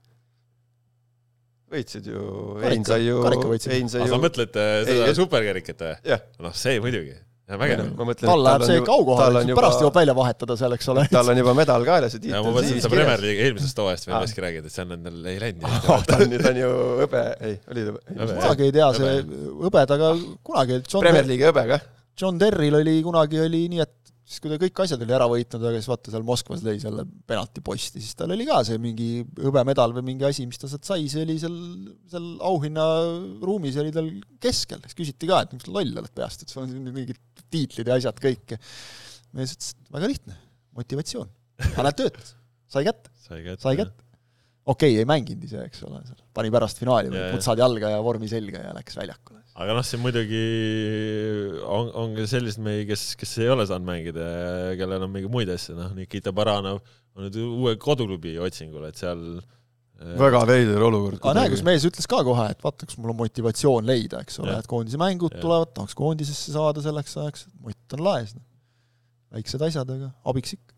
võitsid 1.76 2.10
ju, 2.12 2.24
Hein 2.62 2.86
sai 2.86 3.06
ju. 3.06 3.20
Hein 3.26 3.62
sai 3.92 4.04
aga 4.04 4.10
sa 4.10 4.18
ju, 4.18 4.22
mõtled 4.22 4.60
äh, 4.62 4.74
seda 4.86 5.08
Ei, 5.10 5.16
superkärikat 5.18 5.86
või? 5.86 6.20
noh, 6.46 6.54
see 6.56 6.78
muidugi, 6.82 7.16
vägev. 7.47 7.82
ma 7.94 8.06
mõtlen, 8.09 8.27
tal 8.27 8.43
läheb 8.43 8.64
see 8.66 8.81
kaugohale 8.86 9.43
on, 9.44 9.51
pärast 9.59 9.82
jõuab 9.85 9.98
välja 10.01 10.14
vahetada 10.18 10.56
seal, 10.59 10.74
eks 10.74 10.89
ole. 10.93 11.05
tal 11.12 11.31
on 11.31 11.40
juba 11.43 11.55
medal 11.55 11.86
kaelas 11.86 12.16
ja 12.16 12.18
ja 12.18 12.23
tiitel 12.24 12.43
ma 12.43 12.55
mõtlesin 12.56 12.73
siis 12.74 12.86
seda 12.86 12.94
Premier 12.97 13.23
League'i 13.23 13.44
eelmisest 13.47 13.82
hooajast 13.82 14.09
veel 14.09 14.16
äsja 14.18 14.44
räägid, 14.47 14.66
et 14.66 14.74
see 14.74 14.86
on 14.86 14.90
nendel 14.97 15.28
ei 15.31 15.39
läinud 15.43 15.66
ta 15.86 16.18
on, 16.18 16.35
ta 16.43 16.51
on 16.51 16.60
ju 16.62 16.73
hõbe, 17.02 17.23
ei, 17.47 17.59
oli 17.70 17.85
ta 17.86 17.94
Hõbe, 18.16 18.39
kunagi 18.40 18.66
ei 18.66 18.74
tea, 18.78 18.89
see 18.98 19.12
hõbedaga 19.62 20.10
kunagi 20.51 20.81
John, 20.81 21.05
Premier 21.05 21.31
League'i 21.31 21.51
hõbe 21.52 21.66
kah? 21.70 21.86
John 22.16 22.40
Terril 22.40 22.81
oli 22.81 22.97
kunagi 23.05 23.43
oli 23.44 23.62
nii, 23.70 23.86
et 23.86 24.05
siis 24.27 24.43
kui 24.43 24.51
ta 24.51 24.59
kõik 24.59 24.81
asjad 24.82 25.03
oli 25.05 25.15
ära 25.15 25.27
võitnud, 25.31 25.62
aga 25.62 25.78
siis 25.78 25.89
vaata 25.90 26.11
seal 26.11 26.24
Moskvas 26.27 26.62
lõi 26.66 26.81
selle 26.82 27.05
penalti 27.31 27.62
posti, 27.65 28.03
siis 28.03 28.16
tal 28.19 28.32
oli 28.35 28.47
ka 28.48 28.59
see 28.66 28.81
mingi 28.82 29.11
hõbemedal 29.39 29.94
või 29.94 30.03
mingi 30.09 30.27
asi, 30.27 30.48
mis 30.51 30.59
ta 30.59 30.70
sealt 30.70 30.89
sai, 30.89 31.07
see 31.12 31.23
oli 31.23 31.36
seal, 31.43 31.55
seal 32.11 32.27
auhinnaruumis 32.51 33.78
oli 33.82 33.94
tal 33.94 34.11
keskel, 34.43 34.82
siis 34.82 34.98
küsiti 34.98 35.31
ka, 35.31 35.44
et 35.47 35.55
miks 35.55 35.69
sa 35.69 35.77
loll 35.77 36.03
oled 36.03 36.15
peast, 36.16 36.43
et 36.43 36.51
sul 36.51 36.65
on 36.65 36.73
siin 36.73 36.90
mingid 36.90 37.20
tiitlid 37.55 37.86
ja 37.86 38.01
asjad 38.01 38.19
kõik 38.23 38.57
ja 38.57 38.61
mees 39.36 39.55
ütles, 39.55 39.70
et 39.77 39.94
väga 39.94 40.11
lihtne, 40.11 40.40
motivatsioon. 40.81 41.31
aga 41.70 41.86
näed, 41.86 41.98
töötas, 42.03 42.35
sai 42.73 42.86
kätte, 42.89 43.15
sai 43.62 43.78
kätte. 43.78 44.11
okei 44.66 44.90
okay,, 44.90 45.01
ei 45.05 45.07
mänginud 45.07 45.47
ise, 45.47 45.62
eks 45.70 45.86
ole, 45.86 46.03
pani 46.35 46.51
pärast 46.51 46.82
finaali 46.82 47.15
putsad 47.31 47.62
jalga 47.62 47.94
ja 47.94 48.03
vormi 48.03 48.31
selga 48.32 48.66
ja 48.66 48.74
läks 48.74 48.98
väljakule. 48.98 49.35
Aga 49.56 49.76
noh, 49.76 49.84
siin 49.86 50.02
muidugi 50.04 50.42
on, 51.64 51.90
on 51.96 52.14
ka 52.16 52.26
selliseid 52.28 52.64
mehi, 52.64 52.84
kes, 52.90 53.08
kes 53.18 53.36
ei 53.40 53.50
ole 53.52 53.64
saanud 53.68 53.88
mängida 53.88 54.26
ja 54.26 54.72
kellel 54.80 55.06
on 55.06 55.12
mingeid 55.12 55.32
muid 55.32 55.52
asju, 55.52 55.76
noh, 55.78 55.94
Nikita 55.96 56.34
Baranov 56.36 56.82
on 57.16 57.26
nüüd 57.26 57.38
uue 57.40 57.76
koduklubi 57.80 58.36
otsingul, 58.44 58.84
et 58.90 59.00
seal 59.00 59.22
äh, 59.38 60.12
väga 60.20 60.42
veider 60.50 60.84
olukord. 60.84 61.22
aga 61.22 61.36
näe, 61.40 61.52
kus 61.54 61.64
mees 61.66 61.86
ütles 61.88 62.08
ka 62.10 62.20
kohe, 62.26 62.50
et 62.52 62.60
vaata, 62.64 62.88
kas 62.88 63.00
mul 63.00 63.14
on 63.14 63.20
motivatsioon 63.22 63.88
leida, 63.88 64.20
eks 64.26 64.42
ole 64.44 64.58
et 64.60 64.68
koondise 64.70 65.00
mängud 65.00 65.32
Jah. 65.32 65.44
tulevad, 65.46 65.72
tahaks 65.78 65.96
koondisesse 65.96 66.52
saada 66.56 66.84
selleks 66.84 67.16
ajaks, 67.24 67.48
mott 67.64 67.96
on 67.96 68.04
laes. 68.10 68.36
väiksed 69.32 69.64
asjad, 69.70 69.88
aga 69.96 70.12
abiks 70.28 70.58
ikka. 70.58 70.76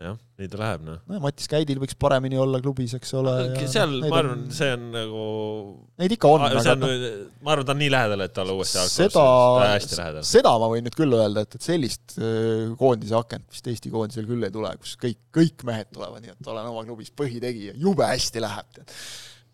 jah, 0.00 0.16
nii 0.40 0.48
ta 0.50 0.58
läheb 0.60 0.84
noh. 0.86 0.98
no 1.06 1.16
ja 1.16 1.22
Mattis 1.22 1.48
Käidil 1.50 1.80
võiks 1.82 1.96
paremini 2.00 2.38
olla 2.40 2.58
klubis, 2.62 2.94
eks 2.96 3.12
ole. 3.18 3.32
seal 3.70 3.94
ma 4.06 4.18
arvan, 4.18 4.44
see 4.54 4.70
on 4.74 4.86
nagu, 4.94 5.24
Neid 6.02 6.14
ikka 6.16 6.30
on, 6.32 6.44
see 6.48 6.60
aga 6.62 6.74
on 6.74 6.82
noh, 6.82 7.18
ma 7.44 7.54
arvan, 7.54 7.68
ta 7.68 7.74
on 7.74 7.80
nii 7.82 7.90
lähedal, 7.92 8.24
et 8.26 8.34
talle 8.36 8.56
uuesti 8.56 8.78
jalgpallis 8.80 9.14
seda 9.14 9.26
hästi, 9.68 9.98
lähedal. 10.00 10.28
seda 10.32 10.54
ma 10.62 10.70
võin 10.72 10.86
nüüd 10.88 10.98
küll 10.98 11.18
öelda, 11.18 11.44
et, 11.46 11.58
et 11.58 11.68
sellist 11.68 12.16
äh, 12.18 12.72
koondise 12.80 13.18
akent 13.18 13.46
vist 13.52 13.70
Eesti 13.72 13.92
koondisel 13.92 14.28
küll 14.28 14.48
ei 14.48 14.54
tule, 14.54 14.72
kus 14.82 14.96
kõik, 15.00 15.20
kõik 15.34 15.66
mehed 15.68 15.92
tulevad, 15.94 16.24
nii 16.24 16.34
et 16.34 16.52
olen 16.54 16.72
oma 16.72 16.84
klubis 16.88 17.12
põhitegija, 17.22 17.76
jube 17.80 18.08
hästi 18.08 18.42
läheb, 18.42 18.74
tead. 18.78 18.98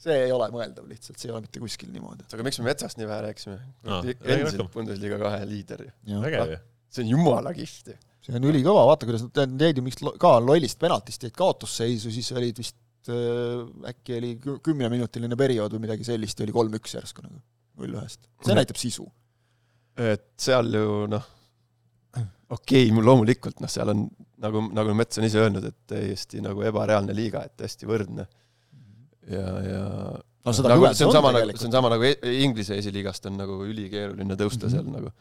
see 0.08 0.18
ei 0.24 0.34
ole 0.34 0.48
mõeldav 0.54 0.88
lihtsalt, 0.88 1.18
see 1.18 1.28
ei 1.28 1.36
ole 1.36 1.44
mitte 1.44 1.62
kuskil 1.62 1.92
niimoodi. 1.92 2.28
aga 2.32 2.46
miks 2.46 2.62
me 2.62 2.70
Metsast 2.70 3.00
nii 3.00 3.10
vähe 3.10 3.28
rääkisime 3.28 3.58
Aa, 3.58 4.00
no,? 4.00 4.02
endiselt. 4.06 4.68
Bundesliga 4.72 5.20
kahe 5.20 5.44
liider 5.50 5.88
ju. 5.88 6.20
vägev 6.24 6.54
ju. 6.54 6.60
see 6.94 7.04
on 7.04 7.16
jumala 7.16 7.52
kihvt 7.56 7.92
ju. 7.92 7.98
See 8.28 8.40
on 8.40 8.48
ülikõva, 8.50 8.84
vaata, 8.90 9.08
kuidas 9.08 9.24
nad 9.24 9.64
jäid 9.64 9.80
ju 9.80 9.86
lo- 10.04 10.16
ka 10.20 10.34
lollist 10.44 10.78
penaltist 10.82 11.24
jäid 11.24 11.36
kaotusseisu, 11.38 12.12
siis 12.12 12.28
olid 12.36 12.60
vist 12.60 13.10
äh, 13.12 13.62
äkki 13.92 14.18
oli 14.18 14.34
kü- 14.42 14.58
kümneminutiline 14.68 15.38
periood 15.40 15.72
või 15.76 15.86
midagi 15.86 16.04
sellist 16.04 16.38
ja 16.38 16.46
oli 16.46 16.56
kolm-üks 16.56 16.94
järsku 16.98 17.24
nagu, 17.24 17.40
null 17.80 17.98
ühest. 18.00 18.20
see 18.42 18.52
Mhm. 18.52 18.60
näitab 18.60 18.80
sisu. 18.80 19.08
et 19.96 20.28
seal 20.38 20.72
ju 20.74 21.06
noh, 21.10 21.24
okei 22.50 22.90
okay,, 22.90 23.04
loomulikult 23.04 23.60
noh, 23.60 23.70
seal 23.72 23.88
on 23.94 24.08
nagu, 24.42 24.62
nagu 24.74 24.94
Mets 24.94 25.18
on 25.18 25.26
ise 25.26 25.40
öelnud, 25.42 25.64
et 25.68 25.78
täiesti 25.90 26.42
nagu 26.44 26.62
ebareaalne 26.68 27.16
liiga, 27.16 27.42
et 27.48 27.64
hästi 27.66 27.88
võrdne. 27.88 28.26
ja, 29.28 29.48
ja 29.64 29.82
no 30.44 30.52
nagu, 30.54 30.84
kõvem 30.84 30.94
see 30.96 31.08
on 31.08 31.16
sama 31.16 31.32
nagu, 31.34 31.56
see 31.56 31.68
on. 31.68 31.74
sama 31.74 31.90
nagu 31.92 32.12
Inglise 32.44 32.78
esiliigast 32.80 33.26
on 33.28 33.36
nagu 33.40 33.58
ülikeeruline 33.66 34.38
tõusta 34.38 34.68
mm. 34.68 34.70
-hmm. 34.70 34.76
seal 34.76 34.92
nagu. 34.94 35.12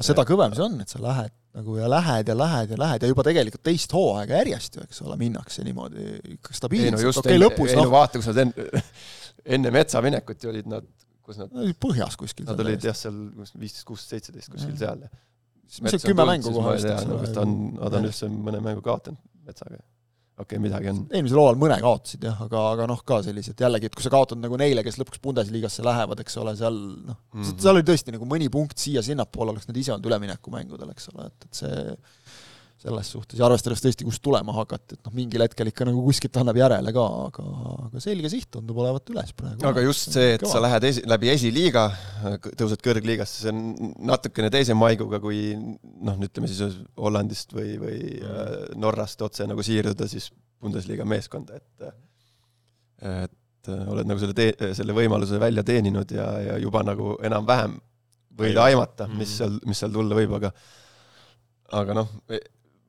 Seda 0.00 0.24
kõvem 0.28 0.54
see 0.56 0.64
on, 0.64 0.80
et 0.80 0.92
sa 0.92 1.00
lähed 1.02 1.32
nagu 1.52 1.76
ja 1.76 1.88
lähed 1.90 2.28
ja 2.28 2.36
lähed 2.36 2.72
ja 2.72 2.78
lähed 2.80 3.04
ja 3.04 3.10
juba 3.10 3.24
tegelikult 3.26 3.64
teist 3.66 3.92
hooaega 3.92 4.38
järjest 4.40 4.78
ju, 4.78 4.84
eks 4.86 5.02
ole, 5.04 5.18
minnakse 5.20 5.64
niimoodi 5.66 6.06
ikka 6.38 6.54
no 6.54 6.56
stabiilselt, 6.56 7.18
okei 7.20 7.36
enne, 7.36 7.44
lõpus 7.44 7.72
ei 7.74 7.76
no 7.76 7.84
noh, 7.84 7.92
vaata, 7.92 8.16
kus 8.22 8.30
nad 8.30 8.40
enne, 8.46 8.84
enne 9.58 9.72
Metsa 9.74 10.00
minekut 10.04 10.46
ju 10.46 10.52
olid 10.52 10.70
nad, 10.72 10.86
kus 11.26 11.42
nad, 11.42 11.52
põhjas 11.82 12.16
kuskil. 12.20 12.48
nad 12.48 12.64
olid 12.64 12.88
jah, 12.88 12.96
seal 12.96 13.18
viisteist, 13.36 13.84
kuusteist, 13.88 14.14
seitseteist 14.14 14.54
kuskil 14.54 14.78
seal. 14.80 15.04
mis 15.84 15.96
see 15.98 16.06
kümme 16.08 16.26
mängu 16.30 16.54
kohe 16.56 16.78
ole 16.80 17.42
on, 17.44 17.58
nad 17.76 18.00
on 18.00 18.08
üldse 18.08 18.32
mõne 18.32 18.64
mängu 18.64 18.84
kaotanud 18.84 19.20
Metsaga? 19.44 19.82
Okei 20.38 20.56
okay,, 20.56 20.62
midagi 20.62 20.90
on. 20.92 21.02
eelmisel 21.12 21.40
hooajal 21.40 21.58
mõne 21.60 21.76
kaotasid 21.82 22.24
jah, 22.28 22.38
aga, 22.46 22.62
aga 22.76 22.86
noh, 22.90 23.02
ka 23.06 23.20
sellised 23.26 23.60
jällegi, 23.60 23.90
et 23.90 23.96
kui 23.98 24.04
sa 24.04 24.12
kaotad 24.14 24.40
nagu 24.40 24.56
neile, 24.60 24.84
kes 24.86 24.98
lõpuks 25.00 25.20
Bundesligasse 25.24 25.84
lähevad, 25.86 26.22
eks 26.24 26.38
ole, 26.42 26.54
seal 26.58 26.78
noh 26.78 27.18
mm. 27.18 27.42
-hmm. 27.42 27.58
seal 27.64 27.76
oli 27.76 27.86
tõesti 27.88 28.14
nagu 28.16 28.28
mõni 28.28 28.48
punkt 28.52 28.80
siia-sinnapoole 28.80 29.54
oleks 29.54 29.68
nad 29.68 29.82
ise 29.82 29.92
olnud 29.94 30.08
üleminekumängudel, 30.10 30.94
eks 30.94 31.12
ole, 31.12 31.28
et, 31.28 31.48
et 31.48 31.62
see 31.62 31.84
selles 32.82 33.10
suhtes 33.14 33.38
ja 33.38 33.46
arvestades 33.46 33.82
tõesti, 33.82 34.06
kust 34.06 34.22
tulema 34.24 34.54
hakati, 34.56 34.96
et 34.96 35.06
noh, 35.06 35.14
mingil 35.14 35.44
hetkel 35.44 35.70
ikka 35.70 35.86
nagu 35.86 36.02
kuskilt 36.02 36.38
annab 36.40 36.58
järele 36.58 36.92
ka, 36.94 37.04
aga, 37.28 37.44
aga 37.86 38.02
selge 38.02 38.30
siht 38.32 38.48
tundub 38.54 38.80
olevat 38.82 39.12
üles 39.14 39.34
praegu. 39.38 39.62
aga 39.68 39.84
just 39.84 40.16
see, 40.16 40.36
et 40.36 40.46
sa 40.50 40.62
lähed 40.62 40.86
esi, 40.88 41.04
läbi 41.10 41.30
esiliiga, 41.32 41.84
tõused 42.58 42.82
kõrgliigasse, 42.84 43.44
see 43.44 43.52
on 43.52 43.92
natukene 44.10 44.50
teise 44.52 44.76
maiguga 44.78 45.20
kui 45.22 45.52
noh, 45.54 46.18
ütleme 46.26 46.50
siis 46.50 46.80
Hollandist 46.98 47.54
või, 47.54 47.76
või 47.82 48.00
mm. 48.18 48.80
Norrast 48.82 49.22
otse 49.22 49.46
nagu 49.50 49.62
siirduda 49.66 50.08
siis 50.10 50.32
Bundesliga 50.62 51.06
meeskonda, 51.08 51.60
et 51.62 51.88
et 53.02 53.70
oled 53.70 54.06
nagu 54.06 54.18
selle 54.18 54.34
tee, 54.34 54.74
selle 54.74 54.94
võimaluse 54.94 55.38
välja 55.42 55.62
teeninud 55.66 56.10
ja, 56.14 56.26
ja 56.42 56.58
juba 56.62 56.82
nagu 56.86 57.16
enam-vähem 57.22 57.76
võid 58.38 58.58
aimata, 58.58 59.06
mis 59.10 59.36
seal, 59.38 59.58
mis 59.68 59.78
seal 59.82 59.92
tulla 59.94 60.16
võib, 60.18 60.34
aga 60.38 60.50
aga 61.78 61.96
noh, 61.96 62.10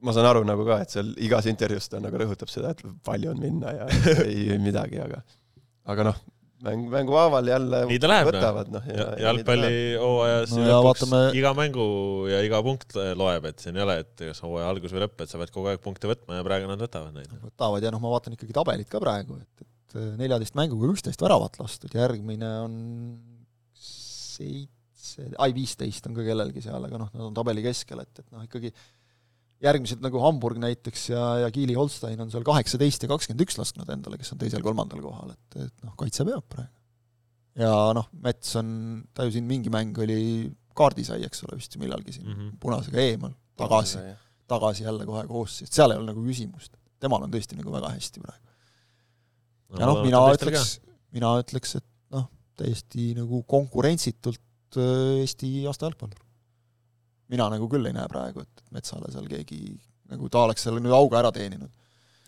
ma 0.03 0.13
saan 0.15 0.27
aru 0.29 0.43
nagu 0.47 0.65
ka, 0.67 0.81
et 0.83 0.93
seal 0.93 1.13
igas 1.23 1.47
intervjuus 1.51 1.89
ta 1.91 2.01
nagu 2.03 2.19
rõhutab 2.19 2.51
seda, 2.51 2.73
et 2.75 2.83
palju 3.07 3.31
on 3.33 3.41
minna 3.41 3.73
ja 3.77 3.89
ei 4.27 4.57
midagi, 4.61 4.99
aga 5.03 5.21
aga 5.93 6.05
noh, 6.09 6.19
mäng, 6.63 6.85
mängu 6.91 7.15
haaval 7.17 7.47
jälle 7.51 7.81
nii 7.89 7.99
ta 8.03 8.09
läheb, 8.11 8.29
võtavad 8.29 8.71
noh 8.71 8.85
ja, 8.87 9.07
jalgpallihooajas 9.25 10.53
No 10.53 10.61
no 10.61 10.67
ja 10.69 10.77
lõpuks 10.77 11.03
vaatame- 11.05 11.35
iga 11.39 11.51
mängu 11.57 11.87
ja 12.31 12.39
iga 12.47 12.61
punkt 12.65 12.95
loeb, 13.19 13.49
et 13.51 13.63
siin 13.63 13.79
ei 13.79 13.85
ole, 13.85 13.97
et 14.05 14.25
kas 14.29 14.43
hooaja 14.45 14.69
algus 14.71 14.95
või 14.95 15.03
lõpp, 15.05 15.23
et 15.25 15.31
sa 15.33 15.41
pead 15.41 15.51
kogu 15.55 15.71
aeg 15.71 15.83
punkte 15.83 16.11
võtma 16.11 16.39
ja 16.39 16.47
praegu 16.47 16.71
nad 16.71 16.83
võtavad 16.83 17.15
neid. 17.17 17.31
võtavad 17.43 17.83
ja 17.83 17.91
noh, 17.95 18.03
ma 18.03 18.13
vaatan 18.15 18.37
ikkagi 18.37 18.55
tabelit 18.55 18.91
ka 18.91 19.01
praegu, 19.03 19.39
et, 19.43 19.67
et 19.67 19.99
neljateist 20.19 20.55
mänguga 20.59 20.91
üksteist 20.95 21.23
väravat 21.23 21.59
lastud, 21.59 21.91
järgmine 21.95 22.51
on 22.63 22.75
seitse, 23.77 25.29
ai 25.37 25.53
viisteist 25.55 26.07
on 26.09 26.15
ka 26.17 26.25
kellelgi 26.25 26.63
seal, 26.63 26.87
aga 26.87 26.99
noh, 27.01 27.11
nad 27.13 27.27
on 27.27 27.35
tabeli 27.37 27.63
keskel, 27.65 28.01
et, 28.03 28.23
et 28.23 28.29
noh, 28.33 28.43
ikkagi 28.47 28.71
järgmised 29.63 30.03
nagu 30.03 30.21
Hamburg 30.23 30.59
näiteks 30.61 31.09
ja, 31.13 31.23
ja 31.45 31.51
Kiili 31.53 31.75
Holstein 31.77 32.19
on 32.21 32.31
seal 32.31 32.45
kaheksateist 32.47 33.05
ja 33.05 33.09
kakskümmend 33.11 33.45
üks 33.45 33.57
lasknud 33.59 33.89
endale, 33.93 34.19
kes 34.19 34.33
on 34.35 34.41
teisel-kolmandal 34.41 35.03
kohal, 35.03 35.33
et, 35.35 35.59
et 35.67 35.85
noh, 35.85 35.95
kaitse 35.99 36.25
peab 36.27 36.45
praegu. 36.51 36.71
ja 37.63 37.71
noh, 37.95 38.09
Mets 38.25 38.53
on, 38.59 38.69
ta 39.15 39.27
ju 39.27 39.35
siin 39.37 39.47
mingi 39.49 39.71
mäng 39.73 39.97
oli, 40.03 40.19
kaardi 40.75 41.05
sai, 41.07 41.23
eks 41.27 41.45
ole, 41.47 41.59
vist 41.61 41.77
millalgi 41.81 42.17
siin 42.17 42.27
mm. 42.27 42.37
-hmm. 42.37 42.55
punasega 42.63 43.03
eemal, 43.03 43.35
tagasi, 43.59 44.03
tagasi 44.51 44.87
jälle 44.87 45.07
kohe 45.09 45.25
koos, 45.29 45.59
sest 45.61 45.79
seal 45.79 45.95
ei 45.95 46.01
ole 46.01 46.11
nagu 46.11 46.25
küsimust. 46.27 46.75
temal 47.03 47.23
on 47.23 47.31
tõesti 47.31 47.59
nagu 47.59 47.71
väga 47.71 47.93
hästi 47.95 48.23
praegu. 48.23 48.47
ja 49.79 49.89
noh, 49.89 50.03
mina 50.03 50.25
ütleks, 50.33 50.77
mina 51.15 51.37
ütleks, 51.39 51.77
et 51.79 51.87
noh, 52.15 52.27
täiesti 52.59 53.13
nagu 53.17 53.43
konkurentsitult 53.47 54.77
äh, 54.77 55.23
Eesti 55.23 55.55
aasta 55.69 55.87
jalgpallur. 55.87 56.22
Mina 57.31 57.47
nagu 57.53 57.69
küll 57.71 57.87
ei 57.89 57.95
näe 57.95 58.09
praegu, 58.11 58.43
et 58.43 58.75
Metsale 58.75 59.11
seal 59.13 59.29
keegi 59.29 59.61
nagu 60.11 60.29
ta 60.31 60.43
oleks 60.47 60.67
selle 60.67 60.81
nüüd 60.83 60.93
auga 60.95 61.21
ära 61.21 61.31
teeninud. 61.35 61.71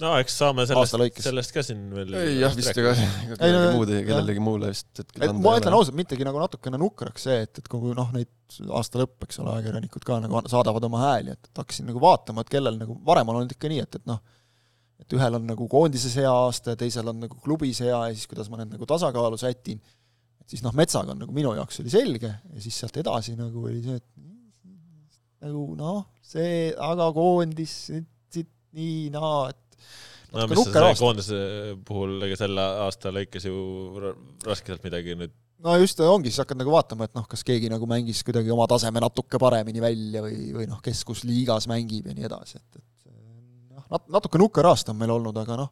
no 0.01 0.11
eks 0.19 0.37
saame 0.41 0.65
sellest, 0.67 1.21
sellest 1.23 1.53
ka 1.55 1.63
siin 1.63 1.83
veel 1.95 2.15
ei 2.19 2.37
jah, 2.41 2.55
vist 2.57 2.71
ega 2.75 2.93
kellelegi 2.95 3.75
muud, 3.77 3.91
kellelegi 4.09 4.43
muule 4.43 4.71
vist 4.73 5.03
et 5.03 5.13
ma 5.39 5.55
ütlen 5.59 5.77
ausalt, 5.77 5.95
mittegi 5.95 6.27
nagu 6.27 6.41
natukene 6.41 6.79
nukraks 6.81 7.27
see, 7.29 7.37
et, 7.45 7.61
et 7.61 7.69
kui 7.71 7.95
noh, 7.95 8.09
neid 8.15 8.31
aasta 8.75 8.99
lõpp, 9.01 9.23
eks 9.27 9.39
ole, 9.43 9.53
ajakirjanikud 9.59 10.07
ka 10.07 10.19
nagu 10.23 10.43
saadavad 10.51 10.87
oma 10.89 11.03
hääli, 11.05 11.35
et, 11.35 11.51
et 11.51 11.63
hakkasin 11.63 11.87
nagu 11.89 12.01
vaatama, 12.03 12.43
et 12.43 12.51
kellel 12.51 12.79
nagu, 12.81 12.97
varem 13.07 13.31
on 13.31 13.39
olnud 13.39 13.55
ikka 13.55 13.71
nii, 13.71 13.85
et, 13.87 13.99
et 14.01 14.11
noh, 14.11 14.19
et 15.01 15.15
ühel 15.15 15.39
on 15.39 15.47
nagu 15.47 15.67
koondises 15.71 16.15
hea 16.19 16.31
aasta 16.31 16.75
ja 16.75 16.79
teisel 16.79 17.07
on 17.11 17.23
nagu 17.23 17.39
klubis 17.43 17.81
hea 17.83 17.95
ja 17.95 18.11
siis 18.13 18.27
kuidas 18.31 18.51
ma 18.51 18.59
need 18.61 18.75
nagu 18.75 18.87
tasakaalu 18.89 19.39
sätin, 19.39 19.79
et 20.43 20.51
siis 20.51 20.63
noh, 20.65 20.75
Metsaga 20.77 21.15
on 21.15 21.23
nagu 21.23 21.35
minu 21.35 21.55
jaoks 21.55 21.81
oli 21.83 21.91
selge 21.93 22.31
ja 22.35 22.63
siis 22.63 22.83
sealt 22.83 22.99
edasi 22.99 23.35
nagu 23.39 23.63
oli 23.63 23.81
see, 23.83 23.99
et 24.03 24.25
nagu 25.43 25.67
noh, 25.77 26.03
see, 26.23 26.71
aga 26.73 27.09
koondis, 27.15 27.73
siit 28.31 28.49
nii 28.75 29.09
naa, 29.13 29.49
et 29.51 30.35
no 30.35 30.47
mis 30.51 30.61
sa 30.63 30.71
selle 30.73 30.93
koondise 30.99 31.39
puhul, 31.87 32.17
ega 32.27 32.37
selle 32.39 32.63
aasta 32.85 33.11
lõikes 33.15 33.47
ju 33.47 33.57
ra- 34.03 34.15
raske 34.47 34.71
sealt 34.71 34.85
midagi 34.87 35.17
nüüd 35.19 35.33
no 35.65 35.75
just 35.81 35.99
ongi, 36.03 36.31
siis 36.31 36.43
hakkad 36.43 36.59
nagu 36.59 36.73
vaatama, 36.73 37.07
et 37.07 37.15
noh, 37.17 37.25
kas 37.29 37.43
keegi 37.47 37.71
nagu 37.71 37.87
mängis 37.89 38.21
kuidagi 38.25 38.51
oma 38.53 38.67
taseme 38.69 39.01
natuke 39.03 39.39
paremini 39.41 39.83
välja 39.83 40.21
või, 40.25 40.51
või 40.55 40.67
noh, 40.69 40.81
kes 40.83 41.03
kus 41.07 41.23
liigas 41.27 41.69
mängib 41.71 42.09
ja 42.09 42.15
nii 42.17 42.27
edasi, 42.27 42.59
et, 42.59 42.81
et 42.81 43.73
noh, 43.75 43.87
nat-, 43.95 44.07
natuke 44.19 44.41
nukker 44.41 44.67
aasta 44.69 44.93
on 44.93 44.99
meil 45.01 45.15
olnud, 45.15 45.37
aga 45.41 45.59
noh, 45.63 45.71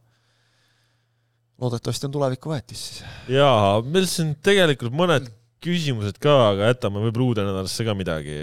loodetavasti 1.63 2.09
on 2.09 2.15
tulevikuväetis 2.15 2.83
siis. 2.87 3.03
jaa, 3.31 3.79
meil 3.85 4.07
siin 4.09 4.33
tegelikult 4.43 4.95
mõned 4.95 5.29
küsimused 5.63 6.19
ka, 6.23 6.35
aga 6.51 6.71
jätame 6.71 7.01
võib-olla 7.05 7.29
uude 7.31 7.45
nädalasse 7.47 7.85
ka 7.87 7.95
midagi. 7.97 8.37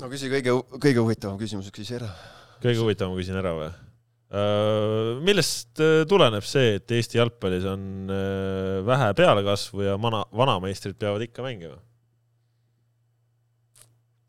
no 0.00 0.10
küsi 0.12 0.30
kõige, 0.32 0.56
kõige 0.78 1.00
huvitavam 1.04 1.38
küsimus 1.40 1.70
küsi 1.74 1.98
ära. 1.98 2.10
kõige 2.62 2.80
huvitavam 2.80 3.16
küsin 3.18 3.38
ära 3.40 3.54
või? 3.58 3.70
millest 5.22 5.80
äh, 5.84 6.02
tuleneb 6.08 6.44
see, 6.48 6.78
et 6.78 6.92
Eesti 6.96 7.18
jalgpallis 7.18 7.66
on 7.68 8.08
äh, 8.08 8.78
vähe 8.88 9.10
pealekasvu 9.18 9.84
ja 9.84 9.98
vana, 10.00 10.22
vanameistrid 10.32 10.96
peavad 10.96 11.26
ikka 11.26 11.44
mängima? 11.44 11.76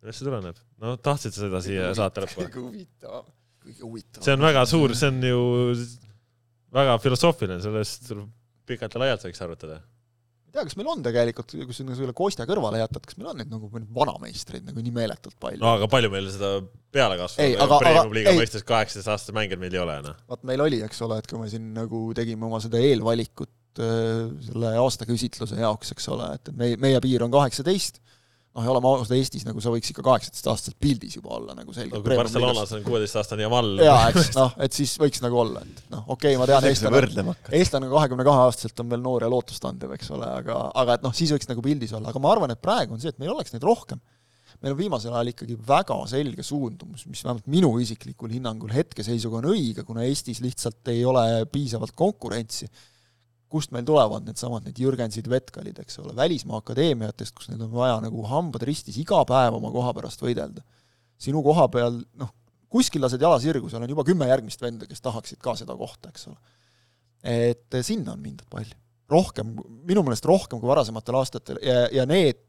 millest 0.03 0.19
see 0.19 0.27
tuleneb? 0.27 0.59
no 0.83 0.97
tahtsid 0.99 1.35
sa 1.35 1.45
seda 1.45 1.63
siia 1.63 1.93
saate 1.95 2.25
lõppu? 2.25 2.43
kõige 2.43 2.65
huvitavam. 2.65 3.31
kõige 3.63 3.85
huvitavam. 3.87 4.25
see 4.27 4.35
on 4.35 4.47
väga 4.49 4.65
suur, 4.73 4.95
see 4.99 5.13
on 5.13 5.23
ju 5.29 5.41
väga 6.73 6.97
filosoofiline, 6.99 7.61
sellest 7.63 8.11
pikalt 8.67 8.95
ja 8.95 9.03
laialt 9.03 9.25
võiks 9.27 9.43
arutada. 9.45 9.79
tea, 10.53 10.63
kas 10.69 10.75
meil 10.79 10.89
on 10.93 11.01
tegelikult, 11.05 11.55
kui 11.65 11.73
sa 11.75 11.85
selle 11.97 12.13
Kostja 12.17 12.45
kõrvale 12.49 12.79
jätad, 12.81 13.03
kas 13.09 13.17
meil 13.19 13.31
on 13.31 13.39
neid 13.41 13.49
nagu 13.51 13.69
vanameistreid 13.97 14.67
nagu 14.69 14.83
nii 14.85 14.93
meeletult 14.95 15.35
palju 15.41 15.61
no? 15.63 15.71
aga 15.79 15.89
palju 15.91 16.11
meil 16.13 16.29
seda 16.33 16.51
pealekasvu 16.93 17.41
Ei, 17.45 17.55
aga- 17.57 17.79
Premium 17.81 18.05
aga- 18.05 18.17
liiga 18.19 18.33
ei. 18.35 18.39
mõistes 18.43 18.65
kaheksateist 18.69 19.09
aastast 19.15 19.33
mänginud 19.35 19.63
meil 19.65 19.73
ei 19.77 19.81
ole, 19.83 19.97
noh. 20.05 20.19
vaat 20.29 20.45
meil 20.49 20.61
oli, 20.67 20.81
eks 20.85 21.01
ole, 21.07 21.17
et 21.23 21.29
kui 21.31 21.41
me 21.41 21.49
siin 21.51 21.71
nagu 21.77 22.05
tegime 22.17 22.45
oma 22.49 22.61
seda 22.63 22.81
eelvalikut 22.81 23.81
äh, 23.81 24.29
selle 24.47 24.75
aastaküsitluse 24.83 25.57
jaoks, 25.61 25.93
eks 25.95 26.09
ole, 26.13 26.29
et 26.37 26.53
meie, 26.57 26.77
meie 26.77 27.01
piir 27.03 27.25
on 27.25 27.33
kaheksateist, 27.33 27.97
noh, 28.53 28.65
ja 28.65 28.71
oleme 28.73 28.89
ausad, 28.89 29.13
Eestis 29.17 29.45
nagu 29.47 29.61
sa 29.63 29.71
võiks 29.73 29.89
ikka 29.89 30.03
kaheksateistaastaselt 30.05 30.77
pildis 30.81 31.17
juba 31.17 31.33
olla 31.37 31.55
nagu 31.57 31.73
selge. 31.75 31.95
no 31.95 32.03
kui 32.05 32.17
Barcelonas 32.17 32.73
on 32.77 32.85
kuueteistaastane 32.85 33.45
Jamal. 33.45 33.71
jaa, 33.81 34.07
eks 34.11 34.31
noh, 34.37 34.53
et 34.65 34.77
siis 34.77 34.93
võiks 35.01 35.23
nagu 35.23 35.39
olla, 35.43 35.63
et 35.65 35.83
noh, 35.93 36.05
okei 36.13 36.35
okay,, 36.35 36.41
ma 36.41 36.47
tean, 36.49 36.67
eestlane, 36.69 37.35
eestlane 37.59 37.91
kahekümne 37.91 38.25
kahe 38.27 38.47
aastaselt 38.47 38.83
on 38.83 38.91
veel 38.93 39.03
noor 39.03 39.25
ja 39.25 39.31
lootustandev, 39.33 39.95
eks 39.97 40.13
ole, 40.13 40.29
aga, 40.41 40.59
aga 40.83 40.99
et 40.99 41.05
noh, 41.05 41.15
siis 41.17 41.33
võiks 41.33 41.49
nagu 41.49 41.65
pildis 41.65 41.95
olla, 41.97 42.13
aga 42.13 42.23
ma 42.23 42.33
arvan, 42.35 42.53
et 42.53 42.61
praegu 42.61 42.95
on 42.95 43.01
see, 43.01 43.13
et 43.13 43.21
meil 43.21 43.33
oleks 43.33 43.55
neid 43.55 43.65
rohkem. 43.65 44.01
meil 44.63 44.77
on 44.77 44.79
viimasel 44.79 45.11
ajal 45.11 45.33
ikkagi 45.33 45.57
väga 45.67 45.97
selge 46.07 46.43
suundumus, 46.45 47.07
mis 47.09 47.23
vähemalt 47.25 47.49
minu 47.51 47.73
isiklikul 47.83 48.31
hinnangul 48.31 48.71
hetkeseisuga 48.71 49.41
on 49.41 49.49
õige, 49.51 49.83
kuna 49.83 50.05
Eestis 50.07 50.39
lihtsalt 50.45 50.93
ei 50.93 51.03
ole 51.05 51.43
piisavalt 51.51 51.91
konkurentsi. 51.97 52.69
Kust 53.53 53.73
meil 53.75 53.85
tulevad 53.87 54.25
needsamad, 54.27 54.65
need 54.65 54.79
Jürgensid, 54.81 55.29
Vetkalid, 55.29 55.77
eks 55.83 55.99
ole, 56.01 56.15
välismaa 56.17 56.61
akadeemiatest, 56.63 57.35
kus 57.37 57.51
neil 57.51 57.61
on 57.67 57.73
vaja 57.73 57.99
nagu 58.03 58.25
hambad 58.29 58.65
ristis 58.67 58.97
iga 59.01 59.21
päev 59.29 59.59
oma 59.59 59.71
koha 59.73 59.93
pärast 59.97 60.23
võidelda. 60.25 60.65
sinu 61.23 61.43
koha 61.45 61.67
peal, 61.71 62.01
noh, 62.19 62.33
kuskil 62.73 63.03
lased 63.05 63.21
jala 63.21 63.37
sirgu, 63.39 63.69
seal 63.69 63.85
on 63.85 63.93
juba 63.93 64.05
kümme 64.07 64.27
järgmist 64.27 64.61
venda, 64.61 64.89
kes 64.89 65.03
tahaksid 65.05 65.39
ka 65.43 65.53
seda 65.59 65.77
kohta, 65.77 66.09
eks 66.09 66.27
ole. 66.31 66.39
et 67.23 67.83
sinna 67.85 68.17
on 68.17 68.23
mindud 68.23 68.49
palju 68.51 68.75
rohkem, 69.13 69.51
minu 69.87 70.03
meelest 70.03 70.25
rohkem 70.25 70.61
kui 70.61 70.69
varasematel 70.69 71.17
aastatel 71.19 71.59
ja, 71.63 71.87
ja 71.93 72.05
need, 72.09 72.45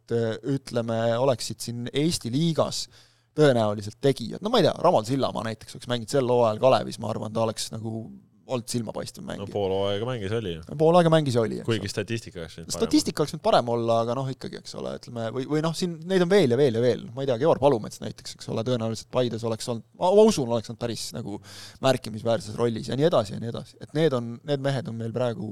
ütleme, 0.55 0.97
oleksid 1.20 1.60
siin 1.60 1.89
Eesti 1.93 2.32
liigas 2.32 2.86
tõenäoliselt 3.35 3.98
tegijad, 4.02 4.43
no 4.43 4.52
ma 4.52 4.60
ei 4.60 4.68
tea, 4.68 4.74
Ramal 4.82 5.05
Sillamaa 5.06 5.44
näiteks 5.48 5.76
oleks 5.76 5.90
mänginud 5.90 6.12
sel 6.14 6.31
hooajal 6.31 6.62
Kalevis, 6.62 7.01
ma 7.02 7.10
arvan, 7.10 7.35
ta 7.35 7.43
oleks 7.44 7.68
nagu 7.74 8.06
olnud 8.46 8.68
silmapaistev 8.68 9.24
mängija. 9.24 9.46
no 9.46 9.52
pool 9.52 9.72
hooaega 9.72 10.08
mängis 10.08 10.32
oli 10.36 10.52
ju. 10.54 10.76
pool 10.78 10.98
aega 10.98 11.12
mängis 11.12 11.36
oli, 11.40 11.60
kuigi 11.66 11.88
statistika 11.90 12.42
oleks 12.42 12.58
võinud 12.58 12.76
statistika 12.76 13.22
oleks 13.22 13.34
võinud 13.34 13.44
parem 13.46 13.70
olla, 13.74 13.98
aga 14.04 14.16
noh, 14.18 14.28
ikkagi, 14.32 14.60
eks 14.60 14.76
ole, 14.80 14.94
ütleme, 15.00 15.26
või, 15.36 15.46
või 15.54 15.64
noh, 15.64 15.74
siin 15.78 15.96
neid 16.10 16.24
on 16.26 16.30
veel 16.32 16.54
ja 16.54 16.58
veel 16.60 16.78
ja 16.78 16.84
veel, 16.84 17.06
ma 17.14 17.24
ei 17.24 17.30
tea, 17.30 17.38
Georg 17.40 17.62
Palumets 17.62 18.02
näiteks, 18.04 18.36
eks 18.38 18.52
ole, 18.52 18.66
tõenäoliselt 18.68 19.10
Paides 19.14 19.46
oleks 19.48 19.70
olnud, 19.72 19.86
ma 20.00 20.12
usun, 20.24 20.50
oleks 20.50 20.72
olnud 20.72 20.82
päris 20.82 21.06
nagu 21.16 21.40
märkimisväärses 21.84 22.58
rollis 22.60 22.92
ja 22.92 23.00
nii 23.00 23.08
edasi 23.08 23.36
ja 23.36 23.42
nii 23.42 23.52
edasi, 23.54 23.80
et 23.80 23.96
need 23.96 24.16
on, 24.16 24.34
need 24.44 24.64
mehed 24.64 24.92
on 24.92 25.00
meil 25.00 25.14
praegu 25.14 25.50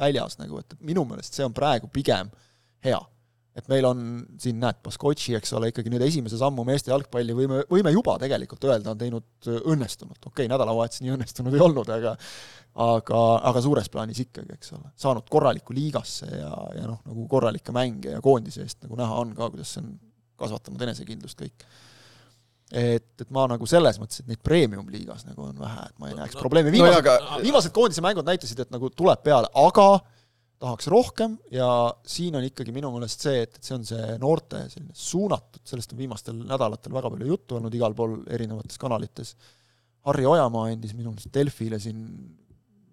väljas 0.00 0.38
nagu, 0.42 0.62
et 0.64 0.78
minu 0.82 1.06
meelest 1.08 1.38
see 1.38 1.46
on 1.46 1.54
praegu 1.54 1.90
pigem 1.92 2.32
hea 2.84 3.00
et 3.54 3.68
meil 3.70 3.86
on 3.86 4.00
siin, 4.42 4.58
näed, 4.62 4.80
Baskotši, 4.82 5.36
eks 5.38 5.54
ole, 5.54 5.70
ikkagi 5.70 5.92
nüüd 5.92 6.02
esimese 6.06 6.38
sammu 6.40 6.64
meeste 6.66 6.90
jalgpalli 6.90 7.36
võime, 7.38 7.62
võime 7.70 7.92
juba 7.94 8.16
tegelikult 8.22 8.66
öelda, 8.66 8.94
on 8.94 9.00
teinud 9.00 9.50
õnnestunult, 9.62 10.18
okei 10.18 10.44
okay,, 10.44 10.50
nädalavahetus 10.50 11.04
nii 11.04 11.14
õnnestunud 11.14 11.54
ei 11.54 11.62
olnud, 11.62 11.92
aga 11.94 12.16
aga, 12.74 13.22
aga 13.50 13.62
suures 13.62 13.88
plaanis 13.92 14.20
ikkagi, 14.24 14.56
eks 14.56 14.74
ole, 14.74 14.90
saanud 14.98 15.28
korralikku 15.30 15.74
liigasse 15.76 16.26
ja, 16.26 16.50
ja 16.74 16.88
noh, 16.90 17.00
nagu 17.06 17.26
korralikke 17.30 17.74
mänge 17.74 18.16
ja 18.16 18.22
koondise 18.24 18.64
eest 18.64 18.82
nagu 18.82 18.98
näha 18.98 19.20
on 19.22 19.34
ka, 19.36 19.50
kuidas 19.52 19.76
see 19.76 19.84
on 19.84 19.92
kasvatanud 20.40 20.82
enesekindlust 20.88 21.38
kõik. 21.38 21.66
et, 22.74 23.06
et 23.22 23.30
ma 23.34 23.46
nagu 23.50 23.68
selles 23.70 24.00
mõttes, 24.02 24.24
et 24.24 24.32
neid 24.32 24.42
premium-liigas 24.42 25.28
nagu 25.28 25.46
on 25.46 25.62
vähe, 25.62 25.86
et 25.86 26.02
ma 26.02 26.10
ei 26.10 26.18
näeks 26.18 26.34
no, 26.34 26.42
probleemi, 26.42 26.74
viimased 26.74 26.98
no, 26.98 27.14
aga... 27.14 27.38
viimased 27.44 27.76
koondise 27.76 28.02
mängud 28.02 28.26
näitasid, 28.26 28.64
et 28.66 28.74
nagu 28.74 28.90
tuleb 28.90 29.22
peale, 29.22 29.50
aga 29.54 29.88
tahaks 30.64 30.88
rohkem 30.92 31.36
ja 31.52 31.68
siin 32.08 32.36
on 32.38 32.46
ikkagi 32.46 32.72
minu 32.74 32.90
meelest 32.94 33.26
see, 33.26 33.42
et, 33.44 33.58
et 33.58 33.66
see 33.68 33.76
on 33.76 33.84
see 33.88 34.14
noorte 34.22 34.64
selline 34.72 34.96
suunatud, 34.98 35.62
sellest 35.68 35.92
on 35.92 36.00
viimastel 36.00 36.38
nädalatel 36.40 36.94
väga 36.96 37.12
palju 37.12 37.28
juttu 37.28 37.58
olnud 37.58 37.76
igal 37.76 37.96
pool 37.96 38.16
erinevates 38.32 38.80
kanalites. 38.80 39.34
Harri 40.08 40.26
Ojamaa 40.28 40.70
andis 40.72 40.96
minu 40.96 41.12
meelest 41.12 41.32
Delfile 41.34 41.80
siin 41.80 42.00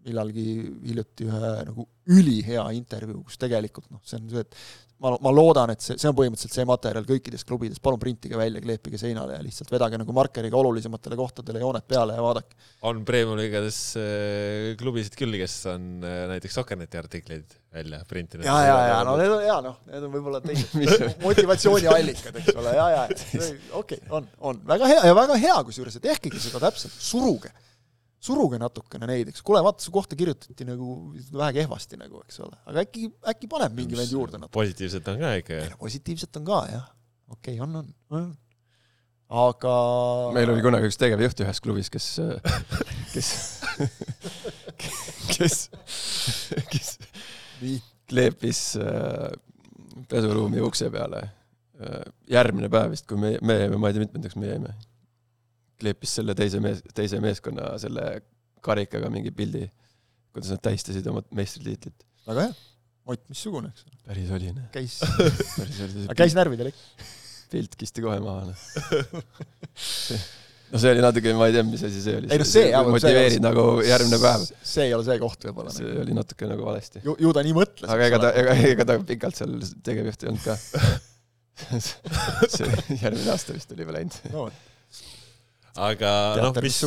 millalgi 0.06 0.46
hiljuti 0.88 1.28
ühe 1.30 1.52
nagu 1.68 1.86
ülihea 2.12 2.64
intervjuu, 2.78 3.22
kus 3.28 3.38
tegelikult 3.42 3.92
noh, 3.94 4.02
see 4.06 4.18
on 4.18 4.32
see, 4.32 4.42
et 4.42 4.58
ma, 5.02 5.12
ma 5.24 5.32
loodan, 5.34 5.74
et 5.74 5.84
see, 5.84 5.98
see 6.00 6.10
on 6.10 6.16
põhimõtteliselt 6.18 6.56
see 6.56 6.66
materjal 6.70 7.06
kõikides 7.08 7.46
klubides, 7.48 7.82
palun 7.84 8.02
printige 8.02 8.38
välja, 8.40 8.62
kleepige 8.64 9.00
seinale 9.02 9.36
ja 9.38 9.42
lihtsalt 9.44 9.72
vedage 9.74 10.00
nagu 10.02 10.16
markeriga 10.16 10.60
olulisematele 10.60 11.18
kohtadele 11.20 11.64
jooned 11.64 11.88
peale 11.90 12.18
ja 12.18 12.26
vaadake. 12.26 12.58
on 12.88 13.02
Premium-liigades 13.08 13.80
äh, 14.00 14.68
klubisid 14.80 15.18
küll, 15.20 15.38
kes 15.42 15.58
on 15.72 16.06
äh, 16.06 16.22
näiteks 16.32 16.60
Sokkerneti 16.60 17.02
artikleid 17.02 17.58
välja 17.74 18.04
printinud. 18.08 18.46
ja, 18.46 18.60
ja, 18.68 18.78
ja 18.92 19.02
no 19.08 19.18
need 19.20 19.34
on 19.34 19.44
ja 19.46 19.58
noh, 19.66 19.82
need 19.90 20.06
on 20.06 20.14
võib-olla 20.14 20.44
teised 20.46 21.08
motivatsiooniallikad, 21.26 22.40
eks 22.44 22.54
ole, 22.56 22.78
ja, 22.78 22.88
ja 22.94 23.04
okei 23.82 24.00
okay,, 24.04 24.06
on, 24.14 24.30
on 24.52 24.62
väga 24.70 24.94
hea 24.94 25.10
ja 25.10 25.18
väga 25.18 25.42
hea 25.42 25.60
kusjuures, 25.68 25.98
et 25.98 26.10
tehkegi 26.12 26.46
seda 26.50 26.62
täpselt, 26.68 26.96
suruge 27.02 27.54
suruge 28.22 28.60
natukene 28.62 29.08
neid, 29.10 29.32
eks, 29.32 29.42
kuule, 29.46 29.64
vaata, 29.66 29.82
su 29.84 29.94
kohta 29.94 30.18
kirjutati 30.18 30.66
nagu 30.68 30.96
vähe 31.34 31.56
kehvasti 31.58 31.98
nagu, 32.00 32.22
eks 32.28 32.42
ole, 32.46 32.60
aga 32.70 32.84
äkki, 32.86 33.10
äkki 33.34 33.50
paneb 33.50 33.74
mingi 33.78 33.98
vend 33.98 34.14
juurde 34.14 34.38
natuke. 34.38 34.54
positiivset 34.60 35.10
on 35.10 35.20
ka 35.24 35.34
ikka, 35.42 35.58
jah? 35.58 35.76
positiivset 35.82 36.40
on 36.40 36.48
ka, 36.48 36.62
jah. 36.70 36.88
okei 37.34 37.58
okay,, 37.58 37.64
on, 37.66 37.80
on, 37.82 37.90
on. 38.20 38.28
aga 39.46 39.76
meil 40.38 40.54
oli 40.54 40.66
kunagi 40.68 40.92
üks 40.92 41.02
tegevjuht 41.02 41.42
ühes 41.48 41.64
klubis, 41.66 41.90
kes, 41.94 42.12
kes, 43.16 43.32
kes, 45.32 45.58
kes 46.76 46.94
kleepis 48.12 48.62
äh, 48.78 49.32
pesuruumi 50.12 50.62
ukse 50.62 50.92
peale 50.94 51.26
äh, 51.26 52.06
järgmine 52.30 52.70
päev 52.70 52.94
vist, 52.94 53.10
kui 53.10 53.18
me, 53.18 53.34
me 53.42 53.64
jäime, 53.64 53.82
ma 53.82 53.90
ei 53.90 53.98
tea, 53.98 54.06
mitmendaks 54.06 54.38
me 54.38 54.54
jäime 54.54 54.78
kleepis 55.82 56.18
selle 56.20 56.36
teise 56.38 56.62
mees, 56.64 56.82
teise 56.98 57.22
meeskonna 57.24 57.74
selle 57.82 58.08
karikaga 58.66 59.10
mingi 59.14 59.34
pildi, 59.36 59.66
kuidas 60.34 60.52
nad 60.54 60.62
tähistasid 60.64 61.08
oma 61.12 61.24
meistritiitlit. 61.36 62.06
väga 62.28 62.50
hea, 62.50 62.60
Ott 63.12 63.24
missugune, 63.34 63.72
eks. 63.74 63.88
päris 64.06 64.30
oli, 64.36 64.52
noh. 64.54 64.68
käis 64.72 65.00
aga 66.06 66.18
käis 66.20 66.36
närvidel 66.38 66.70
ikka? 66.70 67.08
pilt 67.52 67.74
kisti 67.76 68.04
kohe 68.06 68.20
maha, 68.24 68.52
noh. 68.52 68.60
no 70.72 70.80
see 70.80 70.94
oli 70.94 71.04
natuke, 71.04 71.34
ma 71.36 71.50
ei 71.50 71.58
tea, 71.58 71.66
mis 71.68 71.84
asi 71.88 72.04
see 72.06 72.20
oli. 72.22 72.30
ei 72.32 72.40
noh, 72.40 72.48
see 72.48 72.70
jah, 72.70 72.86
motiveerid 72.88 73.44
nagu 73.44 73.66
järgmne 73.84 74.22
päev. 74.22 74.46
see 74.74 74.86
ei 74.88 74.94
ole 74.96 75.08
see 75.08 75.18
koht 75.24 75.50
võib-olla. 75.50 75.74
see 75.76 75.88
nagu. 75.90 76.04
oli 76.06 76.18
natuke 76.22 76.52
nagu 76.54 76.68
valesti. 76.70 77.02
ju, 77.08 77.18
ju 77.26 77.34
ta 77.36 77.44
nii 77.48 77.58
mõtles. 77.58 77.90
aga 77.90 78.12
ega 78.12 78.22
ta, 78.22 78.34
ega, 78.44 78.58
ega 78.70 78.88
ta 78.94 79.00
pikalt 79.14 79.42
seal 79.42 79.58
tegevjuht 79.82 80.28
ei 80.28 80.32
olnud 80.32 80.46
ka 80.46 80.60
see 82.56 82.70
järgmine 83.02 83.32
aasta 83.34 83.56
vist 83.56 83.74
oli 83.74 83.86
juba 83.86 83.98
läinud 83.98 84.34
no, 84.34 84.48
aga 85.80 86.12
noh, 86.42 86.56
mis, 86.64 86.80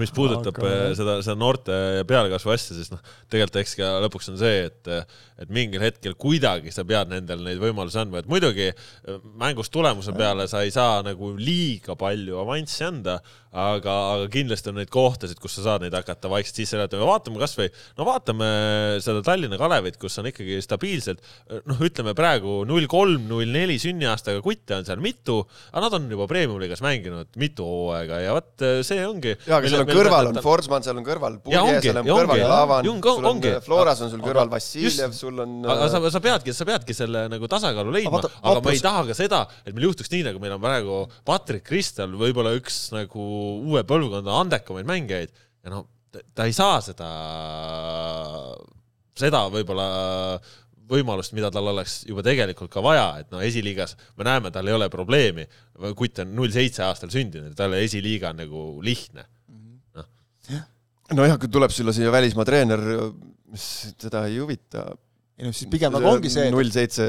mis 0.00 0.12
puudutab 0.14 0.58
aga... 0.60 0.72
Eh, 0.88 0.94
seda, 0.98 1.16
seda 1.24 1.36
noorte 1.38 1.76
pealekasvu 2.08 2.52
asja, 2.54 2.76
siis 2.76 2.90
noh, 2.92 3.02
tegelikult 3.32 3.60
eks 3.62 3.76
ka 3.78 3.90
lõpuks 4.04 4.30
on 4.32 4.40
see, 4.40 4.66
et, 4.68 4.90
et 5.42 5.52
mingil 5.52 5.84
hetkel 5.84 6.16
kuidagi 6.18 6.74
sa 6.74 6.84
pead 6.88 7.12
nendele 7.12 7.46
neid 7.46 7.62
võimalusi 7.62 8.00
andma, 8.02 8.22
et 8.22 8.30
muidugi 8.30 8.68
eh, 8.70 9.20
mängus 9.38 9.70
tulemuse 9.72 10.14
peale 10.16 10.48
sa 10.50 10.64
ei 10.66 10.74
saa 10.74 11.00
nagu 11.06 11.32
liiga 11.38 11.96
palju 11.98 12.40
avanssi 12.42 12.86
anda, 12.88 13.20
aga, 13.56 13.94
aga 14.14 14.26
kindlasti 14.32 14.70
on 14.70 14.78
neid 14.80 14.90
kohtasid, 14.92 15.38
kus 15.40 15.56
sa 15.56 15.64
saad 15.64 15.84
neid 15.86 15.94
hakata 15.96 16.28
vaikselt 16.30 16.60
sisse 16.60 16.76
elatama, 16.76 17.06
vaatame 17.08 17.40
kasvõi, 17.40 17.68
no 17.96 18.06
vaatame 18.08 18.48
seda 19.04 19.22
Tallinna 19.24 19.58
Kalevit, 19.60 19.96
kus 20.00 20.18
on 20.20 20.28
ikkagi 20.30 20.58
stabiilselt, 20.64 21.22
noh, 21.68 21.80
ütleme 21.86 22.12
praegu 22.18 22.58
null 22.68 22.88
kolm, 22.90 23.24
null 23.30 23.48
neli 23.52 23.78
sünniaastaga 23.80 24.42
kutte 24.44 24.76
on 24.76 24.88
seal 24.88 25.00
mitu, 25.04 25.38
aga 25.72 25.86
nad 25.86 25.96
on 25.98 26.10
juba 26.12 26.28
premium-liigas 26.30 26.82
mänginud 26.84 27.32
mitu 27.40 27.66
hooaega 27.66 28.20
ja 28.24 28.36
vot 28.36 28.66
see 28.86 29.06
ongi. 29.06 29.36
jaa, 29.46 29.60
aga 29.60 29.72
seal 29.72 29.86
on 29.86 29.90
kõrval 29.90 30.32
on 30.32 30.42
Forsman, 30.44 30.84
seal 30.84 31.00
on 31.00 31.06
kõrval 31.06 31.40
Purje, 31.44 31.80
seal 31.86 32.02
on 32.02 32.10
kõrval 32.10 32.44
Laavan, 32.44 32.90
sul 32.92 33.30
on 33.32 33.42
Floras 33.64 34.04
on 34.04 34.12
sul 34.12 34.24
kõrval 34.24 34.52
Vassiljev, 34.52 35.16
sul 35.16 35.44
on. 35.44 35.56
aga 35.72 35.88
sa, 35.92 36.02
sa 36.12 36.22
peadki, 36.22 36.54
sa 36.56 36.68
peadki 36.68 36.96
selle 36.96 37.26
nagu 37.32 37.48
tasakaalu 37.50 37.96
leidma, 37.98 38.20
aga 38.20 38.60
ma 38.64 38.76
ei 38.76 38.84
taha 38.84 39.06
ka 39.10 39.16
seda, 39.16 39.42
et 39.64 39.72
meil 39.72 39.88
juhtuks 39.88 40.12
nii, 40.12 40.26
nagu 40.28 40.42
meil 40.42 40.56
on 40.58 40.62
praegu 40.62 41.02
Patrick 41.26 41.64
Kristal, 41.66 42.12
võib-olla 42.20 42.52
üks 42.58 42.86
nagu 42.94 43.26
uue 43.66 43.82
põlvkonna 43.88 44.40
andekamaid 44.42 44.88
mängijaid 44.88 45.32
ja 45.64 45.72
noh, 45.72 45.86
ta 46.36 46.46
ei 46.48 46.54
saa 46.56 46.78
seda, 46.84 47.08
seda 49.18 49.42
võib-olla 49.52 49.86
võimalust, 50.86 51.34
mida 51.34 51.50
tal 51.54 51.66
oleks 51.72 52.00
juba 52.06 52.22
tegelikult 52.26 52.70
ka 52.72 52.82
vaja, 52.84 53.06
et 53.22 53.32
no 53.34 53.40
esiliigas 53.42 53.96
me 54.18 54.26
näeme, 54.28 54.52
tal 54.54 54.68
ei 54.68 54.76
ole 54.76 54.88
probleemi. 54.92 55.46
kutt 55.98 56.22
on 56.22 56.34
null 56.38 56.52
seitse 56.54 56.84
aastal 56.86 57.10
sündinud, 57.12 57.54
talle 57.58 57.82
esiliiga 57.84 58.30
on 58.30 58.42
nagu 58.44 58.66
lihtne. 58.86 59.26
noh. 59.98 60.06
nojah, 61.18 61.38
kui 61.42 61.50
tuleb 61.50 61.74
sulle 61.74 61.94
siia 61.96 62.12
välismaa 62.14 62.46
treener, 62.46 62.82
mis 63.50 63.94
teda 63.98 64.26
ei 64.30 64.38
huvita. 64.38 64.86
ei 65.38 65.48
noh, 65.48 65.56
siis 65.56 65.70
pigem 65.70 65.94
nagu 65.94 66.12
ongi 66.14 66.30
see. 66.30 66.50
null 66.54 66.70
seitse 66.74 67.08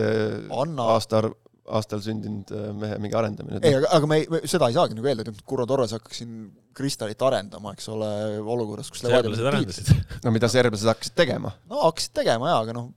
aastaarv 0.50 1.38
aastal 1.68 2.02
sündinud 2.04 2.52
äh, 2.56 2.70
mehe 2.78 3.00
mingi 3.04 3.18
arendamine. 3.20 3.60
ei, 3.62 3.76
aga, 3.80 3.90
aga 3.98 4.10
me 4.10 4.20
ei, 4.22 4.28
seda 4.50 4.70
ei 4.70 4.78
saagi 4.78 4.96
nagu 4.98 5.10
eeldada, 5.10 5.34
et 5.34 5.44
Kurro 5.48 5.66
Torres 5.70 5.96
hakkaks 5.98 6.22
siin 6.22 6.38
Kristalit 6.78 7.24
arendama, 7.28 7.74
eks 7.76 7.90
ole, 7.94 8.12
olukorras, 8.40 8.92
kus 8.94 9.04
serblased 9.04 9.50
arendasid. 9.52 9.92
no 10.26 10.34
mida 10.36 10.50
serblased 10.52 10.92
hakkasid 10.94 11.18
tegema? 11.18 11.52
no 11.72 11.84
hakkasid 11.88 12.16
tegema 12.22 12.54
jaa, 12.54 12.62
aga 12.64 12.78
noh, 12.78 12.88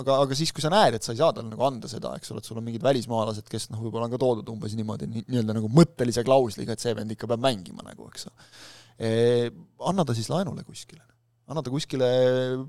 aga, 0.00 0.20
aga 0.24 0.38
siis, 0.38 0.54
kui 0.56 0.64
sa 0.64 0.72
näed, 0.72 0.96
et 0.96 1.04
sa 1.04 1.12
ei 1.12 1.20
saa 1.20 1.34
talle 1.36 1.52
nagu 1.52 1.66
anda 1.68 1.90
seda, 1.90 2.14
eks 2.16 2.32
ole, 2.32 2.44
et 2.44 2.48
sul 2.48 2.60
on 2.60 2.66
mingid 2.68 2.86
välismaalased, 2.86 3.50
kes 3.50 3.68
noh, 3.74 3.82
võib-olla 3.84 4.08
on 4.08 4.14
ka 4.14 4.22
toodud 4.22 4.54
umbes 4.54 4.78
niimoodi 4.78 5.10
nii-öelda 5.12 5.58
nagu 5.58 5.70
mõttelise 5.72 6.24
klausliga, 6.26 6.76
et 6.76 6.84
see 6.84 6.96
vend 6.96 7.12
ikka 7.16 7.28
peab 7.30 7.44
mängima 7.44 7.84
nagu, 7.86 8.08
eks 8.12 8.30
ole. 8.30 8.50
Anna 9.86 10.02
ta 10.02 10.16
siis 10.16 10.26
laenule 10.32 10.64
kuskile 10.66 11.04
anna 11.48 11.62
ta 11.64 11.72
kuskile 11.72 12.08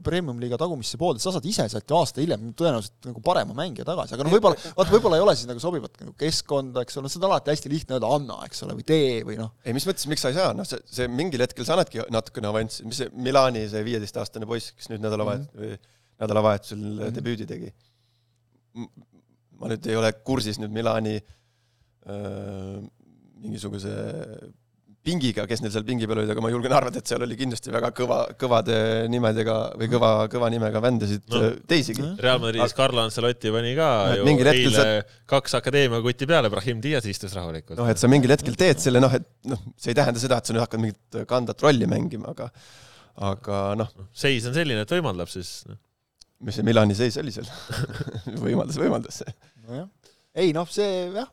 premium-liiga 0.06 0.57
tagumisse 0.60 0.97
poolde, 0.99 1.19
sa 1.19 1.34
saad 1.35 1.45
ise 1.49 1.65
sealt 1.72 1.91
ju 1.91 1.97
aasta 1.97 2.22
hiljem 2.23 2.53
tõenäoliselt 2.57 3.10
nagu 3.10 3.23
parema 3.23 3.56
mängija 3.57 3.84
tagasi, 3.88 4.15
aga 4.15 4.23
no 4.23 4.31
võib-olla, 4.31 4.56
vaat 4.77 4.93
võib-olla 4.93 5.19
ei 5.19 5.23
ole 5.26 5.34
siis 5.35 5.49
nagu 5.49 5.60
sobivat 5.64 5.99
nagu 5.99 6.14
keskkonda, 6.19 6.85
eks 6.88 6.99
ole, 7.01 7.11
seda 7.11 7.27
on 7.27 7.34
alati 7.34 7.51
hästi 7.51 7.72
lihtne 7.73 7.97
öelda 7.97 8.11
anna, 8.15 8.38
eks 8.47 8.64
ole, 8.64 8.77
või 8.80 8.88
tee 8.88 9.18
või 9.27 9.35
noh. 9.41 9.51
ei, 9.65 9.76
mis 9.76 9.88
mõttes, 9.89 10.07
miks 10.11 10.23
sa 10.23 10.31
ei 10.31 10.38
saa, 10.39 10.53
noh, 10.56 10.68
see, 10.68 10.80
see 10.88 11.10
mingil 11.11 11.43
hetkel 11.43 11.68
sa 11.68 11.76
annadki 11.76 12.06
natukene 12.15 12.51
avanssi, 12.53 12.88
mis 12.88 13.01
see 13.03 13.11
Milani 13.19 13.65
see 13.72 13.84
viieteistaastane 13.88 14.47
poiss, 14.47 14.72
kes 14.77 14.88
nüüd 14.93 15.03
nädalavahet- 15.03 15.49
mm 15.49 15.60
-hmm. 15.60 15.76
või 15.76 16.23
nädalavahetusel 16.23 16.80
mm 16.80 17.01
-hmm. 17.01 17.18
debüüdi 17.19 17.49
tegi. 17.51 17.73
ma 19.60 19.68
nüüd 19.68 19.91
ei 19.91 19.95
ole 19.99 20.14
kursis 20.23 20.60
nüüd 20.60 20.72
Milani 20.72 21.18
äh, 21.19 22.80
mingisuguse 23.43 23.91
pingiga, 25.10 25.45
kes 25.49 25.64
neil 25.64 25.73
seal 25.73 25.86
pingi 25.88 26.07
peal 26.10 26.22
olid, 26.22 26.31
aga 26.34 26.44
ma 26.45 26.52
julgen 26.53 26.73
arvata, 26.77 27.02
et 27.02 27.10
seal 27.10 27.26
oli 27.26 27.38
kindlasti 27.40 27.73
väga 27.73 27.90
kõva, 27.98 28.19
kõvade 28.40 28.77
nimedega 29.11 29.57
või 29.80 29.90
kõva, 29.91 30.11
kõva 30.31 30.49
nimega 30.53 30.81
vändasid 30.86 31.26
No. 31.30 31.41
no. 31.44 31.49
teisigi. 31.69 32.06
Real 32.23 32.40
Madridis 32.41 32.73
Carlo 32.77 33.03
Ancelotti 33.03 33.52
pani 33.53 33.73
ka 33.77 33.90
Et 34.14 34.22
ju 34.23 34.49
eile 34.53 34.86
kaks 35.30 35.57
akadeemia 35.60 36.02
kuti 36.06 36.27
peale, 36.30 36.52
Brahim 36.53 36.80
Diaz 36.84 37.06
istus 37.10 37.34
rahulikult. 37.38 37.77
noh, 37.80 37.90
et 37.91 38.02
sa 38.02 38.10
mingil 38.11 38.34
hetkel 38.34 38.57
teed 38.60 38.81
selle, 38.81 39.02
noh, 39.03 39.14
et 39.18 39.27
noh, 39.49 39.61
see 39.77 39.94
ei 39.94 39.98
tähenda 39.99 40.22
seda, 40.22 40.40
et 40.40 40.49
sa 40.49 40.56
nüüd 40.56 40.64
hakkad 40.65 40.84
mingit 40.84 41.19
kandvat 41.30 41.65
rolli 41.65 41.90
mängima, 41.90 42.34
aga 42.34 42.49
aga 43.30 43.61
noh, 43.80 43.90
seis 44.15 44.45
on 44.48 44.56
selline, 44.56 44.86
et 44.86 44.94
võimaldab 44.95 45.30
siis 45.31 45.64
noh. 45.69 45.80
mis 46.48 46.56
see 46.56 46.65
Milani 46.68 46.95
seis 46.98 47.18
oli 47.22 47.34
seal 47.36 47.49
võimaldas, 48.45 48.80
võimaldas. 48.80 49.23
nojah, 49.68 49.90
ei 50.40 50.53
noh, 50.56 50.69
see 50.72 51.10
jah, 51.18 51.30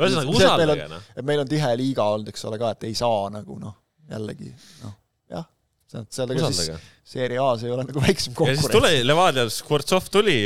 ühesõnaga 0.00 0.38
See, 0.38 0.46
et 0.46 0.56
meil 0.56 0.70
on- 0.72 0.78
usaldage 0.78 0.88
noh. 0.94 1.10
et 1.16 1.28
meil 1.32 1.42
on 1.44 1.50
tihe 1.56 1.74
liiga 1.80 2.08
olnud, 2.14 2.32
eks 2.32 2.48
ole 2.50 2.58
ka, 2.62 2.72
et 2.76 2.88
ei 2.90 2.96
saa 2.98 3.28
nagu 3.34 3.58
noh, 3.60 3.76
jällegi 4.10 4.50
noh, 4.84 4.94
jah, 5.36 5.46
see 5.90 6.00
on, 6.02 6.08
seal 6.16 6.34
ega 6.36 6.50
siis. 6.54 6.88
Serie 7.10 7.40
A-s 7.42 7.64
ei 7.66 7.72
ole 7.74 7.82
nagu 7.82 7.98
väiksem 8.04 8.30
ja 8.30 8.52
siis 8.54 8.62
konkurents. 8.62 8.68
tuli 8.70 9.00
Levadia, 9.02 9.42
Skvortsov 9.50 10.04
tuli 10.14 10.36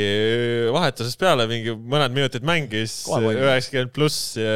vahetusest 0.73 1.19
peale, 1.21 1.45
mingi 1.51 1.75
mõned 1.77 2.15
minutid 2.15 2.41
mängis, 2.47 2.95
üheksakümmend 3.05 3.91
pluss 3.93 4.31
ja 4.41 4.55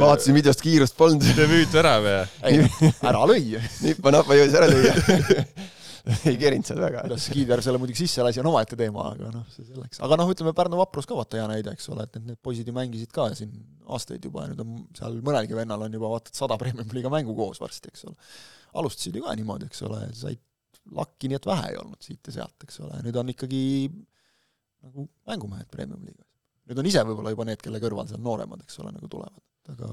vaatasin 0.00 0.38
videost, 0.38 0.64
kiirust 0.64 0.96
polnud. 0.96 1.26
debüütvärav 1.40 2.08
ja 2.08 2.22
ei, 2.48 2.64
ära 3.04 3.26
lõi. 3.28 3.60
nippa-nappa 3.84 4.38
jõudis 4.40 4.56
ära 4.62 4.70
lüüa. 4.72 4.96
ei 6.30 6.38
kerinud 6.40 6.66
seal 6.66 6.80
väga. 6.82 7.04
kuidas 7.06 7.28
Kiiver 7.32 7.62
selle 7.64 7.78
muidugi 7.82 8.02
sisse 8.02 8.24
lasi, 8.26 8.40
on 8.42 8.48
omaette 8.50 8.78
teema, 8.78 9.04
aga 9.14 9.30
noh, 9.34 9.44
see 9.54 9.66
selleks. 9.68 10.00
aga 10.02 10.18
noh, 10.18 10.30
ütleme 10.34 10.54
Pärnu 10.56 10.80
vaprus 10.80 11.06
ka 11.08 11.18
vaata 11.18 11.38
hea 11.38 11.48
näide, 11.50 11.74
eks 11.76 11.86
ole, 11.94 12.06
et 12.08 12.16
need, 12.18 12.32
need 12.32 12.40
poisid 12.42 12.68
ju 12.68 12.74
mängisid 12.76 13.12
ka 13.14 13.28
siin 13.38 13.52
aastaid 13.92 14.24
juba 14.26 14.46
ja 14.46 14.52
nüüd 14.52 14.64
on 14.64 14.80
seal 14.98 15.20
mõnelgi 15.24 15.58
vennal 15.58 15.86
on 15.86 15.94
juba 15.98 16.10
vaata 16.14 16.32
et 16.32 16.40
sada 16.42 16.58
premium-liiga 16.60 17.12
mängu 17.12 17.36
koos 17.38 17.62
varsti, 17.62 17.92
eks 17.92 18.08
ole. 18.10 18.32
alustasid 18.82 19.18
ju 19.18 19.22
ka 19.26 19.36
niimoodi, 19.38 19.70
eks 19.70 19.84
ole, 19.86 20.00
said 20.18 20.42
lakki 20.98 21.30
nii 21.30 21.38
et 21.38 21.46
vähe 21.46 21.70
ei 21.70 21.78
olnud 21.78 22.02
siit 22.02 22.26
ja 22.26 22.40
sealt, 22.40 22.66
eks 22.66 22.80
ole, 22.82 22.98
nüüd 23.06 23.18
on 23.22 23.30
ikkagi 23.30 23.62
nagu 24.82 25.06
mängumehed 25.30 25.70
premium-liigas. 25.70 26.26
nüüd 26.66 26.82
on 26.82 26.90
ise 26.90 27.06
võib-olla 27.06 27.34
juba 27.34 27.46
need, 27.46 27.62
kelle 27.62 27.80
kõrval 27.82 28.10
seal 28.10 28.22
nooremad, 28.24 28.66
eks 28.66 28.82
ole, 28.82 28.90
nagu 28.96 29.10
tulevad. 29.10 29.42
aga, 29.70 29.88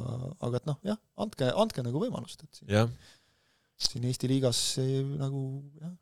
aga 0.48 0.58
et 0.58 0.66
noh, 0.66 0.78
jah, 0.90 0.98
andke, 1.22 1.52
andke 1.64 1.86
nagu 1.86 2.02
võimalust, 2.02 2.42
et 2.42 2.62
siin 2.62 2.74
jah, 2.74 2.90
siin 3.80 4.06
Eesti 4.10 4.30
liigas 4.32 4.60
nagu 5.20 5.44
jah, 5.80 5.94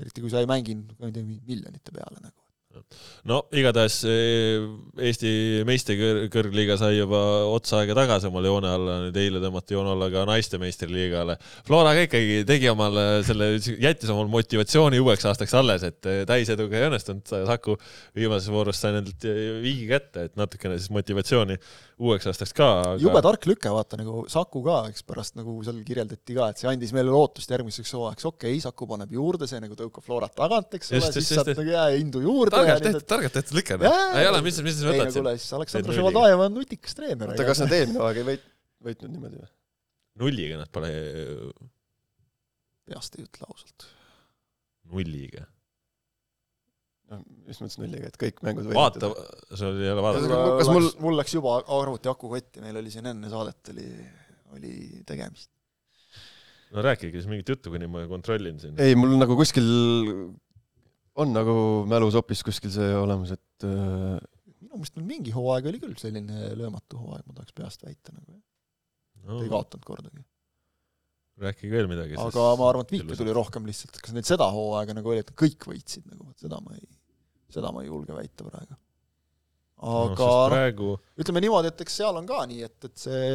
eriti 0.00 0.24
kui 0.24 0.32
sa 0.32 0.42
ei 0.42 0.48
mänginud, 0.50 0.94
ma 0.98 1.10
ei 1.10 1.16
tea, 1.16 1.26
miljonite 1.26 1.94
peale 1.94 2.22
nagu. 2.24 2.47
No 3.28 3.38
igatahes 3.54 3.96
eh, 4.08 4.64
Eesti 5.08 5.30
meistrikõrgliiga 5.68 6.76
sai 6.80 6.98
juba 6.98 7.20
otsa 7.48 7.80
aega 7.82 7.96
tagasi 7.96 8.28
omal 8.28 8.46
joone 8.48 8.70
alla, 8.70 8.96
nüüd 9.06 9.18
eile 9.20 9.42
tõmmati 9.42 9.76
joon 9.76 9.90
alla 9.92 10.08
ka 10.12 10.24
naiste 10.28 10.60
meistriliigale. 10.60 11.38
Flora 11.66 11.94
ka 11.96 12.06
ikkagi 12.06 12.42
tegi 12.48 12.70
omale 12.72 13.06
selle, 13.26 13.50
jättis 13.80 14.12
omal 14.12 14.30
motivatsiooni 14.32 15.00
uueks 15.02 15.26
aastaks 15.30 15.56
alles, 15.58 15.86
et 15.88 16.08
eh, 16.10 16.22
täiseduga 16.28 16.78
ei 16.78 16.88
õnnestunud, 16.90 17.34
Saku 17.48 17.76
viimases 18.16 18.50
voorus 18.52 18.80
sai 18.82 18.94
nendelt 18.96 19.24
viigi 19.64 19.88
kätte, 19.90 20.28
et 20.28 20.36
natukene 20.38 20.78
siis 20.78 20.92
motivatsiooni 20.94 21.58
uueks 21.98 22.28
aastaks 22.30 22.54
ka 22.56 22.68
aga.... 22.82 22.96
jube 23.02 23.22
tark 23.24 23.48
lüke, 23.50 23.72
vaata 23.74 23.98
nagu 24.00 24.24
Saku 24.30 24.62
ka, 24.66 24.80
eks 24.92 25.04
pärast 25.08 25.38
nagu 25.38 25.56
seal 25.66 25.80
kirjeldati 25.86 26.36
ka, 26.36 26.52
et 26.52 26.62
see 26.62 26.70
andis 26.70 26.94
meile 26.96 27.12
lootust 27.14 27.50
järgmiseks 27.54 27.94
hooajaks, 27.96 28.28
okei 28.28 28.54
okay,, 28.54 28.62
Saku 28.68 28.88
paneb 28.90 29.12
juurde, 29.14 29.48
see 29.50 29.60
nagu 29.62 29.78
tõukab 29.78 30.04
Florat 30.06 30.36
tagant, 30.36 30.78
eks 30.78 30.92
ole, 30.94 31.12
siis 31.14 31.32
just. 31.32 31.52
nagu 31.52 31.66
jää 31.66 31.88
indu 31.98 32.22
juurde 32.24 32.57
targalt 32.58 32.86
tehtud, 32.88 33.06
targalt 33.14 33.36
tehtud 33.38 33.58
lüke, 33.58 33.78
noh. 33.80 34.00
ei 34.18 34.28
ole, 34.30 34.42
mis, 34.46 34.58
mis 34.66 34.78
sa 34.80 34.90
võtad 34.90 35.14
siin? 35.14 35.30
siis 35.38 35.54
Aleksandr 35.58 35.96
Ševadajev 35.96 36.44
on 36.46 36.56
nutikas 36.58 36.98
treener. 36.98 37.32
oota, 37.32 37.46
kas 37.48 37.62
nad 37.64 37.74
eelmine 37.78 38.02
hooaeg 38.02 38.22
ei 38.22 38.28
võit-, 38.32 38.48
võitnud 38.88 39.14
niimoodi 39.14 39.40
või? 39.42 39.52
nulliga 40.18 40.58
nad 40.60 40.70
pole, 40.74 40.90
peast 42.88 43.18
ei 43.18 43.26
ütle 43.26 43.48
ausalt. 43.48 43.86
nulliga. 44.92 45.44
noh, 47.12 47.22
mis 47.48 47.60
mõttes 47.62 47.78
nulliga, 47.80 48.10
et 48.10 48.18
kõik 48.20 48.42
mängud 48.46 48.70
vaata, 48.76 49.12
sul 49.56 49.78
ei 49.80 49.92
ole 49.92 50.02
vaadata. 50.04 50.32
Kas- 50.32 50.58
kas 50.62 50.72
mul- 50.74 50.96
mul 51.04 51.16
läks 51.20 51.36
juba 51.38 51.60
arvuti 51.78 52.10
aku 52.12 52.32
kotti, 52.34 52.64
meil 52.64 52.80
oli 52.82 52.92
siin 52.92 53.08
enne 53.12 53.30
saadet 53.32 53.72
oli, 53.72 53.86
oli 54.56 54.74
tegemist. 55.08 55.50
no 56.74 56.84
rääkige 56.84 57.16
siis 57.16 57.30
mingit 57.30 57.48
juttu, 57.54 57.72
kuni 57.72 57.88
ma 57.88 58.04
kontrollin 58.10 58.60
siin. 58.60 58.76
ei, 58.82 58.96
mul 58.98 59.16
nagu 59.20 59.38
kuskil 59.38 59.64
on 61.22 61.34
nagu 61.34 61.54
mälus 61.90 62.16
hoopis 62.18 62.42
kuskil 62.46 62.72
see 62.72 62.88
olemas, 62.96 63.34
et 63.34 63.66
äh, 63.66 64.18
minu 64.62 64.78
meelest 64.78 64.98
meil 64.98 65.08
mingi 65.08 65.34
hooaeg 65.34 65.68
oli 65.70 65.80
küll 65.82 65.94
selline 66.00 66.50
löömatu 66.58 66.98
hooaeg, 67.00 67.24
ma 67.26 67.38
tahaks 67.38 67.54
peast 67.56 67.86
väita 67.86 68.14
nagu, 68.14 68.38
no, 69.24 69.38
ei 69.42 69.50
kaotanud 69.52 69.86
kordagi. 69.86 70.24
rääkige 71.38 71.72
veel 71.74 71.88
midagi. 71.90 72.18
aga 72.18 72.44
ma 72.58 72.68
arvan, 72.70 72.86
et 72.86 72.94
viike 72.96 73.18
tuli 73.18 73.34
rohkem 73.36 73.66
lihtsalt, 73.68 74.00
kas 74.02 74.14
neil 74.14 74.26
seda 74.28 74.50
hooaega 74.54 74.96
nagu 74.98 75.14
oli, 75.14 75.24
et 75.24 75.32
kõik 75.38 75.68
võitsid 75.70 76.06
nagu, 76.10 76.28
vot 76.28 76.44
seda 76.46 76.60
ma 76.62 76.76
ei, 76.78 76.86
seda 77.54 77.72
ma 77.74 77.82
ei 77.82 77.90
julge 77.90 78.14
väita 78.14 78.46
praegu. 78.46 78.78
aga 79.78 80.30
no, 80.30 80.46
praegu 80.52 80.92
ütleme 81.18 81.42
niimoodi, 81.46 81.72
et 81.72 81.84
eks 81.86 81.98
seal 82.02 82.20
on 82.20 82.28
ka 82.28 82.44
nii, 82.50 82.62
et, 82.68 82.78
et 82.90 83.06
see 83.08 83.34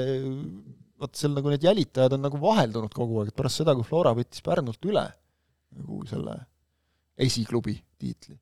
vot 1.04 1.20
seal 1.20 1.36
nagu 1.36 1.52
need 1.52 1.68
jälitajad 1.68 2.16
on 2.16 2.24
nagu 2.30 2.40
vaheldunud 2.40 2.96
kogu 2.96 3.20
aeg, 3.20 3.34
et 3.34 3.38
pärast 3.38 3.60
seda, 3.60 3.76
kui 3.76 3.88
Flora 3.88 4.16
võttis 4.16 4.44
Pärnult 4.46 4.88
üle 4.88 5.08
nagu 5.74 6.04
selle 6.08 6.38
esiklubi 7.18 7.76
tiitli 8.00 8.38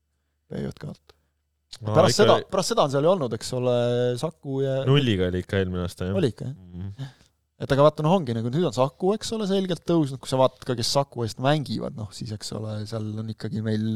PJK-lt. 0.51 1.15
no, 1.81 1.93
pärast 1.95 2.15
ikka 2.15 2.23
seda, 2.23 2.37
pärast 2.51 2.73
seda 2.73 2.85
on 2.85 2.93
seal 2.93 3.07
ju 3.07 3.13
olnud, 3.13 3.35
eks 3.37 3.53
ole, 3.57 3.75
Saku 4.21 4.61
ja 4.65 4.81
nulliga 4.87 5.29
oli 5.31 5.43
ikka 5.43 5.61
eelmine 5.61 5.85
aasta 5.85 6.09
jah. 6.09 6.17
oli 6.19 6.31
ikka 6.33 6.49
jah? 6.49 6.55
Mhm. 6.55 7.11
et 7.61 7.75
aga 7.75 7.85
vaata, 7.87 8.05
noh, 8.05 8.17
ongi 8.17 8.35
nagu 8.37 8.51
nüüd 8.53 8.67
on 8.71 8.75
Saku, 8.75 9.13
eks 9.17 9.31
ole, 9.37 9.47
selgelt 9.49 9.85
tõusnud, 9.87 10.21
kui 10.21 10.31
sa 10.31 10.39
vaatad 10.41 10.67
ka, 10.67 10.77
kes 10.79 10.91
Saku 10.97 11.25
eest 11.27 11.41
mängivad, 11.43 11.95
noh 11.97 12.11
siis 12.15 12.33
eks 12.35 12.53
ole, 12.59 12.81
seal 12.89 13.07
on 13.23 13.33
ikkagi 13.35 13.63
meil 13.65 13.87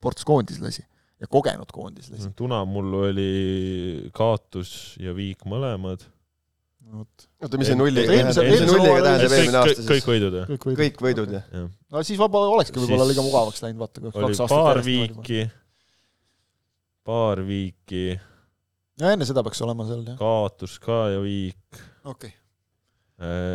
ports 0.00 0.26
koondislasi 0.28 0.84
ja 1.20 1.28
kogenud 1.28 1.68
koondislasi. 1.74 2.32
Tuna 2.36 2.62
mullu 2.64 3.04
oli 3.10 3.30
kaotus 4.16 4.96
ja 5.00 5.12
viik 5.16 5.44
mõlemad. 5.48 6.06
oota, 6.98 7.58
mis 7.60 7.70
see 7.70 7.78
nulliga 7.78 8.14
Eelmisel- 8.14 8.48
tähendab, 8.48 8.80
kõik, 8.80 8.88
eelmine 8.88 9.30
kõik, 9.34 9.58
aasta 9.60 9.84
kõik 9.86 10.00
siis? 10.00 10.08
võidud 10.08 10.36
jah? 10.38 10.48
kõik 10.50 10.66
võidud. 10.66 10.80
kõik 10.80 11.04
võidud, 11.06 11.34
jah? 11.36 11.46
jah. 11.54 11.68
no 11.94 12.02
siis 12.06 12.20
võib-olla 12.20 12.56
olekski 12.56 12.82
võib-olla 12.82 13.06
liiga 13.10 13.24
mugavaks 13.26 13.64
läinud, 13.64 13.80
vaata 13.84 14.02
kui 14.04 14.12
kaks 14.16 14.42
aastat 14.44 14.54
paar 14.54 14.82
viiki, 14.86 15.44
paar 17.06 17.42
viiki, 17.46 18.04
ja 19.00 19.14
enne 19.14 19.28
seda 19.28 19.44
peaks 19.46 19.62
olema 19.66 19.86
seal 19.88 20.04
jah, 20.04 20.18
kaotus 20.20 20.76
ka 20.82 21.00
ja 21.14 21.22
viik. 21.24 21.80
okei 22.04 22.32
okay.. 22.32 22.36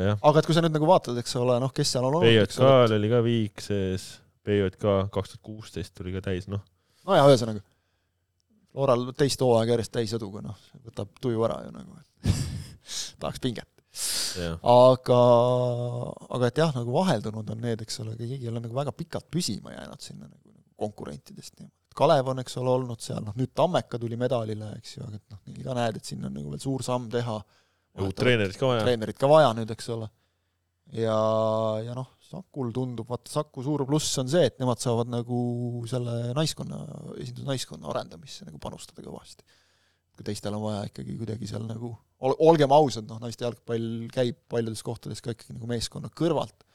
jah, 0.09 0.19
aga 0.21 0.41
et 0.41 0.49
kui 0.49 0.57
sa 0.57 0.65
nüüd 0.65 0.75
nagu 0.77 0.89
vaatad, 0.89 1.19
eks 1.21 1.37
ole, 1.41 1.59
noh, 1.63 1.73
kes 1.75 1.95
seal 1.95 2.07
on 2.07 2.19
olnud, 2.19 2.29
PJK-l 2.29 2.97
oli 2.99 3.13
ka 3.13 3.23
viik 3.25 3.63
sees, 3.65 4.09
PJK 4.45 4.97
kaks 5.13 5.35
tuhat 5.35 5.45
kuusteist 5.45 5.95
tuli 5.97 6.15
ka 6.15 6.23
täis, 6.29 6.49
noh. 6.51 6.63
no 7.05 7.17
ja 7.17 7.25
ühesõnaga, 7.29 7.63
Floral 8.75 9.05
teist 9.15 9.39
hooaega 9.39 9.77
järjest 9.77 9.93
täiseduga, 9.95 10.41
noh, 10.43 10.57
võtab 10.83 11.13
tuju 11.23 11.43
ära 11.47 11.61
ju 11.63 11.71
nagu, 11.71 11.99
tahaks 13.21 13.41
pinget. 13.43 13.69
aga, 14.59 15.21
aga 16.35 16.49
et 16.49 16.59
jah, 16.59 16.73
nagu 16.75 16.97
vaheldunud 16.97 17.53
on 17.53 17.61
need, 17.63 17.85
eks 17.85 18.01
ole, 18.03 18.17
keegi 18.19 18.41
ei 18.43 18.51
ole 18.51 18.59
nagu 18.63 18.75
väga 18.75 18.91
pikalt 18.95 19.29
püsima 19.31 19.71
jäänud 19.71 20.03
sinna 20.03 20.27
nagu, 20.27 20.51
nagu 20.51 20.67
konkurentidest 20.85 21.55
niimoodi. 21.55 21.73
Kalev 21.95 22.27
on, 22.27 22.41
eks 22.43 22.57
ole, 22.59 22.73
olnud 22.75 22.99
seal, 22.99 23.21
noh 23.23 23.37
nüüd 23.39 23.53
Tammeka 23.55 23.99
tuli 24.01 24.17
medalile, 24.19 24.73
eks 24.81 24.97
ju, 24.97 25.05
aga 25.05 25.15
et 25.21 25.31
noh, 25.31 25.39
neil 25.47 25.63
ka 25.63 25.77
näed, 25.77 26.01
et 26.01 26.09
siin 26.09 26.27
on 26.27 26.35
nagu 26.35 26.51
veel 26.51 26.59
suur 26.59 26.83
samm 26.83 27.07
teha. 27.13 27.37
uut 28.03 28.17
treenerit 28.19 28.59
ka 28.59 28.73
vaja. 28.73 28.83
treenerit 28.83 29.21
ka 29.21 29.29
vaja 29.31 29.53
nüüd, 29.55 29.71
eks 29.71 29.87
ole. 29.95 30.09
ja, 30.99 31.15
ja 31.85 31.95
noh, 31.95 32.11
Sakul 32.25 32.73
tundub, 32.75 33.07
vaata 33.07 33.31
Saku 33.31 33.63
suur 33.63 33.85
pluss 33.87 34.17
on 34.19 34.27
see, 34.31 34.43
et 34.49 34.57
nemad 34.59 34.81
saavad 34.81 35.11
nagu 35.13 35.37
selle 35.87 36.33
naiskonna, 36.35 36.81
esindusnaiskonna 37.21 37.87
arendamisse 37.93 38.47
nagu 38.47 38.59
panustada 38.59 39.05
kõvasti. 39.05 39.45
Kui 40.15 40.27
teistel 40.27 40.55
on 40.57 40.63
vaja 40.63 40.85
ikkagi 40.89 41.17
kuidagi 41.19 41.49
seal 41.49 41.65
nagu, 41.67 41.91
olgem 42.19 42.71
ausad, 42.75 43.07
noh, 43.09 43.19
naiste 43.23 43.45
jalgpall 43.45 44.07
käib 44.13 44.39
paljudes 44.51 44.83
kohtades 44.85 45.21
ka 45.23 45.35
ikkagi 45.35 45.57
nagu 45.57 45.69
meeskonna 45.69 46.11
kõrvalt. 46.15 46.65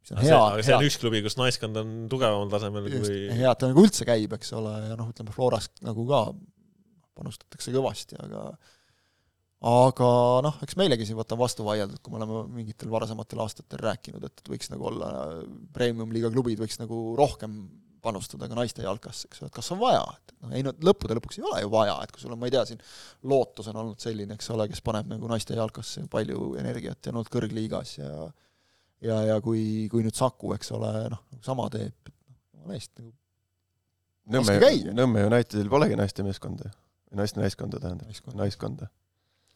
mis 0.00 0.14
on 0.14 0.20
aga 0.20 0.26
hea, 0.28 0.40
aga 0.54 0.66
see 0.66 0.76
on 0.78 0.88
üks 0.88 0.98
klubi, 1.02 1.22
kus 1.26 1.38
naiskond 1.40 1.80
on 1.82 1.94
tugevamal 2.12 2.52
tasemel 2.52 2.88
just, 2.88 3.10
kui 3.10 3.40
hea, 3.40 3.50
et 3.50 3.60
ta 3.60 3.70
nagu 3.70 3.84
üldse 3.84 4.06
käib, 4.08 4.36
eks 4.38 4.54
ole, 4.58 4.74
ja 4.90 4.98
noh, 4.98 5.10
ütleme 5.12 5.34
Floras 5.34 5.70
nagu 5.86 6.06
ka 6.08 6.26
panustatakse 7.18 7.74
kõvasti, 7.74 8.20
aga 8.22 8.46
aga 9.60 10.06
noh, 10.46 10.56
eks 10.64 10.78
meilegi 10.80 11.04
siin 11.04 11.18
vaata 11.18 11.36
on 11.36 11.42
vastu 11.42 11.66
vaieldud, 11.66 12.00
kui 12.00 12.14
me 12.14 12.22
oleme 12.22 12.46
mingitel 12.54 12.88
varasematel 12.92 13.42
aastatel 13.44 13.82
rääkinud, 13.84 14.24
et 14.24 14.48
võiks 14.48 14.70
nagu 14.72 14.86
olla 14.88 15.10
premium-liiga 15.76 16.30
klubid 16.32 16.62
võiks 16.62 16.80
nagu 16.80 17.10
rohkem 17.18 17.58
panustada 18.02 18.48
ka 18.50 18.58
naiste 18.58 18.84
jalkasse, 18.84 19.28
eks 19.28 19.42
ole, 19.42 19.50
et 19.50 19.56
kas 19.56 19.70
on 19.74 19.80
vaja, 19.80 20.02
et 20.16 20.34
noh, 20.36 20.54
ei 20.56 20.64
no 20.66 20.74
lõppude 20.86 21.16
lõpuks 21.18 21.40
ei 21.40 21.46
ole 21.46 21.62
ju 21.64 21.72
vaja, 21.72 21.96
et 22.04 22.12
kui 22.14 22.22
sul 22.22 22.34
on, 22.34 22.40
ma 22.40 22.48
ei 22.48 22.54
tea, 22.54 22.64
siin 22.68 22.82
Lootus 23.30 23.70
on 23.72 23.80
olnud 23.84 24.02
selline, 24.02 24.36
eks 24.38 24.50
ole, 24.54 24.68
kes 24.70 24.82
paneb 24.86 25.10
nagu 25.10 25.30
naiste 25.30 25.56
jalkasse 25.58 26.06
palju 26.12 26.54
energiat 26.60 27.06
ja 27.06 27.12
on 27.12 27.20
olnud 27.20 27.32
kõrgliigas 27.32 27.96
ja 27.98 28.12
ja, 29.04 29.16
ja 29.30 29.38
kui, 29.44 29.88
kui 29.92 30.04
nüüd 30.04 30.16
Saku, 30.16 30.54
eks 30.56 30.72
ole, 30.76 30.92
noh, 31.12 31.24
sama 31.44 31.68
teeb, 31.72 31.94
et 32.06 32.14
noh, 32.14 32.36
jumala 32.54 32.78
eest 32.78 32.92
nagu 32.98 33.16
Nõmme 34.30 34.56
Nõmme 34.94 35.24
Unitedil 35.26 35.70
polegi 35.72 35.96
naiste 35.98 36.22
meeskonda, 36.22 36.70
naiste 37.18 37.40
naiskonda 37.40 37.80
tähendab, 37.82 38.06
naiskond. 38.06 38.36
naiskonda. 38.38 38.90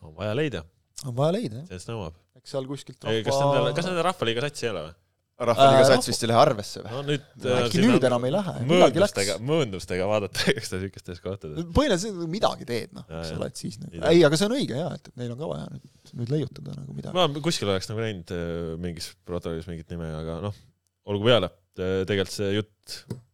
on 0.02 0.14
vaja 0.16 0.34
leida, 0.34 0.64
on 1.04 1.14
vaja 1.16 1.36
leida 1.36 1.60
jah, 1.60 1.68
sellest 1.70 1.92
nõuab. 1.92 2.16
eks 2.40 2.54
seal 2.56 2.66
kuskilt 2.66 2.98
kas 3.04 3.38
nendel, 3.38 3.70
kas 3.76 3.88
nendel 3.88 4.06
Rahvaliiga 4.08 4.48
satsi 4.48 4.66
ei 4.66 4.72
ole 4.72 4.86
või? 4.88 4.96
Rahvaliiga 5.34 5.82
Äh, 5.82 5.88
sats 5.88 6.08
vist 6.10 6.22
ei 6.22 6.30
lähe 6.30 6.38
arvesse 6.38 6.82
või? 6.84 6.90
no 6.92 7.00
nüüd. 7.08 7.24
äkki 7.56 7.82
nüüd 7.82 8.06
enam 8.06 8.26
ei 8.28 8.34
lähe, 8.34 8.52
midagi 8.68 9.00
mööndustega, 9.00 9.34
läks. 9.34 9.46
mööndustega 9.48 10.06
vaadata, 10.10 10.44
eks 10.54 10.70
ta 10.70 10.78
siukestes 10.82 11.22
kohtades. 11.24 11.66
põhimõtteliselt 11.74 12.20
sa 12.20 12.28
midagi 12.30 12.68
teed, 12.68 12.92
noh, 12.94 13.08
eks 13.18 13.32
ole, 13.34 13.48
et 13.50 13.64
siis 13.64 13.80
nagu 13.82 14.04
Ei 14.12 14.22
aga 14.28 14.38
see 14.38 14.48
on 14.48 14.54
õige 14.58 14.78
jaa, 14.78 14.92
et, 14.94 15.10
et 15.10 15.18
neil 15.22 15.34
on 15.34 15.40
ka 15.40 15.50
vaja 15.50 15.66
nüüd, 15.72 16.14
nüüd 16.20 16.36
leiutada 16.36 16.76
nagu 16.76 16.94
midagi. 16.94 17.16
ma 17.18 17.44
kuskil 17.48 17.72
oleks 17.72 17.90
nagu 17.90 18.04
näinud 18.04 18.30
äh, 18.36 18.70
mingis 18.84 19.10
protokollis 19.26 19.66
mingit 19.70 19.90
nime, 19.90 20.12
aga 20.20 20.38
noh, 20.46 20.62
olgu 21.10 21.30
peale. 21.30 21.50
tegelikult 21.74 22.30
see 22.30 22.52
jutt 22.54 22.92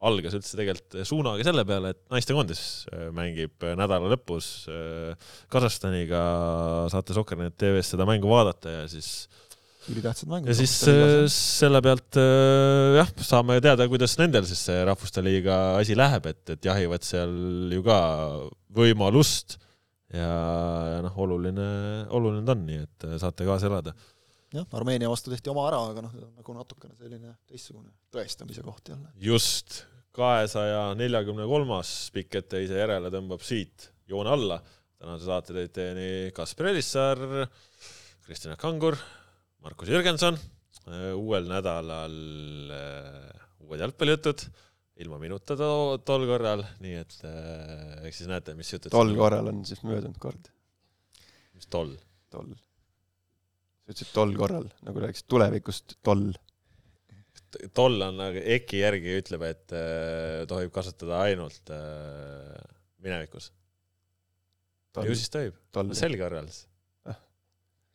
algas 0.09 0.33
üldse 0.39 0.57
tegelikult 0.57 0.95
suunaga 1.05 1.45
selle 1.45 1.67
peale, 1.69 1.91
et 1.93 2.01
naistekoondis 2.09 2.63
äh, 2.89 3.11
mängib 3.13 3.69
nädala 3.77 4.09
lõpus 4.15 4.65
äh, 4.73 5.29
Kasahstaniga, 5.53 6.23
saate 6.89 7.13
Soccernet 7.13 7.59
tv-s 7.61 7.93
seda 7.93 8.09
mängu 8.09 8.33
vaadata 8.33 8.73
ja 8.79 8.89
siis 8.89 9.29
ülitähtsad 9.95 10.31
mängud. 10.31 10.51
ja 10.51 10.57
siis 10.59 10.75
äh, 10.91 11.25
selle 11.33 11.81
pealt 11.85 12.19
äh, 12.21 13.01
jah, 13.01 13.11
saame 13.27 13.59
teada, 13.65 13.87
kuidas 13.91 14.17
nendel 14.21 14.47
siis 14.49 14.63
see 14.69 14.79
Rahvuste 14.87 15.25
Liiga 15.25 15.59
asi 15.81 15.97
läheb, 15.99 16.31
et, 16.31 16.43
et 16.57 16.71
jahivad 16.71 17.05
seal 17.07 17.35
ju 17.75 17.85
ka 17.87 17.99
võimalust 18.77 19.59
ja, 20.15 20.31
ja 20.95 21.03
noh, 21.05 21.21
oluline, 21.25 21.69
oluline 22.17 22.43
ta 22.47 22.57
on, 22.57 22.65
nii 22.69 22.81
et 22.83 23.07
äh, 23.09 23.15
saate 23.23 23.47
kaasa 23.49 23.71
elada. 23.71 23.95
jah, 24.55 24.67
Armeenia 24.77 25.11
vastu 25.13 25.33
tehti 25.33 25.53
oma 25.53 25.69
ära, 25.69 25.83
aga 25.93 26.05
noh, 26.07 26.17
nagu 26.41 26.57
natukene 26.57 26.97
selline 26.99 27.37
teistsugune 27.51 27.93
tõestamise 28.15 28.65
koht 28.67 28.93
jälle. 28.93 29.13
just, 29.23 29.85
kahesaja 30.17 30.91
neljakümne 30.99 31.47
kolmas 31.51 31.95
pikk 32.15 32.43
etteheise 32.43 32.81
järele 32.83 33.13
tõmbab 33.15 33.45
siit 33.47 33.91
joone 34.11 34.35
alla. 34.35 34.61
tänase 35.01 35.25
saate 35.29 35.57
tõid 35.57 35.73
teieni 35.73 36.09
Kaspar 36.37 36.73
Elissaar, 36.75 37.23
Kristjan 38.27 38.59
Kangur, 38.61 38.99
Markus 39.65 39.91
Jürgenson. 39.93 40.39
uuel 41.15 41.47
nädalal 41.47 42.15
äh, 42.73 43.41
uued 43.67 43.83
jalgpallijutud, 43.85 44.43
ilma 45.05 45.19
minuta 45.21 45.57
to 45.59 45.71
tol 46.07 46.25
korral, 46.29 46.63
nii 46.83 46.95
et 46.99 47.17
äh, 47.29 47.99
eks 48.09 48.23
siis 48.23 48.31
näete, 48.31 48.55
mis 48.59 48.73
jutud. 48.73 48.91
tol. 48.95 49.13
korral 49.19 49.51
on 49.53 49.61
siis 49.69 49.83
möödunud 49.87 50.19
kord, 50.23 50.49
mis 51.55 51.69
toll? 51.71 51.93
tol. 52.33 52.49
sa 53.85 53.93
ütlesid 53.93 54.15
tol 54.17 54.33
korral, 54.39 54.71
nagu 54.87 55.05
rääkisid 55.05 55.29
tulevikust 55.31 55.99
tol. 56.07 56.25
toll 57.77 58.07
on 58.09 58.19
nagu 58.23 58.45
EKI 58.57 58.83
järgi 58.85 59.17
ütleb, 59.21 59.45
et 59.51 59.77
äh, 59.77 60.43
tohib 60.51 60.73
kasutada 60.75 61.21
ainult 61.29 61.75
äh, 61.77 62.57
minevikus. 63.05 63.53
ju 65.05 65.15
siis 65.15 65.31
tohib. 65.37 65.61
tol 65.77 65.93
selge 65.99 66.25
korral 66.25 66.49
siis 66.49 66.67
Ah.. 67.05 67.21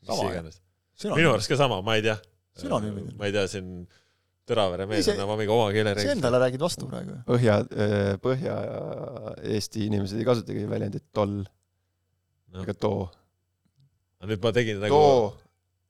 mis 0.05 0.23
iganes. 0.29 0.61
Minu 1.03 1.33
arust 1.33 1.51
ka 1.51 1.59
sama, 1.59 1.81
ma 1.85 1.97
ei 1.99 2.05
tea. 2.05 2.17
Sünonüümid. 2.55 3.13
ma 3.19 3.27
ei 3.29 3.35
tea, 3.35 3.47
siin 3.51 3.87
Tõravere 4.45 4.85
mees 4.85 5.07
oma 5.09 5.33
mingi 5.39 5.49
oma 5.49 5.71
keele 5.73 5.95
sa 5.97 6.11
endale 6.13 6.37
räägid 6.43 6.61
vastu 6.61 6.85
praegu. 6.85 7.15
Põhja, 7.25 7.55
Põhja-Eesti 8.21 9.87
inimesed 9.87 10.21
ei 10.21 10.27
kasutagi 10.27 10.67
väljendit 10.69 11.07
toll 11.17 11.39
no, 11.41 12.61
ega. 12.61 12.75
too. 12.77 13.07
nüüd 14.29 14.43
ma 14.45 14.51
tegin 14.53 14.77
nagu, 14.83 14.93
too 14.93 15.33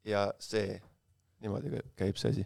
ja 0.06 0.30
see, 0.40 0.80
niimoodi 1.42 1.74
kä- 1.74 1.86
käib 2.00 2.18
see 2.22 2.32
asi. 2.32 2.46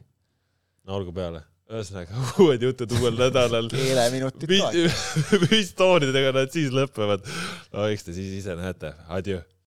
no 0.87 0.95
olgu 0.99 1.13
peale. 1.15 1.43
ühesõnaga, 1.69 2.23
uued 2.43 2.63
jutud 2.65 2.93
uuel 2.97 3.17
nädalal. 3.19 3.69
keeleminutid 3.73 4.55
ka. 4.55 4.71
mis 5.51 5.73
toonidega 5.77 6.33
nad 6.35 6.53
siis 6.53 6.71
lõpevad? 6.73 7.27
no 7.75 7.87
eks 7.91 8.07
te 8.07 8.15
siis 8.17 8.39
ise 8.41 8.55
näete, 8.59 8.93
adjöö. 9.19 9.43